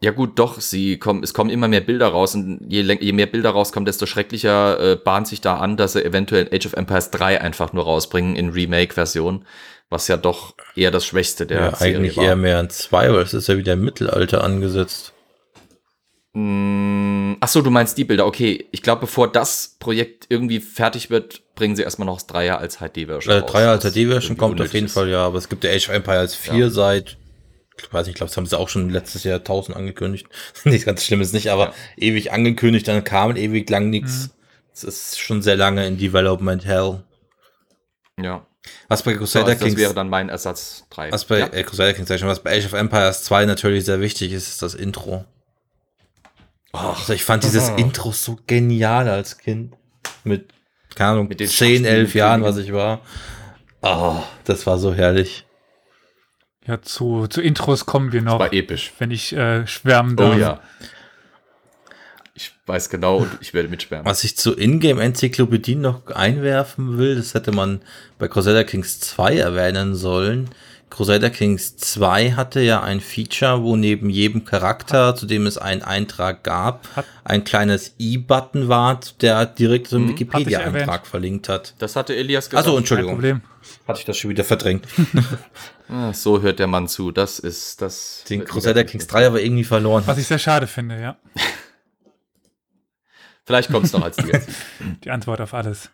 Ja 0.00 0.12
gut, 0.12 0.38
doch, 0.38 0.60
sie 0.60 0.96
kommen, 0.98 1.24
es 1.24 1.34
kommen 1.34 1.50
immer 1.50 1.66
mehr 1.66 1.80
Bilder 1.80 2.06
raus 2.08 2.34
und 2.36 2.60
je, 2.68 2.82
je 2.82 3.12
mehr 3.12 3.26
Bilder 3.26 3.50
rauskommen, 3.50 3.84
desto 3.84 4.06
schrecklicher 4.06 4.92
äh, 4.92 4.96
bahnt 4.96 5.26
sich 5.26 5.40
da 5.40 5.56
an, 5.56 5.76
dass 5.76 5.94
sie 5.94 6.04
eventuell 6.04 6.48
Age 6.52 6.66
of 6.66 6.74
Empires 6.74 7.10
3 7.10 7.40
einfach 7.40 7.72
nur 7.72 7.82
rausbringen 7.84 8.36
in 8.36 8.50
Remake-Version, 8.50 9.44
was 9.90 10.06
ja 10.06 10.16
doch 10.16 10.54
eher 10.76 10.92
das 10.92 11.04
Schwächste 11.04 11.46
der 11.46 11.58
Ja, 11.60 11.74
Serie 11.74 11.96
eigentlich 11.96 12.16
war. 12.16 12.24
eher 12.24 12.36
mehr 12.36 12.58
ein 12.60 12.70
2, 12.70 13.12
weil 13.12 13.22
es 13.22 13.34
ist 13.34 13.48
ja 13.48 13.56
wieder 13.56 13.72
im 13.72 13.84
Mittelalter 13.84 14.44
angesetzt. 14.44 15.14
Mm, 16.34 17.34
Ach 17.40 17.48
so, 17.48 17.62
du 17.62 17.70
meinst 17.70 17.96
die 17.98 18.04
Bilder. 18.04 18.26
Okay, 18.26 18.66
ich 18.70 18.82
glaube, 18.82 19.02
bevor 19.02 19.30
das 19.30 19.76
Projekt 19.78 20.26
irgendwie 20.28 20.60
fertig 20.60 21.10
wird, 21.10 21.42
bringen 21.54 21.74
sie 21.76 21.82
erstmal 21.82 22.06
noch 22.06 22.14
das 22.16 22.26
Dreier 22.26 22.58
als 22.58 22.78
HD-Version. 22.78 23.34
Äh, 23.34 23.38
raus, 23.40 23.50
3 23.52 23.66
als 23.68 23.84
HD-Version 23.84 24.36
kommt 24.36 24.60
auf 24.60 24.72
jeden 24.72 24.86
ist. 24.86 24.92
Fall, 24.92 25.08
ja, 25.08 25.24
aber 25.24 25.38
es 25.38 25.48
gibt 25.48 25.64
ja 25.64 25.70
Age 25.70 25.88
of 25.88 25.94
Empires 25.94 26.34
4 26.34 26.54
Ja. 26.54 26.70
seit, 26.70 27.16
ich 27.80 27.92
weiß 27.92 28.06
nicht, 28.06 28.14
ich 28.14 28.16
glaube, 28.16 28.28
das 28.30 28.36
haben 28.36 28.46
sie 28.46 28.58
auch 28.58 28.68
schon 28.68 28.90
letztes 28.90 29.24
Jahr 29.24 29.38
1000 29.38 29.76
angekündigt. 29.76 30.26
Nichts 30.64 30.84
ganz 30.86 31.04
Schlimmes 31.04 31.32
nicht, 31.32 31.48
aber 31.50 31.66
Ja. 31.68 31.74
ewig 31.96 32.32
angekündigt, 32.32 32.88
dann 32.88 33.04
kam 33.04 33.36
ewig 33.36 33.68
lang 33.70 33.90
nichts. 33.90 34.28
Mhm. 34.28 34.32
Es 34.74 34.84
ist 34.84 35.18
schon 35.20 35.42
sehr 35.42 35.56
lange 35.56 35.86
in 35.86 35.98
Development 35.98 36.64
Hell. 36.64 37.02
Ja, 38.20 38.46
Was 38.88 39.02
bei 39.02 39.12
so, 39.12 39.18
Crusader 39.18 39.52
das 39.54 39.58
Kings, 39.60 39.76
wäre 39.76 39.94
dann 39.94 40.08
mein 40.08 40.28
Ersatz 40.28 40.84
3. 40.90 41.10
was 41.12 41.24
bei 41.24 41.38
ja. 41.40 41.46
äh, 41.46 41.62
Crusader 41.62 41.94
Kings, 41.94 42.08
was 42.10 42.42
bei 42.42 42.56
Age 42.58 42.66
of 42.66 42.72
Empires 42.74 43.24
2 43.24 43.44
natürlich 43.46 43.84
sehr 43.84 44.00
wichtig 44.00 44.32
ist, 44.32 44.48
ist 44.48 44.62
das 44.62 44.74
Intro. 44.74 45.24
Also 46.72 47.12
ich 47.12 47.24
fand 47.24 47.44
dieses 47.44 47.68
Aha. 47.70 47.76
Intro 47.78 48.12
so 48.12 48.38
genial 48.46 49.08
als 49.08 49.38
Kind. 49.38 49.74
Mit, 50.24 50.52
keine 50.94 51.10
Ahnung, 51.12 51.28
Mit 51.28 51.40
den 51.40 51.48
10, 51.48 51.84
11 51.84 52.14
Jahren, 52.14 52.42
was 52.42 52.56
ich 52.58 52.72
war. 52.72 53.00
Oh, 53.82 54.16
das 54.44 54.66
war 54.66 54.78
so 54.78 54.92
herrlich. 54.92 55.44
Ja, 56.68 56.80
zu, 56.82 57.26
zu 57.28 57.40
Intros 57.40 57.86
kommen 57.86 58.12
wir 58.12 58.22
noch, 58.22 58.38
war 58.38 58.52
episch. 58.52 58.92
wenn 58.98 59.10
ich 59.10 59.32
äh, 59.34 59.66
schwärmen 59.66 60.12
Oh 60.12 60.16
darf. 60.22 60.38
ja. 60.38 60.60
Ich 62.34 62.52
weiß 62.66 62.88
genau 62.90 63.16
und 63.18 63.30
ich 63.40 63.52
werde 63.54 63.68
mitschwärmen. 63.68 64.06
Was 64.06 64.22
ich 64.22 64.36
zu 64.36 64.56
Ingame-Enzyklopädien 64.56 65.80
noch 65.80 66.06
einwerfen 66.08 66.96
will, 66.98 67.16
das 67.16 67.34
hätte 67.34 67.50
man 67.50 67.80
bei 68.18 68.28
Crusader 68.28 68.62
Kings 68.64 69.00
2 69.00 69.38
erwähnen 69.38 69.96
sollen. 69.96 70.50
Crusader 70.90 71.30
Kings 71.30 71.76
2 71.78 72.32
hatte 72.32 72.60
ja 72.60 72.80
ein 72.82 73.00
Feature, 73.00 73.62
wo 73.62 73.74
neben 73.76 74.08
jedem 74.08 74.44
Charakter, 74.44 75.16
zu 75.16 75.26
dem 75.26 75.46
es 75.46 75.58
einen 75.58 75.82
Eintrag 75.82 76.44
gab, 76.44 76.86
ein 77.24 77.44
kleines 77.44 77.94
i-Button 77.98 78.68
war, 78.68 79.00
der 79.20 79.44
direkt 79.46 79.88
zum 79.88 80.04
Mhm. 80.04 80.08
Wikipedia-Eintrag 80.10 81.06
verlinkt 81.06 81.48
hat. 81.48 81.74
Das 81.78 81.96
hatte 81.96 82.14
Elias 82.14 82.48
gesagt. 82.48 82.58
Also 82.66 82.72
Kein 82.72 82.78
Entschuldigung, 82.78 83.14
Problem. 83.14 83.40
hatte 83.86 83.98
ich 84.00 84.04
das 84.04 84.16
schon 84.16 84.30
wieder 84.30 84.44
verdrängt. 84.44 84.86
Ah, 85.88 86.12
so 86.12 86.42
hört 86.42 86.58
der 86.58 86.66
Mann 86.66 86.86
zu. 86.88 87.10
Das 87.12 87.38
ist 87.38 87.80
das. 87.80 88.24
Den 88.28 88.44
Crusader 88.44 88.84
Kings 88.84 89.06
3 89.06 89.26
aber 89.26 89.40
irgendwie 89.42 89.64
verloren. 89.64 90.02
Was 90.06 90.18
ich 90.18 90.26
sehr 90.26 90.38
schade 90.38 90.66
finde, 90.66 91.00
ja. 91.00 91.16
Vielleicht 93.44 93.70
kommt 93.70 93.86
es 93.86 93.92
noch 93.92 94.02
als 94.02 94.16
DLC. 94.16 94.42
Die 95.04 95.10
Antwort 95.10 95.40
auf 95.40 95.54
alles. 95.54 95.90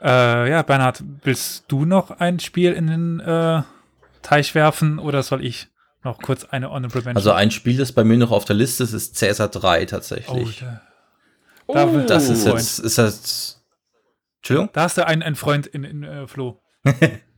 Äh, 0.00 0.50
ja, 0.50 0.62
Bernhard, 0.62 1.02
willst 1.22 1.64
du 1.68 1.84
noch 1.84 2.10
ein 2.12 2.38
Spiel 2.40 2.72
in 2.72 2.86
den 2.86 3.20
äh, 3.20 3.62
Teich 4.22 4.54
werfen 4.54 4.98
oder 4.98 5.22
soll 5.22 5.44
ich 5.44 5.68
noch 6.04 6.18
kurz 6.20 6.44
eine 6.44 6.70
Honorable 6.70 7.00
Mention? 7.02 7.16
Also 7.16 7.32
ein 7.32 7.50
Spiel, 7.50 7.76
das 7.76 7.92
bei 7.92 8.04
mir 8.04 8.16
noch 8.16 8.30
auf 8.30 8.44
der 8.44 8.56
Liste 8.56 8.84
ist, 8.84 8.92
ist 8.92 9.18
Caesar 9.18 9.48
3 9.48 9.82
oh, 9.82 9.86
tatsächlich. 9.86 10.60
da, 10.60 10.82
Da 11.74 11.92
will- 11.92 12.06
das 12.06 12.28
ist 12.28 12.46
Oh. 12.46 12.50
jetzt, 12.50 12.78
ist 12.78 12.98
jetzt 12.98 13.62
Entschuldigung? 14.38 14.70
Da 14.72 14.82
hast 14.82 14.96
du 14.98 15.06
einen, 15.06 15.22
einen 15.22 15.36
Freund 15.36 15.66
in, 15.68 15.84
in 15.84 16.02
äh, 16.04 16.26
Flo. 16.28 16.60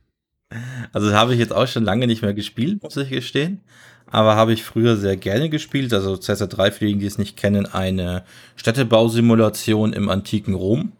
also 0.93 1.13
habe 1.13 1.33
ich 1.33 1.39
jetzt 1.39 1.53
auch 1.53 1.67
schon 1.67 1.83
lange 1.83 2.07
nicht 2.07 2.21
mehr 2.21 2.33
gespielt, 2.33 2.81
muss 2.83 2.97
ich 2.97 3.09
gestehen. 3.09 3.61
Aber 4.07 4.35
habe 4.35 4.53
ich 4.53 4.63
früher 4.63 4.97
sehr 4.97 5.17
gerne 5.17 5.49
gespielt. 5.49 5.93
Also 5.93 6.17
Caesar 6.17 6.47
3, 6.47 6.71
für 6.71 6.79
diejenigen, 6.79 6.99
die 6.99 7.07
es 7.07 7.17
nicht 7.17 7.37
kennen, 7.37 7.65
eine 7.65 8.23
Städtebausimulation 8.55 9.93
im 9.93 10.09
antiken 10.09 10.53
Rom 10.53 10.93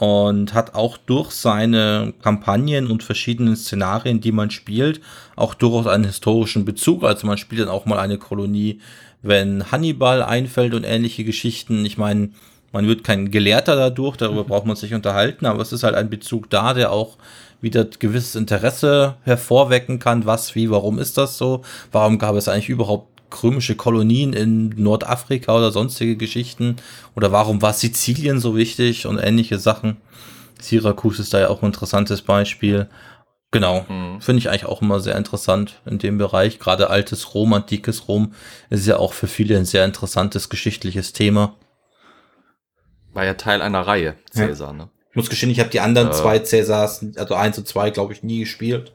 und 0.00 0.54
hat 0.54 0.74
auch 0.74 0.96
durch 0.96 1.30
seine 1.30 2.14
Kampagnen 2.22 2.90
und 2.90 3.02
verschiedenen 3.02 3.54
Szenarien, 3.54 4.20
die 4.20 4.32
man 4.32 4.50
spielt, 4.50 5.00
auch 5.36 5.52
durchaus 5.52 5.86
einen 5.86 6.04
historischen 6.04 6.64
Bezug. 6.64 7.04
Also 7.04 7.26
man 7.26 7.36
spielt 7.36 7.60
dann 7.60 7.68
auch 7.68 7.84
mal 7.84 7.98
eine 7.98 8.16
Kolonie, 8.16 8.80
wenn 9.20 9.70
Hannibal 9.70 10.22
einfällt 10.22 10.72
und 10.72 10.84
ähnliche 10.84 11.22
Geschichten. 11.22 11.84
Ich 11.84 11.98
meine, 11.98 12.30
man 12.72 12.86
wird 12.86 13.04
kein 13.04 13.30
Gelehrter 13.30 13.76
dadurch, 13.76 14.16
darüber 14.16 14.44
braucht 14.44 14.64
man 14.64 14.76
sich 14.76 14.94
unterhalten, 14.94 15.44
aber 15.44 15.60
es 15.60 15.72
ist 15.72 15.82
halt 15.82 15.94
ein 15.94 16.08
Bezug 16.08 16.48
da, 16.48 16.72
der 16.72 16.92
auch 16.92 17.18
wieder 17.60 17.84
gewisses 17.84 18.34
Interesse 18.34 19.16
hervorwecken 19.22 19.98
kann. 19.98 20.26
Was, 20.26 20.54
wie, 20.54 20.70
warum 20.70 20.98
ist 20.98 21.18
das 21.18 21.38
so? 21.38 21.62
Warum 21.92 22.18
gab 22.18 22.36
es 22.36 22.48
eigentlich 22.48 22.68
überhaupt 22.68 23.08
römische 23.42 23.76
Kolonien 23.76 24.32
in 24.32 24.70
Nordafrika 24.70 25.56
oder 25.56 25.70
sonstige 25.70 26.16
Geschichten? 26.16 26.76
Oder 27.14 27.32
warum 27.32 27.62
war 27.62 27.72
Sizilien 27.72 28.40
so 28.40 28.56
wichtig 28.56 29.06
und 29.06 29.18
ähnliche 29.18 29.58
Sachen? 29.58 29.98
Syrakus 30.60 31.18
ist 31.18 31.32
da 31.32 31.40
ja 31.40 31.48
auch 31.48 31.62
ein 31.62 31.66
interessantes 31.66 32.22
Beispiel. 32.22 32.88
Genau, 33.52 33.84
mhm. 33.88 34.20
finde 34.20 34.38
ich 34.38 34.48
eigentlich 34.48 34.66
auch 34.66 34.80
immer 34.80 35.00
sehr 35.00 35.16
interessant 35.16 35.80
in 35.84 35.98
dem 35.98 36.18
Bereich. 36.18 36.60
Gerade 36.60 36.88
altes 36.88 37.34
Rom, 37.34 37.52
antikes 37.52 38.06
Rom 38.06 38.32
ist 38.68 38.86
ja 38.86 38.96
auch 38.96 39.12
für 39.12 39.26
viele 39.26 39.56
ein 39.56 39.64
sehr 39.64 39.84
interessantes 39.84 40.48
geschichtliches 40.48 41.12
Thema. 41.12 41.56
War 43.12 43.24
ja 43.24 43.34
Teil 43.34 43.60
einer 43.60 43.80
Reihe, 43.80 44.14
Cäsar, 44.30 44.68
ja. 44.68 44.74
ne? 44.74 44.88
Ich 45.10 45.16
muss 45.16 45.28
gestehen, 45.28 45.50
ich 45.50 45.60
habe 45.60 45.70
die 45.70 45.80
anderen 45.80 46.08
äh, 46.08 46.12
zwei 46.12 46.38
Cäsars, 46.38 47.04
also 47.16 47.34
eins 47.34 47.58
und 47.58 47.66
zwei, 47.66 47.90
glaube 47.90 48.12
ich, 48.12 48.22
nie 48.22 48.40
gespielt. 48.40 48.92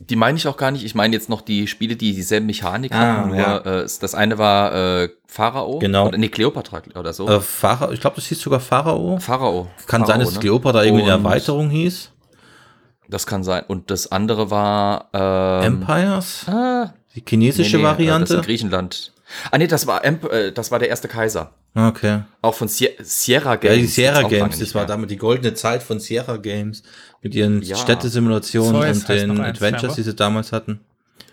Die 0.00 0.16
meine 0.16 0.38
ich 0.38 0.46
auch 0.46 0.56
gar 0.56 0.70
nicht. 0.70 0.84
Ich 0.84 0.94
meine 0.94 1.14
jetzt 1.14 1.28
noch 1.28 1.40
die 1.40 1.66
Spiele, 1.66 1.96
die 1.96 2.14
dieselben 2.14 2.46
Mechanik 2.46 2.92
ah, 2.92 2.98
hatten. 2.98 3.28
Nur, 3.28 3.36
ja. 3.36 3.58
äh, 3.58 3.88
das 4.00 4.14
eine 4.14 4.38
war 4.38 5.02
äh, 5.02 5.08
Pharao. 5.26 5.78
Genau. 5.80 6.08
Oder, 6.08 6.18
nee, 6.18 6.28
Kleopatra 6.28 6.82
oder 6.94 7.12
so. 7.12 7.28
Äh, 7.28 7.40
Pharao, 7.40 7.90
ich 7.92 8.00
glaube, 8.00 8.16
das 8.16 8.26
hieß 8.26 8.40
sogar 8.40 8.60
Pharao. 8.60 9.18
Pharao. 9.18 9.68
Kann 9.86 10.02
Pharao, 10.02 10.06
sein, 10.06 10.20
dass 10.20 10.34
ne? 10.34 10.40
Kleopatra 10.40 10.84
irgendwie 10.84 11.02
eine 11.02 11.12
Erweiterung 11.12 11.68
hieß. 11.70 12.12
Das 13.08 13.26
kann 13.26 13.42
sein. 13.42 13.64
Und 13.66 13.90
das 13.90 14.12
andere 14.12 14.50
war 14.50 15.08
ähm, 15.12 15.80
Empires? 15.80 16.46
Ah, 16.46 16.92
die 17.14 17.24
chinesische 17.26 17.76
nee, 17.76 17.82
nee, 17.82 17.88
Variante? 17.88 18.34
Das 18.34 18.36
in 18.36 18.42
Griechenland. 18.42 19.12
Ah 19.50 19.58
nee, 19.58 19.66
das 19.66 19.86
war, 19.86 20.04
Emp 20.04 20.24
äh, 20.24 20.52
das 20.52 20.70
war 20.70 20.78
der 20.78 20.88
erste 20.88 21.08
Kaiser. 21.08 21.52
Okay. 21.74 22.22
Auch 22.42 22.54
von 22.54 22.68
Sierra 22.68 23.56
Games. 23.56 23.76
Ja, 23.76 23.82
die 23.82 23.86
Sierra 23.86 24.22
Games, 24.22 24.58
das 24.58 24.74
war 24.74 24.86
damit 24.86 25.10
die 25.10 25.16
goldene 25.16 25.54
Zeit 25.54 25.82
von 25.82 26.00
Sierra 26.00 26.36
Games 26.36 26.82
mit 27.22 27.34
ihren 27.34 27.62
ja. 27.62 27.76
Städtesimulationen 27.76 28.90
und 28.90 29.08
den 29.08 29.40
Adventures, 29.40 29.94
die 29.94 30.02
sie 30.02 30.14
damals 30.14 30.52
hatten. 30.52 30.80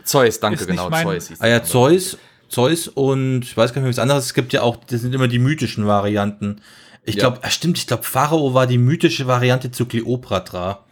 Zeus, 0.03 0.39
danke, 0.39 0.65
genau, 0.65 0.89
Zeus. 0.91 1.31
Ah 1.39 1.47
ja, 1.47 1.63
Zeus, 1.63 2.17
Zeus 2.49 2.87
und 2.87 3.41
ich 3.41 3.57
weiß 3.57 3.73
gar 3.73 3.81
nicht 3.81 3.85
mehr 3.85 3.89
was 3.89 3.99
anderes. 3.99 4.25
Es 4.25 4.33
gibt 4.33 4.53
ja 4.53 4.61
auch, 4.61 4.77
das 4.85 5.01
sind 5.01 5.15
immer 5.15 5.27
die 5.27 5.39
mythischen 5.39 5.87
Varianten. 5.87 6.61
Ich 7.03 7.17
glaube, 7.17 7.39
ja. 7.43 7.49
stimmt, 7.49 7.77
ich 7.77 7.87
glaube, 7.87 8.03
Pharao 8.03 8.53
war 8.53 8.67
die 8.67 8.77
mythische 8.77 9.27
Variante 9.27 9.71
zu 9.71 9.85
Kleopatra. 9.85 10.84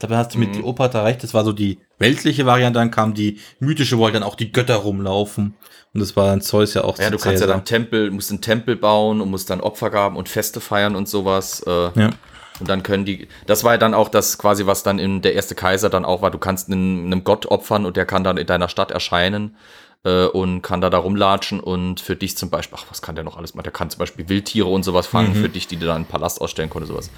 Dabei 0.00 0.16
hast 0.16 0.34
du 0.34 0.38
mit 0.38 0.48
mhm. 0.48 0.54
Kleopatra 0.54 1.04
recht, 1.04 1.22
das 1.22 1.34
war 1.34 1.44
so 1.44 1.52
die 1.52 1.78
weltliche 1.98 2.46
Variante, 2.46 2.78
dann 2.78 2.90
kam 2.90 3.14
die 3.14 3.38
mythische, 3.60 3.98
wo 3.98 4.04
halt 4.06 4.14
dann 4.14 4.22
auch 4.22 4.34
die 4.34 4.50
Götter 4.50 4.76
rumlaufen. 4.76 5.54
Und 5.92 6.00
das 6.00 6.16
war 6.16 6.26
dann 6.26 6.40
Zeus 6.40 6.74
ja 6.74 6.84
auch 6.84 6.98
Ja, 6.98 7.10
du 7.10 7.18
kannst 7.18 7.40
ja 7.40 7.46
dann 7.46 7.64
Tempel, 7.64 8.10
musst 8.10 8.30
einen 8.30 8.40
Tempel 8.40 8.76
bauen 8.76 9.20
und 9.20 9.30
musst 9.30 9.50
dann 9.50 9.60
Opfergaben 9.60 10.16
und 10.16 10.28
Feste 10.28 10.60
feiern 10.60 10.96
und 10.96 11.08
sowas. 11.08 11.62
Äh, 11.66 11.70
ja. 12.00 12.10
Und 12.60 12.68
dann 12.68 12.82
können 12.82 13.04
die, 13.04 13.28
das 13.46 13.62
war 13.62 13.72
ja 13.72 13.78
dann 13.78 13.94
auch 13.94 14.08
das 14.08 14.38
quasi, 14.38 14.66
was 14.66 14.82
dann 14.82 14.98
in 14.98 15.22
der 15.22 15.34
erste 15.34 15.54
Kaiser 15.54 15.90
dann 15.90 16.04
auch 16.04 16.22
war, 16.22 16.30
du 16.30 16.38
kannst 16.38 16.68
einem, 16.68 17.06
einem 17.06 17.24
Gott 17.24 17.46
opfern 17.46 17.86
und 17.86 17.96
der 17.96 18.06
kann 18.06 18.24
dann 18.24 18.36
in 18.36 18.46
deiner 18.46 18.68
Stadt 18.68 18.90
erscheinen 18.90 19.56
äh, 20.04 20.26
und 20.26 20.62
kann 20.62 20.80
da 20.80 20.90
da 20.90 20.98
rumlatschen 20.98 21.60
und 21.60 22.00
für 22.00 22.16
dich 22.16 22.36
zum 22.36 22.50
Beispiel, 22.50 22.78
ach, 22.80 22.86
was 22.90 23.02
kann 23.02 23.14
der 23.14 23.24
noch 23.24 23.36
alles 23.36 23.54
machen? 23.54 23.64
Der 23.64 23.72
kann 23.72 23.90
zum 23.90 23.98
Beispiel 23.98 24.28
Wildtiere 24.28 24.68
und 24.68 24.82
sowas 24.82 25.06
fangen 25.06 25.30
mhm. 25.30 25.42
für 25.42 25.48
dich, 25.48 25.66
die 25.66 25.76
dir 25.76 25.86
dann 25.86 25.96
einen 25.96 26.04
Palast 26.06 26.40
ausstellen 26.40 26.70
konnte, 26.70 26.86
sowas. 26.86 27.10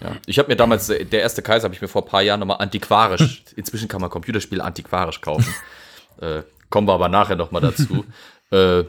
Ja. 0.00 0.16
Ich 0.26 0.38
habe 0.38 0.48
mir 0.48 0.56
damals, 0.56 0.88
äh, 0.88 1.04
der 1.04 1.20
erste 1.20 1.42
Kaiser 1.42 1.64
habe 1.64 1.74
ich 1.74 1.82
mir 1.82 1.88
vor 1.88 2.02
ein 2.02 2.08
paar 2.08 2.22
Jahren 2.22 2.40
nochmal 2.40 2.58
antiquarisch, 2.58 3.44
inzwischen 3.56 3.88
kann 3.88 4.00
man 4.00 4.10
Computerspiele 4.10 4.62
antiquarisch 4.62 5.20
kaufen. 5.20 5.54
äh, 6.20 6.42
kommen 6.70 6.88
wir 6.88 6.94
aber 6.94 7.08
nachher 7.08 7.36
nochmal 7.36 7.62
dazu. 7.62 8.04
äh, 8.50 8.84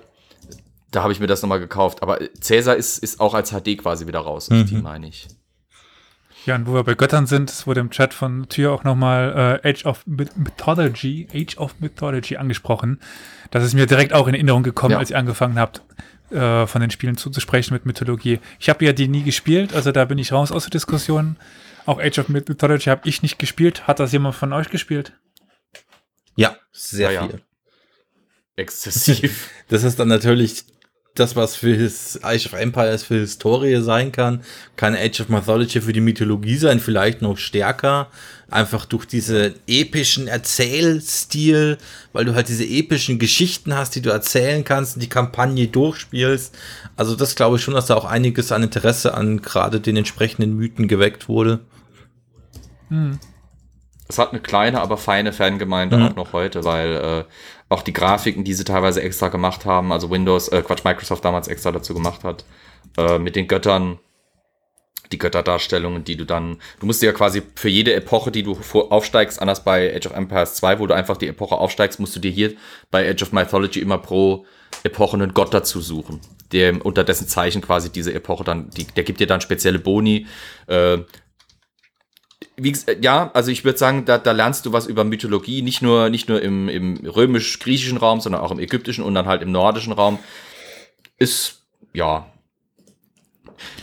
da 0.91 1.03
habe 1.03 1.11
ich 1.11 1.19
mir 1.19 1.27
das 1.27 1.41
nochmal 1.41 1.59
gekauft. 1.59 2.01
Aber 2.01 2.19
Cäsar 2.39 2.75
ist, 2.75 2.97
ist 2.99 3.19
auch 3.19 3.34
als 3.34 3.51
HD 3.51 3.77
quasi 3.77 4.07
wieder 4.07 4.19
raus, 4.19 4.49
mhm. 4.49 4.65
die 4.65 4.75
meine 4.75 5.07
ich. 5.07 5.27
Ja, 6.45 6.55
und 6.55 6.65
wo 6.65 6.73
wir 6.75 6.84
bei 6.84 6.95
Göttern 6.95 7.27
sind, 7.27 7.49
es 7.49 7.67
wurde 7.67 7.81
im 7.81 7.89
Chat 7.89 8.13
von 8.13 8.47
Tür 8.47 8.71
auch 8.71 8.85
nochmal 8.85 9.59
äh, 9.63 9.69
Age 9.69 9.85
of 9.85 10.07
Mythology, 10.07 11.27
Age 11.34 11.57
of 11.57 11.75
Mythology 11.79 12.38
angesprochen. 12.38 13.01
Das 13.51 13.65
ist 13.65 13.73
mir 13.73 13.85
direkt 13.85 14.13
auch 14.13 14.27
in 14.27 14.34
Erinnerung 14.34 14.63
gekommen, 14.63 14.93
ja. 14.93 14.97
als 14.97 15.09
ihr 15.09 15.17
angefangen 15.17 15.59
habt, 15.59 15.81
äh, 16.31 16.67
von 16.67 16.81
den 16.81 16.91
Spielen 16.91 17.17
zuzusprechen 17.17 17.73
mit 17.73 17.85
Mythologie. 17.85 18.39
Ich 18.59 18.69
habe 18.69 18.85
ja 18.85 18.93
die 18.93 19.07
nie 19.07 19.23
gespielt, 19.23 19.73
also 19.73 19.91
da 19.91 20.05
bin 20.05 20.17
ich 20.17 20.31
raus 20.31 20.51
aus 20.51 20.63
der 20.63 20.71
Diskussion. 20.71 21.37
Auch 21.85 21.99
Age 21.99 22.19
of 22.19 22.29
Mythology 22.29 22.89
habe 22.89 23.07
ich 23.07 23.21
nicht 23.21 23.39
gespielt. 23.39 23.87
Hat 23.87 23.99
das 24.01 24.11
jemand 24.11 24.35
von 24.35 24.51
euch 24.51 24.69
gespielt? 24.69 25.13
Ja, 26.35 26.57
sehr 26.71 27.11
ja, 27.11 27.27
viel. 27.27 27.41
Exzessiv. 28.55 29.49
Das 29.69 29.83
ist 29.83 29.99
dann 29.99 30.07
natürlich 30.07 30.65
das, 31.19 31.35
was 31.35 31.56
für 31.56 31.73
his 31.73 32.19
Age 32.23 32.45
of 32.45 32.53
Empires 32.53 33.03
für 33.03 33.19
Historie 33.19 33.81
sein 33.81 34.11
kann, 34.11 34.41
kann 34.76 34.95
Age 34.95 35.22
of 35.22 35.30
Mythology 35.30 35.81
für 35.81 35.94
die 35.94 36.02
Mythologie 36.02 36.57
sein, 36.57 36.80
vielleicht 36.80 37.22
noch 37.22 37.38
stärker. 37.38 38.07
Einfach 38.49 38.85
durch 38.85 39.06
diese 39.06 39.56
epischen 39.68 40.27
Erzählstil, 40.27 41.77
weil 42.14 42.26
du 42.26 42.34
halt 42.34 42.48
diese 42.48 42.64
epischen 42.64 43.19
Geschichten 43.19 43.76
hast, 43.76 43.95
die 43.95 44.02
du 44.02 44.10
erzählen 44.10 44.64
kannst 44.64 44.95
und 44.95 45.03
die 45.03 45.10
Kampagne 45.10 45.68
durchspielst. 45.68 46.56
Also 46.95 47.15
das 47.15 47.35
glaube 47.35 47.57
ich 47.57 47.64
schon, 47.64 47.73
dass 47.73 47.88
da 47.88 47.95
auch 47.95 48.06
einiges 48.06 48.53
an 48.53 48.64
Interesse 48.64 49.14
an 49.14 49.41
gerade 49.41 49.81
den 49.81 49.98
entsprechenden 49.98 50.56
Mythen 50.56 50.88
geweckt 50.88 51.27
wurde. 51.27 51.60
Hm. 52.89 53.19
Es 54.10 54.18
hat 54.18 54.31
eine 54.31 54.39
kleine, 54.39 54.81
aber 54.81 54.98
feine 54.98 55.34
Fangemeinde 55.34 55.98
mhm. 55.98 56.03
auch 56.03 56.15
noch 56.15 56.34
heute, 56.34 56.64
weil 56.64 56.95
äh, 56.95 57.23
auch 57.69 57.81
die 57.81 57.94
Grafiken, 57.94 58.44
die 58.44 58.53
sie 58.53 58.64
teilweise 58.64 59.02
extra 59.02 59.27
gemacht 59.27 59.65
haben, 59.65 59.91
also 59.91 60.10
Windows, 60.10 60.48
äh, 60.49 60.61
Quatsch, 60.61 60.85
Microsoft 60.85 61.26
damals 61.26 61.48
extra 61.48 61.72
dazu 61.72 61.94
gemacht 61.94 62.23
hat, 62.23 62.45
äh, 62.98 63.19
mit 63.19 63.35
den 63.35 63.48
Göttern, 63.48 63.99
die 65.11 65.18
Götterdarstellungen, 65.18 66.03
die 66.03 66.18
du 66.18 66.26
dann, 66.26 66.57
du 66.80 66.85
musst 66.85 67.02
dir 67.02 67.07
ja 67.07 67.11
quasi 67.14 67.41
für 67.56 67.69
jede 67.69 67.94
Epoche, 67.94 68.31
die 68.31 68.44
du 68.44 68.57
aufsteigst, 68.73 69.41
anders 69.41 69.64
bei 69.64 69.95
Age 69.95 70.07
of 70.07 70.14
Empires 70.14 70.56
2, 70.56 70.80
wo 70.80 70.88
du 70.88 70.94
einfach 70.94 71.18
die 71.18 71.27
Epoche 71.27 71.56
aufsteigst, 71.56 71.99
musst 71.99 72.15
du 72.15 72.19
dir 72.19 72.31
hier 72.31 72.53
bei 72.91 73.10
Age 73.10 73.23
of 73.23 73.31
Mythology 73.31 73.80
immer 73.80 73.98
pro 73.98 74.45
Epoche 74.84 75.15
einen 75.15 75.34
Gott 75.34 75.53
dazu 75.53 75.81
suchen, 75.81 76.19
der 76.52 76.85
unter 76.85 77.03
dessen 77.03 77.27
Zeichen 77.27 77.61
quasi 77.61 77.89
diese 77.89 78.14
Epoche 78.14 78.44
dann, 78.44 78.69
die, 78.69 78.85
der 78.85 79.03
gibt 79.03 79.19
dir 79.19 79.27
dann 79.27 79.41
spezielle 79.41 79.80
Boni, 79.80 80.27
äh, 80.68 80.99
wie, 82.59 82.75
ja, 83.01 83.29
also 83.34 83.51
ich 83.51 83.63
würde 83.63 83.77
sagen, 83.77 84.05
da, 84.05 84.17
da 84.17 84.31
lernst 84.31 84.65
du 84.65 84.73
was 84.73 84.88
über 84.88 85.03
Mythologie, 85.03 85.61
nicht 85.61 85.84
nur, 85.84 86.09
nicht 86.09 86.27
nur 86.27 86.41
im, 86.41 86.67
im 86.69 86.97
römisch-griechischen 86.97 87.97
Raum, 87.97 88.19
sondern 88.19 88.41
auch 88.41 88.51
im 88.51 88.59
ägyptischen 88.59 89.03
und 89.03 89.13
dann 89.13 89.27
halt 89.27 89.43
im 89.43 89.51
nordischen 89.51 89.93
Raum. 89.93 90.17
Ist, 91.17 91.61
ja. 91.93 92.25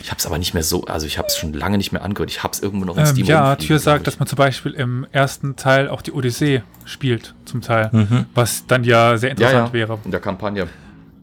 Ich 0.01 0.09
habe 0.11 0.19
es 0.19 0.25
aber 0.25 0.37
nicht 0.37 0.53
mehr 0.53 0.63
so, 0.63 0.85
also 0.85 1.07
ich 1.07 1.17
habe 1.17 1.27
es 1.29 1.37
schon 1.37 1.53
lange 1.53 1.77
nicht 1.77 1.93
mehr 1.93 2.03
angehört. 2.03 2.29
Ich 2.29 2.43
habe 2.43 2.53
es 2.53 2.61
irgendwo 2.61 2.85
noch 2.85 2.97
im 2.97 3.03
ähm, 3.03 3.07
Steam. 3.07 3.25
Ja, 3.25 3.55
Tür 3.55 3.79
sagt, 3.79 4.07
dass 4.07 4.19
man 4.19 4.27
zum 4.27 4.37
Beispiel 4.37 4.73
im 4.73 5.07
ersten 5.11 5.55
Teil 5.55 5.87
auch 5.87 6.01
die 6.01 6.11
Odyssee 6.11 6.61
spielt, 6.85 7.33
zum 7.45 7.61
Teil. 7.61 7.89
Mhm. 7.93 8.25
Was 8.33 8.67
dann 8.67 8.83
ja 8.83 9.17
sehr 9.17 9.31
interessant 9.31 9.57
ja, 9.57 9.65
ja. 9.67 9.73
wäre. 9.73 9.99
In 10.03 10.11
der 10.11 10.21
Kampagne. 10.21 10.67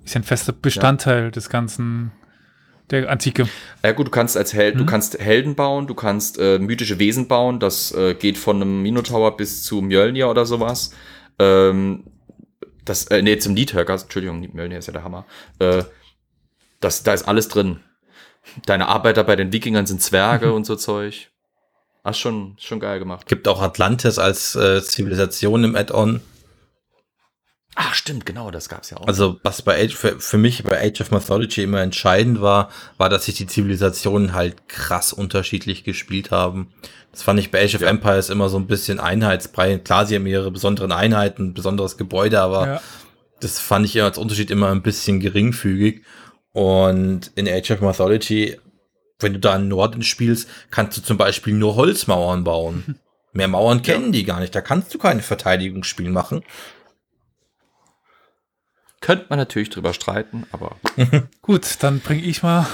Ist 0.04 0.14
ja 0.14 0.20
ein 0.20 0.24
fester 0.24 0.52
Bestandteil 0.52 1.24
ja. 1.24 1.30
des 1.30 1.48
ganzen 1.48 2.12
der 2.93 3.10
Antike. 3.10 3.48
Ja 3.82 3.93
gut, 3.93 4.06
du 4.06 4.10
kannst 4.10 4.36
als 4.36 4.52
Held, 4.52 4.74
mhm. 4.74 4.78
du 4.81 4.86
kannst 4.86 5.19
Helden 5.19 5.55
bauen, 5.55 5.86
du 5.86 5.94
kannst 5.94 6.39
äh, 6.39 6.59
mythische 6.59 6.98
Wesen 6.98 7.28
bauen, 7.28 7.59
das 7.59 7.93
äh, 7.93 8.14
geht 8.14 8.39
von 8.39 8.56
einem 8.56 8.82
Minotaur 8.82 9.36
bis 9.36 9.64
zu 9.64 9.81
Mjölnir 9.81 10.28
oder 10.28 10.47
sowas. 10.47 10.93
Ähm, 11.39 12.05
das, 12.85 13.06
äh, 13.06 13.23
nee, 13.23 13.39
zum 13.39 13.55
Nidhöger, 13.55 13.94
Entschuldigung, 13.94 14.40
Mjölnir 14.52 14.78
ist 14.78 14.86
ja 14.86 14.93
der 14.93 15.05
Hammer. 15.05 15.24
Äh, 15.59 15.85
das, 16.81 17.02
da 17.02 17.14
ist 17.14 17.23
alles 17.23 17.48
drin. 17.48 17.81
Deine 18.66 18.89
Arbeiter 18.89 19.24
bei 19.24 19.36
den 19.36 19.52
Wikingern 19.52 19.86
sind 19.86 20.02
Zwerge 20.02 20.48
mhm. 20.48 20.55
und 20.55 20.66
so 20.66 20.77
Zeug. 20.77 21.31
Hast 22.05 22.19
schon, 22.19 22.56
schon 22.59 22.81
geil 22.81 22.98
gemacht. 22.98 23.27
Gibt 23.27 23.47
auch 23.47 23.62
Atlantis 23.62 24.19
als 24.19 24.56
äh, 24.56 24.82
Zivilisation 24.82 25.62
im 25.62 25.77
Add-on. 25.77 26.20
Ach, 27.74 27.94
stimmt, 27.94 28.26
genau, 28.26 28.50
das 28.50 28.68
gab's 28.68 28.90
ja 28.90 28.98
auch. 28.98 29.06
Also, 29.06 29.40
was 29.42 29.62
bei 29.62 29.82
Age, 29.82 29.94
für, 29.94 30.20
für 30.20 30.36
mich 30.36 30.62
bei 30.62 30.80
Age 30.86 31.00
of 31.00 31.10
Mythology 31.10 31.62
immer 31.62 31.80
entscheidend 31.80 32.42
war, 32.42 32.70
war, 32.98 33.08
dass 33.08 33.24
sich 33.24 33.36
die 33.36 33.46
Zivilisationen 33.46 34.34
halt 34.34 34.68
krass 34.68 35.12
unterschiedlich 35.12 35.82
gespielt 35.82 36.30
haben. 36.30 36.72
Das 37.12 37.22
fand 37.22 37.40
ich 37.40 37.50
bei 37.50 37.64
Age 37.64 37.76
of 37.76 37.80
ja. 37.80 37.88
Empires 37.88 38.28
immer 38.28 38.48
so 38.48 38.58
ein 38.58 38.66
bisschen 38.66 39.00
einheitsbrei. 39.00 39.78
Klar, 39.78 40.06
sie 40.06 40.16
haben 40.16 40.26
ihre 40.26 40.50
besonderen 40.50 40.92
Einheiten, 40.92 41.54
besonderes 41.54 41.96
Gebäude, 41.96 42.40
aber 42.40 42.66
ja. 42.66 42.80
das 43.40 43.58
fand 43.58 43.86
ich 43.86 44.02
als 44.02 44.18
Unterschied 44.18 44.50
immer 44.50 44.70
ein 44.70 44.82
bisschen 44.82 45.20
geringfügig. 45.20 46.02
Und 46.52 47.30
in 47.34 47.48
Age 47.48 47.70
of 47.70 47.80
Mythology 47.80 48.58
wenn 49.22 49.34
du 49.34 49.38
da 49.38 49.56
in 49.56 49.68
Norden 49.68 50.02
spielst, 50.02 50.48
kannst 50.70 50.98
du 50.98 51.02
zum 51.02 51.16
Beispiel 51.16 51.54
nur 51.54 51.76
Holzmauern 51.76 52.44
bauen. 52.44 52.98
Mehr 53.32 53.48
Mauern 53.48 53.80
kennen 53.82 54.06
ja. 54.06 54.12
die 54.12 54.24
gar 54.24 54.40
nicht. 54.40 54.54
Da 54.54 54.60
kannst 54.60 54.92
du 54.92 54.98
keine 54.98 55.22
Verteidigungsspiel 55.22 56.10
machen. 56.10 56.42
Könnte 59.02 59.26
man 59.28 59.38
natürlich 59.38 59.68
drüber 59.68 59.92
streiten, 59.92 60.44
aber. 60.52 60.76
Gut, 61.42 61.76
dann 61.80 62.00
bringe 62.00 62.22
ich 62.22 62.42
mal. 62.42 62.66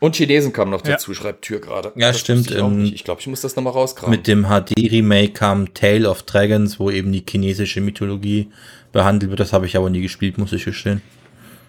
Und 0.00 0.16
Chinesen 0.16 0.52
kamen 0.52 0.70
noch 0.70 0.80
dazu, 0.80 1.10
ja. 1.10 1.16
schreibt 1.16 1.42
Tür 1.42 1.60
gerade. 1.60 1.92
Ja, 1.96 2.08
das 2.08 2.20
stimmt. 2.20 2.50
Ich, 2.50 2.94
ich 2.94 3.04
glaube, 3.04 3.20
ich 3.20 3.26
muss 3.26 3.40
das 3.40 3.54
nochmal 3.54 3.72
rauskramen. 3.72 4.16
Mit 4.16 4.26
dem 4.26 4.46
HD-Remake 4.46 5.32
kam 5.32 5.74
Tale 5.74 6.08
of 6.08 6.22
Dragons, 6.22 6.80
wo 6.80 6.90
eben 6.90 7.12
die 7.12 7.24
chinesische 7.28 7.80
Mythologie 7.80 8.48
behandelt 8.92 9.30
wird. 9.30 9.40
Das 9.40 9.52
habe 9.52 9.66
ich 9.66 9.76
aber 9.76 9.90
nie 9.90 10.00
gespielt, 10.00 10.38
muss 10.38 10.52
ich 10.52 10.64
gestehen. 10.64 11.02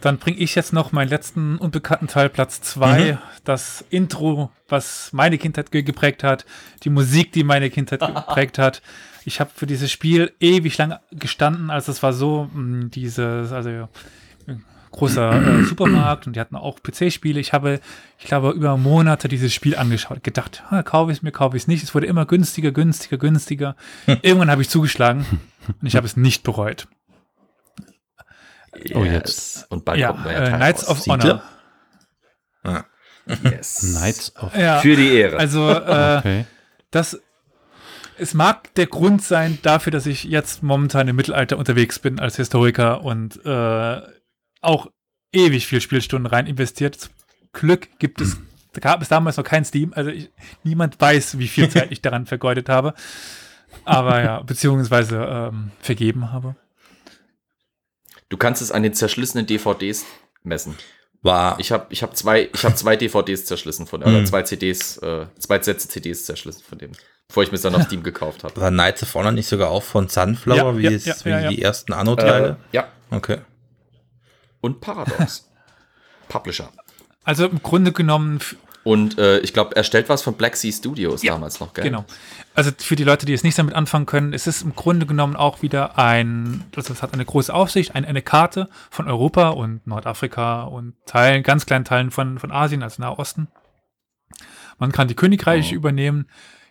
Dann 0.02 0.18
bringe 0.18 0.38
ich 0.38 0.56
jetzt 0.56 0.74
noch 0.74 0.92
meinen 0.92 1.10
letzten 1.10 1.58
unbekannten 1.58 2.08
Teil, 2.08 2.30
Platz 2.30 2.62
2. 2.62 3.14
Mhm. 3.14 3.18
Das 3.44 3.84
Intro, 3.90 4.52
was 4.68 5.12
meine 5.12 5.38
Kindheit 5.38 5.72
geprägt 5.72 6.24
hat. 6.24 6.46
Die 6.84 6.90
Musik, 6.90 7.32
die 7.32 7.44
meine 7.44 7.70
Kindheit 7.70 8.00
geprägt 8.16 8.58
hat. 8.58 8.82
Ich 9.26 9.40
habe 9.40 9.52
für 9.54 9.66
dieses 9.66 9.92
Spiel 9.92 10.32
ewig 10.40 10.78
lang 10.78 10.98
gestanden, 11.12 11.70
als 11.70 11.88
es 11.88 12.02
war 12.02 12.14
so, 12.14 12.50
hm, 12.54 12.90
dieses, 12.92 13.52
also 13.52 13.90
großer 14.92 15.60
äh, 15.60 15.64
Supermarkt 15.66 16.28
und 16.28 16.36
die 16.36 16.40
hatten 16.40 16.56
auch 16.56 16.80
PC-Spiele. 16.82 17.40
Ich 17.40 17.54
habe, 17.54 17.80
ich 18.18 18.26
glaube, 18.26 18.52
über 18.52 18.78
Monate 18.78 19.28
dieses 19.28 19.54
Spiel 19.54 19.76
angeschaut, 19.76 20.24
gedacht, 20.24 20.64
kaufe 20.86 21.12
ich 21.12 21.20
es 21.20 21.24
mir, 21.24 21.32
kaufe 21.32 21.58
ich 21.58 21.64
es 21.64 21.68
nicht. 21.68 21.84
Es 21.84 21.94
wurde 21.94 22.08
immer 22.08 22.26
günstiger, 22.26 22.72
günstiger, 22.72 23.18
günstiger. 23.18 23.76
Irgendwann 24.22 24.52
habe 24.52 24.62
ich 24.62 24.70
zugeschlagen 24.70 25.26
und 25.68 25.88
ich 25.88 25.96
habe 25.96 26.06
es 26.06 26.18
nicht 26.18 26.44
bereut. 26.44 26.88
Yes. 28.86 28.96
Oh, 28.96 29.04
jetzt. 29.04 29.72
Und 29.72 29.86
bald 29.86 30.00
ja, 30.00 30.10
kommt 30.10 30.24
neuer 30.26 30.42
äh, 30.42 30.50
Knights 30.56 30.88
of 30.88 31.06
Honor. 31.08 31.44
Ah. 32.64 32.84
Yes. 33.44 33.80
Knights 33.98 34.36
of 34.38 34.56
ja, 34.56 34.80
Für 34.80 34.96
die 34.96 35.14
Ehre. 35.14 35.38
Also, 35.38 35.70
äh, 35.70 36.18
okay. 36.18 36.46
das 36.92 37.20
es 38.20 38.34
mag 38.34 38.74
der 38.76 38.88
Grund 38.88 39.24
sein 39.24 39.60
dafür, 39.62 39.92
dass 39.92 40.06
ich 40.06 40.26
jetzt 40.26 40.62
momentan 40.62 41.08
im 41.08 41.16
Mittelalter 41.16 41.58
unterwegs 41.58 42.00
bin 42.00 42.20
als 42.20 42.36
Historiker 42.36 43.04
und 43.04 43.44
äh, 43.46 44.02
auch 44.62 44.88
ewig 45.32 45.68
viel 45.68 45.82
Spielstunden 45.82 46.26
rein 46.26 46.48
investiert. 46.48 46.96
Zum 46.96 47.14
Glück 47.54 47.88
gibt 48.00 48.22
es, 48.22 48.38
da 48.74 48.82
gab 48.82 49.02
es 49.02 49.08
damals 49.08 49.38
noch 49.38 49.44
kein 49.44 49.66
Steam, 49.66 49.94
also 49.96 50.10
ich, 50.10 50.30
niemand 50.64 51.00
weiß, 51.00 51.40
wie 51.40 51.48
viel 51.48 51.70
Zeit 51.70 51.92
ich 51.92 52.02
daran 52.02 52.26
vergeudet 52.26 52.70
habe. 52.70 52.94
Aber 53.86 54.22
ja, 54.24 54.42
beziehungsweise 54.42 55.18
ähm, 55.18 55.72
vergeben 55.80 56.32
habe. 56.32 56.56
Du 58.30 58.38
kannst 58.38 58.62
es 58.62 58.72
an 58.72 58.84
den 58.84 58.94
zerschlissenen 58.94 59.46
DVDs 59.46 60.06
messen. 60.44 60.76
War. 61.22 61.60
Ich 61.60 61.74
habe 61.74 61.88
ich 61.90 62.02
hab 62.02 62.16
zwei, 62.16 62.50
ich 62.54 62.64
hab 62.64 62.78
zwei 62.78 62.96
DVDs 62.96 63.44
zerschlissen 63.44 63.88
von, 63.88 64.02
oder 64.02 64.22
mhm. 64.22 64.26
zwei 64.28 64.44
CDs, 64.44 64.98
äh, 65.00 65.26
zwei 65.38 65.62
Sätze 65.62 65.90
CDs 65.90 66.24
zerschlissen 66.24 66.64
von 66.64 66.78
dem, 66.78 66.92
bevor 67.28 67.44
ich 67.44 67.52
mir 67.52 67.56
es 67.56 67.62
dann 67.64 67.76
auf 67.76 67.84
Steam 67.84 68.04
gekauft 68.04 68.46
habe. 68.46 68.56
War 68.62 68.72
Knights 68.72 69.04
of 69.04 69.14
Honor 69.16 69.34
nicht 69.34 69.48
sogar 69.48 69.70
auch 69.70 69.84
von 69.84 70.08
Sunflower, 70.08 70.56
ja, 70.56 70.78
wie, 70.78 70.84
ja, 70.84 70.92
es, 70.92 71.06
ja, 71.06 71.50
wie 71.50 71.56
die 71.56 71.62
ersten 71.62 71.92
Anno-Teile? 71.92 72.56
Äh, 72.72 72.76
ja. 72.78 72.88
Okay. 73.12 73.40
Und 74.62 74.80
Paradox. 74.80 75.50
Publisher. 76.30 76.70
Also 77.26 77.48
im 77.48 77.62
Grunde 77.62 77.92
genommen 77.92 78.40
und 78.84 79.18
äh, 79.18 79.40
ich 79.40 79.54
glaube, 79.54 79.76
er 79.76 79.84
stellt 79.84 80.10
was 80.10 80.22
von 80.22 80.36
Black 80.36 80.56
Sea 80.56 80.72
Studios 80.72 81.22
ja, 81.22 81.34
damals 81.34 81.60
noch, 81.60 81.74
gell? 81.74 81.84
Genau. 81.84 82.06
Also 82.56 82.72
für 82.78 82.96
die 82.96 83.04
Leute, 83.04 83.26
die 83.26 83.34
es 83.34 83.44
nicht 83.44 83.58
damit 83.58 83.76
anfangen 83.76 84.06
können, 84.06 84.34
es 84.34 84.48
ist 84.48 84.62
im 84.62 84.76
Grunde 84.76 85.06
genommen 85.06 85.36
auch 85.36 85.62
wieder 85.62 85.98
ein, 85.98 86.64
das 86.72 86.90
also 86.90 87.02
hat 87.02 87.14
eine 87.14 87.26
große 87.26 87.54
Aufsicht, 87.54 87.96
eine, 87.96 88.08
eine 88.08 88.22
Karte 88.22 88.70
von 88.90 89.08
Europa 89.08 89.50
und 89.50 89.86
Nordafrika 89.86 90.64
und 90.64 90.94
Teilen, 91.06 91.44
ganz 91.44 91.66
kleinen 91.66 91.86
Teilen 91.86 92.12
von, 92.12 92.40
von 92.40 92.52
Asien, 92.52 92.84
also 92.84 93.02
Nahosten. 93.02 93.50
Man 94.78 94.92
kann 94.92 95.08
die 95.08 95.16
Königreiche 95.16 95.76
oh. 95.76 95.78
übernehmen, 95.78 96.28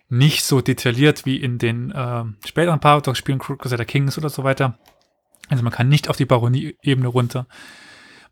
nicht 0.09 0.45
so 0.45 0.63
detailliert 0.63 1.27
wie 1.27 1.37
in 1.37 1.59
den 1.59 1.91
äh, 1.91 2.25
späteren 2.47 2.81
Paradox-Spielen, 2.81 3.39
Crusader 3.39 3.85
Kings 3.85 4.17
oder 4.17 4.31
so 4.31 4.45
weiter. 4.45 4.79
Also 5.51 5.63
man 5.63 5.73
kann 5.73 5.89
nicht 5.89 6.09
auf 6.09 6.17
die 6.17 6.25
Baronie-Ebene 6.25 7.09
runter. 7.09 7.47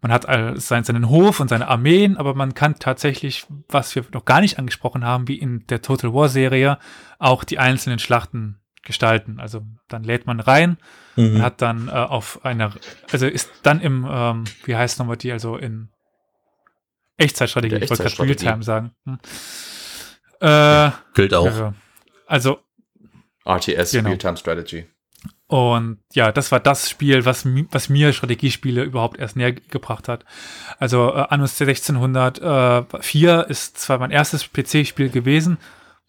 Man 0.01 0.12
hat 0.12 0.27
seinen 0.60 1.09
Hof 1.09 1.40
und 1.40 1.48
seine 1.48 1.68
Armeen, 1.68 2.16
aber 2.16 2.35
man 2.35 2.55
kann 2.55 2.78
tatsächlich, 2.78 3.47
was 3.68 3.94
wir 3.94 4.05
noch 4.12 4.24
gar 4.24 4.40
nicht 4.40 4.59
angesprochen 4.59 5.05
haben, 5.05 5.28
wie 5.28 5.39
in 5.39 5.66
der 5.66 5.82
Total 5.82 6.12
War 6.12 6.28
Serie, 6.28 6.78
auch 7.18 7.44
die 7.44 7.59
einzelnen 7.59 7.98
Schlachten 7.98 8.60
gestalten. 8.82 9.40
Also 9.40 9.62
dann 9.89 10.05
lädt 10.05 10.27
man 10.27 10.40
rein, 10.40 10.78
mhm. 11.16 11.35
man 11.35 11.43
hat 11.43 11.60
dann 11.60 11.89
äh, 11.89 11.93
auf 11.93 12.44
einer, 12.44 12.73
also 13.10 13.27
ist 13.27 13.51
dann 13.62 13.81
im, 13.81 14.06
ähm, 14.09 14.44
wie 14.64 14.77
heißt 14.77 14.98
nochmal 14.98 15.16
die, 15.16 15.32
also 15.32 15.56
in 15.56 15.89
Echtzeitstrategie, 17.18 17.77
ich 17.77 17.90
wollte 17.90 18.02
gerade 18.05 18.23
Realtime 18.23 18.62
sagen. 18.62 18.93
Hm. 19.05 19.18
Äh, 20.40 20.90
Gilt 21.14 21.32
auch. 21.32 21.47
Ja, 21.47 21.74
also 22.27 22.60
RTS, 23.47 23.93
genau. 23.93 24.10
Realtime 24.10 24.36
Strategy. 24.36 24.86
Und 25.48 25.98
ja, 26.12 26.32
das 26.32 26.51
war 26.51 26.59
das 26.59 26.90
Spiel, 26.90 27.24
was, 27.24 27.47
was 27.70 27.89
mir 27.89 28.12
Strategiespiele 28.12 28.82
überhaupt 28.82 29.18
erst 29.18 29.36
näher 29.36 29.52
gebracht 29.52 30.09
hat. 30.09 30.24
Also 30.78 31.10
äh, 31.10 31.27
Anno 31.28 31.44
1604 31.44 33.47
ist 33.48 33.78
zwar 33.78 33.98
mein 33.98 34.10
erstes 34.10 34.51
PC-Spiel 34.51 35.10
gewesen, 35.10 35.59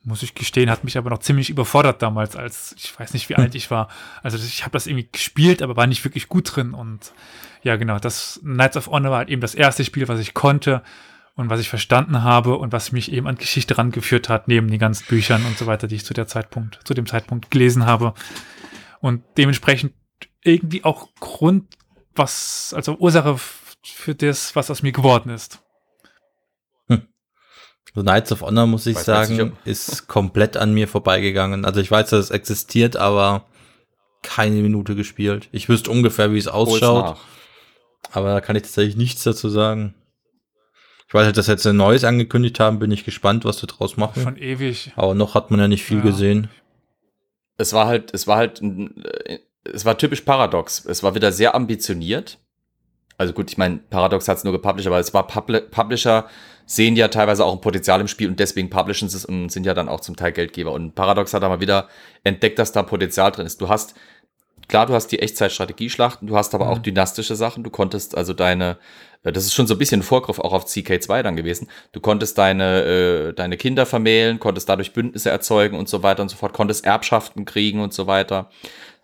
muss 0.04 0.24
ich 0.24 0.34
gestehen, 0.34 0.70
hat 0.70 0.84
mich 0.84 0.98
aber 0.98 1.10
noch 1.10 1.20
ziemlich 1.20 1.50
überfordert 1.50 2.02
damals, 2.02 2.36
als 2.36 2.74
ich 2.78 2.98
weiß 2.98 3.14
nicht, 3.14 3.30
wie 3.30 3.36
alt 3.36 3.56
ich 3.56 3.70
war. 3.70 3.90
Also 4.24 4.38
ich 4.38 4.64
habe 4.64 4.72
das 4.72 4.88
irgendwie 4.88 5.10
gespielt, 5.12 5.62
aber 5.62 5.76
war 5.76 5.86
nicht 5.86 6.06
wirklich 6.06 6.30
gut 6.30 6.56
drin. 6.56 6.74
Und 6.74 7.12
ja, 7.62 7.76
genau, 7.76 8.00
das 8.00 8.40
Knights 8.42 8.78
of 8.78 8.88
Honor 8.88 9.12
war 9.12 9.18
halt 9.20 9.30
eben 9.30 9.42
das 9.42 9.54
erste 9.54 9.84
Spiel, 9.84 10.08
was 10.08 10.20
ich 10.20 10.34
konnte 10.34 10.82
und 11.36 11.50
was 11.50 11.60
ich 11.60 11.70
verstanden 11.70 12.24
habe 12.24 12.58
und 12.58 12.72
was 12.72 12.92
mich 12.92 13.12
eben 13.12 13.28
an 13.28 13.36
Geschichte 13.36 13.78
rangeführt 13.78 14.30
hat, 14.30 14.48
neben 14.48 14.72
den 14.72 14.80
ganzen 14.80 15.06
Büchern 15.08 15.46
und 15.46 15.58
so 15.58 15.68
weiter, 15.68 15.88
die 15.88 15.96
ich 15.96 16.06
zu 16.06 16.14
der 16.14 16.26
Zeitpunkt, 16.26 16.80
zu 16.86 16.94
dem 16.94 17.06
Zeitpunkt 17.06 17.52
gelesen 17.52 17.86
habe. 17.86 18.14
Und 19.00 19.24
dementsprechend 19.38 19.94
irgendwie 20.44 20.84
auch 20.84 21.10
Grund, 21.20 21.66
was, 22.16 22.74
also 22.76 22.98
Ursache 22.98 23.38
für 23.84 24.16
das, 24.16 24.56
was 24.56 24.72
aus 24.72 24.82
mir 24.82 24.92
geworden 24.92 25.30
ist. 25.30 25.60
Hm. 26.88 27.08
So 27.94 28.02
Knights 28.02 28.32
of 28.32 28.42
Honor, 28.42 28.66
muss 28.66 28.86
ich 28.86 28.96
weiß 28.96 29.06
sagen, 29.06 29.58
ist 29.66 30.08
komplett 30.08 30.58
an 30.58 30.74
mir 30.74 30.88
vorbeigegangen. 30.88 31.66
Also 31.66 31.80
ich 31.80 31.92
weiß, 31.92 32.10
dass 32.10 32.26
es 32.26 32.32
existiert, 32.32 32.96
aber 32.96 33.46
keine 34.24 34.62
Minute 34.62 34.96
gespielt. 34.96 35.48
Ich 35.52 35.70
wüsste 35.70 35.92
ungefähr, 35.92 36.34
wie 36.34 36.38
es 36.40 36.48
ausschaut. 36.48 37.18
Aber 38.12 38.34
da 38.34 38.42
kann 38.42 38.56
ich 38.56 38.64
tatsächlich 38.64 38.96
nichts 38.96 39.24
dazu 39.24 39.50
sagen. 39.50 39.94
Ich 41.08 41.14
weiß 41.14 41.26
halt, 41.26 41.38
dass 41.38 41.48
jetzt 41.48 41.66
ein 41.66 41.78
neues 41.78 42.04
angekündigt 42.04 42.60
haben, 42.60 42.80
bin 42.80 42.92
ich 42.92 43.06
gespannt, 43.06 43.46
was 43.46 43.60
sie 43.60 43.68
draus 43.68 43.96
machen. 43.96 44.24
Schon 44.24 44.38
ewig. 44.38 44.92
Aber 44.96 45.16
noch 45.16 45.36
hat 45.36 45.52
man 45.52 45.60
ja 45.60 45.68
nicht 45.68 45.84
viel 45.84 45.98
ja. 45.98 46.04
gesehen 46.04 46.50
es 47.58 47.74
war 47.74 47.88
halt, 47.88 48.14
es 48.14 48.28
war 48.28 48.38
halt, 48.38 48.62
äh, 48.62 49.40
es 49.64 49.86
war 49.86 49.98
typisch 49.98 50.22
Paradox. 50.22 50.86
Es 50.86 51.04
war 51.04 51.16
wieder 51.16 51.32
sehr 51.32 51.56
ambitioniert. 51.56 52.40
Also 53.18 53.34
gut, 53.34 53.50
ich 53.50 53.58
meine, 53.58 53.78
Paradox 53.78 54.28
hat 54.28 54.38
es 54.38 54.44
nur 54.44 54.54
gepublished, 54.54 54.88
aber 54.88 55.00
es 55.00 55.14
war 55.14 55.26
Publi 55.26 55.62
Publisher 55.62 56.28
sehen 56.68 56.96
ja 56.98 57.08
teilweise 57.08 57.46
auch 57.46 57.54
ein 57.54 57.62
Potenzial 57.62 58.02
im 58.02 58.10
Spiel 58.10 58.28
und 58.28 58.40
deswegen 58.40 58.70
publishen 58.70 59.08
sie 59.10 59.18
es 59.18 59.26
und 59.26 59.50
sind 59.50 59.66
ja 59.66 59.74
dann 59.74 59.88
auch 59.88 60.02
zum 60.02 60.18
Teil 60.18 60.34
Geldgeber. 60.34 60.74
Und 60.74 60.96
Paradox 60.96 61.34
hat 61.34 61.42
mal 61.42 61.62
wieder 61.62 61.88
entdeckt, 62.24 62.60
dass 62.60 62.74
da 62.74 62.84
Potenzial 62.84 63.32
drin 63.32 63.46
ist. 63.46 63.62
Du 63.62 63.70
hast, 63.70 63.96
klar, 64.68 64.86
du 64.86 64.94
hast 64.94 65.08
die 65.08 65.20
Echtzeit-Strategieschlachten, 65.20 66.28
du 66.28 66.36
hast 66.36 66.54
aber 66.56 66.66
mhm. 66.66 66.72
auch 66.72 66.78
dynastische 66.80 67.36
Sachen. 67.36 67.64
Du 67.64 67.70
konntest 67.70 68.16
also 68.16 68.34
deine, 68.34 68.78
äh, 69.24 69.32
das 69.32 69.46
ist 69.46 69.54
schon 69.54 69.68
so 69.68 69.76
ein 69.76 69.78
bisschen 69.78 70.02
ein 70.02 70.04
Vorgriff 70.04 70.40
auch 70.40 70.54
auf 70.54 70.66
CK2 70.66 71.24
dann 71.24 71.36
gewesen. 71.36 71.68
Du 71.92 72.00
konntest 72.00 72.38
deine, 72.38 72.84
äh, 72.84 73.34
deine 73.34 73.58
Kinder 73.58 73.86
vermählen, 73.86 74.40
konntest 74.40 74.70
dadurch 74.70 74.94
Bündnisse 74.94 75.30
erzeugen 75.30 75.78
und 75.78 75.90
so 75.90 76.04
weiter 76.04 76.22
und 76.22 76.30
so 76.30 76.38
fort, 76.38 76.54
konntest 76.54 76.86
Erbschaften 76.86 77.46
kriegen 77.46 77.82
und 77.82 77.94
so 77.94 78.08
weiter. 78.08 78.50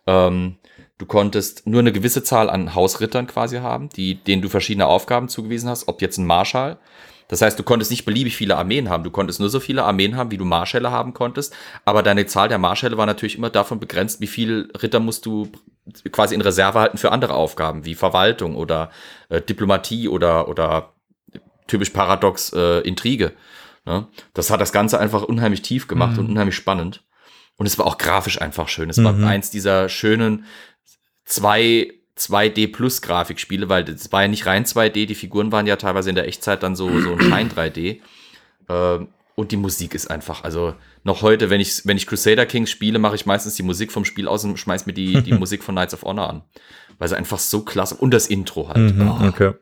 Ähm, 0.06 0.56
du 0.98 1.06
konntest 1.06 1.66
nur 1.66 1.80
eine 1.80 1.92
gewisse 1.92 2.22
Zahl 2.22 2.50
an 2.50 2.74
Hausrittern 2.74 3.26
quasi 3.26 3.58
haben, 3.58 3.88
die, 3.88 4.16
denen 4.16 4.42
du 4.42 4.48
verschiedene 4.48 4.86
Aufgaben 4.86 5.28
zugewiesen 5.28 5.68
hast, 5.68 5.88
ob 5.88 6.02
jetzt 6.02 6.18
ein 6.18 6.26
Marschall. 6.26 6.78
Das 7.28 7.40
heißt, 7.42 7.58
du 7.58 7.62
konntest 7.62 7.90
nicht 7.90 8.04
beliebig 8.04 8.36
viele 8.36 8.56
Armeen 8.56 8.90
haben. 8.90 9.04
Du 9.04 9.10
konntest 9.10 9.40
nur 9.40 9.48
so 9.48 9.60
viele 9.60 9.84
Armeen 9.84 10.16
haben, 10.16 10.30
wie 10.30 10.36
du 10.36 10.44
Marschälle 10.44 10.90
haben 10.90 11.14
konntest. 11.14 11.54
Aber 11.84 12.02
deine 12.02 12.26
Zahl 12.26 12.48
der 12.48 12.58
Marschälle 12.58 12.96
war 12.96 13.06
natürlich 13.06 13.38
immer 13.38 13.50
davon 13.50 13.80
begrenzt, 13.80 14.20
wie 14.20 14.26
viel 14.26 14.70
Ritter 14.80 15.00
musst 15.00 15.26
du 15.26 15.50
quasi 16.12 16.34
in 16.34 16.40
Reserve 16.40 16.78
halten 16.78 16.98
für 16.98 17.12
andere 17.12 17.34
Aufgaben, 17.34 17.84
wie 17.84 17.94
Verwaltung 17.94 18.56
oder 18.56 18.90
äh, 19.28 19.40
Diplomatie 19.40 20.08
oder, 20.08 20.48
oder 20.48 20.94
typisch 21.66 21.90
paradox 21.90 22.52
äh, 22.52 22.80
Intrige. 22.80 23.32
Ne? 23.84 24.06
Das 24.32 24.50
hat 24.50 24.60
das 24.60 24.72
Ganze 24.72 24.98
einfach 24.98 25.22
unheimlich 25.22 25.62
tief 25.62 25.88
gemacht 25.88 26.14
mhm. 26.14 26.18
und 26.20 26.30
unheimlich 26.30 26.56
spannend. 26.56 27.04
Und 27.56 27.66
es 27.66 27.78
war 27.78 27.86
auch 27.86 27.98
grafisch 27.98 28.40
einfach 28.40 28.68
schön. 28.68 28.90
Es 28.90 28.96
mhm. 28.96 29.04
war 29.04 29.28
eins 29.28 29.50
dieser 29.50 29.88
schönen 29.88 30.44
zwei 31.24 31.92
2D 32.18 32.72
Plus 32.72 33.02
Grafikspiele, 33.02 33.68
weil 33.68 33.88
es 33.88 34.12
war 34.12 34.22
ja 34.22 34.28
nicht 34.28 34.46
rein 34.46 34.64
2D, 34.64 35.06
die 35.06 35.14
Figuren 35.14 35.50
waren 35.52 35.66
ja 35.66 35.76
teilweise 35.76 36.10
in 36.10 36.14
der 36.14 36.28
Echtzeit 36.28 36.62
dann 36.62 36.76
so, 36.76 37.00
so 37.00 37.12
ein 37.12 37.20
Schein 37.28 37.50
3D. 37.50 38.00
Ähm, 38.68 39.08
und 39.36 39.50
die 39.50 39.56
Musik 39.56 39.94
ist 39.94 40.08
einfach, 40.10 40.44
also 40.44 40.74
noch 41.02 41.22
heute, 41.22 41.50
wenn 41.50 41.60
ich, 41.60 41.84
wenn 41.84 41.96
ich 41.96 42.06
Crusader 42.06 42.46
Kings 42.46 42.70
spiele, 42.70 43.00
mache 43.00 43.16
ich 43.16 43.26
meistens 43.26 43.56
die 43.56 43.64
Musik 43.64 43.90
vom 43.90 44.04
Spiel 44.04 44.28
aus 44.28 44.44
und 44.44 44.56
schmeiß 44.56 44.86
mir 44.86 44.92
die, 44.92 45.22
die 45.22 45.32
Musik 45.38 45.64
von 45.64 45.74
Knights 45.74 45.94
of 45.94 46.02
Honor 46.02 46.28
an. 46.28 46.42
Weil 46.98 47.08
sie 47.08 47.16
einfach 47.16 47.40
so 47.40 47.62
klasse 47.62 47.96
und 47.96 48.12
das 48.12 48.28
Intro 48.28 48.68
halt. 48.68 48.94
Mhm, 48.94 49.08
oh. 49.08 49.26
Okay. 49.26 49.54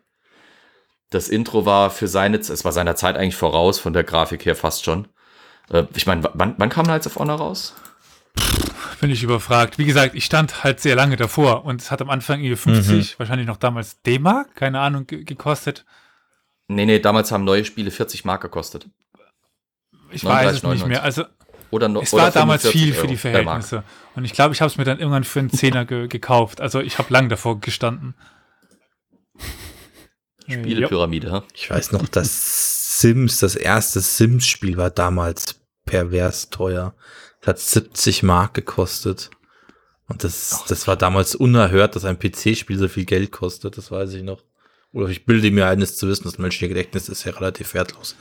Das 1.08 1.28
Intro 1.28 1.64
war 1.64 1.90
für 1.90 2.08
seine, 2.08 2.38
es 2.38 2.64
war 2.64 2.72
seiner 2.72 2.96
Zeit 2.96 3.16
eigentlich 3.16 3.36
voraus, 3.36 3.78
von 3.78 3.94
der 3.94 4.04
Grafik 4.04 4.44
her 4.44 4.56
fast 4.56 4.84
schon. 4.84 5.08
Äh, 5.70 5.84
ich 5.94 6.06
meine, 6.06 6.22
wann, 6.34 6.54
wann 6.58 6.68
kam 6.68 6.84
Knights 6.84 7.06
of 7.06 7.16
Honor 7.16 7.36
raus? 7.36 7.74
Bin 9.02 9.10
ich 9.10 9.24
überfragt. 9.24 9.78
Wie 9.78 9.84
gesagt, 9.84 10.14
ich 10.14 10.24
stand 10.24 10.62
halt 10.62 10.78
sehr 10.78 10.94
lange 10.94 11.16
davor 11.16 11.64
und 11.64 11.82
es 11.82 11.90
hat 11.90 12.00
am 12.00 12.08
Anfang 12.08 12.38
irgendwie 12.38 12.54
50, 12.54 12.94
mhm. 12.94 13.18
wahrscheinlich 13.18 13.48
noch 13.48 13.56
damals 13.56 14.00
D-Mark, 14.02 14.54
keine 14.54 14.78
Ahnung, 14.78 15.08
gekostet. 15.08 15.84
Nee, 16.68 16.86
nee, 16.86 17.00
damals 17.00 17.32
haben 17.32 17.42
neue 17.42 17.64
Spiele 17.64 17.90
40 17.90 18.24
Mark 18.24 18.42
gekostet. 18.42 18.88
Ich 20.12 20.22
39, 20.22 20.46
weiß 20.46 20.56
es 20.56 20.62
99. 20.62 20.86
nicht 20.86 20.88
mehr. 20.88 21.02
Also 21.02 21.24
oder 21.72 21.88
no, 21.88 22.00
es 22.00 22.12
war 22.12 22.30
damals 22.30 22.64
viel 22.68 22.92
für 22.92 23.08
die 23.08 23.16
Verhältnisse. 23.16 23.82
Und 24.14 24.24
ich 24.24 24.34
glaube, 24.34 24.54
ich 24.54 24.60
habe 24.60 24.70
es 24.70 24.76
mir 24.76 24.84
dann 24.84 25.00
irgendwann 25.00 25.24
für 25.24 25.40
einen 25.40 25.50
Zehner 25.52 25.84
ge 25.84 26.06
gekauft. 26.06 26.60
Also 26.60 26.80
ich 26.80 26.98
habe 26.98 27.12
lang 27.12 27.28
davor 27.28 27.60
gestanden. 27.60 28.14
Spielepyramide, 30.46 31.42
Ich 31.54 31.70
weiß 31.70 31.90
noch, 31.90 32.06
das 32.06 33.00
Sims, 33.00 33.38
das 33.38 33.56
erste 33.56 34.00
Sims-Spiel 34.00 34.76
war 34.76 34.90
damals 34.90 35.60
pervers 35.86 36.50
teuer. 36.50 36.94
Das 37.42 37.48
hat 37.48 37.58
70 37.58 38.22
Mark 38.22 38.54
gekostet. 38.54 39.30
Und 40.08 40.24
das, 40.24 40.64
das 40.68 40.86
war 40.86 40.96
damals 40.96 41.34
unerhört, 41.34 41.96
dass 41.96 42.04
ein 42.04 42.18
PC-Spiel 42.18 42.78
so 42.78 42.88
viel 42.88 43.04
Geld 43.04 43.32
kostet, 43.32 43.76
das 43.76 43.90
weiß 43.90 44.14
ich 44.14 44.22
noch. 44.22 44.42
Oder 44.92 45.08
ich 45.08 45.24
bilde 45.24 45.50
mir 45.50 45.66
eines 45.68 45.96
zu 45.96 46.08
wissen, 46.08 46.24
das 46.24 46.38
menschliche 46.38 46.68
Gedächtnis 46.68 47.08
ist 47.08 47.24
ja 47.24 47.32
relativ 47.32 47.74
wertlos. 47.74 48.14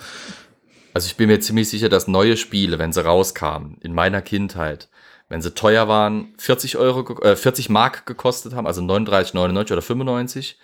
Also 0.93 1.07
ich 1.07 1.17
bin 1.17 1.27
mir 1.27 1.39
ziemlich 1.39 1.69
sicher, 1.69 1.89
dass 1.89 2.07
neue 2.07 2.37
Spiele, 2.37 2.79
wenn 2.79 2.93
sie 2.93 3.03
rauskamen, 3.03 3.77
in 3.81 3.93
meiner 3.93 4.21
Kindheit, 4.21 4.89
wenn 5.29 5.41
sie 5.41 5.53
teuer 5.53 5.87
waren, 5.87 6.33
40 6.37 6.77
Euro, 6.77 7.21
äh, 7.21 7.35
40 7.35 7.69
Mark 7.69 8.05
gekostet 8.05 8.53
haben, 8.53 8.67
also 8.67 8.81
39,99 8.81 9.71
oder 9.71 9.81
95, 9.81 10.57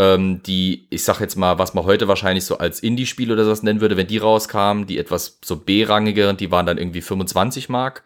ähm, 0.00 0.42
die, 0.44 0.86
ich 0.88 1.04
sag 1.04 1.20
jetzt 1.20 1.36
mal, 1.36 1.58
was 1.58 1.74
man 1.74 1.84
heute 1.84 2.08
wahrscheinlich 2.08 2.46
so 2.46 2.56
als 2.56 2.80
Indie-Spiel 2.80 3.30
oder 3.30 3.44
sowas 3.44 3.62
nennen 3.62 3.82
würde, 3.82 3.98
wenn 3.98 4.06
die 4.06 4.16
rauskamen, 4.16 4.86
die 4.86 4.96
etwas 4.96 5.38
so 5.44 5.56
B-rangigeren, 5.56 6.38
die 6.38 6.50
waren 6.50 6.64
dann 6.64 6.78
irgendwie 6.78 7.02
25 7.02 7.68
Mark. 7.68 8.02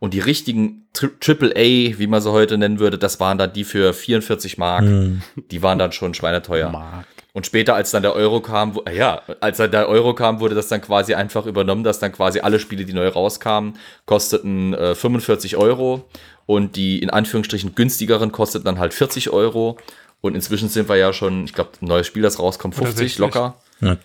Und 0.00 0.12
die 0.12 0.20
richtigen 0.20 0.88
Triple 0.92 1.52
A, 1.52 1.98
wie 1.98 2.06
man 2.08 2.20
sie 2.20 2.32
heute 2.32 2.58
nennen 2.58 2.80
würde, 2.80 2.98
das 2.98 3.20
waren 3.20 3.38
dann 3.38 3.52
die 3.52 3.62
für 3.62 3.94
44 3.94 4.58
Mark. 4.58 4.84
Mm. 4.84 5.22
Die 5.52 5.62
waren 5.62 5.78
dann 5.78 5.92
schon 5.92 6.14
schweineteuer. 6.14 6.68
Mark. 6.68 7.06
Und 7.32 7.46
später, 7.46 7.76
als 7.76 7.92
dann 7.92 8.02
der 8.02 8.14
Euro 8.14 8.40
kam, 8.40 8.74
wo, 8.74 8.82
ja, 8.90 9.22
als 9.40 9.58
dann 9.58 9.70
der 9.70 9.88
Euro 9.88 10.14
kam, 10.14 10.40
wurde 10.40 10.54
das 10.54 10.68
dann 10.68 10.80
quasi 10.80 11.14
einfach 11.14 11.46
übernommen, 11.46 11.84
dass 11.84 12.00
dann 12.00 12.12
quasi 12.12 12.40
alle 12.40 12.58
Spiele, 12.58 12.84
die 12.84 12.92
neu 12.92 13.08
rauskamen, 13.08 13.74
kosteten 14.04 14.74
äh, 14.74 14.94
45 14.94 15.56
Euro 15.56 16.08
und 16.46 16.76
die 16.76 17.00
in 17.00 17.10
Anführungsstrichen 17.10 17.74
günstigeren 17.74 18.32
kosteten 18.32 18.64
dann 18.64 18.78
halt 18.78 18.94
40 18.94 19.30
Euro. 19.30 19.78
Und 20.20 20.34
inzwischen 20.34 20.68
sind 20.68 20.88
wir 20.88 20.96
ja 20.96 21.12
schon, 21.12 21.44
ich 21.44 21.52
glaube, 21.52 21.70
ein 21.80 21.86
neues 21.86 22.06
Spiel, 22.06 22.22
das 22.22 22.38
rauskommt, 22.38 22.74
50 22.74 23.18
locker. 23.18 23.56
Ja. 23.80 23.98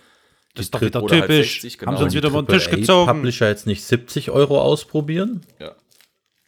Das 0.54 0.66
ist 0.66 0.74
doch 0.74 0.82
wieder 0.82 1.00
typisch. 1.00 1.20
Halt 1.20 1.32
60, 1.32 1.78
genau. 1.78 1.92
Haben 1.92 1.98
sie 1.98 2.04
uns 2.04 2.14
wieder 2.14 2.28
über 2.28 2.42
den 2.42 2.48
Tisch 2.48 2.70
gezogen. 2.70 3.10
Publisher 3.10 3.48
jetzt 3.48 3.66
nicht 3.66 3.84
70 3.84 4.30
Euro 4.30 4.60
ausprobieren? 4.60 5.40
Ja. 5.58 5.72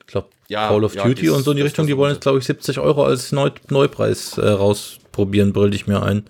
Ich 0.00 0.06
glaube, 0.06 0.28
ja, 0.48 0.68
Call 0.68 0.84
of 0.84 0.94
ja, 0.94 1.04
Duty 1.04 1.30
und 1.30 1.42
so 1.42 1.52
in 1.52 1.56
die 1.56 1.62
Richtung, 1.62 1.86
die 1.86 1.96
wollen 1.96 2.12
jetzt, 2.12 2.22
glaube 2.22 2.38
ich, 2.38 2.44
70 2.44 2.78
Euro 2.78 3.04
als 3.04 3.32
Neu 3.32 3.50
Neupreis 3.70 4.36
äh, 4.36 4.46
rausprobieren, 4.46 5.54
brüll 5.54 5.74
ich 5.74 5.86
mir 5.86 6.02
ein. 6.02 6.24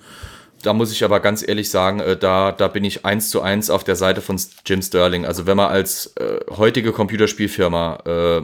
Da 0.62 0.72
muss 0.72 0.92
ich 0.92 1.04
aber 1.04 1.20
ganz 1.20 1.46
ehrlich 1.46 1.68
sagen, 1.68 1.98
äh, 1.98 2.16
da, 2.16 2.52
da 2.52 2.68
bin 2.68 2.84
ich 2.84 3.04
eins 3.04 3.30
zu 3.30 3.42
eins 3.42 3.70
auf 3.70 3.82
der 3.82 3.96
Seite 3.96 4.20
von 4.20 4.40
Jim 4.64 4.80
Sterling. 4.80 5.26
Also 5.26 5.46
wenn 5.46 5.56
man 5.56 5.70
als 5.70 6.16
äh, 6.16 6.38
heutige 6.50 6.92
Computerspielfirma 6.92 7.98
äh, 8.06 8.42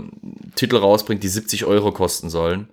Titel 0.56 0.76
rausbringt, 0.76 1.22
die 1.22 1.28
70 1.28 1.64
Euro 1.64 1.92
kosten 1.92 2.28
sollen, 2.28 2.68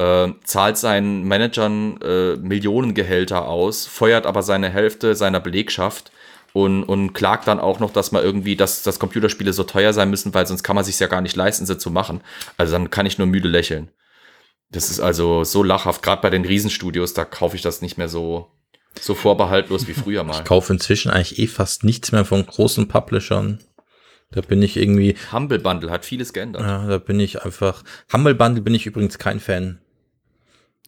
äh, 0.00 0.32
zahlt 0.44 0.78
seinen 0.78 1.24
Managern 1.24 2.00
äh, 2.00 2.36
Millionengehälter 2.36 3.46
aus, 3.46 3.86
feuert 3.86 4.24
aber 4.24 4.42
seine 4.42 4.70
Hälfte 4.70 5.14
seiner 5.14 5.40
Belegschaft 5.40 6.10
und, 6.54 6.84
und 6.84 7.12
klagt 7.12 7.46
dann 7.46 7.60
auch 7.60 7.80
noch, 7.80 7.92
dass 7.92 8.10
man 8.10 8.24
irgendwie, 8.24 8.56
dass, 8.56 8.82
dass 8.82 8.98
Computerspiele 8.98 9.52
so 9.52 9.62
teuer 9.62 9.92
sein 9.92 10.08
müssen, 10.08 10.32
weil 10.32 10.46
sonst 10.46 10.62
kann 10.62 10.74
man 10.74 10.86
sich 10.86 10.98
ja 10.98 11.06
gar 11.06 11.20
nicht 11.20 11.36
leisten, 11.36 11.66
sie 11.66 11.76
zu 11.76 11.90
machen. 11.90 12.22
Also 12.56 12.72
dann 12.72 12.88
kann 12.88 13.04
ich 13.04 13.18
nur 13.18 13.26
müde 13.26 13.48
lächeln. 13.48 13.90
Das 14.70 14.90
ist 14.90 15.00
also 15.00 15.44
so 15.44 15.62
lachhaft. 15.62 16.02
Gerade 16.02 16.22
bei 16.22 16.30
den 16.30 16.46
Riesenstudios, 16.46 17.12
da 17.12 17.24
kaufe 17.26 17.56
ich 17.56 17.62
das 17.62 17.82
nicht 17.82 17.98
mehr 17.98 18.08
so, 18.08 18.50
so 18.98 19.14
vorbehaltlos 19.14 19.86
wie 19.86 19.92
früher 19.92 20.24
mal. 20.24 20.38
Ich 20.38 20.44
kaufe 20.44 20.72
inzwischen 20.72 21.10
eigentlich 21.10 21.38
eh 21.38 21.46
fast 21.46 21.84
nichts 21.84 22.10
mehr 22.10 22.24
von 22.24 22.46
großen 22.46 22.88
Publishern. 22.88 23.58
Da 24.30 24.40
bin 24.40 24.62
ich 24.62 24.76
irgendwie. 24.76 25.16
Humble 25.32 25.58
Bundle 25.58 25.90
hat 25.90 26.04
vieles 26.04 26.32
geändert. 26.32 26.62
Ja, 26.62 26.86
da 26.86 26.98
bin 26.98 27.18
ich 27.20 27.42
einfach. 27.42 27.82
Humble 28.12 28.34
Bundle 28.34 28.62
bin 28.62 28.74
ich 28.74 28.86
übrigens 28.86 29.18
kein 29.18 29.40
Fan. 29.40 29.80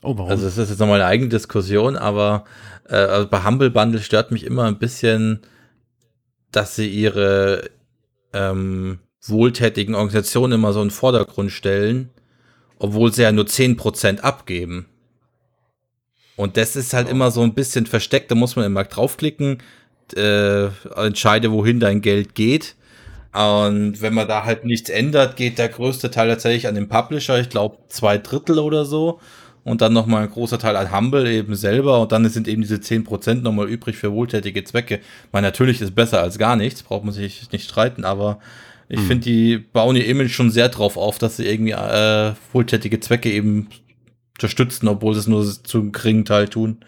Oh, 0.03 0.19
warum? 0.19 0.31
Also 0.31 0.45
das 0.45 0.59
ist 0.59 0.71
jetzt 0.71 0.79
nochmal 0.81 1.01
eine 1.01 1.09
eigene 1.09 1.29
Diskussion, 1.29 1.97
aber 1.97 2.45
äh, 2.89 2.97
also 2.97 3.29
bei 3.29 3.45
Humble 3.45 3.71
Bundle 3.71 4.01
stört 4.01 4.33
mich 4.33 4.45
immer 4.45 4.65
ein 4.65 4.79
bisschen, 4.79 5.41
dass 6.51 6.77
sie 6.77 6.89
ihre 6.89 7.71
ähm, 8.33 8.99
wohltätigen 9.25 9.95
Organisationen 9.95 10.55
immer 10.55 10.73
so 10.73 10.83
in 10.83 10.89
den 10.89 10.95
Vordergrund 10.95 11.53
stellen, 11.53 12.11
obwohl 12.79 13.13
sie 13.13 13.23
ja 13.23 13.31
nur 13.31 13.45
10% 13.45 14.21
abgeben. 14.21 14.87
Und 16.35 16.57
das 16.57 16.75
ist 16.75 16.93
halt 16.95 17.07
oh. 17.07 17.11
immer 17.11 17.31
so 17.31 17.43
ein 17.43 17.55
bisschen 17.55 17.87
versteckt, 17.87 18.31
da 18.31 18.35
muss 18.35 18.57
man 18.57 18.65
immer 18.65 18.85
draufklicken, 18.85 19.59
äh, 20.17 20.67
entscheide, 20.97 21.53
wohin 21.53 21.79
dein 21.79 22.01
Geld 22.01 22.35
geht. 22.35 22.75
Und 23.33 24.03
wenn 24.03 24.13
man 24.13 24.29
da 24.29 24.45
halt 24.45 24.65
nichts 24.65 24.91
ändert, 24.91 25.37
geht 25.37 25.59
der 25.59 25.69
größte 25.69 26.11
Teil 26.11 26.29
tatsächlich 26.29 26.67
an 26.67 26.75
den 26.75 26.89
Publisher, 26.89 27.39
ich 27.39 27.49
glaube 27.49 27.79
zwei 27.89 28.19
Drittel 28.19 28.59
oder 28.59 28.85
so 28.85 29.21
und 29.65 29.81
dann 29.81 29.93
nochmal 29.93 30.25
ein 30.25 30.31
großer 30.31 30.59
Teil 30.59 30.77
an 30.77 30.97
Humble 30.97 31.31
eben 31.31 31.55
selber 31.55 32.01
und 32.01 32.13
dann 32.13 32.29
sind 32.29 32.49
eben 32.49 32.63
diese 32.63 32.77
10% 32.77 33.43
nochmal 33.43 33.69
übrig 33.69 33.97
für 33.97 34.13
wohltätige 34.13 34.65
Zwecke. 34.65 35.01
Man 35.31 35.43
natürlich 35.43 35.81
ist 35.81 35.95
besser 35.95 36.21
als 36.21 36.39
gar 36.39 36.57
nichts, 36.57 36.83
braucht 36.83 37.05
man 37.05 37.15
sich 37.15 37.51
nicht 37.53 37.69
streiten, 37.69 38.05
aber 38.05 38.41
ich 38.89 39.01
mhm. 39.01 39.07
finde, 39.07 39.25
die 39.25 39.59
bauen 39.59 39.97
ihr 39.97 40.07
Image 40.07 40.33
schon 40.33 40.51
sehr 40.51 40.69
drauf 40.69 40.97
auf, 40.97 41.19
dass 41.19 41.37
sie 41.37 41.47
irgendwie 41.47 41.73
äh, 41.73 42.33
wohltätige 42.53 43.01
Zwecke 43.01 43.31
eben 43.31 43.69
unterstützen, 44.37 44.89
obwohl 44.89 45.15
sie 45.15 45.21
es 45.21 45.27
nur 45.29 45.45
zu 45.45 45.79
einem 45.79 45.93
geringen 45.93 46.25
Teil 46.25 46.49
tun. 46.49 46.85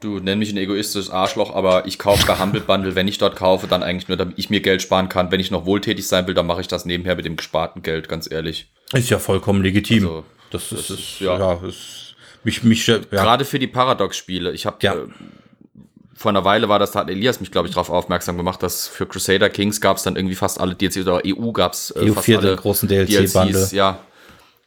Du 0.00 0.18
nenn 0.18 0.38
mich 0.38 0.50
ein 0.50 0.56
egoistisches 0.56 1.10
Arschloch, 1.10 1.54
aber 1.54 1.86
ich 1.86 1.98
kaufe 1.98 2.26
bei 2.26 2.38
Humble 2.38 2.62
Bundle, 2.62 2.94
wenn 2.94 3.06
ich 3.06 3.18
dort 3.18 3.36
kaufe, 3.36 3.66
dann 3.66 3.82
eigentlich 3.82 4.08
nur, 4.08 4.16
damit 4.16 4.38
ich 4.38 4.48
mir 4.48 4.60
Geld 4.60 4.80
sparen 4.80 5.10
kann. 5.10 5.30
Wenn 5.30 5.40
ich 5.40 5.50
noch 5.50 5.66
wohltätig 5.66 6.08
sein 6.08 6.26
will, 6.26 6.34
dann 6.34 6.46
mache 6.46 6.62
ich 6.62 6.68
das 6.68 6.86
nebenher 6.86 7.16
mit 7.16 7.26
dem 7.26 7.36
gesparten 7.36 7.82
Geld, 7.82 8.08
ganz 8.08 8.30
ehrlich. 8.30 8.72
Ist 8.94 9.10
ja 9.10 9.18
vollkommen 9.18 9.62
legitim. 9.62 10.04
Also, 10.04 10.24
das, 10.50 10.68
das 10.70 10.80
ist, 10.80 10.90
ist, 10.90 11.20
ja, 11.20 11.38
ja 11.38 11.66
ist, 11.66 12.14
mich, 12.44 12.62
mich, 12.62 12.86
ja. 12.86 12.98
Gerade 12.98 13.44
für 13.44 13.58
die 13.58 13.66
Paradox-Spiele. 13.66 14.52
Ich 14.52 14.66
habe 14.66 14.78
ja. 14.82 14.94
äh, 14.94 15.06
vor 16.14 16.30
einer 16.30 16.44
Weile 16.44 16.68
war 16.68 16.78
das, 16.78 16.92
da 16.92 17.00
hat 17.00 17.10
Elias 17.10 17.40
mich, 17.40 17.50
glaube 17.50 17.68
ich, 17.68 17.74
darauf 17.74 17.88
aufmerksam 17.88 18.36
gemacht, 18.36 18.62
dass 18.62 18.86
für 18.86 19.06
Crusader 19.06 19.48
Kings 19.48 19.80
gab 19.80 19.96
es 19.96 20.02
dann 20.02 20.16
irgendwie 20.16 20.34
fast 20.34 20.60
alle 20.60 20.74
DLCs 20.74 21.06
oder 21.06 21.22
EU 21.26 21.52
gab 21.52 21.72
es 21.72 21.90
äh, 21.92 22.10
EU 22.10 22.14
fast 22.14 22.28
alle 22.28 22.56
großen 22.56 22.88
DLC-Bande. 22.88 23.68
Ja, 23.72 24.00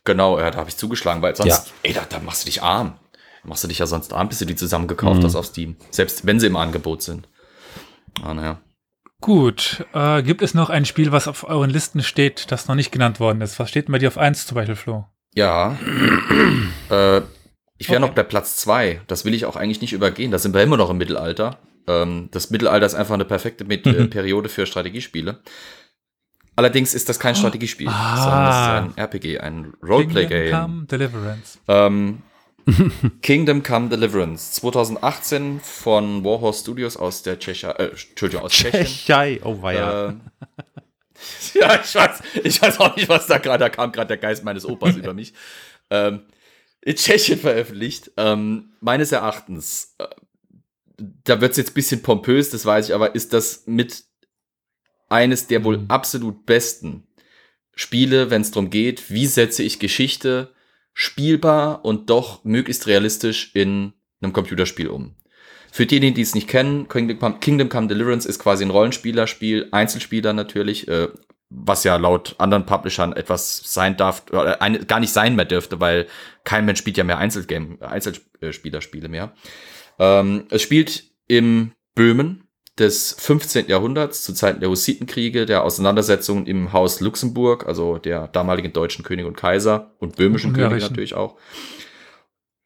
genau, 0.04 0.40
ja, 0.40 0.50
da 0.50 0.60
habe 0.60 0.70
ich 0.70 0.78
zugeschlagen, 0.78 1.22
weil 1.22 1.36
sonst, 1.36 1.50
ja. 1.50 1.64
ey, 1.84 1.94
da, 1.94 2.06
da 2.10 2.20
machst 2.20 2.44
du 2.44 2.46
dich 2.46 2.64
arm. 2.64 2.98
Machst 3.44 3.64
du 3.64 3.68
dich 3.68 3.78
ja 3.78 3.86
sonst 3.86 4.14
arm, 4.14 4.30
bis 4.30 4.40
du 4.40 4.46
die 4.46 4.56
zusammengekauft 4.56 5.20
mhm. 5.20 5.26
hast 5.26 5.36
auf 5.36 5.46
Steam. 5.46 5.76
Selbst 5.92 6.26
wenn 6.26 6.40
sie 6.40 6.48
im 6.48 6.56
Angebot 6.56 7.02
sind. 7.02 7.28
Ah, 8.24 8.34
naja. 8.34 8.62
Gut, 9.20 9.86
äh, 9.94 10.24
gibt 10.24 10.42
es 10.42 10.54
noch 10.54 10.70
ein 10.70 10.86
Spiel, 10.86 11.12
was 11.12 11.28
auf 11.28 11.44
euren 11.44 11.70
Listen 11.70 12.04
steht, 12.04 12.52
das 12.52 12.68
noch 12.68 12.76
nicht 12.76 12.92
genannt 12.92 13.20
worden 13.20 13.42
ist? 13.42 13.60
Was 13.60 13.70
steht 13.70 13.88
denn 13.88 13.94
bei 13.94 14.00
dir 14.00 14.08
auf 14.08 14.18
1 14.18 14.48
zum 14.48 14.56
Beispiel, 14.56 14.76
Flo? 14.76 15.06
Ja. 15.36 15.78
äh, 16.90 17.22
ich 17.78 17.90
wäre 17.90 18.02
okay. 18.02 18.08
noch 18.08 18.16
bei 18.16 18.24
Platz 18.24 18.58
2. 18.58 19.02
Das 19.08 19.26
will 19.26 19.34
ich 19.34 19.46
auch 19.46 19.56
eigentlich 19.56 19.82
nicht 19.82 19.94
übergehen. 19.94 20.32
Da 20.32 20.40
sind 20.40 20.54
wir 20.54 20.64
immer 20.64 20.78
noch 20.78 20.90
im 20.90 20.98
Mittelalter. 20.98 21.60
Ähm, 21.88 22.30
das 22.32 22.50
Mittelalter 22.50 22.86
ist 22.86 22.96
einfach 22.96 23.14
eine 23.14 23.26
perfekte 23.26 23.66
Mit 23.66 23.86
mhm. 23.86 24.10
Periode 24.10 24.50
für 24.50 24.66
Strategiespiele. 24.66 25.40
Allerdings 26.56 26.94
ist 26.94 27.10
das 27.10 27.20
kein 27.20 27.36
Strategiespiel, 27.36 27.88
ah. 27.90 28.16
sondern 28.16 28.46
das 28.46 28.56
ist 28.56 28.98
ein 28.98 29.04
RPG, 29.04 29.40
ein 29.40 29.74
Roleplay-Game. 29.82 30.52
Kingdom 30.52 30.68
Come 30.70 30.86
Deliverance. 30.86 31.60
Ähm, 31.68 32.22
Kingdom 33.22 33.64
Come 33.64 33.90
Deliverance 33.90 34.54
2018 34.54 35.60
von 35.62 36.24
Warhorse 36.24 36.62
Studios 36.62 36.96
aus 36.96 37.24
der 37.24 37.40
Tschechei, 37.40 37.72
äh, 37.72 37.90
Entschuldigung, 37.90 38.46
aus 38.46 38.52
Tschechien. 38.52 38.86
Tschechei, 38.86 39.42
oh 39.44 39.62
weia. 39.62 40.10
Äh, 40.10 40.14
ja, 41.54 41.82
ich 41.84 41.94
weiß, 41.94 42.22
ich 42.44 42.62
weiß 42.62 42.80
auch 42.80 42.96
nicht, 42.96 43.10
was 43.10 43.28
da 43.28 43.38
gerade, 43.38 43.64
da 43.64 43.70
kam 43.70 43.92
gerade 43.92 44.08
der 44.08 44.18
Geist 44.18 44.44
meines 44.44 44.66
Opas 44.66 44.96
über 44.96 45.14
mich. 45.14 45.34
Ähm, 45.90 46.22
in 46.82 46.96
Tschechien 46.96 47.38
veröffentlicht. 47.38 48.12
Ähm, 48.18 48.72
meines 48.80 49.12
Erachtens, 49.12 49.96
äh, 50.00 50.08
da 50.98 51.42
wird 51.42 51.52
es 51.52 51.58
jetzt 51.58 51.72
ein 51.72 51.74
bisschen 51.76 52.02
pompös, 52.02 52.50
das 52.50 52.66
weiß 52.66 52.88
ich, 52.88 52.96
aber 52.96 53.16
ist 53.16 53.34
das 53.34 53.64
mit 53.68 54.06
eines 55.10 55.48
der 55.48 55.64
wohl 55.64 55.80
mhm. 55.80 55.86
absolut 55.90 56.46
besten 56.46 57.08
Spiele, 57.76 58.30
wenn 58.30 58.42
es 58.42 58.52
darum 58.52 58.70
geht, 58.70 59.12
wie 59.12 59.28
setze 59.28 59.62
ich 59.62 59.80
Geschichte 59.80 60.54
spielbar 60.94 61.86
und 61.86 62.10
doch 62.10 62.44
möglichst 62.44 62.88
realistisch 62.88 63.52
in 63.54 63.94
einem 64.22 64.34
Computerspiel 64.34 64.88
um. 64.88 65.16
Für 65.74 65.88
diejenigen, 65.88 66.14
die 66.14 66.22
es 66.22 66.36
nicht 66.36 66.48
kennen, 66.48 66.88
Kingdom 66.88 67.68
Come 67.68 67.88
Deliverance 67.88 68.30
ist 68.30 68.38
quasi 68.38 68.64
ein 68.64 68.70
Rollenspielerspiel, 68.70 69.70
Einzelspieler 69.72 70.32
natürlich, 70.32 70.88
äh, 70.88 71.08
was 71.50 71.84
ja 71.84 71.96
laut 71.96 72.36
anderen 72.38 72.68
Publishern 72.68 73.14
etwas 73.14 73.60
sein 73.66 73.98
darf, 73.98 74.22
oder 74.30 74.62
eine, 74.62 74.86
gar 74.86 75.00
nicht 75.00 75.12
sein 75.12 75.36
mehr 75.36 75.46
dürfte, 75.46 75.80
weil 75.80 76.06
kein 76.44 76.66
Mensch 76.66 76.78
spielt 76.78 76.98
ja 76.98 77.04
mehr 77.04 77.18
Einzelgame, 77.18 77.82
Einzelspielerspiele 77.82 79.10
mehr. 79.10 79.34
Ähm, 79.98 80.46
es 80.52 80.62
spielt 80.62 81.06
im 81.28 81.72
Böhmen 81.96 82.44
des 82.78 83.16
15. 83.18 83.68
Jahrhunderts, 83.68 84.24
zu 84.24 84.36
Zeiten 84.36 84.60
der 84.60 84.70
Hussitenkriege, 84.70 85.48
der 85.48 85.64
Auseinandersetzungen 85.64 86.46
im 86.46 86.72
Haus 86.72 87.00
Luxemburg, 87.00 87.66
also 87.68 87.98
der 87.98 88.28
damaligen 88.28 88.74
deutschen 88.74 89.04
König 89.04 89.26
und 89.26 89.38
Kaiser 89.38 89.96
und 89.98 90.18
böhmischen 90.18 90.54
König 90.54 90.84
natürlich 90.84 91.16
auch. 91.16 91.36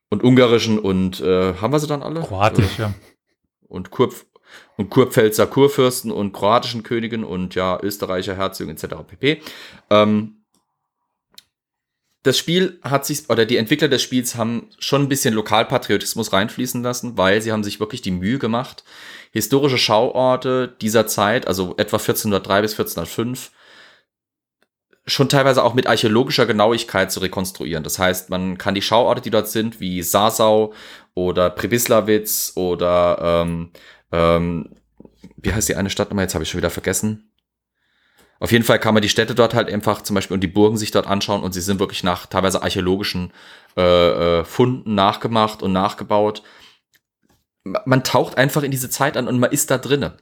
Und 0.09 0.23
ungarischen 0.23 0.79
und 0.79 1.19
äh, 1.19 1.53
haben 1.55 1.73
wir 1.73 1.79
sie 1.79 1.87
dann 1.87 2.01
alle? 2.01 2.21
Kroatisch, 2.21 2.77
ja. 2.79 2.93
Und 3.67 3.91
Kurpf 3.91 4.25
und 4.77 4.89
Kurpfälzer 4.89 5.47
Kurfürsten 5.47 6.11
und 6.11 6.31
kroatischen 6.31 6.83
Königen 6.83 7.23
und 7.23 7.55
ja, 7.55 7.79
Österreicher 7.81 8.35
Herzögen 8.35 8.71
etc. 8.71 8.95
pp. 9.07 9.41
Ähm, 9.89 10.37
das 12.23 12.37
Spiel 12.37 12.79
hat 12.83 13.05
sich, 13.05 13.29
oder 13.29 13.45
die 13.45 13.57
Entwickler 13.57 13.87
des 13.87 14.01
Spiels 14.01 14.35
haben 14.35 14.69
schon 14.79 15.03
ein 15.03 15.09
bisschen 15.09 15.33
Lokalpatriotismus 15.33 16.33
reinfließen 16.33 16.83
lassen, 16.83 17.17
weil 17.17 17.41
sie 17.41 17.51
haben 17.51 17.63
sich 17.63 17.79
wirklich 17.79 18.01
die 18.01 18.11
Mühe 18.11 18.37
gemacht, 18.37 18.83
historische 19.31 19.77
Schauorte 19.77 20.75
dieser 20.81 21.07
Zeit, 21.07 21.47
also 21.47 21.75
etwa 21.77 21.97
1403 21.97 22.61
bis 22.61 22.71
1405, 22.73 23.51
schon 25.07 25.29
teilweise 25.29 25.63
auch 25.63 25.73
mit 25.73 25.87
archäologischer 25.87 26.45
Genauigkeit 26.45 27.11
zu 27.11 27.21
rekonstruieren. 27.21 27.83
Das 27.83 27.97
heißt, 27.97 28.29
man 28.29 28.57
kann 28.57 28.75
die 28.75 28.81
Schauorte, 28.81 29.21
die 29.21 29.29
dort 29.29 29.47
sind, 29.47 29.79
wie 29.79 30.03
Sasau 30.03 30.73
oder 31.15 31.49
Pribislawitz 31.49 32.53
oder 32.55 33.17
ähm, 33.21 33.71
ähm, 34.11 34.75
wie 35.37 35.53
heißt 35.53 35.69
die 35.69 35.75
eine 35.75 35.89
Stadt 35.89 36.09
nochmal? 36.09 36.25
Jetzt 36.25 36.33
habe 36.33 36.43
ich 36.43 36.49
schon 36.49 36.59
wieder 36.59 36.69
vergessen. 36.69 37.31
Auf 38.39 38.51
jeden 38.51 38.63
Fall 38.63 38.79
kann 38.79 38.93
man 38.93 39.01
die 39.01 39.09
Städte 39.09 39.33
dort 39.33 39.55
halt 39.55 39.71
einfach 39.71 40.01
zum 40.01 40.13
Beispiel 40.13 40.35
und 40.35 40.41
die 40.41 40.47
Burgen 40.47 40.77
sich 40.77 40.91
dort 40.91 41.07
anschauen 41.07 41.41
und 41.41 41.53
sie 41.53 41.61
sind 41.61 41.79
wirklich 41.79 42.03
nach 42.03 42.27
teilweise 42.27 42.61
archäologischen 42.61 43.31
äh, 43.75 44.41
äh, 44.41 44.43
Funden 44.43 44.93
nachgemacht 44.93 45.63
und 45.63 45.73
nachgebaut. 45.73 46.43
Man 47.63 48.03
taucht 48.03 48.37
einfach 48.37 48.63
in 48.63 48.71
diese 48.71 48.89
Zeit 48.89 49.17
an 49.17 49.27
und 49.27 49.39
man 49.39 49.51
ist 49.51 49.71
da 49.71 49.77
drinnen. 49.77 50.13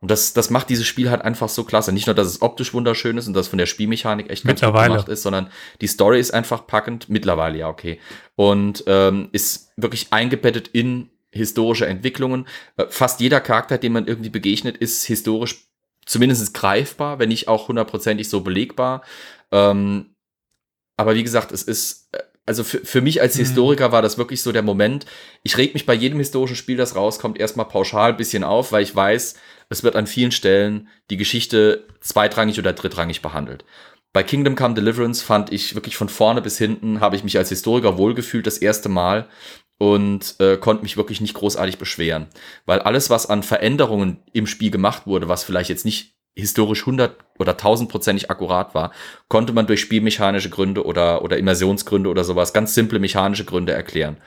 Und 0.00 0.10
das, 0.10 0.32
das 0.32 0.48
macht 0.48 0.70
dieses 0.70 0.86
Spiel 0.86 1.10
halt 1.10 1.22
einfach 1.22 1.50
so 1.50 1.64
klasse. 1.64 1.92
Nicht 1.92 2.06
nur, 2.06 2.14
dass 2.14 2.26
es 2.26 2.40
optisch 2.40 2.72
wunderschön 2.72 3.18
ist 3.18 3.28
und 3.28 3.34
das 3.34 3.48
von 3.48 3.58
der 3.58 3.66
Spielmechanik 3.66 4.30
echt 4.30 4.44
ganz 4.44 4.60
gut 4.60 4.72
gemacht 4.72 5.08
ist, 5.08 5.22
sondern 5.22 5.50
die 5.82 5.86
Story 5.86 6.18
ist 6.18 6.32
einfach 6.32 6.66
packend. 6.66 7.10
Mittlerweile, 7.10 7.58
ja, 7.58 7.68
okay. 7.68 8.00
Und 8.34 8.84
ähm, 8.86 9.28
ist 9.32 9.72
wirklich 9.76 10.10
eingebettet 10.10 10.68
in 10.68 11.10
historische 11.32 11.86
Entwicklungen. 11.86 12.46
Äh, 12.76 12.86
fast 12.88 13.20
jeder 13.20 13.40
Charakter, 13.40 13.76
dem 13.76 13.92
man 13.92 14.06
irgendwie 14.06 14.30
begegnet, 14.30 14.78
ist 14.78 15.04
historisch 15.04 15.66
zumindest 16.06 16.54
greifbar, 16.54 17.18
wenn 17.18 17.28
nicht 17.28 17.48
auch 17.48 17.68
hundertprozentig 17.68 18.28
so 18.28 18.40
belegbar. 18.40 19.02
Ähm, 19.52 20.14
aber 20.96 21.14
wie 21.14 21.22
gesagt, 21.22 21.52
es 21.52 21.62
ist, 21.62 22.08
äh, 22.12 22.22
also 22.46 22.64
für, 22.64 22.78
für 22.78 23.00
mich 23.00 23.20
als 23.20 23.36
mhm. 23.36 23.40
Historiker 23.40 23.92
war 23.92 24.02
das 24.02 24.18
wirklich 24.18 24.42
so 24.42 24.50
der 24.50 24.62
Moment. 24.62 25.06
Ich 25.42 25.56
reg 25.56 25.74
mich 25.74 25.86
bei 25.86 25.94
jedem 25.94 26.18
historischen 26.18 26.56
Spiel, 26.56 26.76
das 26.76 26.96
rauskommt, 26.96 27.38
erstmal 27.38 27.68
pauschal 27.68 28.10
ein 28.10 28.16
bisschen 28.16 28.44
auf, 28.44 28.72
weil 28.72 28.82
ich 28.82 28.96
weiß, 28.96 29.34
es 29.70 29.82
wird 29.82 29.96
an 29.96 30.06
vielen 30.06 30.32
Stellen 30.32 30.88
die 31.08 31.16
Geschichte 31.16 31.86
zweitrangig 32.00 32.58
oder 32.58 32.72
drittrangig 32.72 33.22
behandelt. 33.22 33.64
Bei 34.12 34.24
Kingdom 34.24 34.56
Come 34.56 34.74
Deliverance 34.74 35.22
fand 35.22 35.52
ich 35.52 35.76
wirklich 35.76 35.96
von 35.96 36.08
vorne 36.08 36.42
bis 36.42 36.58
hinten, 36.58 37.00
habe 37.00 37.14
ich 37.14 37.24
mich 37.24 37.38
als 37.38 37.48
Historiker 37.48 37.96
wohlgefühlt 37.96 38.46
das 38.46 38.58
erste 38.58 38.88
Mal 38.88 39.28
und 39.78 40.34
äh, 40.40 40.56
konnte 40.56 40.82
mich 40.82 40.96
wirklich 40.96 41.20
nicht 41.20 41.34
großartig 41.34 41.78
beschweren, 41.78 42.26
weil 42.66 42.80
alles, 42.80 43.08
was 43.08 43.30
an 43.30 43.44
Veränderungen 43.44 44.22
im 44.32 44.48
Spiel 44.48 44.72
gemacht 44.72 45.06
wurde, 45.06 45.28
was 45.28 45.44
vielleicht 45.44 45.70
jetzt 45.70 45.84
nicht 45.84 46.16
historisch 46.36 46.80
100 46.80 47.16
oder 47.38 47.52
1000prozentig 47.52 48.30
akkurat 48.30 48.74
war, 48.74 48.92
konnte 49.28 49.52
man 49.52 49.66
durch 49.66 49.80
spielmechanische 49.80 50.50
Gründe 50.50 50.84
oder, 50.84 51.22
oder 51.22 51.38
Immersionsgründe 51.38 52.10
oder 52.10 52.24
sowas, 52.24 52.52
ganz 52.52 52.74
simple 52.74 52.98
mechanische 52.98 53.44
Gründe 53.44 53.72
erklären. 53.72 54.18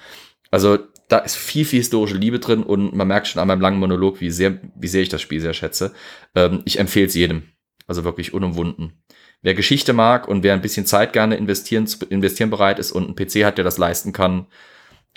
Also 0.50 0.80
da 1.08 1.20
ist 1.20 1.36
viel, 1.36 1.66
viel 1.66 1.80
historische 1.80 2.16
Liebe 2.16 2.40
drin 2.40 2.64
und 2.64 2.96
man 2.96 3.08
merkt 3.08 3.28
schon 3.28 3.42
an 3.42 3.48
meinem 3.48 3.62
langen 3.62 3.80
Monolog, 3.80 4.22
wie 4.22 4.32
sehr, 4.32 4.60
wie 4.76 4.88
sehr 4.88 5.02
ich 5.02 5.10
das 5.10 5.22
Spiel 5.22 5.42
sehr 5.42 5.54
schätze. 5.54 5.94
Ähm, 6.36 6.62
ich 6.66 6.80
empfehle 6.80 7.08
es 7.08 7.14
jedem. 7.14 7.44
Also 7.88 8.04
wirklich 8.04 8.34
unumwunden. 8.34 9.04
Wer 9.42 9.56
Geschichte 9.56 9.92
mag 9.92 10.28
und 10.28 10.42
wer 10.42 10.54
ein 10.54 10.62
bisschen 10.62 10.86
Zeit 10.86 11.12
gerne 11.12 11.36
investieren, 11.36 11.88
investieren 12.10 12.50
bereit 12.50 12.80
ist 12.80 12.94
und 12.94 13.06
einen 13.06 13.16
PC 13.16 13.44
hat, 13.44 13.58
der 13.58 13.66
das 13.66 13.78
leisten 13.78 14.14
kann, 14.14 14.48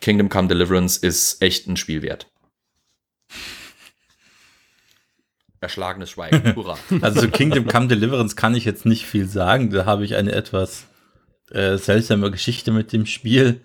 Kingdom 0.00 0.28
Come 0.28 0.48
Deliverance 0.48 0.98
ist 0.98 1.40
echt 1.40 1.68
ein 1.68 1.76
Spiel 1.76 2.02
wert. 2.02 2.28
Erschlagenes 5.60 6.10
Schweigen. 6.10 6.54
Hurra. 6.56 6.76
Also 7.00 7.20
zu 7.20 7.30
Kingdom 7.30 7.66
Come 7.66 7.86
Deliverance 7.86 8.36
kann 8.36 8.54
ich 8.54 8.64
jetzt 8.64 8.84
nicht 8.84 9.06
viel 9.06 9.26
sagen. 9.26 9.70
Da 9.70 9.86
habe 9.86 10.04
ich 10.04 10.16
eine 10.16 10.32
etwas 10.32 10.86
äh, 11.50 11.76
seltsame 11.76 12.30
Geschichte 12.30 12.72
mit 12.72 12.92
dem 12.92 13.06
Spiel. 13.06 13.62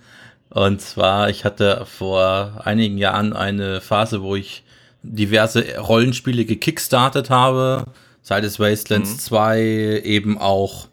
Und 0.52 0.82
zwar, 0.82 1.30
ich 1.30 1.46
hatte 1.46 1.86
vor 1.86 2.62
einigen 2.66 2.98
Jahren 2.98 3.34
eine 3.34 3.80
Phase, 3.80 4.22
wo 4.22 4.36
ich 4.36 4.64
diverse 5.02 5.78
Rollenspiele 5.80 6.46
gekickstartet 6.46 7.30
habe. 7.30 7.86
Seit 8.22 8.44
es 8.44 8.60
Wastelands 8.60 9.14
mhm. 9.14 9.20
2, 9.20 10.02
eben 10.04 10.38
auch 10.38 10.90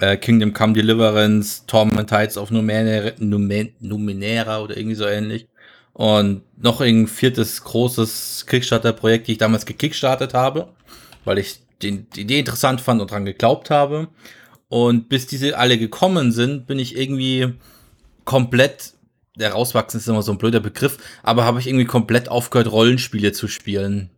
äh, 0.00 0.18
Kingdom 0.18 0.52
Come 0.52 0.74
Deliverance, 0.74 1.64
Torment 1.66 2.10
Tides 2.10 2.36
of 2.36 2.50
Numenera, 2.50 3.12
Numenera 3.18 4.60
oder 4.60 4.76
irgendwie 4.76 4.96
so 4.96 5.06
ähnlich. 5.06 5.48
Und 5.94 6.42
noch 6.62 6.82
ein 6.82 7.06
viertes 7.06 7.64
großes 7.64 8.44
Kickstarter-Projekt, 8.46 9.28
die 9.28 9.32
ich 9.32 9.38
damals 9.38 9.64
gekickstartet 9.64 10.34
habe, 10.34 10.68
weil 11.24 11.38
ich 11.38 11.58
den, 11.82 12.06
die 12.14 12.22
Idee 12.22 12.40
interessant 12.40 12.82
fand 12.82 13.00
und 13.00 13.10
dran 13.10 13.24
geglaubt 13.24 13.70
habe. 13.70 14.08
Und 14.68 15.08
bis 15.08 15.26
diese 15.26 15.56
alle 15.56 15.78
gekommen 15.78 16.32
sind, 16.32 16.66
bin 16.66 16.78
ich 16.78 16.96
irgendwie 16.96 17.54
komplett, 18.24 18.94
der 19.36 19.52
rauswachsen 19.52 20.00
ist 20.00 20.08
immer 20.08 20.22
so 20.22 20.32
ein 20.32 20.38
blöder 20.38 20.60
Begriff, 20.60 20.98
aber 21.22 21.44
habe 21.44 21.60
ich 21.60 21.66
irgendwie 21.66 21.86
komplett 21.86 22.28
aufgehört, 22.28 22.70
Rollenspiele 22.70 23.32
zu 23.32 23.48
spielen 23.48 24.10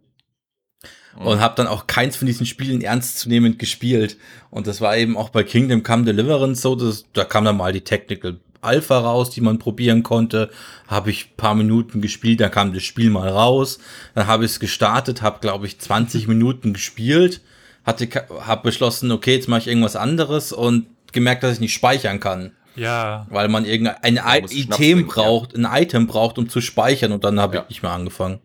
und 1.17 1.41
habe 1.41 1.55
dann 1.57 1.67
auch 1.67 1.87
keins 1.87 2.17
von 2.17 2.27
diesen 2.27 2.47
Spielen 2.47 2.81
ernstzunehmend 2.81 3.59
gespielt. 3.59 4.17
Und 4.51 4.67
das 4.67 4.81
war 4.81 4.97
eben 4.97 5.17
auch 5.17 5.29
bei 5.29 5.43
Kingdom 5.43 5.83
Come 5.83 6.05
Deliverance 6.05 6.63
so, 6.63 6.75
dass, 6.75 7.05
da 7.13 7.25
kam 7.25 7.45
dann 7.45 7.57
mal 7.57 7.73
die 7.73 7.83
Technical 7.83 8.41
Alpha 8.61 8.99
raus, 8.99 9.31
die 9.31 9.41
man 9.41 9.59
probieren 9.59 10.03
konnte. 10.03 10.51
Habe 10.87 11.11
ich 11.11 11.37
paar 11.37 11.55
Minuten 11.55 12.01
gespielt, 12.01 12.41
dann 12.41 12.51
kam 12.51 12.73
das 12.73 12.83
Spiel 12.83 13.11
mal 13.11 13.29
raus. 13.29 13.79
Dann 14.15 14.27
habe 14.27 14.45
ich 14.45 14.53
es 14.53 14.61
gestartet, 14.61 15.21
habe 15.23 15.41
glaube 15.41 15.67
ich 15.67 15.79
20 15.79 16.29
Minuten 16.29 16.73
gespielt, 16.73 17.41
hatte 17.85 18.09
habe 18.41 18.63
beschlossen, 18.63 19.11
okay, 19.11 19.35
jetzt 19.35 19.49
mache 19.49 19.61
ich 19.61 19.69
irgendwas 19.69 19.97
anderes 19.97 20.53
und 20.53 20.87
gemerkt, 21.13 21.43
dass 21.43 21.55
ich 21.55 21.61
nicht 21.61 21.75
speichern 21.75 22.21
kann. 22.21 22.53
Ja. 22.75 23.27
Weil 23.31 23.49
man 23.49 23.65
irgendein 23.65 24.21
Item 24.25 25.07
braucht, 25.07 25.57
ja. 25.57 25.69
ein 25.69 25.83
Item 25.83 26.07
braucht, 26.07 26.39
um 26.39 26.49
zu 26.49 26.61
speichern 26.61 27.13
und 27.13 27.25
dann 27.25 27.41
habe 27.41 27.57
ja. 27.57 27.63
ich 27.63 27.69
nicht 27.69 27.83
mehr 27.83 27.93
angefangen. 27.93 28.41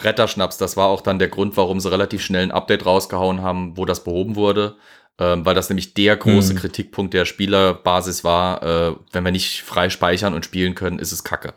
Retterschnaps, 0.00 0.58
das 0.58 0.76
war 0.76 0.88
auch 0.88 1.00
dann 1.00 1.18
der 1.18 1.28
Grund, 1.28 1.56
warum 1.56 1.80
sie 1.80 1.90
relativ 1.90 2.22
schnell 2.22 2.42
ein 2.42 2.50
Update 2.50 2.84
rausgehauen 2.84 3.42
haben, 3.42 3.76
wo 3.76 3.84
das 3.84 4.04
behoben 4.04 4.36
wurde. 4.36 4.76
Ähm, 5.16 5.46
weil 5.46 5.54
das 5.54 5.68
nämlich 5.68 5.94
der 5.94 6.16
große 6.16 6.54
hm. 6.54 6.58
Kritikpunkt 6.58 7.14
der 7.14 7.24
Spielerbasis 7.24 8.24
war, 8.24 8.62
äh, 8.64 8.96
wenn 9.12 9.24
wir 9.24 9.30
nicht 9.30 9.62
frei 9.62 9.88
speichern 9.88 10.34
und 10.34 10.44
spielen 10.44 10.74
können, 10.74 10.98
ist 10.98 11.12
es 11.12 11.22
kacke. 11.22 11.54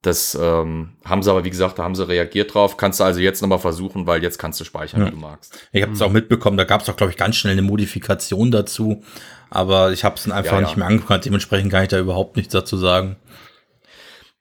Das 0.00 0.36
ähm, 0.40 0.90
haben 1.04 1.22
sie 1.22 1.30
aber, 1.30 1.44
wie 1.44 1.50
gesagt, 1.50 1.78
da 1.78 1.84
haben 1.84 1.94
sie 1.94 2.06
reagiert 2.06 2.54
drauf. 2.54 2.76
Kannst 2.76 3.00
du 3.00 3.04
also 3.04 3.20
jetzt 3.20 3.40
nochmal 3.40 3.60
versuchen, 3.60 4.06
weil 4.06 4.22
jetzt 4.22 4.38
kannst 4.38 4.60
du 4.60 4.64
speichern, 4.64 5.00
ja. 5.00 5.06
wie 5.06 5.10
du 5.12 5.16
magst. 5.16 5.68
Ich 5.72 5.82
habe 5.82 5.92
es 5.92 6.02
auch 6.02 6.10
mitbekommen, 6.10 6.56
da 6.56 6.64
gab 6.64 6.82
es 6.82 6.88
auch, 6.88 6.96
glaube 6.96 7.12
ich, 7.12 7.16
ganz 7.16 7.36
schnell 7.36 7.52
eine 7.52 7.62
Modifikation 7.62 8.50
dazu. 8.50 9.02
Aber 9.52 9.92
ich 9.92 10.02
habe 10.02 10.14
es 10.14 10.22
dann 10.22 10.32
einfach 10.32 10.52
ja, 10.52 10.60
ja. 10.60 10.66
nicht 10.66 10.78
mehr 10.78 10.86
angeguckt, 10.86 11.26
dementsprechend 11.26 11.70
kann 11.70 11.82
ich 11.82 11.90
da 11.90 11.98
überhaupt 11.98 12.36
nichts 12.36 12.54
dazu 12.54 12.78
sagen. 12.78 13.16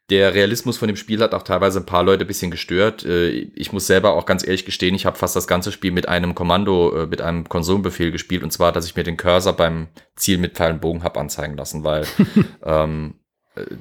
Der 0.09 0.33
Realismus 0.33 0.77
von 0.77 0.87
dem 0.87 0.95
Spiel 0.95 1.21
hat 1.21 1.33
auch 1.33 1.43
teilweise 1.43 1.79
ein 1.79 1.85
paar 1.85 2.03
Leute 2.03 2.23
ein 2.23 2.27
bisschen 2.27 2.49
gestört. 2.49 3.05
Äh, 3.05 3.29
ich 3.29 3.73
muss 3.73 3.87
selber 3.87 4.13
auch 4.13 4.25
ganz 4.25 4.45
ehrlich 4.45 4.65
gestehen, 4.65 4.95
ich 4.95 5.05
habe 5.05 5.17
fast 5.17 5.35
das 5.35 5.47
ganze 5.47 5.73
Spiel 5.73 5.91
mit 5.91 6.07
einem 6.07 6.33
Kommando, 6.33 6.95
äh, 6.95 7.07
mit 7.07 7.21
einem 7.21 7.47
Konsolenbefehl 7.47 8.11
gespielt. 8.11 8.43
Und 8.43 8.51
zwar, 8.51 8.71
dass 8.71 8.85
ich 8.85 8.95
mir 8.95 9.03
den 9.03 9.17
Cursor 9.17 9.53
beim 9.53 9.89
Ziel 10.15 10.37
mit 10.37 10.53
Pfeil 10.53 10.73
und 10.73 10.81
Bogen 10.81 11.03
habe 11.03 11.19
anzeigen 11.19 11.57
lassen, 11.57 11.83
weil 11.83 12.05
ähm, 12.65 13.15
äh, 13.15 13.20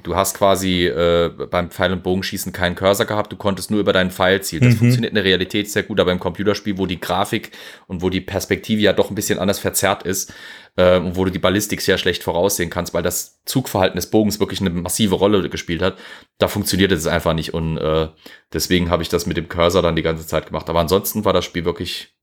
du 0.03 0.15
hast 0.15 0.37
quasi 0.37 0.85
äh, 0.85 1.29
beim 1.49 1.71
Pfeil- 1.71 1.93
und 1.93 2.03
Bogenschießen 2.03 2.51
keinen 2.51 2.75
Cursor 2.75 3.05
gehabt, 3.05 3.31
du 3.31 3.37
konntest 3.37 3.71
nur 3.71 3.79
über 3.79 3.93
deinen 3.93 4.11
Pfeil 4.11 4.41
zielen. 4.41 4.63
Das 4.63 4.73
mhm. 4.73 4.79
funktioniert 4.79 5.11
in 5.11 5.15
der 5.15 5.23
Realität 5.23 5.71
sehr 5.71 5.83
gut, 5.83 5.99
aber 5.99 6.11
im 6.11 6.19
Computerspiel, 6.19 6.77
wo 6.77 6.85
die 6.85 6.99
Grafik 6.99 7.51
und 7.87 8.01
wo 8.01 8.09
die 8.09 8.19
Perspektive 8.19 8.81
ja 8.81 8.91
doch 8.91 9.09
ein 9.09 9.15
bisschen 9.15 9.39
anders 9.39 9.59
verzerrt 9.59 10.03
ist 10.03 10.33
äh, 10.75 10.97
und 10.97 11.15
wo 11.15 11.23
du 11.23 11.31
die 11.31 11.39
Ballistik 11.39 11.81
sehr 11.81 11.97
schlecht 11.97 12.21
voraussehen 12.21 12.69
kannst, 12.69 12.93
weil 12.93 13.03
das 13.03 13.39
Zugverhalten 13.45 13.95
des 13.95 14.09
Bogens 14.09 14.41
wirklich 14.41 14.59
eine 14.59 14.71
massive 14.71 15.15
Rolle 15.15 15.47
gespielt 15.49 15.81
hat, 15.81 15.97
da 16.37 16.49
funktioniert 16.49 16.91
es 16.91 17.07
einfach 17.07 17.33
nicht 17.33 17.53
und 17.53 17.77
äh, 17.77 18.09
deswegen 18.51 18.89
habe 18.89 19.03
ich 19.03 19.09
das 19.09 19.25
mit 19.25 19.37
dem 19.37 19.47
Cursor 19.47 19.81
dann 19.81 19.95
die 19.95 20.01
ganze 20.01 20.27
Zeit 20.27 20.47
gemacht. 20.47 20.69
Aber 20.69 20.81
ansonsten 20.81 21.23
war 21.23 21.33
das 21.33 21.45
Spiel 21.45 21.63
wirklich 21.63 22.13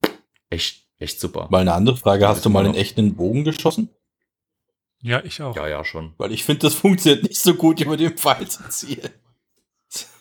echt, 0.51 0.85
echt 0.99 1.19
super. 1.19 1.49
Mal 1.51 1.63
eine 1.63 1.73
andere 1.73 1.97
Frage, 1.97 2.29
hast 2.29 2.45
du 2.45 2.51
mal 2.51 2.67
einen 2.67 2.75
echten 2.75 3.15
Bogen 3.15 3.45
geschossen? 3.45 3.89
Ja, 5.03 5.23
ich 5.25 5.41
auch. 5.43 5.55
Ja, 5.57 5.69
ja, 5.69 5.85
schon. 5.85 6.15
Weil 6.19 6.33
ich 6.33 6.45
finde, 6.45 6.61
das 6.61 6.75
funktioniert 6.75 7.23
nicht 7.23 7.41
so 7.41 7.55
gut, 7.55 7.81
über 7.81 7.97
den 7.97 8.17
Pfeil 8.17 8.49
zu 8.49 8.69
zielen. 8.69 9.11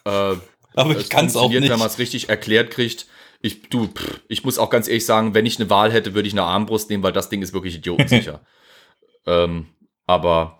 Äh, 0.05 0.35
Aber 0.75 0.97
ich 0.97 1.09
kann 1.09 1.25
es 1.25 1.35
auch 1.35 1.49
nicht. 1.49 1.69
Wenn 1.69 1.79
man 1.79 1.87
es 1.87 1.99
richtig 1.99 2.29
erklärt 2.29 2.71
kriegt. 2.71 3.07
Ich, 3.41 3.69
du, 3.69 3.87
pff, 3.87 4.21
ich 4.27 4.43
muss 4.43 4.57
auch 4.57 4.69
ganz 4.69 4.87
ehrlich 4.87 5.05
sagen, 5.05 5.33
wenn 5.33 5.45
ich 5.45 5.59
eine 5.59 5.69
Wahl 5.69 5.91
hätte, 5.91 6.13
würde 6.15 6.27
ich 6.27 6.33
eine 6.33 6.43
Armbrust 6.43 6.89
nehmen, 6.89 7.03
weil 7.03 7.13
das 7.13 7.29
Ding 7.29 7.41
ist 7.41 7.53
wirklich 7.53 7.75
idiotensicher. 7.75 8.41
ähm, 9.25 9.67
aber 10.05 10.57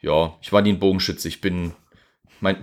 ja, 0.00 0.36
ich 0.40 0.52
war 0.52 0.62
nie 0.62 0.72
ein 0.72 0.78
Bogenschütze. 0.78 1.28
Ich 1.28 1.40
bin, 1.40 1.72
mein, 2.40 2.58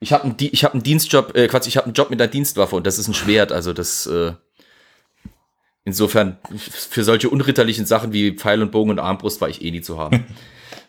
Ich 0.00 0.12
habe 0.12 0.24
einen, 0.24 0.36
ich 0.38 0.64
hab 0.64 0.74
einen 0.74 0.82
Dienstjob, 0.82 1.34
äh, 1.36 1.48
Quatsch, 1.48 1.66
ich 1.66 1.76
habe 1.76 1.86
einen 1.86 1.94
Job 1.94 2.10
mit 2.10 2.20
einer 2.20 2.30
Dienstwaffe 2.30 2.76
und 2.76 2.86
das 2.86 2.98
ist 2.98 3.08
ein 3.08 3.14
Schwert. 3.14 3.52
Also 3.52 3.72
das, 3.72 4.06
äh, 4.06 4.32
insofern, 5.84 6.38
für 6.56 7.04
solche 7.04 7.28
unritterlichen 7.28 7.86
Sachen 7.86 8.12
wie 8.12 8.32
Pfeil 8.32 8.62
und 8.62 8.72
Bogen 8.72 8.90
und 8.90 8.98
Armbrust 8.98 9.40
war 9.40 9.48
ich 9.48 9.62
eh 9.62 9.70
nie 9.70 9.82
zu 9.82 9.98
haben. 9.98 10.24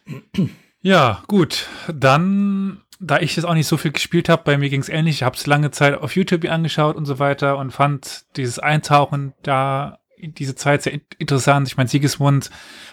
Ja, 0.81 1.23
gut. 1.25 1.65
Dann, 1.91 2.83
da 2.99 3.17
ich 3.17 3.33
das 3.33 3.43
auch 3.43 3.55
nicht 3.55 3.65
so 3.65 3.75
viel 3.75 3.91
gespielt 3.91 4.29
habe, 4.29 4.43
bei 4.43 4.55
mir 4.55 4.69
ging 4.69 4.81
es 4.81 4.87
ähnlich. 4.87 5.15
Ich 5.15 5.23
habe 5.23 5.35
es 5.35 5.47
lange 5.47 5.71
Zeit 5.71 5.97
auf 5.97 6.15
YouTube 6.15 6.45
angeschaut 6.45 6.95
und 6.95 7.07
so 7.07 7.17
weiter 7.17 7.57
und 7.57 7.71
fand 7.71 8.25
dieses 8.35 8.59
Eintauchen 8.59 9.33
da 9.41 9.97
in 10.15 10.35
diese 10.35 10.53
Zeit 10.53 10.83
sehr 10.83 10.93
interessant. 11.17 11.67
Ich 11.67 11.77
meine, 11.77 11.89
Sigismund 11.89 12.51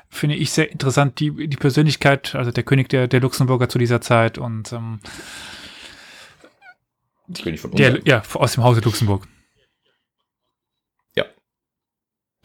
finde 0.09 0.37
ich 0.37 0.53
sehr 0.53 0.71
interessant, 0.71 1.21
die, 1.21 1.49
die 1.49 1.57
Persönlichkeit, 1.57 2.35
also 2.35 2.51
der 2.51 2.65
König 2.65 2.89
der, 2.89 3.09
der 3.09 3.21
Luxemburger 3.21 3.69
zu 3.69 3.79
dieser 3.79 4.01
Zeit 4.01 4.39
und 4.39 4.73
ähm, 4.73 5.01
König 7.43 7.61
von 7.61 7.73
der, 7.73 7.91
Ungarn. 7.91 8.07
ja, 8.07 8.23
aus 8.35 8.55
dem 8.55 8.65
Hause 8.65 8.81
Luxemburg. 8.81 9.27
Ja. 11.17 11.25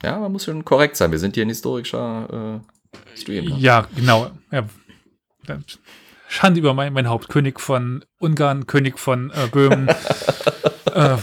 Ja, 0.03 0.19
man 0.19 0.31
muss 0.31 0.45
schon 0.45 0.63
korrekt 0.63 0.95
sein. 0.95 1.11
Wir 1.11 1.19
sind 1.19 1.35
hier 1.35 1.45
ein 1.45 1.49
historischer 1.49 2.61
äh, 2.63 3.17
Stream. 3.17 3.45
ne? 3.45 3.55
Ja, 3.57 3.87
genau. 3.95 4.31
Ja. 4.51 4.65
Schande 6.27 6.59
über 6.59 6.73
mein, 6.73 6.93
mein 6.93 7.07
Haupt. 7.09 7.29
König 7.29 7.59
von 7.59 8.03
Ungarn, 8.19 8.67
König 8.67 8.99
von 8.99 9.31
äh, 9.31 9.47
Böhmen, 9.47 9.87
äh, 10.93 11.17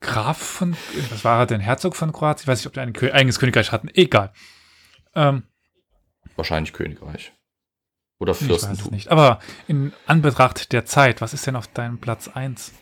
Graf 0.00 0.38
von, 0.38 0.76
was 1.10 1.24
war 1.24 1.40
er 1.40 1.46
denn? 1.46 1.60
Herzog 1.60 1.96
von 1.96 2.12
Kroatien? 2.12 2.44
Ich 2.44 2.48
weiß 2.48 2.60
nicht, 2.60 2.66
ob 2.66 2.72
die 2.74 2.80
ein 2.80 2.92
Kö 2.92 3.10
eigenes 3.10 3.38
Königreich 3.40 3.72
hatten. 3.72 3.88
Egal. 3.94 4.32
Ähm, 5.14 5.42
Wahrscheinlich 6.36 6.72
Königreich. 6.72 7.32
Oder 8.20 8.32
ich 8.32 8.40
weiß 8.42 8.42
es 8.42 8.46
Fürstentum. 8.66 8.92
nicht. 8.92 9.08
Aber 9.08 9.40
in 9.66 9.92
Anbetracht 10.06 10.72
der 10.72 10.84
Zeit, 10.84 11.20
was 11.20 11.34
ist 11.34 11.46
denn 11.46 11.56
auf 11.56 11.66
deinem 11.68 11.98
Platz 11.98 12.28
1? 12.28 12.72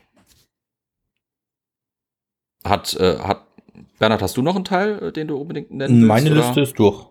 Hat, 2.65 2.95
äh, 2.95 3.19
hat, 3.19 3.47
Bernhard, 3.99 4.23
hast 4.23 4.37
du 4.37 4.43
noch 4.43 4.55
einen 4.57 4.65
Teil, 4.65 4.99
äh, 5.03 5.13
den 5.13 5.29
du 5.29 5.37
unbedingt 5.37 5.71
nennen 5.71 5.95
willst? 5.97 6.09
Meine 6.09 6.31
oder? 6.33 6.41
Liste 6.47 6.61
ist 6.61 6.79
durch. 6.79 7.07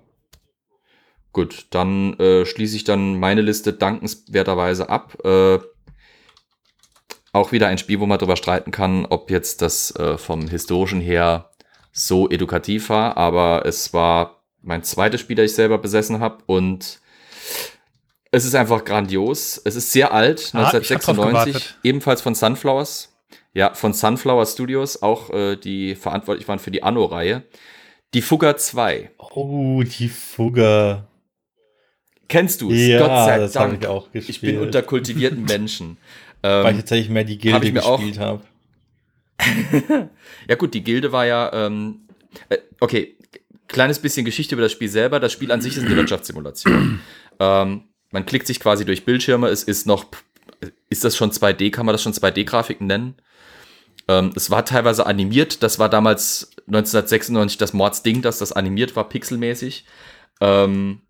Gut, 1.33 1.67
dann 1.69 2.19
äh, 2.19 2.45
schließe 2.45 2.75
ich 2.75 2.83
dann 2.83 3.17
meine 3.19 3.41
Liste 3.41 3.71
dankenswerterweise 3.73 4.89
ab. 4.89 5.17
Äh, 5.23 5.59
auch 7.33 7.51
wieder 7.53 7.67
ein 7.67 7.77
Spiel, 7.77 7.99
wo 8.01 8.05
man 8.05 8.19
darüber 8.19 8.35
streiten 8.35 8.71
kann, 8.71 9.05
ob 9.05 9.31
jetzt 9.31 9.61
das 9.61 9.95
äh, 9.95 10.17
vom 10.17 10.49
historischen 10.49 10.99
her 10.99 11.49
so 11.93 12.29
edukativ 12.29 12.89
war, 12.89 13.15
aber 13.17 13.65
es 13.65 13.93
war 13.93 14.41
mein 14.61 14.83
zweites 14.83 15.21
Spiel, 15.21 15.35
das 15.37 15.45
ich 15.51 15.55
selber 15.55 15.77
besessen 15.77 16.19
habe 16.19 16.43
und 16.45 16.99
es 18.31 18.45
ist 18.45 18.55
einfach 18.55 18.85
grandios. 18.85 19.59
Es 19.63 19.75
ist 19.75 19.91
sehr 19.91 20.13
alt, 20.13 20.51
Ah, 20.53 20.61
ich 20.61 20.91
hab 20.91 21.01
drauf 21.01 21.19
1996, 21.19 21.53
gewartet. 21.53 21.79
ebenfalls 21.83 22.21
von 22.21 22.35
Sunflowers. 22.35 23.10
Ja, 23.53 23.73
von 23.73 23.93
Sunflower 23.93 24.45
Studios, 24.45 25.01
auch 25.01 25.29
äh, 25.31 25.55
die 25.57 25.95
verantwortlich 25.95 26.47
waren 26.47 26.59
für 26.59 26.71
die 26.71 26.83
Anno-Reihe. 26.83 27.43
Die 28.13 28.21
Fugger 28.21 28.57
2. 28.57 29.11
Oh, 29.17 29.83
die 29.83 30.09
Fugger. 30.09 31.07
Kennst 32.29 32.61
du 32.61 32.71
es? 32.71 32.87
Ja, 32.87 32.99
Gott 32.99 33.25
sei 33.25 33.37
das 33.39 33.55
habe 33.55 33.71
Dank. 33.71 33.83
ich 33.83 33.87
auch 33.89 34.11
gespielt. 34.11 34.29
Ich 34.29 34.41
bin 34.41 34.59
unter 34.59 34.81
kultivierten 34.83 35.43
Menschen. 35.49 35.97
Weil 36.41 36.63
ich 36.65 36.69
ähm, 36.71 36.77
tatsächlich 36.77 37.09
mehr 37.09 37.23
die 37.23 37.37
hab 37.53 37.61
Gilde 37.61 37.83
auch- 37.83 37.97
gespielt 37.97 38.19
habe. 38.19 38.41
ja 40.47 40.55
gut, 40.55 40.73
die 40.73 40.83
Gilde 40.83 41.11
war 41.11 41.25
ja, 41.25 41.51
ähm, 41.53 42.01
äh, 42.49 42.57
okay, 42.79 43.17
kleines 43.67 43.99
bisschen 43.99 44.23
Geschichte 44.25 44.55
über 44.55 44.61
das 44.61 44.71
Spiel 44.71 44.89
selber. 44.89 45.19
Das 45.19 45.31
Spiel 45.31 45.51
an 45.51 45.61
sich 45.61 45.75
ist 45.77 45.85
eine 45.85 45.95
Wirtschaftssimulation. 45.95 46.99
ähm, 47.39 47.83
man 48.11 48.25
klickt 48.25 48.47
sich 48.47 48.59
quasi 48.59 48.85
durch 48.85 49.03
Bildschirme. 49.03 49.47
Es 49.47 49.63
ist 49.63 49.87
noch, 49.87 50.05
ist 50.91 51.05
das 51.05 51.15
schon 51.15 51.31
2D? 51.31 51.71
Kann 51.71 51.85
man 51.85 51.93
das 51.93 52.03
schon 52.03 52.13
2D-Grafiken 52.13 52.85
nennen? 52.85 53.15
Ähm, 54.07 54.31
es 54.35 54.51
war 54.51 54.65
teilweise 54.65 55.05
animiert. 55.05 55.63
Das 55.63 55.79
war 55.79 55.89
damals 55.89 56.51
1996 56.67 57.57
das 57.57 57.73
Mordsding, 57.73 58.21
dass 58.21 58.39
das 58.39 58.51
animiert 58.51 58.95
war, 58.95 59.07
pixelmäßig. 59.07 59.85
Ähm, 60.41 61.01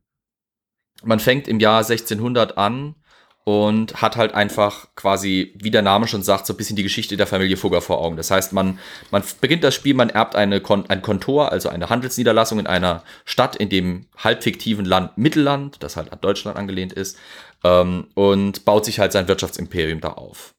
man 1.04 1.20
fängt 1.20 1.48
im 1.48 1.60
Jahr 1.60 1.80
1600 1.80 2.58
an 2.60 2.96
und 3.44 4.02
hat 4.02 4.18
halt 4.18 4.34
einfach 4.34 4.88
quasi, 4.96 5.54
wie 5.58 5.72
der 5.72 5.82
Name 5.82 6.08
schon 6.08 6.22
sagt, 6.22 6.46
so 6.46 6.54
ein 6.54 6.58
bisschen 6.58 6.76
die 6.76 6.84
Geschichte 6.84 7.18
der 7.18 7.26
Familie 7.28 7.58
Fugger 7.58 7.82
vor 7.82 8.00
Augen. 8.00 8.16
Das 8.16 8.30
heißt, 8.30 8.54
man, 8.54 8.78
man 9.10 9.24
beginnt 9.40 9.64
das 9.64 9.74
Spiel, 9.74 9.96
man 9.96 10.10
erbt 10.10 10.36
eine 10.36 10.62
Kon 10.62 10.88
ein 10.90 11.02
Kontor, 11.02 11.52
also 11.52 11.70
eine 11.70 11.90
Handelsniederlassung 11.90 12.60
in 12.60 12.68
einer 12.68 13.04
Stadt 13.26 13.56
in 13.56 13.70
dem 13.70 14.06
halbfiktiven 14.18 14.86
Land 14.86 15.18
Mittelland, 15.18 15.82
das 15.82 15.98
halt 15.98 16.12
an 16.12 16.22
Deutschland 16.22 16.58
angelehnt 16.58 16.94
ist, 16.94 17.18
ähm, 17.64 18.08
und 18.14 18.64
baut 18.66 18.86
sich 18.86 19.00
halt 19.00 19.12
sein 19.12 19.28
Wirtschaftsimperium 19.28 20.02
da 20.02 20.10
auf. 20.10 20.54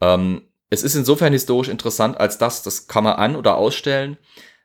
Ähm, 0.00 0.42
es 0.70 0.82
ist 0.82 0.96
insofern 0.96 1.32
historisch 1.32 1.68
interessant, 1.68 2.20
als 2.20 2.36
dass, 2.36 2.62
das 2.62 2.88
kann 2.88 3.04
man 3.04 3.14
an- 3.14 3.36
oder 3.36 3.56
ausstellen, 3.56 4.18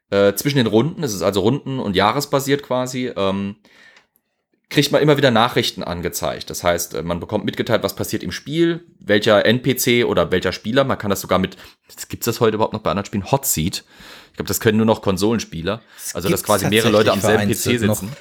äh, 0.09 0.33
zwischen 0.33 0.57
den 0.57 0.67
Runden, 0.67 1.01
es 1.03 1.13
ist 1.13 1.21
also 1.21 1.39
runden- 1.39 1.79
und 1.79 1.95
jahresbasiert 1.95 2.61
quasi, 2.61 3.11
ähm, 3.15 3.55
kriegt 4.73 4.91
man 4.91 5.01
immer 5.01 5.17
wieder 5.17 5.31
Nachrichten 5.31 5.83
angezeigt. 5.83 6.49
Das 6.49 6.63
heißt, 6.63 6.95
äh, 6.95 7.03
man 7.03 7.19
bekommt 7.19 7.45
mitgeteilt, 7.45 7.83
was 7.83 7.95
passiert 7.95 8.23
im 8.23 8.31
Spiel, 8.31 8.83
welcher 8.99 9.45
NPC 9.45 10.05
oder 10.05 10.31
welcher 10.31 10.51
Spieler, 10.51 10.83
man 10.83 10.97
kann 10.97 11.09
das 11.09 11.21
sogar 11.21 11.39
mit, 11.39 11.55
gibt 12.09 12.23
es 12.23 12.25
das 12.25 12.41
heute 12.41 12.55
überhaupt 12.55 12.73
noch 12.73 12.81
bei 12.81 12.89
anderen 12.89 13.05
Spielen, 13.05 13.31
Hot 13.31 13.45
Seat. 13.45 13.83
Ich 14.31 14.37
glaube, 14.37 14.47
das 14.47 14.59
können 14.59 14.77
nur 14.77 14.85
noch 14.85 15.01
Konsolenspieler. 15.01 15.81
Also, 16.13 16.27
dass 16.27 16.39
gibt's 16.39 16.43
quasi 16.43 16.67
mehrere 16.67 16.89
Leute 16.89 17.11
am 17.11 17.21
selben 17.21 17.49
PC 17.49 17.79
sitzen. 17.79 18.11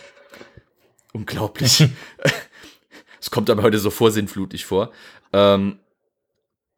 Unglaublich. 1.13 1.89
Es 3.21 3.31
kommt 3.31 3.49
aber 3.51 3.63
heute 3.63 3.79
so 3.79 3.91
vorsinnflutig 3.91 4.65
vor. 4.65 4.91
Ähm, 5.33 5.79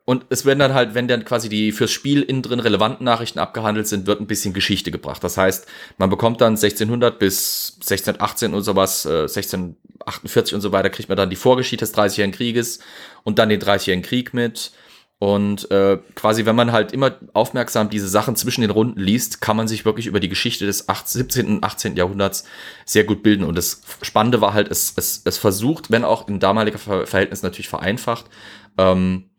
und 0.07 0.27
es 0.29 0.45
werden 0.45 0.59
dann 0.59 0.75
halt, 0.75 0.95
wenn 0.95 1.09
dann 1.09 1.25
quasi 1.25 1.49
die 1.49 1.73
fürs 1.73 1.91
Spiel 1.91 2.23
innen 2.23 2.43
drin 2.43 2.61
relevanten 2.61 3.05
Nachrichten 3.05 3.39
abgehandelt 3.39 3.89
sind, 3.89 4.07
wird 4.07 4.21
ein 4.21 4.27
bisschen 4.27 4.53
Geschichte 4.53 4.91
gebracht. 4.91 5.25
Das 5.25 5.39
heißt, 5.39 5.67
man 5.97 6.11
bekommt 6.11 6.43
dann 6.43 6.55
1600 6.55 7.19
bis 7.19 7.79
1618 7.81 8.53
und 8.53 8.63
sowas, 8.63 9.07
äh, 9.07 9.23
1648 9.23 10.55
und 10.55 10.61
so 10.61 10.73
weiter, 10.73 10.91
kriegt 10.91 11.09
man 11.09 11.17
dann 11.17 11.31
die 11.31 11.37
Vorgeschichte 11.37 11.87
des 11.87 11.95
30-jährigen 11.95 12.37
Krieges 12.37 12.81
und 13.23 13.39
dann 13.39 13.49
den 13.49 13.61
30-jährigen 13.61 14.03
Krieg 14.03 14.35
mit. 14.35 14.73
Und 15.21 15.71
äh, 15.71 15.99
quasi, 16.15 16.45
wenn 16.45 16.57
man 16.57 16.73
halt 16.73 16.93
immer 16.93 17.17
aufmerksam 17.33 17.89
diese 17.89 18.09
Sachen 18.09 18.37
zwischen 18.37 18.61
den 18.61 18.71
Runden 18.71 19.01
liest, 19.01 19.41
kann 19.41 19.57
man 19.57 19.69
sich 19.69 19.87
wirklich 19.87 20.07
über 20.07 20.21
die 20.21 20.29
Geschichte 20.29 20.67
des 20.67 20.91
18, 20.91 21.19
17. 21.23 21.47
und 21.47 21.65
18. 21.65 21.97
Jahrhunderts 21.97 22.45
sehr 22.85 23.05
gut 23.05 23.23
bilden. 23.23 23.45
Und 23.45 23.57
das 23.57 23.81
Spannende 24.03 24.43
war 24.43 24.53
halt, 24.53 24.71
es, 24.71 24.93
es, 24.97 25.23
es 25.25 25.39
versucht, 25.39 25.91
wenn 25.91 26.05
auch 26.05 26.29
in 26.29 26.41
damaliger 26.41 26.79
Ver 26.79 27.07
Verhältnis 27.07 27.43
natürlich 27.43 27.69
vereinfacht, 27.69 28.27
ähm, 28.77 29.31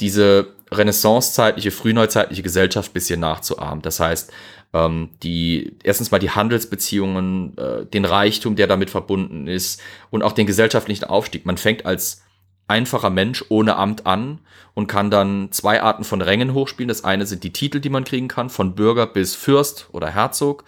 diese 0.00 0.54
renaissancezeitliche, 0.72 1.70
frühneuzeitliche 1.70 2.42
Gesellschaft 2.42 2.92
bisschen 2.92 3.20
nachzuahmen. 3.20 3.82
Das 3.82 4.00
heißt, 4.00 4.32
ähm, 4.72 5.10
die 5.22 5.76
erstens 5.82 6.10
mal 6.10 6.18
die 6.18 6.30
Handelsbeziehungen, 6.30 7.56
äh, 7.58 7.86
den 7.86 8.04
Reichtum, 8.04 8.56
der 8.56 8.66
damit 8.66 8.90
verbunden 8.90 9.48
ist 9.48 9.80
und 10.10 10.22
auch 10.22 10.32
den 10.32 10.46
gesellschaftlichen 10.46 11.04
Aufstieg. 11.04 11.44
Man 11.44 11.56
fängt 11.56 11.86
als 11.86 12.22
einfacher 12.68 13.10
Mensch 13.10 13.44
ohne 13.48 13.76
Amt 13.76 14.06
an 14.06 14.38
und 14.74 14.86
kann 14.86 15.10
dann 15.10 15.50
zwei 15.50 15.82
Arten 15.82 16.04
von 16.04 16.22
Rängen 16.22 16.54
hochspielen. 16.54 16.88
Das 16.88 17.02
eine 17.02 17.26
sind 17.26 17.42
die 17.42 17.52
Titel, 17.52 17.80
die 17.80 17.90
man 17.90 18.04
kriegen 18.04 18.28
kann, 18.28 18.48
von 18.48 18.76
Bürger 18.76 19.06
bis 19.06 19.34
Fürst 19.34 19.88
oder 19.90 20.08
Herzog. 20.10 20.64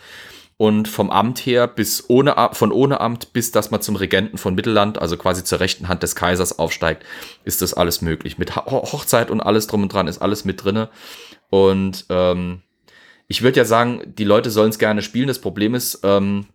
Und 0.62 0.86
vom 0.86 1.10
Amt 1.10 1.40
her 1.40 1.66
bis 1.66 2.04
ohne, 2.06 2.36
von 2.52 2.70
ohne 2.70 3.00
Amt 3.00 3.32
bis 3.32 3.50
dass 3.50 3.72
man 3.72 3.82
zum 3.82 3.96
Regenten 3.96 4.38
von 4.38 4.54
Mittelland, 4.54 4.96
also 4.96 5.16
quasi 5.16 5.42
zur 5.42 5.58
rechten 5.58 5.88
Hand 5.88 6.04
des 6.04 6.14
Kaisers 6.14 6.56
aufsteigt, 6.60 7.04
ist 7.42 7.62
das 7.62 7.74
alles 7.74 8.00
möglich. 8.00 8.38
Mit 8.38 8.54
Ho- 8.54 8.70
Hochzeit 8.92 9.28
und 9.32 9.40
alles 9.40 9.66
drum 9.66 9.82
und 9.82 9.92
dran 9.92 10.06
ist 10.06 10.18
alles 10.22 10.44
mit 10.44 10.62
drinne. 10.62 10.88
Und 11.50 12.06
ähm, 12.10 12.62
ich 13.26 13.42
würde 13.42 13.56
ja 13.56 13.64
sagen, 13.64 14.02
die 14.06 14.22
Leute 14.22 14.52
sollen 14.52 14.70
es 14.70 14.78
gerne 14.78 15.02
spielen. 15.02 15.26
Das 15.26 15.40
Problem 15.40 15.74
ist, 15.74 15.98
ähm, 16.04 16.46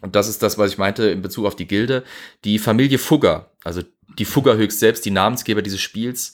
und 0.00 0.16
das 0.16 0.26
ist 0.26 0.42
das, 0.42 0.56
was 0.56 0.70
ich 0.70 0.78
meinte 0.78 1.10
in 1.10 1.20
Bezug 1.20 1.44
auf 1.44 1.54
die 1.54 1.68
Gilde, 1.68 2.04
die 2.46 2.58
Familie 2.58 2.96
Fugger, 2.96 3.50
also 3.62 3.82
die 4.18 4.24
Fugger 4.24 4.56
höchst 4.56 4.80
selbst, 4.80 5.04
die 5.04 5.10
Namensgeber 5.10 5.60
dieses 5.60 5.82
Spiels, 5.82 6.32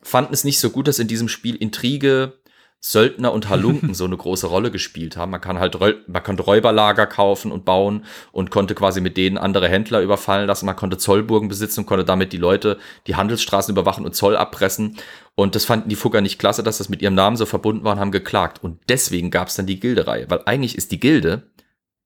fanden 0.00 0.32
es 0.32 0.44
nicht 0.44 0.58
so 0.58 0.70
gut, 0.70 0.88
dass 0.88 1.00
in 1.00 1.06
diesem 1.06 1.28
Spiel 1.28 1.54
Intrige, 1.56 2.39
Söldner 2.82 3.32
und 3.32 3.50
Halunken 3.50 3.92
so 3.94 4.06
eine 4.06 4.16
große 4.16 4.46
Rolle 4.46 4.70
gespielt 4.70 5.16
haben. 5.16 5.30
Man 5.30 5.40
kann 5.40 5.58
halt 5.58 5.78
man 6.08 6.22
konnte 6.22 6.42
Räuberlager 6.42 7.06
kaufen 7.06 7.52
und 7.52 7.64
bauen 7.64 8.04
und 8.32 8.50
konnte 8.50 8.74
quasi 8.74 9.00
mit 9.00 9.16
denen 9.16 9.38
andere 9.38 9.68
Händler 9.68 10.00
überfallen 10.00 10.46
lassen. 10.46 10.66
Man 10.66 10.76
konnte 10.76 10.96
Zollburgen 10.96 11.48
besitzen 11.48 11.80
und 11.80 11.86
konnte 11.86 12.04
damit 12.04 12.32
die 12.32 12.38
Leute 12.38 12.78
die 13.06 13.16
Handelsstraßen 13.16 13.72
überwachen 13.72 14.06
und 14.06 14.14
Zoll 14.14 14.36
abpressen. 14.36 14.96
Und 15.34 15.54
das 15.54 15.66
fanden 15.66 15.90
die 15.90 15.96
Fugger 15.96 16.22
nicht 16.22 16.38
klasse, 16.38 16.62
dass 16.62 16.78
das 16.78 16.88
mit 16.88 17.02
ihrem 17.02 17.14
Namen 17.14 17.36
so 17.36 17.46
verbunden 17.46 17.84
war 17.84 17.92
und 17.92 18.00
haben 18.00 18.12
geklagt. 18.12 18.64
Und 18.64 18.80
deswegen 18.88 19.30
gab 19.30 19.48
es 19.48 19.56
dann 19.56 19.66
die 19.66 19.78
Gildereihe, 19.78 20.28
weil 20.30 20.42
eigentlich 20.46 20.76
ist 20.76 20.90
die 20.90 21.00
Gilde 21.00 21.50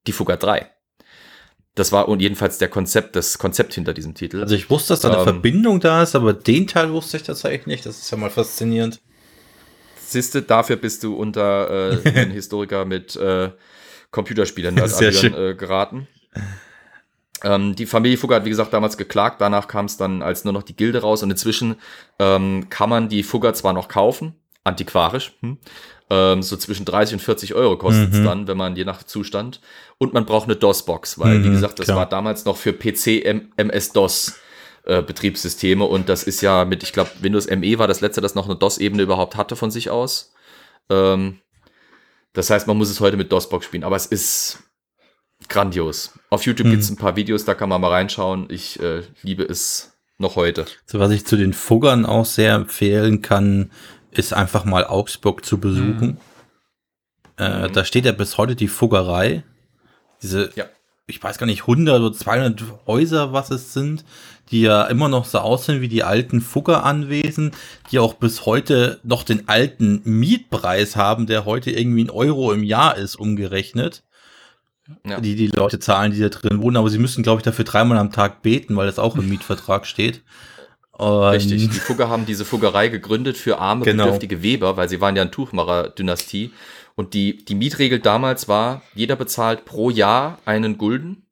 die 0.06 0.12
Fugger 0.12 0.36
3. 0.36 0.70
Das 1.76 1.90
war 1.90 2.08
und 2.08 2.20
jedenfalls 2.20 2.58
der 2.58 2.68
Konzept, 2.68 3.16
das 3.16 3.38
Konzept 3.38 3.74
hinter 3.74 3.94
diesem 3.94 4.14
Titel. 4.14 4.40
Also 4.42 4.54
ich 4.54 4.70
wusste, 4.70 4.92
dass 4.92 5.00
da 5.00 5.08
eine 5.08 5.18
Ähm, 5.18 5.24
Verbindung 5.24 5.80
da 5.80 6.02
ist, 6.02 6.14
aber 6.14 6.32
den 6.32 6.66
Teil 6.68 6.92
wusste 6.92 7.16
ich 7.16 7.24
tatsächlich 7.24 7.66
nicht. 7.66 7.86
Das 7.86 7.98
ist 7.98 8.10
ja 8.10 8.16
mal 8.16 8.30
faszinierend. 8.30 9.00
Siehste, 10.12 10.42
dafür 10.42 10.76
bist 10.76 11.02
du 11.02 11.14
unter 11.14 11.70
äh, 12.04 12.08
einen 12.18 12.30
Historiker 12.30 12.84
mit 12.84 13.16
äh, 13.16 13.50
schön. 15.20 15.34
äh, 15.34 15.54
geraten. 15.54 16.06
Ähm, 17.42 17.74
die 17.76 17.86
Familie 17.86 18.16
Fugger 18.16 18.36
hat, 18.36 18.44
wie 18.44 18.50
gesagt, 18.50 18.72
damals 18.72 18.96
geklagt. 18.96 19.40
Danach 19.40 19.68
kam 19.68 19.86
es 19.86 19.96
dann 19.96 20.22
als 20.22 20.44
nur 20.44 20.52
noch 20.52 20.62
die 20.62 20.76
Gilde 20.76 21.02
raus. 21.02 21.22
Und 21.22 21.30
inzwischen 21.30 21.76
ähm, 22.18 22.68
kann 22.70 22.88
man 22.88 23.08
die 23.08 23.22
Fugger 23.22 23.52
zwar 23.54 23.72
noch 23.72 23.88
kaufen, 23.88 24.34
antiquarisch. 24.62 25.32
Hm? 25.40 25.58
Ähm, 26.10 26.42
so 26.42 26.56
zwischen 26.56 26.84
30 26.84 27.14
und 27.14 27.20
40 27.20 27.54
Euro 27.54 27.76
kostet 27.76 28.12
es 28.12 28.18
Mhm. 28.20 28.24
dann, 28.24 28.46
wenn 28.48 28.56
man 28.56 28.76
je 28.76 28.84
nach 28.84 29.02
Zustand. 29.02 29.60
Und 29.98 30.12
man 30.14 30.26
braucht 30.26 30.44
eine 30.46 30.56
DOS-Box, 30.56 31.18
weil, 31.18 31.42
wie 31.42 31.48
Mhm, 31.48 31.52
gesagt, 31.54 31.78
das 31.78 31.86
klar. 31.86 31.98
war 31.98 32.08
damals 32.08 32.44
noch 32.44 32.56
für 32.56 32.72
PC 32.72 33.24
MS-DOS. 33.56 34.38
Äh, 34.86 35.02
Betriebssysteme 35.02 35.84
und 35.84 36.08
das 36.08 36.22
ist 36.24 36.40
ja 36.40 36.64
mit, 36.64 36.82
ich 36.82 36.92
glaube, 36.92 37.10
Windows 37.20 37.48
ME 37.48 37.78
war 37.78 37.88
das 37.88 38.00
letzte, 38.00 38.20
das 38.20 38.34
noch 38.34 38.46
eine 38.46 38.56
DOS-Ebene 38.56 39.02
überhaupt 39.02 39.36
hatte 39.36 39.56
von 39.56 39.70
sich 39.70 39.90
aus. 39.90 40.32
Ähm, 40.90 41.40
das 42.32 42.50
heißt, 42.50 42.66
man 42.66 42.76
muss 42.76 42.90
es 42.90 43.00
heute 43.00 43.16
mit 43.16 43.30
DOS-Box 43.32 43.64
spielen, 43.66 43.84
aber 43.84 43.96
es 43.96 44.06
ist 44.06 44.58
grandios. 45.48 46.12
Auf 46.30 46.44
YouTube 46.46 46.66
Mhm. 46.66 46.70
gibt 46.72 46.82
es 46.82 46.90
ein 46.90 46.96
paar 46.96 47.16
Videos, 47.16 47.44
da 47.44 47.54
kann 47.54 47.68
man 47.68 47.80
mal 47.80 47.90
reinschauen. 47.90 48.46
Ich 48.50 48.80
äh, 48.80 49.02
liebe 49.22 49.44
es 49.44 49.96
noch 50.18 50.36
heute. 50.36 50.64
So, 50.86 50.98
was 50.98 51.10
ich 51.10 51.26
zu 51.26 51.36
den 51.36 51.52
Fuggern 51.52 52.06
auch 52.06 52.24
sehr 52.26 52.54
empfehlen 52.54 53.20
kann, 53.22 53.70
ist 54.10 54.32
einfach 54.32 54.64
mal 54.64 54.84
Augsburg 54.86 55.44
zu 55.44 55.58
besuchen. 55.58 56.18
Äh, 57.36 57.68
Mhm. 57.68 57.72
Da 57.72 57.84
steht 57.84 58.04
ja 58.04 58.12
bis 58.12 58.38
heute 58.38 58.54
die 58.54 58.68
Fuggerei. 58.68 59.42
Diese, 60.22 60.50
Ja. 60.54 60.66
Ich 61.06 61.22
weiß 61.22 61.38
gar 61.38 61.46
nicht, 61.46 61.62
100 61.62 62.00
oder 62.00 62.12
200 62.12 62.64
Häuser, 62.86 63.32
was 63.32 63.50
es 63.50 63.72
sind, 63.74 64.04
die 64.50 64.62
ja 64.62 64.84
immer 64.84 65.08
noch 65.08 65.26
so 65.26 65.38
aussehen 65.38 65.80
wie 65.80 65.88
die 65.88 66.02
alten 66.02 66.40
Fuggeranwesen, 66.40 67.52
die 67.90 67.98
auch 67.98 68.14
bis 68.14 68.46
heute 68.46 69.00
noch 69.02 69.22
den 69.22 69.48
alten 69.48 70.00
Mietpreis 70.04 70.96
haben, 70.96 71.26
der 71.26 71.44
heute 71.44 71.70
irgendwie 71.70 72.04
ein 72.04 72.10
Euro 72.10 72.52
im 72.52 72.62
Jahr 72.62 72.96
ist, 72.96 73.16
umgerechnet. 73.16 74.02
Ja. 75.06 75.18
Die 75.20 75.34
die 75.34 75.46
Leute 75.46 75.78
zahlen, 75.78 76.12
die 76.12 76.20
da 76.20 76.28
drin 76.28 76.60
wohnen, 76.60 76.76
aber 76.76 76.90
sie 76.90 76.98
müssen, 76.98 77.22
glaube 77.22 77.40
ich, 77.40 77.44
dafür 77.44 77.64
dreimal 77.64 77.96
am 77.96 78.12
Tag 78.12 78.42
beten, 78.42 78.76
weil 78.76 78.86
das 78.86 78.98
auch 78.98 79.16
im 79.16 79.28
Mietvertrag 79.28 79.86
steht. 79.86 80.22
Und 80.92 81.24
Richtig. 81.30 81.70
Die 81.70 81.80
Fugger 81.80 82.08
haben 82.08 82.24
diese 82.26 82.44
Fuggerei 82.44 82.88
gegründet 82.88 83.36
für 83.36 83.58
arme, 83.58 83.84
Genau. 83.84 84.04
bedürftige 84.04 84.42
Weber, 84.42 84.76
weil 84.76 84.88
sie 84.88 85.00
waren 85.00 85.16
ja 85.16 85.22
eine 85.22 85.30
Tuchmacher-Dynastie. 85.30 86.52
Und 86.96 87.14
die, 87.14 87.44
die 87.44 87.54
Mietregel 87.54 87.98
damals 87.98 88.48
war, 88.48 88.82
jeder 88.94 89.16
bezahlt 89.16 89.64
pro 89.64 89.90
Jahr 89.90 90.38
einen 90.44 90.78
Gulden, 90.78 91.26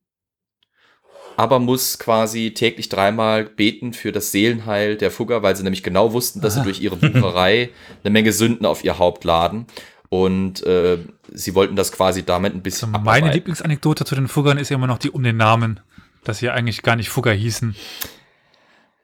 aber 1.37 1.59
muss 1.59 1.99
quasi 1.99 2.53
täglich 2.55 2.89
dreimal 2.89 3.45
beten 3.45 3.93
für 3.93 4.13
das 4.13 4.33
Seelenheil 4.33 4.97
der 4.97 5.11
Fugger, 5.11 5.43
weil 5.43 5.57
sie 5.57 5.63
nämlich 5.63 5.83
genau 5.83 6.13
wussten, 6.13 6.41
dass 6.41 6.55
sie 6.55 6.63
durch 6.63 6.81
ihre 6.81 6.97
Bucherei 6.97 7.71
eine 8.05 8.11
Menge 8.11 8.33
Sünden 8.33 8.67
auf 8.67 8.85
ihr 8.85 8.99
Haupt 8.99 9.25
laden. 9.25 9.67
Und 10.09 10.63
äh, 10.67 10.99
sie 11.33 11.55
wollten 11.55 11.75
das 11.75 11.91
quasi 11.91 12.23
damit 12.23 12.55
ein 12.55 12.63
bisschen 12.63 12.91
meine 12.91 13.03
abarbeiten. 13.03 13.33
Lieblingsanekdote 13.33 14.05
zu 14.05 14.15
den 14.15 14.29
Fuggern 14.29 14.59
ist 14.59 14.69
ja 14.69 14.77
immer 14.77 14.87
noch 14.87 14.99
die 14.99 15.11
um 15.11 15.23
den 15.23 15.39
Namen, 15.39 15.81
dass 16.23 16.39
sie 16.39 16.51
eigentlich 16.51 16.83
gar 16.83 16.97
nicht 16.97 17.09
Fugger 17.09 17.33
hießen. 17.33 17.75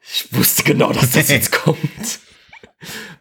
Ich 0.03 0.33
wusste 0.33 0.65
genau, 0.65 0.93
dass 0.93 1.13
das 1.13 1.29
jetzt 1.29 1.53
kommt. 1.53 1.79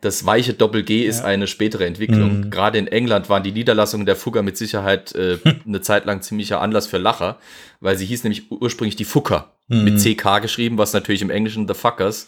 Das 0.00 0.26
weiche 0.26 0.54
Doppel-G 0.54 1.04
ist 1.06 1.20
Ja. 1.20 1.24
eine 1.26 1.46
spätere 1.46 1.86
Entwicklung. 1.86 2.40
Mhm. 2.40 2.50
Gerade 2.50 2.78
in 2.78 2.86
England 2.86 3.28
waren 3.28 3.42
die 3.42 3.52
Niederlassungen 3.52 4.06
der 4.06 4.16
Fugger 4.16 4.42
mit 4.42 4.56
Sicherheit 4.56 5.14
äh, 5.14 5.38
eine 5.66 5.80
Zeit 5.80 6.04
lang 6.04 6.22
ziemlicher 6.22 6.60
Anlass 6.60 6.86
für 6.86 6.98
Lacher, 6.98 7.38
weil 7.80 7.96
sie 7.96 8.06
hieß 8.06 8.24
nämlich 8.24 8.50
ursprünglich 8.50 8.96
die 8.96 9.04
Fucker 9.04 9.52
Mhm. 9.68 9.84
mit 9.84 10.00
CK 10.00 10.40
geschrieben, 10.42 10.76
was 10.76 10.92
natürlich 10.92 11.22
im 11.22 11.30
Englischen 11.30 11.68
The 11.68 11.74
Fuckers. 11.74 12.26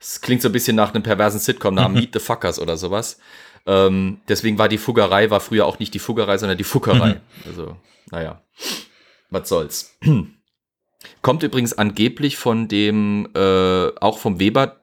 Das 0.00 0.20
klingt 0.20 0.42
so 0.42 0.48
ein 0.48 0.52
bisschen 0.52 0.76
nach 0.76 0.92
einem 0.92 1.02
perversen 1.04 1.38
Sitcom-Namen, 1.40 1.94
Meet 1.96 2.14
the 2.14 2.18
Fuckers 2.18 2.58
oder 2.60 2.76
sowas. 2.76 3.18
Ähm, 3.66 4.18
deswegen 4.28 4.58
war 4.58 4.68
die 4.68 4.78
Fuggerei, 4.78 5.30
war 5.30 5.40
früher 5.40 5.66
auch 5.66 5.78
nicht 5.78 5.94
die 5.94 5.98
Fuggerei, 6.00 6.36
sondern 6.38 6.58
die 6.58 6.64
Fuckerei. 6.64 7.14
Mhm. 7.14 7.20
Also, 7.46 7.76
naja, 8.10 8.42
was 9.30 9.48
soll's. 9.48 9.96
Kommt 11.22 11.42
übrigens 11.42 11.74
angeblich 11.78 12.36
von 12.36 12.66
dem, 12.68 13.28
äh, 13.34 13.88
auch 14.00 14.18
vom 14.18 14.40
Weber, 14.40 14.80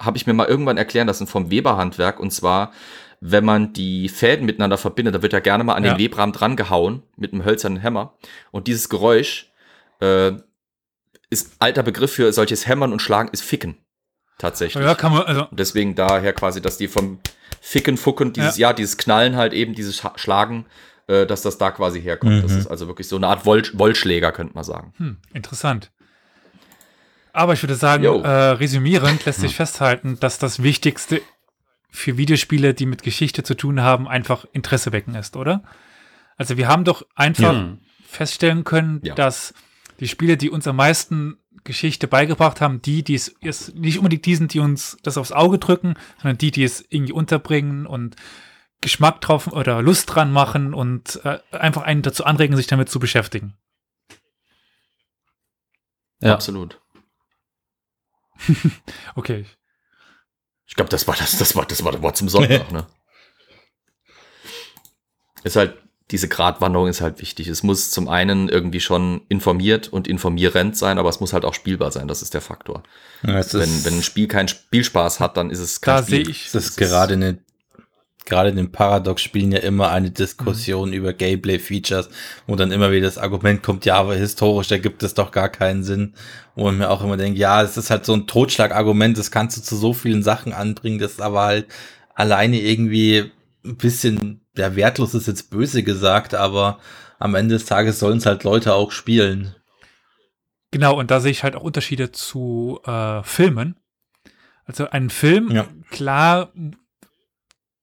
habe 0.00 0.16
ich 0.16 0.26
mir 0.26 0.32
mal 0.34 0.46
irgendwann 0.46 0.76
erklären 0.76 1.06
lassen, 1.06 1.26
vom 1.26 1.50
Weberhandwerk. 1.50 2.20
Und 2.20 2.30
zwar, 2.32 2.72
wenn 3.20 3.44
man 3.44 3.72
die 3.72 4.08
Fäden 4.08 4.46
miteinander 4.46 4.78
verbindet, 4.78 5.14
da 5.14 5.22
wird 5.22 5.32
ja 5.32 5.40
gerne 5.40 5.64
mal 5.64 5.74
an 5.74 5.84
Ja. 5.84 5.94
den 5.94 5.98
Webrahmen 5.98 6.32
dran 6.32 6.56
gehauen 6.56 7.02
mit 7.16 7.32
einem 7.32 7.44
hölzernen 7.44 7.78
Hämmer. 7.80 8.14
Und 8.50 8.66
dieses 8.66 8.88
Geräusch 8.88 9.50
äh, 10.00 10.32
ist 11.30 11.56
alter 11.58 11.82
Begriff 11.82 12.12
für 12.12 12.32
solches 12.32 12.66
Hämmern 12.66 12.92
und 12.92 13.00
Schlagen, 13.02 13.30
ist 13.32 13.42
Ficken. 13.42 13.78
Tatsächlich. 14.38 14.84
Ja, 14.84 14.94
kann 14.94 15.12
man, 15.12 15.22
also, 15.22 15.46
Und 15.48 15.58
deswegen 15.58 15.94
daher 15.94 16.32
quasi, 16.34 16.60
dass 16.60 16.76
die 16.76 16.88
vom 16.88 17.20
Ficken, 17.62 17.96
Fucken, 17.96 18.32
dieses, 18.34 18.58
ja, 18.58 18.72
dieses 18.74 18.96
Knallen 18.98 19.34
halt 19.34 19.54
eben, 19.54 19.74
dieses 19.74 19.96
Scha 19.96 20.12
Schlagen, 20.16 20.66
äh, 21.08 21.24
dass 21.26 21.40
das 21.42 21.56
da 21.56 21.70
quasi 21.70 22.02
herkommt. 22.02 22.44
Das 22.44 22.52
Mhm. 22.52 22.58
ist 22.58 22.66
also 22.66 22.86
wirklich 22.86 23.08
so 23.08 23.16
eine 23.16 23.28
Art 23.28 23.46
Woll 23.46 23.62
Wollschläger, 23.72 24.32
könnte 24.32 24.54
man 24.54 24.62
sagen. 24.64 24.92
hm, 24.98 25.16
interessant. 25.32 25.90
Aber 27.36 27.52
ich 27.52 27.62
würde 27.62 27.74
sagen, 27.74 28.04
äh, 28.04 28.28
resümierend 28.28 29.24
lässt 29.26 29.40
sich 29.40 29.54
festhalten, 29.54 30.18
dass 30.20 30.38
das 30.38 30.62
Wichtigste 30.62 31.20
für 31.90 32.16
Videospiele, 32.16 32.72
die 32.72 32.86
mit 32.86 33.02
Geschichte 33.02 33.42
zu 33.42 33.54
tun 33.54 33.82
haben, 33.82 34.08
einfach 34.08 34.46
Interesse 34.52 34.92
wecken 34.92 35.14
ist, 35.14 35.36
oder? 35.36 35.62
Also 36.36 36.56
wir 36.56 36.68
haben 36.68 36.84
doch 36.84 37.04
einfach 37.14 37.52
Ja. 37.52 37.76
feststellen 38.06 38.64
können, 38.64 39.00
Ja. 39.02 39.14
dass 39.14 39.52
die 40.00 40.08
Spiele, 40.08 40.36
die 40.38 40.48
uns 40.50 40.66
am 40.66 40.76
meisten 40.76 41.36
Geschichte 41.64 42.06
beigebracht 42.08 42.60
haben, 42.60 42.80
die, 42.80 43.02
die 43.02 43.14
es 43.14 43.28
ist 43.28 43.74
nicht 43.74 43.98
unbedingt 43.98 44.24
die 44.24 44.36
sind, 44.36 44.54
die 44.54 44.60
uns 44.60 44.96
das 45.02 45.18
aufs 45.18 45.32
Auge 45.32 45.58
drücken, 45.58 45.94
sondern 46.22 46.38
die, 46.38 46.50
die 46.52 46.64
es 46.64 46.84
irgendwie 46.88 47.12
unterbringen 47.12 47.86
und 47.86 48.16
Geschmack 48.80 49.20
drauf 49.20 49.46
oder 49.48 49.82
Lust 49.82 50.14
dran 50.14 50.32
machen 50.32 50.72
und 50.74 51.20
äh, 51.24 51.38
einfach 51.50 51.82
einen 51.82 52.02
dazu 52.02 52.24
anregen, 52.24 52.56
sich 52.56 52.66
damit 52.66 52.88
zu 52.88 52.98
beschäftigen. 52.98 53.54
Ja. 56.22 56.32
Absolut. 56.34 56.80
Okay. 59.14 59.44
Ich 60.68 60.74
glaube, 60.74 60.90
das 60.90 61.06
war 61.06 61.14
das, 61.16 61.38
das 61.38 61.54
war, 61.54 61.64
das 61.64 61.84
war 61.84 61.92
das 61.92 62.02
Wort 62.02 62.16
zum 62.16 62.28
Sonntag, 62.28 62.70
ne? 62.72 62.86
Ist 65.44 65.56
halt, 65.56 65.76
diese 66.10 66.28
Gratwanderung 66.28 66.88
ist 66.88 67.00
halt 67.00 67.20
wichtig. 67.20 67.48
Es 67.48 67.62
muss 67.62 67.90
zum 67.90 68.08
einen 68.08 68.48
irgendwie 68.48 68.80
schon 68.80 69.22
informiert 69.28 69.88
und 69.88 70.06
informierend 70.08 70.76
sein, 70.76 70.98
aber 70.98 71.08
es 71.08 71.20
muss 71.20 71.32
halt 71.32 71.44
auch 71.44 71.54
spielbar 71.54 71.90
sein. 71.92 72.08
Das 72.08 72.22
ist 72.22 72.34
der 72.34 72.40
Faktor. 72.40 72.82
Ja, 73.22 73.34
Wenn, 73.34 73.40
ist, 73.40 73.84
wenn 73.84 73.94
ein 73.98 74.02
Spiel 74.02 74.28
keinen 74.28 74.48
Spielspaß 74.48 75.20
hat, 75.20 75.36
dann 75.36 75.50
ist 75.50 75.58
es 75.60 75.80
kein 75.80 75.96
Da 75.96 76.02
Spiel. 76.02 76.24
sehe 76.24 76.30
ich. 76.30 76.46
es 76.46 76.54
ist 76.54 76.76
gerade 76.76 77.14
eine, 77.14 77.38
gerade 78.26 78.50
in 78.50 78.56
den 78.56 78.72
Paradox-Spielen 78.72 79.52
ja 79.52 79.58
immer 79.58 79.90
eine 79.90 80.10
Diskussion 80.10 80.92
über 80.92 81.12
Gameplay-Features, 81.12 82.10
wo 82.46 82.56
dann 82.56 82.72
immer 82.72 82.90
wieder 82.90 83.06
das 83.06 83.18
Argument 83.18 83.62
kommt, 83.62 83.84
ja, 83.86 83.96
aber 83.96 84.14
historisch, 84.16 84.68
da 84.68 84.78
gibt 84.78 85.02
es 85.02 85.14
doch 85.14 85.30
gar 85.30 85.48
keinen 85.48 85.84
Sinn. 85.84 86.14
Wo 86.54 86.64
man 86.64 86.78
mir 86.78 86.90
auch 86.90 87.02
immer 87.02 87.16
denkt, 87.16 87.38
ja, 87.38 87.62
es 87.62 87.76
ist 87.76 87.90
halt 87.90 88.04
so 88.04 88.14
ein 88.14 88.26
Totschlagargument, 88.26 89.16
das 89.16 89.30
kannst 89.30 89.56
du 89.56 89.62
zu 89.62 89.76
so 89.76 89.92
vielen 89.92 90.22
Sachen 90.22 90.52
anbringen, 90.52 90.98
das 90.98 91.12
ist 91.12 91.22
aber 91.22 91.42
halt 91.42 91.66
alleine 92.14 92.60
irgendwie 92.60 93.30
ein 93.64 93.76
bisschen, 93.76 94.40
ja, 94.56 94.74
wertlos 94.76 95.14
ist 95.14 95.26
jetzt 95.26 95.50
böse 95.50 95.82
gesagt, 95.82 96.34
aber 96.34 96.78
am 97.18 97.34
Ende 97.34 97.54
des 97.54 97.64
Tages 97.66 97.98
sollen 97.98 98.18
es 98.18 98.26
halt 98.26 98.44
Leute 98.44 98.74
auch 98.74 98.90
spielen. 98.90 99.54
Genau, 100.70 100.98
und 100.98 101.10
da 101.10 101.20
sehe 101.20 101.30
ich 101.30 101.42
halt 101.44 101.56
auch 101.56 101.62
Unterschiede 101.62 102.10
zu 102.12 102.80
äh, 102.84 103.22
Filmen. 103.22 103.76
Also 104.64 104.90
ein 104.90 105.10
Film, 105.10 105.50
Ja. 105.50 105.66
klar 105.90 106.52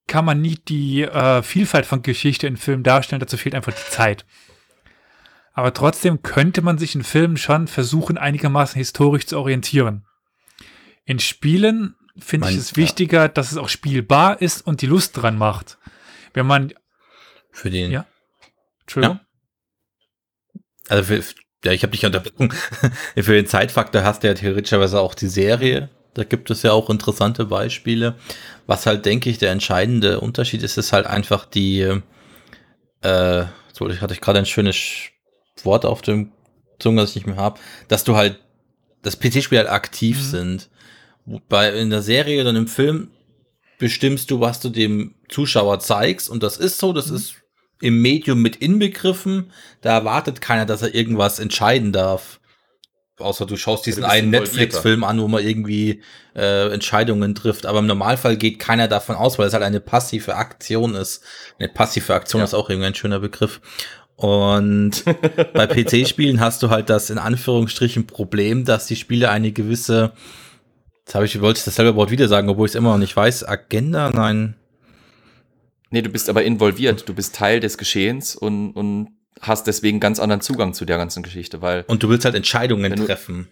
kann 0.08 0.26
man 0.26 0.42
nie 0.42 0.56
die 0.56 1.04
äh, 1.04 1.42
Vielfalt 1.44 1.86
von 1.86 2.02
Geschichte 2.02 2.48
in 2.48 2.58
Filmen 2.58 2.84
darstellen, 2.84 3.20
dazu 3.20 3.38
fehlt 3.38 3.56
einfach 3.56 3.74
die 3.74 3.92
Zeit. 3.92 4.26
Aber 5.54 5.74
trotzdem 5.74 6.24
könnte 6.24 6.62
man 6.62 6.78
sich 6.78 6.96
in 6.96 7.04
Filmen 7.04 7.38
schon 7.38 7.68
versuchen, 7.68 8.18
einigermaßen 8.18 8.78
historisch 8.78 9.28
zu 9.28 9.38
orientieren. 9.38 10.06
In 11.06 11.20
Spielen 11.20 11.96
finde 12.18 12.50
ich 12.50 12.58
es 12.58 12.76
wichtiger, 12.76 13.30
dass 13.30 13.52
es 13.52 13.58
auch 13.58 13.70
spielbar 13.70 14.42
ist 14.42 14.66
und 14.66 14.82
die 14.82 14.88
Lust 14.88 15.22
dran 15.22 15.38
macht. 15.38 15.78
Wenn 16.34 16.48
man, 16.48 16.74
Für 17.52 17.70
den, 17.70 17.92
Ja. 17.92 18.06
Entschuldigung, 18.82 19.20
Also 20.90 21.04
für, 21.04 21.24
ja, 21.64 21.72
ich 21.72 21.84
habe 21.84 21.92
dich 21.92 22.06
unterbrochen. 22.06 22.52
für 23.16 23.34
den 23.34 23.48
Zeitfaktor 23.48 24.04
hast 24.04 24.24
du 24.24 24.28
ja 24.28 24.34
theoretischerweise 24.34 25.00
auch 25.00 25.16
die 25.16 25.28
Serie. 25.28 25.90
Da 26.14 26.24
gibt 26.24 26.50
es 26.52 26.62
ja 26.64 26.72
auch 26.74 26.90
interessante 26.90 27.46
Beispiele. 27.46 28.16
Was 28.68 28.86
halt, 28.86 29.06
denke 29.06 29.30
ich, 29.30 29.38
der 29.40 29.52
entscheidende 29.52 30.20
Unterschied 30.20 30.62
ist, 30.64 30.78
ist 30.78 30.94
halt 30.94 31.08
einfach 31.08 31.46
die, 31.46 32.00
äh, 33.02 33.46
so, 33.74 33.90
ich 33.90 34.02
hatte 34.02 34.14
ich 34.14 34.22
gerade 34.22 34.40
ein 34.40 34.46
schönes 34.46 34.78
Wort 35.64 35.86
auf 35.86 36.02
dem 36.02 36.32
Zunge, 36.80 37.02
das 37.02 37.12
ich 37.12 37.16
nicht 37.18 37.28
mehr 37.28 37.36
habe, 37.38 37.60
dass 37.88 38.04
du 38.04 38.16
halt, 38.16 38.40
das 39.02 39.18
PC-Spiele 39.18 39.62
halt 39.62 39.70
aktiv 39.70 40.18
Mhm. 40.18 40.22
sind. 40.22 40.70
Bei 41.50 41.70
in 41.72 41.90
der 41.90 42.02
Serie 42.02 42.42
oder 42.42 42.52
im 42.52 42.68
Film 42.68 43.10
bestimmst 43.80 44.30
du, 44.32 44.40
was 44.40 44.60
du 44.60 44.70
dem 44.70 45.16
Zuschauer 45.30 45.80
zeigst 45.80 46.30
und 46.30 46.44
das 46.44 46.58
ist 46.58 46.78
so, 46.80 46.94
das 46.94 47.10
Mhm. 47.10 47.16
ist 47.16 47.36
im 47.82 48.02
Medium 48.02 48.42
mit 48.42 48.58
inbegriffen. 48.58 49.52
Da 49.82 49.92
erwartet 49.94 50.40
keiner, 50.42 50.66
dass 50.66 50.82
er 50.84 50.96
irgendwas 50.96 51.40
entscheiden 51.40 51.92
darf. 51.92 52.40
Außer 53.24 53.46
du 53.46 53.56
schaust 53.58 53.86
diesen 53.86 54.04
du 54.04 54.10
einen. 54.10 54.30
Netflix-Film 54.30 55.04
an, 55.04 55.20
wo 55.20 55.28
man 55.28 55.44
irgendwie 55.46 56.02
äh, 56.36 56.72
Entscheidungen 56.72 57.36
trifft. 57.36 57.66
Aber 57.66 57.80
im 57.80 57.88
Normalfall 57.88 58.38
geht 58.38 58.60
keiner 58.60 58.88
davon 58.88 59.16
aus, 59.16 59.40
weil 59.40 59.48
es 59.48 59.54
halt 59.54 59.64
eine 59.64 59.80
passive 59.80 60.36
Aktion 60.36 60.96
ist. 60.96 61.24
Eine 61.60 61.70
passive 61.70 62.14
Aktion 62.14 62.40
Ja. 62.40 62.46
ist 62.46 62.54
auch 62.54 62.70
irgendwie 62.70 62.88
ein 62.88 62.96
schöner 62.96 63.20
Begriff. 63.20 63.62
Und 64.16 65.04
bei 65.54 65.68
PC-Spielen 65.68 66.40
hast 66.40 66.62
du 66.64 66.70
halt 66.70 66.90
das 66.90 67.10
in 67.10 67.18
Anführungsstrichen 67.18 68.06
Problem, 68.08 68.66
dass 68.66 68.86
die 68.86 68.96
Spiele 68.96 69.30
eine 69.30 69.52
gewisse, 69.52 70.14
jetzt 71.06 71.16
habe 71.16 71.26
ich, 71.26 71.42
wollte 71.42 71.60
ich 71.60 71.66
das 71.66 71.76
selber 71.76 71.96
Wort 71.96 72.12
wieder 72.12 72.28
sagen, 72.28 72.50
obwohl 72.50 72.68
ich 72.68 72.72
es 72.72 72.76
immer 72.76 72.92
noch 72.92 73.00
nicht 73.00 73.16
weiß, 73.16 73.48
Agenda, 73.48 74.12
nein. 74.12 74.56
Nee, 75.90 76.02
du 76.02 76.10
bist 76.10 76.30
aber 76.30 76.44
involviert, 76.44 77.08
du 77.08 77.14
bist 77.14 77.36
Teil 77.36 77.60
des 77.60 77.78
Geschehens 77.78 78.36
und, 78.36 78.72
und 78.74 79.10
hast 79.44 79.68
deswegen 79.68 80.00
ganz 80.00 80.20
anderen 80.20 80.42
Zugang 80.42 80.74
zu 80.74 80.86
der 80.86 80.98
ganzen 80.98 81.24
Geschichte, 81.24 81.62
weil. 81.62 81.86
Und 81.88 82.04
du 82.04 82.10
willst 82.10 82.26
halt 82.26 82.36
Entscheidungen 82.36 82.96
treffen. 82.96 83.48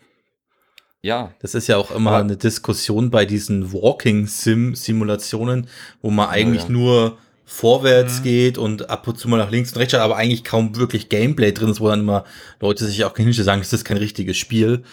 Ja. 1.01 1.33
Das 1.41 1.55
ist 1.55 1.67
ja 1.67 1.77
auch 1.77 1.91
immer 1.91 2.17
eine 2.17 2.37
Diskussion 2.37 3.09
bei 3.09 3.25
diesen 3.25 3.73
Walking-Sim-Simulationen, 3.73 5.67
wo 6.01 6.11
man 6.11 6.29
eigentlich 6.29 6.63
ja, 6.63 6.69
ja. 6.69 6.73
nur 6.73 7.17
vorwärts 7.45 8.19
mhm. 8.19 8.23
geht 8.23 8.57
und 8.57 8.89
ab 8.89 9.07
und 9.07 9.17
zu 9.17 9.27
mal 9.27 9.37
nach 9.37 9.51
links 9.51 9.73
und 9.73 9.79
rechts 9.79 9.91
schaut, 9.91 10.01
aber 10.01 10.15
eigentlich 10.15 10.43
kaum 10.45 10.77
wirklich 10.77 11.09
Gameplay 11.09 11.51
drin 11.51 11.69
ist, 11.69 11.81
wo 11.81 11.89
dann 11.89 11.99
immer 11.99 12.23
Leute 12.61 12.85
sich 12.85 13.03
auch 13.03 13.15
hinstellen 13.15 13.45
sagen, 13.45 13.61
das 13.61 13.73
ist 13.73 13.83
kein 13.83 13.97
richtiges 13.97 14.37
Spiel. 14.37 14.83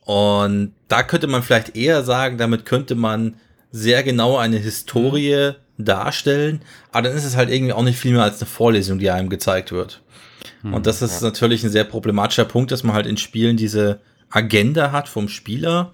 Und 0.00 0.74
da 0.88 1.02
könnte 1.02 1.26
man 1.26 1.42
vielleicht 1.42 1.76
eher 1.76 2.04
sagen, 2.04 2.38
damit 2.38 2.66
könnte 2.66 2.94
man 2.94 3.34
sehr 3.72 4.04
genau 4.04 4.36
eine 4.36 4.58
Historie 4.58 5.54
mhm. 5.76 5.84
darstellen, 5.84 6.62
aber 6.92 7.08
dann 7.08 7.16
ist 7.16 7.24
es 7.24 7.36
halt 7.36 7.50
irgendwie 7.50 7.72
auch 7.72 7.82
nicht 7.82 7.98
viel 7.98 8.12
mehr 8.12 8.22
als 8.22 8.40
eine 8.40 8.48
Vorlesung, 8.48 9.00
die 9.00 9.10
einem 9.10 9.28
gezeigt 9.28 9.72
wird. 9.72 10.03
Mhm, 10.64 10.74
und 10.74 10.86
das 10.86 11.02
ist 11.02 11.20
ja. 11.20 11.28
natürlich 11.28 11.62
ein 11.62 11.70
sehr 11.70 11.84
problematischer 11.84 12.46
Punkt, 12.46 12.72
dass 12.72 12.82
man 12.82 12.94
halt 12.94 13.06
in 13.06 13.18
Spielen 13.18 13.56
diese 13.56 14.00
Agenda 14.30 14.90
hat 14.90 15.08
vom 15.08 15.28
Spieler, 15.28 15.92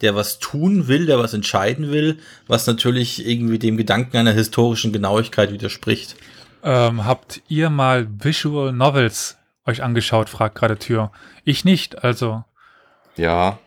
der 0.00 0.14
was 0.14 0.38
tun 0.38 0.88
will, 0.88 1.06
der 1.06 1.18
was 1.18 1.34
entscheiden 1.34 1.90
will, 1.90 2.18
was 2.46 2.66
natürlich 2.66 3.26
irgendwie 3.26 3.58
dem 3.58 3.76
Gedanken 3.76 4.16
einer 4.16 4.32
historischen 4.32 4.92
Genauigkeit 4.92 5.52
widerspricht. 5.52 6.16
Ähm, 6.64 7.04
habt 7.04 7.42
ihr 7.48 7.68
mal 7.68 8.06
Visual 8.22 8.72
Novels 8.72 9.36
euch 9.66 9.82
angeschaut, 9.82 10.28
fragt 10.28 10.54
gerade 10.54 10.78
Tür. 10.78 11.10
Ich 11.44 11.64
nicht, 11.64 12.04
also. 12.04 12.44
Ja, 13.16 13.58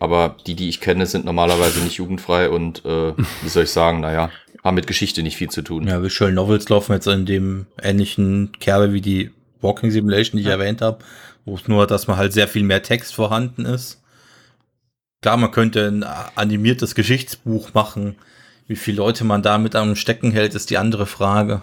aber 0.00 0.36
die, 0.46 0.54
die 0.54 0.68
ich 0.68 0.80
kenne, 0.80 1.06
sind 1.06 1.24
normalerweise 1.24 1.80
nicht 1.80 1.96
jugendfrei 1.96 2.50
und 2.50 2.84
äh, 2.84 3.12
wie 3.42 3.48
soll 3.48 3.64
ich 3.64 3.70
sagen, 3.70 4.00
naja, 4.00 4.30
haben 4.64 4.74
mit 4.74 4.86
Geschichte 4.88 5.22
nicht 5.22 5.36
viel 5.36 5.50
zu 5.50 5.62
tun. 5.62 5.86
Ja, 5.86 6.02
Visual 6.02 6.32
Novels 6.32 6.68
laufen 6.68 6.92
jetzt 6.92 7.06
in 7.06 7.26
dem 7.26 7.66
ähnlichen 7.80 8.52
Kerbe 8.58 8.92
wie 8.92 9.00
die 9.00 9.30
Walking 9.64 9.90
Simulation, 9.90 10.36
die 10.36 10.42
ich 10.42 10.46
ja. 10.46 10.52
erwähnt 10.52 10.80
habe, 10.80 10.98
wo 11.44 11.56
es 11.56 11.66
nur, 11.66 11.88
dass 11.88 12.06
man 12.06 12.16
halt 12.16 12.32
sehr 12.32 12.46
viel 12.46 12.62
mehr 12.62 12.82
Text 12.82 13.14
vorhanden 13.14 13.64
ist. 13.64 14.02
Klar, 15.20 15.36
man 15.38 15.50
könnte 15.50 15.88
ein 15.88 16.04
animiertes 16.36 16.94
Geschichtsbuch 16.94 17.74
machen. 17.74 18.16
Wie 18.68 18.76
viele 18.76 18.98
Leute 18.98 19.24
man 19.24 19.42
da 19.42 19.58
mit 19.58 19.74
am 19.74 19.96
Stecken 19.96 20.30
hält, 20.30 20.54
ist 20.54 20.70
die 20.70 20.78
andere 20.78 21.06
Frage. 21.06 21.62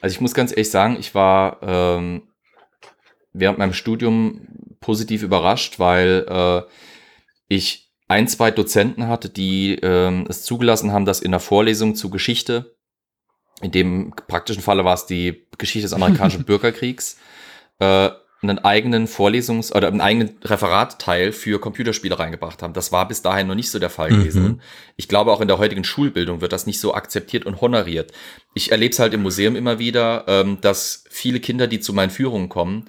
Also 0.00 0.14
ich 0.14 0.20
muss 0.20 0.34
ganz 0.34 0.50
ehrlich 0.50 0.70
sagen, 0.70 0.96
ich 0.98 1.14
war 1.14 1.58
ähm, 1.62 2.22
während 3.32 3.58
meinem 3.58 3.72
Studium 3.72 4.48
positiv 4.80 5.22
überrascht, 5.22 5.78
weil 5.78 6.26
äh, 6.28 6.62
ich 7.48 7.92
ein, 8.08 8.28
zwei 8.28 8.50
Dozenten 8.50 9.06
hatte, 9.06 9.28
die 9.28 9.74
äh, 9.74 10.24
es 10.28 10.42
zugelassen 10.42 10.92
haben, 10.92 11.04
dass 11.04 11.20
in 11.20 11.30
der 11.30 11.40
Vorlesung 11.40 11.94
zu 11.94 12.10
Geschichte, 12.10 12.74
in 13.62 13.70
dem 13.70 14.12
praktischen 14.26 14.62
Falle 14.62 14.84
war 14.84 14.94
es 14.94 15.06
die 15.06 15.46
Geschichte 15.58 15.86
des 15.86 15.92
amerikanischen 15.92 16.44
Bürgerkriegs, 16.46 17.16
äh, 17.78 18.10
einen 18.42 18.58
eigenen 18.58 19.06
Vorlesungs- 19.06 19.72
oder 19.72 19.86
einen 19.86 20.00
eigenen 20.00 20.36
Referatteil 20.42 21.30
für 21.30 21.60
Computerspiele 21.60 22.18
reingebracht 22.18 22.60
haben. 22.60 22.74
Das 22.74 22.90
war 22.90 23.06
bis 23.06 23.22
dahin 23.22 23.46
noch 23.46 23.54
nicht 23.54 23.70
so 23.70 23.78
der 23.78 23.88
Fall 23.88 24.10
gewesen. 24.10 24.42
Mhm. 24.42 24.60
ich 24.96 25.06
glaube, 25.06 25.30
auch 25.30 25.40
in 25.40 25.46
der 25.46 25.58
heutigen 25.58 25.84
Schulbildung 25.84 26.40
wird 26.40 26.52
das 26.52 26.66
nicht 26.66 26.80
so 26.80 26.92
akzeptiert 26.92 27.46
und 27.46 27.60
honoriert. 27.60 28.10
Ich 28.54 28.72
erlebe 28.72 28.92
es 28.92 28.98
halt 28.98 29.14
im 29.14 29.22
Museum 29.22 29.54
immer 29.54 29.78
wieder, 29.78 30.24
ähm, 30.26 30.58
dass 30.60 31.04
viele 31.08 31.38
Kinder, 31.38 31.68
die 31.68 31.78
zu 31.78 31.92
meinen 31.92 32.10
Führungen 32.10 32.48
kommen, 32.48 32.86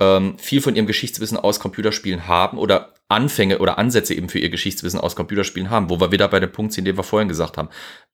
ähm, 0.00 0.38
viel 0.38 0.60
von 0.60 0.74
ihrem 0.74 0.88
Geschichtswissen 0.88 1.38
aus 1.38 1.60
Computerspielen 1.60 2.26
haben 2.26 2.58
oder 2.58 2.92
Anfänge 3.08 3.58
oder 3.58 3.78
Ansätze 3.78 4.12
eben 4.14 4.28
für 4.28 4.40
ihr 4.40 4.50
Geschichtswissen 4.50 4.98
aus 4.98 5.14
Computerspielen 5.14 5.70
haben, 5.70 5.88
wo 5.88 6.00
wir 6.00 6.10
wieder 6.10 6.26
bei 6.26 6.40
dem 6.40 6.50
Punkt 6.50 6.72
sind, 6.72 6.84
den 6.84 6.96
wir 6.96 7.04
vorhin 7.04 7.28
gesagt 7.28 7.56
haben. 7.56 7.68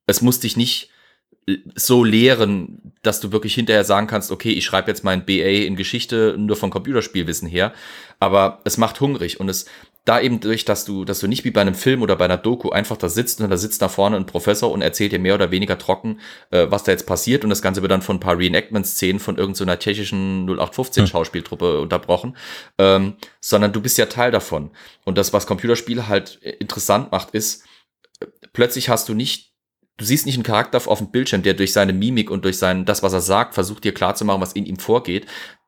Es 0.07 0.21
muss 0.21 0.41
dich 0.41 0.59
nicht 0.59 0.91
so 1.75 2.05
lehren, 2.05 2.93
dass 3.03 3.21
du 3.21 3.33
wirklich 3.33 3.55
hinterher 3.55 3.85
sagen 3.85 4.07
kannst, 4.07 4.31
okay, 4.31 4.53
ich 4.53 4.65
schreibe 4.65 4.91
jetzt 4.91 5.03
mein 5.03 5.27
BA 5.27 5.65
in 5.67 5.75
Geschichte 5.75 6.37
nur 6.39 6.57
von 6.57 6.71
Computerspielwissen 6.71 7.49
her, 7.49 7.73
aber 8.21 8.61
es 8.65 8.79
macht 8.79 9.01
hungrig 9.01 9.41
und 9.41 9.49
es 9.49 9.67
da 10.05 10.21
eben 10.21 10.41
durch, 10.41 10.65
dass 10.65 10.85
du, 10.85 11.05
dass 11.05 11.21
du 11.21 11.29
nicht 11.29 11.45
wie 11.45 11.53
bei 11.53 11.61
einem 11.61 11.75
Film 11.75 12.03
oder 12.03 12.17
bei 12.17 12.25
einer 12.25 12.37
Doku 12.37 12.71
einfach 12.71 12.97
da 12.97 13.09
sitzt 13.09 13.41
und 13.41 13.51
da 13.51 13.57
sitzt 13.57 13.83
da 13.83 13.89
vorne 13.89 14.17
ein 14.17 14.27
Professor 14.27 14.71
und 14.71 14.83
erzählt 14.83 15.13
dir 15.13 15.21
mehr 15.21 15.35
oder 15.35 15.53
weniger 15.53 15.79
trocken, 15.79 16.21
äh, 16.51 16.67
was 16.71 16.83
da 16.83 16.93
jetzt 16.93 17.07
passiert 17.07 17.45
und 17.45 17.51
das 17.51 17.63
Ganze 17.63 17.83
wird 17.83 17.93
dann 17.93 18.03
von 18.03 18.17
ein 18.17 18.21
paar 18.21 18.39
Reenactment-Szenen 18.39 19.21
von 19.21 19.37
irgendeiner 19.37 19.75
so 19.75 19.79
tschechischen 19.79 20.47
0815 20.47 21.07
Schauspieltruppe 21.07 21.81
unterbrochen, 21.81 22.37
ähm, 22.79 23.15
sondern 23.41 23.73
du 23.73 23.81
bist 23.81 23.97
ja 23.99 24.07
Teil 24.07 24.33
davon. 24.33 24.71
Und 25.05 25.19
das, 25.19 25.33
was 25.33 25.47
Computerspiele 25.47 26.09
halt 26.09 26.37
interessant 26.37 27.13
macht, 27.13 27.31
ist, 27.31 27.65
plötzlich 28.53 28.89
hast 28.89 29.09
du 29.09 29.15
nicht 29.15 29.52
du 29.97 30.05
siehst 30.05 30.27
nicht 30.27 30.37
einen 30.37 30.45
Charakter 30.45 30.81
auf 30.87 30.99
dem 30.99 31.11
Bildschirm, 31.11 31.43
der 31.43 31.55
durch 31.55 31.73
seine 31.73 31.93
Mimik 31.93 32.31
und 32.31 32.45
durch 32.45 32.59
sein, 32.59 32.85
das, 32.85 33.03
was 33.03 33.13
er 33.13 33.21
sagt, 33.21 33.55
versucht 33.55 33.85
dir 33.85 33.95
klarzumachen, 33.95 34.41
was 34.41 34.53
in 34.53 34.67
ihm 34.67 34.79
vorgeht, 34.79 35.27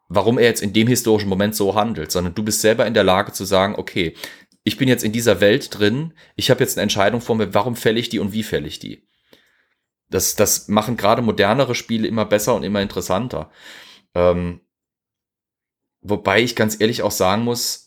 warum 0.08 0.38
er 0.38 0.46
jetzt 0.46 0.62
in 0.62 0.72
dem 0.72 0.88
historischen 0.88 1.28
Moment 1.28 1.54
so 1.54 1.74
handelt, 1.74 2.12
sondern 2.12 2.34
du 2.34 2.42
bist 2.42 2.60
selber 2.60 2.86
in 2.86 2.94
der 2.94 3.04
Lage 3.04 3.32
zu 3.32 3.44
sagen, 3.44 3.74
okay, 3.76 4.14
ich 4.64 4.76
bin 4.76 4.88
jetzt 4.88 5.04
in 5.04 5.12
dieser 5.12 5.40
Welt 5.40 5.78
drin, 5.78 6.14
ich 6.36 6.50
habe 6.50 6.60
jetzt 6.60 6.76
eine 6.76 6.82
Entscheidung 6.82 7.20
vor 7.20 7.36
mir, 7.36 7.52
warum 7.52 7.76
fälle 7.76 8.00
ich 8.00 8.08
die 8.08 8.18
und 8.18 8.32
wie 8.32 8.42
fälle 8.42 8.66
ich 8.66 8.78
die? 8.78 9.06
Das, 10.08 10.36
das 10.36 10.68
machen 10.68 10.96
gerade 10.96 11.22
modernere 11.22 11.74
Spiele 11.74 12.08
immer 12.08 12.24
besser 12.24 12.54
und 12.54 12.62
immer 12.62 12.80
interessanter. 12.80 13.50
Ähm, 14.14 14.60
wobei 16.00 16.42
ich 16.42 16.56
ganz 16.56 16.80
ehrlich 16.80 17.02
auch 17.02 17.10
sagen 17.10 17.42
muss, 17.42 17.83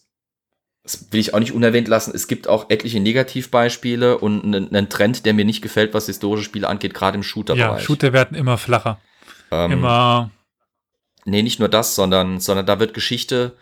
das 0.87 1.11
will 1.11 1.19
ich 1.19 1.33
auch 1.33 1.39
nicht 1.39 1.51
unerwähnt 1.51 1.87
lassen, 1.87 2.11
es 2.15 2.27
gibt 2.27 2.47
auch 2.47 2.69
etliche 2.69 2.99
Negativbeispiele 2.99 4.17
und 4.17 4.43
einen, 4.43 4.73
einen 4.73 4.89
Trend, 4.89 5.25
der 5.25 5.33
mir 5.33 5.45
nicht 5.45 5.61
gefällt, 5.61 5.93
was 5.93 6.05
historische 6.05 6.43
Spiele 6.43 6.67
angeht, 6.67 6.93
gerade 6.93 7.17
im 7.17 7.23
Shooter-Bereich. 7.23 7.79
Ja, 7.81 7.85
Shooter 7.85 8.13
werden 8.13 8.37
immer 8.37 8.57
flacher. 8.57 8.99
Ähm, 9.51 9.71
immer 9.71 10.31
nee, 11.27 11.43
nicht 11.43 11.59
nur 11.59 11.69
das, 11.69 11.93
sondern, 11.93 12.39
sondern 12.39 12.65
da 12.65 12.79
wird 12.79 12.93
Geschichte, 12.93 13.55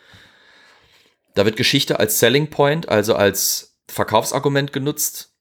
da 1.34 1.46
wird 1.46 1.58
Geschichte 1.58 2.00
als 2.00 2.20
Selling 2.20 2.50
Point, 2.50 2.88
also 2.88 3.16
als 3.16 3.78
Verkaufsargument 3.88 4.72
genutzt 4.72 5.34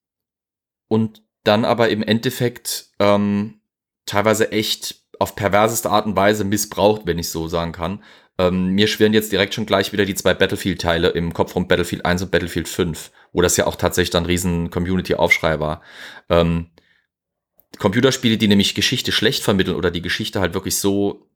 und 0.88 1.22
dann 1.44 1.64
aber 1.64 1.90
im 1.90 2.02
Endeffekt 2.02 2.88
ähm, 2.98 3.60
teilweise 4.06 4.50
echt 4.50 5.02
auf 5.18 5.36
perverseste 5.36 5.90
Art 5.90 6.06
und 6.06 6.16
Weise 6.16 6.44
missbraucht, 6.44 7.02
wenn 7.04 7.18
ich 7.18 7.30
so 7.30 7.46
sagen 7.46 7.72
kann. 7.72 8.02
Ähm, 8.36 8.70
mir 8.70 8.88
schwirren 8.88 9.12
jetzt 9.12 9.30
direkt 9.30 9.54
schon 9.54 9.66
gleich 9.66 9.92
wieder 9.92 10.04
die 10.04 10.14
zwei 10.14 10.34
Battlefield-Teile 10.34 11.08
im 11.10 11.32
Kopf 11.32 11.54
rum 11.54 11.68
Battlefield 11.68 12.04
1 12.04 12.22
und 12.22 12.30
Battlefield 12.30 12.68
5, 12.68 13.12
wo 13.32 13.42
das 13.42 13.56
ja 13.56 13.66
auch 13.66 13.76
tatsächlich 13.76 14.10
dann 14.10 14.26
riesen 14.26 14.70
Community-Aufschrei 14.70 15.60
war. 15.60 15.82
Ähm, 16.28 16.70
Computerspiele, 17.78 18.36
die 18.36 18.48
nämlich 18.48 18.74
Geschichte 18.74 19.12
schlecht 19.12 19.42
vermitteln 19.42 19.76
oder 19.76 19.90
die 19.90 20.02
Geschichte 20.02 20.40
halt 20.40 20.54
wirklich 20.54 20.76
so 20.76 21.28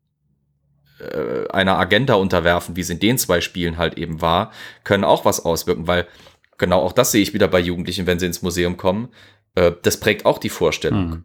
äh, 0.98 1.46
einer 1.50 1.78
Agenda 1.78 2.14
unterwerfen, 2.14 2.76
wie 2.76 2.80
es 2.80 2.90
in 2.90 3.00
den 3.00 3.18
zwei 3.18 3.40
Spielen 3.40 3.76
halt 3.76 3.96
eben 3.96 4.20
war, 4.20 4.52
können 4.82 5.04
auch 5.04 5.24
was 5.24 5.44
auswirken, 5.44 5.86
weil 5.86 6.08
genau 6.56 6.80
auch 6.80 6.92
das 6.92 7.12
sehe 7.12 7.22
ich 7.22 7.34
wieder 7.34 7.48
bei 7.48 7.60
Jugendlichen, 7.60 8.06
wenn 8.06 8.18
sie 8.18 8.26
ins 8.26 8.42
Museum 8.42 8.76
kommen. 8.76 9.08
Äh, 9.54 9.72
das 9.82 10.00
prägt 10.00 10.26
auch 10.26 10.38
die 10.38 10.48
Vorstellung. 10.48 11.12
Hm. 11.12 11.24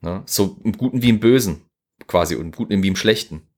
Ne? 0.00 0.22
So 0.26 0.58
im 0.64 0.72
Guten 0.72 1.02
wie 1.02 1.08
im 1.08 1.20
Bösen, 1.20 1.62
quasi, 2.06 2.34
und 2.34 2.46
im 2.46 2.52
Guten 2.52 2.82
wie 2.82 2.88
im 2.88 2.96
Schlechten. 2.96 3.48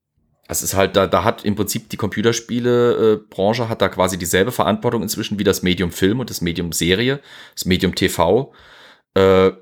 Es 0.49 0.63
ist 0.63 0.75
halt, 0.75 0.97
da, 0.97 1.07
da 1.07 1.25
hat 1.25 1.45
im 1.45 1.57
Prinzip 1.57 1.89
die 1.89 1.97
Computerspiele-Branche 1.97 3.65
äh, 3.65 3.67
hat 3.67 3.83
da 3.83 3.89
quasi 3.89 4.17
dieselbe 4.17 4.53
Verantwortung 4.53 5.03
inzwischen 5.03 5.39
wie 5.39 5.45
das 5.45 5.63
Medium 5.63 5.91
Film 5.91 6.21
und 6.21 6.31
das 6.31 6.41
Medium 6.41 6.73
Serie, 6.73 7.21
das 7.55 7.65
Medium 7.65 7.95
TV. 7.95 8.53
Äh, 9.15 9.53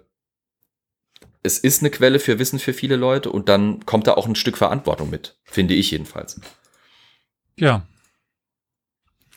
es 1.43 1.59
ist 1.59 1.83
eine 1.83 1.91
Quelle 1.91 2.19
für 2.19 2.39
Wissen 2.39 2.59
für 2.59 2.73
viele 2.73 2.97
Leute 2.97 3.31
und 3.31 3.49
dann 3.49 3.85
kommt 3.87 4.07
da 4.07 4.15
auch 4.15 4.27
ein 4.27 4.35
Stück 4.35 4.57
Verantwortung 4.57 5.11
mit, 5.11 5.37
finde 5.45 5.75
ich 5.75 5.91
jedenfalls. 5.91 6.41
Ja. 7.57 7.83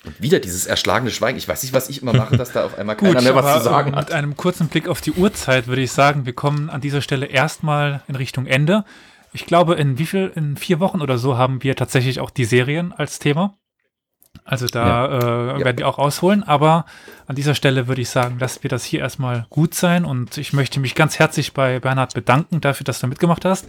Und 0.06 0.22
wieder 0.22 0.40
dieses 0.40 0.65
erschlagene 0.65 1.11
Schweigen. 1.11 1.38
Ich 1.38 1.48
weiß 1.48 1.64
nicht, 1.64 1.74
was 1.74 1.90
ich 1.90 2.02
immer 2.02 2.14
mache, 2.14 2.38
dass 2.38 2.53
da 2.53 2.65
auf 2.65 2.78
einmal 2.78 2.95
keiner 2.98 3.15
Gut, 3.15 3.24
mehr 3.24 3.36
was 3.36 3.57
zu 3.57 3.64
sagen 3.64 3.95
hat. 3.95 4.07
Mit 4.07 4.14
einem 4.14 4.38
kurzen 4.38 4.68
Blick 4.69 4.88
auf 4.88 5.02
die 5.02 5.11
Uhrzeit 5.11 5.68
würde 5.68 5.82
ich 5.82 5.91
sagen, 5.91 6.26
wir 6.26 6.34
kommen 6.34 6.69
an 6.69 6.82
dieser 6.82 7.02
Stelle 7.02 7.26
erstmal 7.26 8.02
in 8.07 8.15
Richtung 8.15 8.45
Ende. 8.48 8.86
Ich 9.38 9.46
glaube, 9.46 9.76
in 9.76 10.00
wie 10.00 10.08
viel, 10.08 10.32
in 10.34 10.58
vier 10.58 10.80
Wochen 10.80 11.00
oder 11.00 11.20
so 11.20 11.38
haben 11.38 11.62
wir 11.62 11.76
tatsächlich 11.76 12.20
auch 12.20 12.32
die 12.32 12.44
Serien 12.44 12.92
als 12.92 13.20
Thema. 13.20 13.56
Also 14.46 14.66
da 14.66 14.88
ja. 14.88 15.06
Äh, 15.06 15.60
ja. 15.60 15.66
werden 15.66 15.78
wir 15.78 15.88
auch 15.88 16.00
ausholen. 16.00 16.42
Aber 16.42 16.86
an 17.28 17.36
dieser 17.36 17.54
Stelle 17.54 17.88
würde 17.88 18.02
ich 18.02 18.10
sagen, 18.10 18.40
lassen 18.40 18.64
wir 18.64 18.72
das 18.72 18.84
hier 18.84 19.02
erstmal 19.02 19.46
gut 19.52 19.76
sein. 19.76 20.06
Und 20.06 20.40
ich 20.40 20.54
möchte 20.54 20.80
mich 20.80 20.96
ganz 20.96 21.20
herzlich 21.20 21.54
bei 21.54 21.80
Bernhard 21.80 22.16
bedanken 22.16 22.62
dafür, 22.62 22.84
dass 22.84 23.00
du 23.00 23.06
mitgemacht 23.06 23.46
hast. 23.46 23.68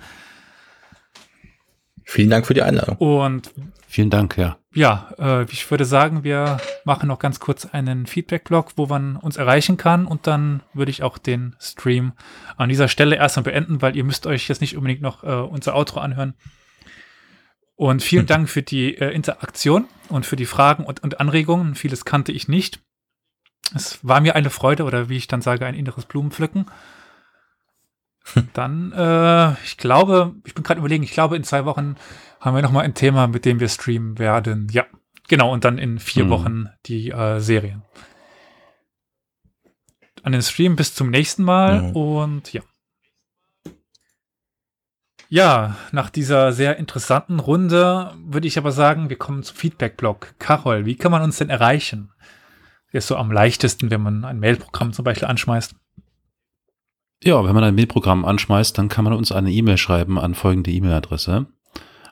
Vielen 2.03 2.31
Dank 2.31 2.47
für 2.47 2.55
die 2.55 2.63
Einladung. 2.63 2.97
Und 2.97 3.53
vielen 3.89 4.11
Dank, 4.11 4.37
ja. 4.37 4.59
Ja, 4.75 5.11
äh, 5.19 5.45
ich 5.51 5.69
würde 5.71 5.85
sagen, 5.85 6.23
wir 6.23 6.59
machen 6.85 7.09
noch 7.09 7.19
ganz 7.19 7.41
kurz 7.41 7.67
einen 7.67 8.07
Feedback-Blog, 8.07 8.73
wo 8.77 8.87
man 8.87 9.17
uns 9.17 9.37
erreichen 9.37 9.77
kann 9.77 10.07
und 10.07 10.27
dann 10.27 10.63
würde 10.75 10.91
ich 10.91 11.03
auch 11.03 11.19
den 11.19 11.57
Stream 11.59 12.13
an 12.57 12.69
dieser 12.69 12.89
Stelle 12.89 13.17
erstmal 13.17 13.45
beenden, 13.45 13.83
weil 13.83 13.97
ihr 13.97 14.05
müsst 14.05 14.27
euch 14.27 14.49
jetzt 14.49 14.61
nicht 14.61 14.77
unbedingt 14.77 15.01
noch 15.01 15.25
äh, 15.25 15.33
unser 15.33 15.75
Outro 15.75 16.01
anhören. 16.01 16.35
Und 17.77 18.03
vielen 18.03 18.27
Dank 18.29 18.49
für 18.49 18.63
die 18.63 18.97
äh, 18.97 19.11
Interaktion 19.11 19.87
und 20.09 20.27
für 20.27 20.37
die 20.37 20.47
Fragen 20.47 20.85
und, 20.85 21.03
und 21.03 21.19
Anregungen. 21.21 21.75
Vieles 21.75 22.05
kannte 22.05 22.33
ich 22.33 22.47
nicht. 22.47 22.81
Es 23.75 23.99
war 24.07 24.21
mir 24.21 24.35
eine 24.35 24.51
Freude 24.51 24.85
oder 24.85 25.09
wie 25.09 25.17
ich 25.17 25.29
dann 25.29 25.43
sage, 25.43 25.67
ein 25.67 25.75
inneres 25.75 26.05
Blumenpflücken. 26.05 26.67
Dann, 28.53 28.93
äh, 28.93 29.53
ich 29.65 29.77
glaube, 29.77 30.35
ich 30.45 30.55
bin 30.55 30.65
gerade 30.65 30.79
überlegen, 30.79 31.03
ich 31.03 31.13
glaube, 31.13 31.37
in 31.37 31.45
zwei 31.45 31.65
Wochen 31.65 31.97
haben 32.41 32.55
wir 32.55 32.63
nochmal 32.63 32.85
ein 32.85 32.95
Thema, 32.95 33.27
mit 33.27 33.45
dem 33.45 33.61
wir 33.61 33.69
streamen 33.69 34.19
werden. 34.19 34.69
Ja, 34.71 34.87
genau, 35.29 35.53
und 35.53 35.65
dann 35.65 35.79
in 35.79 35.99
vier 35.99 36.25
mhm. 36.25 36.31
Wochen 36.31 36.69
die 36.87 37.11
äh, 37.11 37.41
Serien. 37.41 37.83
An 40.23 40.33
den 40.33 40.43
Stream 40.43 40.77
bis 40.77 40.95
zum 40.95 41.11
nächsten 41.11 41.43
Mal 41.43 41.83
mhm. 41.83 41.91
und 41.97 42.53
ja. 42.53 42.63
Ja, 45.31 45.77
nach 45.93 46.09
dieser 46.09 46.53
sehr 46.53 46.79
interessanten 46.79 47.39
Runde 47.39 48.15
würde 48.25 48.49
ich 48.49 48.57
aber 48.57 48.73
sagen, 48.73 49.11
wir 49.11 49.19
kommen 49.19 49.43
zum 49.43 49.57
Feedback-Blog. 49.57 50.35
Carol, 50.39 50.87
wie 50.87 50.97
kann 50.97 51.13
man 51.13 51.23
uns 51.23 51.37
denn 51.37 51.51
erreichen? 51.51 52.11
Der 52.93 52.99
ist 52.99 53.09
so 53.09 53.17
am 53.17 53.31
leichtesten, 53.31 53.91
wenn 53.91 54.01
man 54.01 54.25
ein 54.25 54.41
Mailprogramm 54.41 54.95
zum 54.95 55.05
Beispiel 55.05 55.29
anschmeißt. 55.29 55.75
Ja, 57.25 57.45
wenn 57.45 57.55
man 57.55 57.65
ein 57.65 57.75
Mailprogramm 57.75 58.25
anschmeißt, 58.25 58.79
dann 58.79 58.89
kann 58.89 59.05
man 59.05 59.13
uns 59.13 59.31
eine 59.31 59.51
E-Mail 59.51 59.77
schreiben 59.77 60.19
an 60.19 60.35
folgende 60.35 60.71
E-Mail-Adresse 60.71 61.47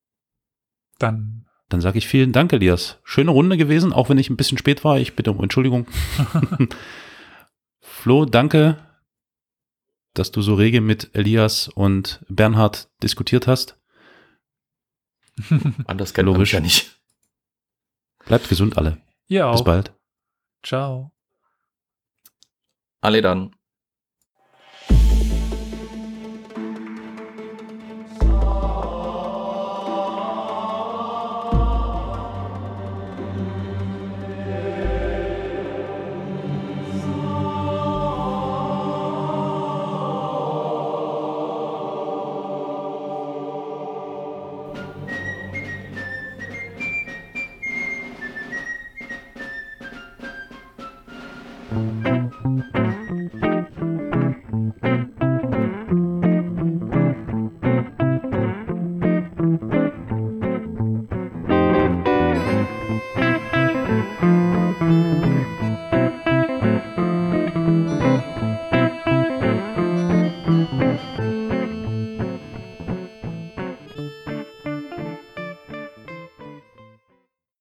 Dann. 1.00 1.41
Dann 1.72 1.80
sage 1.80 1.98
ich 1.98 2.08
vielen 2.08 2.34
Dank, 2.34 2.52
Elias. 2.52 3.00
Schöne 3.06 3.32
Runde 3.32 3.56
gewesen, 3.56 3.94
auch 3.94 4.10
wenn 4.10 4.18
ich 4.18 4.30
ein 4.30 4.36
bisschen 4.36 4.58
spät 4.58 4.84
war. 4.84 5.00
Ich 5.00 5.16
bitte 5.16 5.32
um 5.32 5.42
Entschuldigung. 5.42 5.88
Flo, 7.80 8.26
danke, 8.26 8.76
dass 10.14 10.34
du 10.34 10.42
so 10.42 10.56
rege 10.56 10.82
mit 10.82 11.12
Elias 11.14 11.70
und 11.70 12.26
Bernhard 12.28 12.90
diskutiert 13.02 13.48
hast. 13.48 13.80
Anders 15.88 16.14
kann 16.14 16.26
logisch 16.26 16.52
ja 16.52 16.60
nicht. 16.60 17.00
Bleibt 18.26 18.50
gesund 18.50 18.78
alle. 18.78 18.98
Ja. 19.28 19.50
Bis 19.54 19.64
bald. 19.64 19.94
Ciao. 20.64 21.14
Alle 23.00 23.22
dann. 23.22 23.56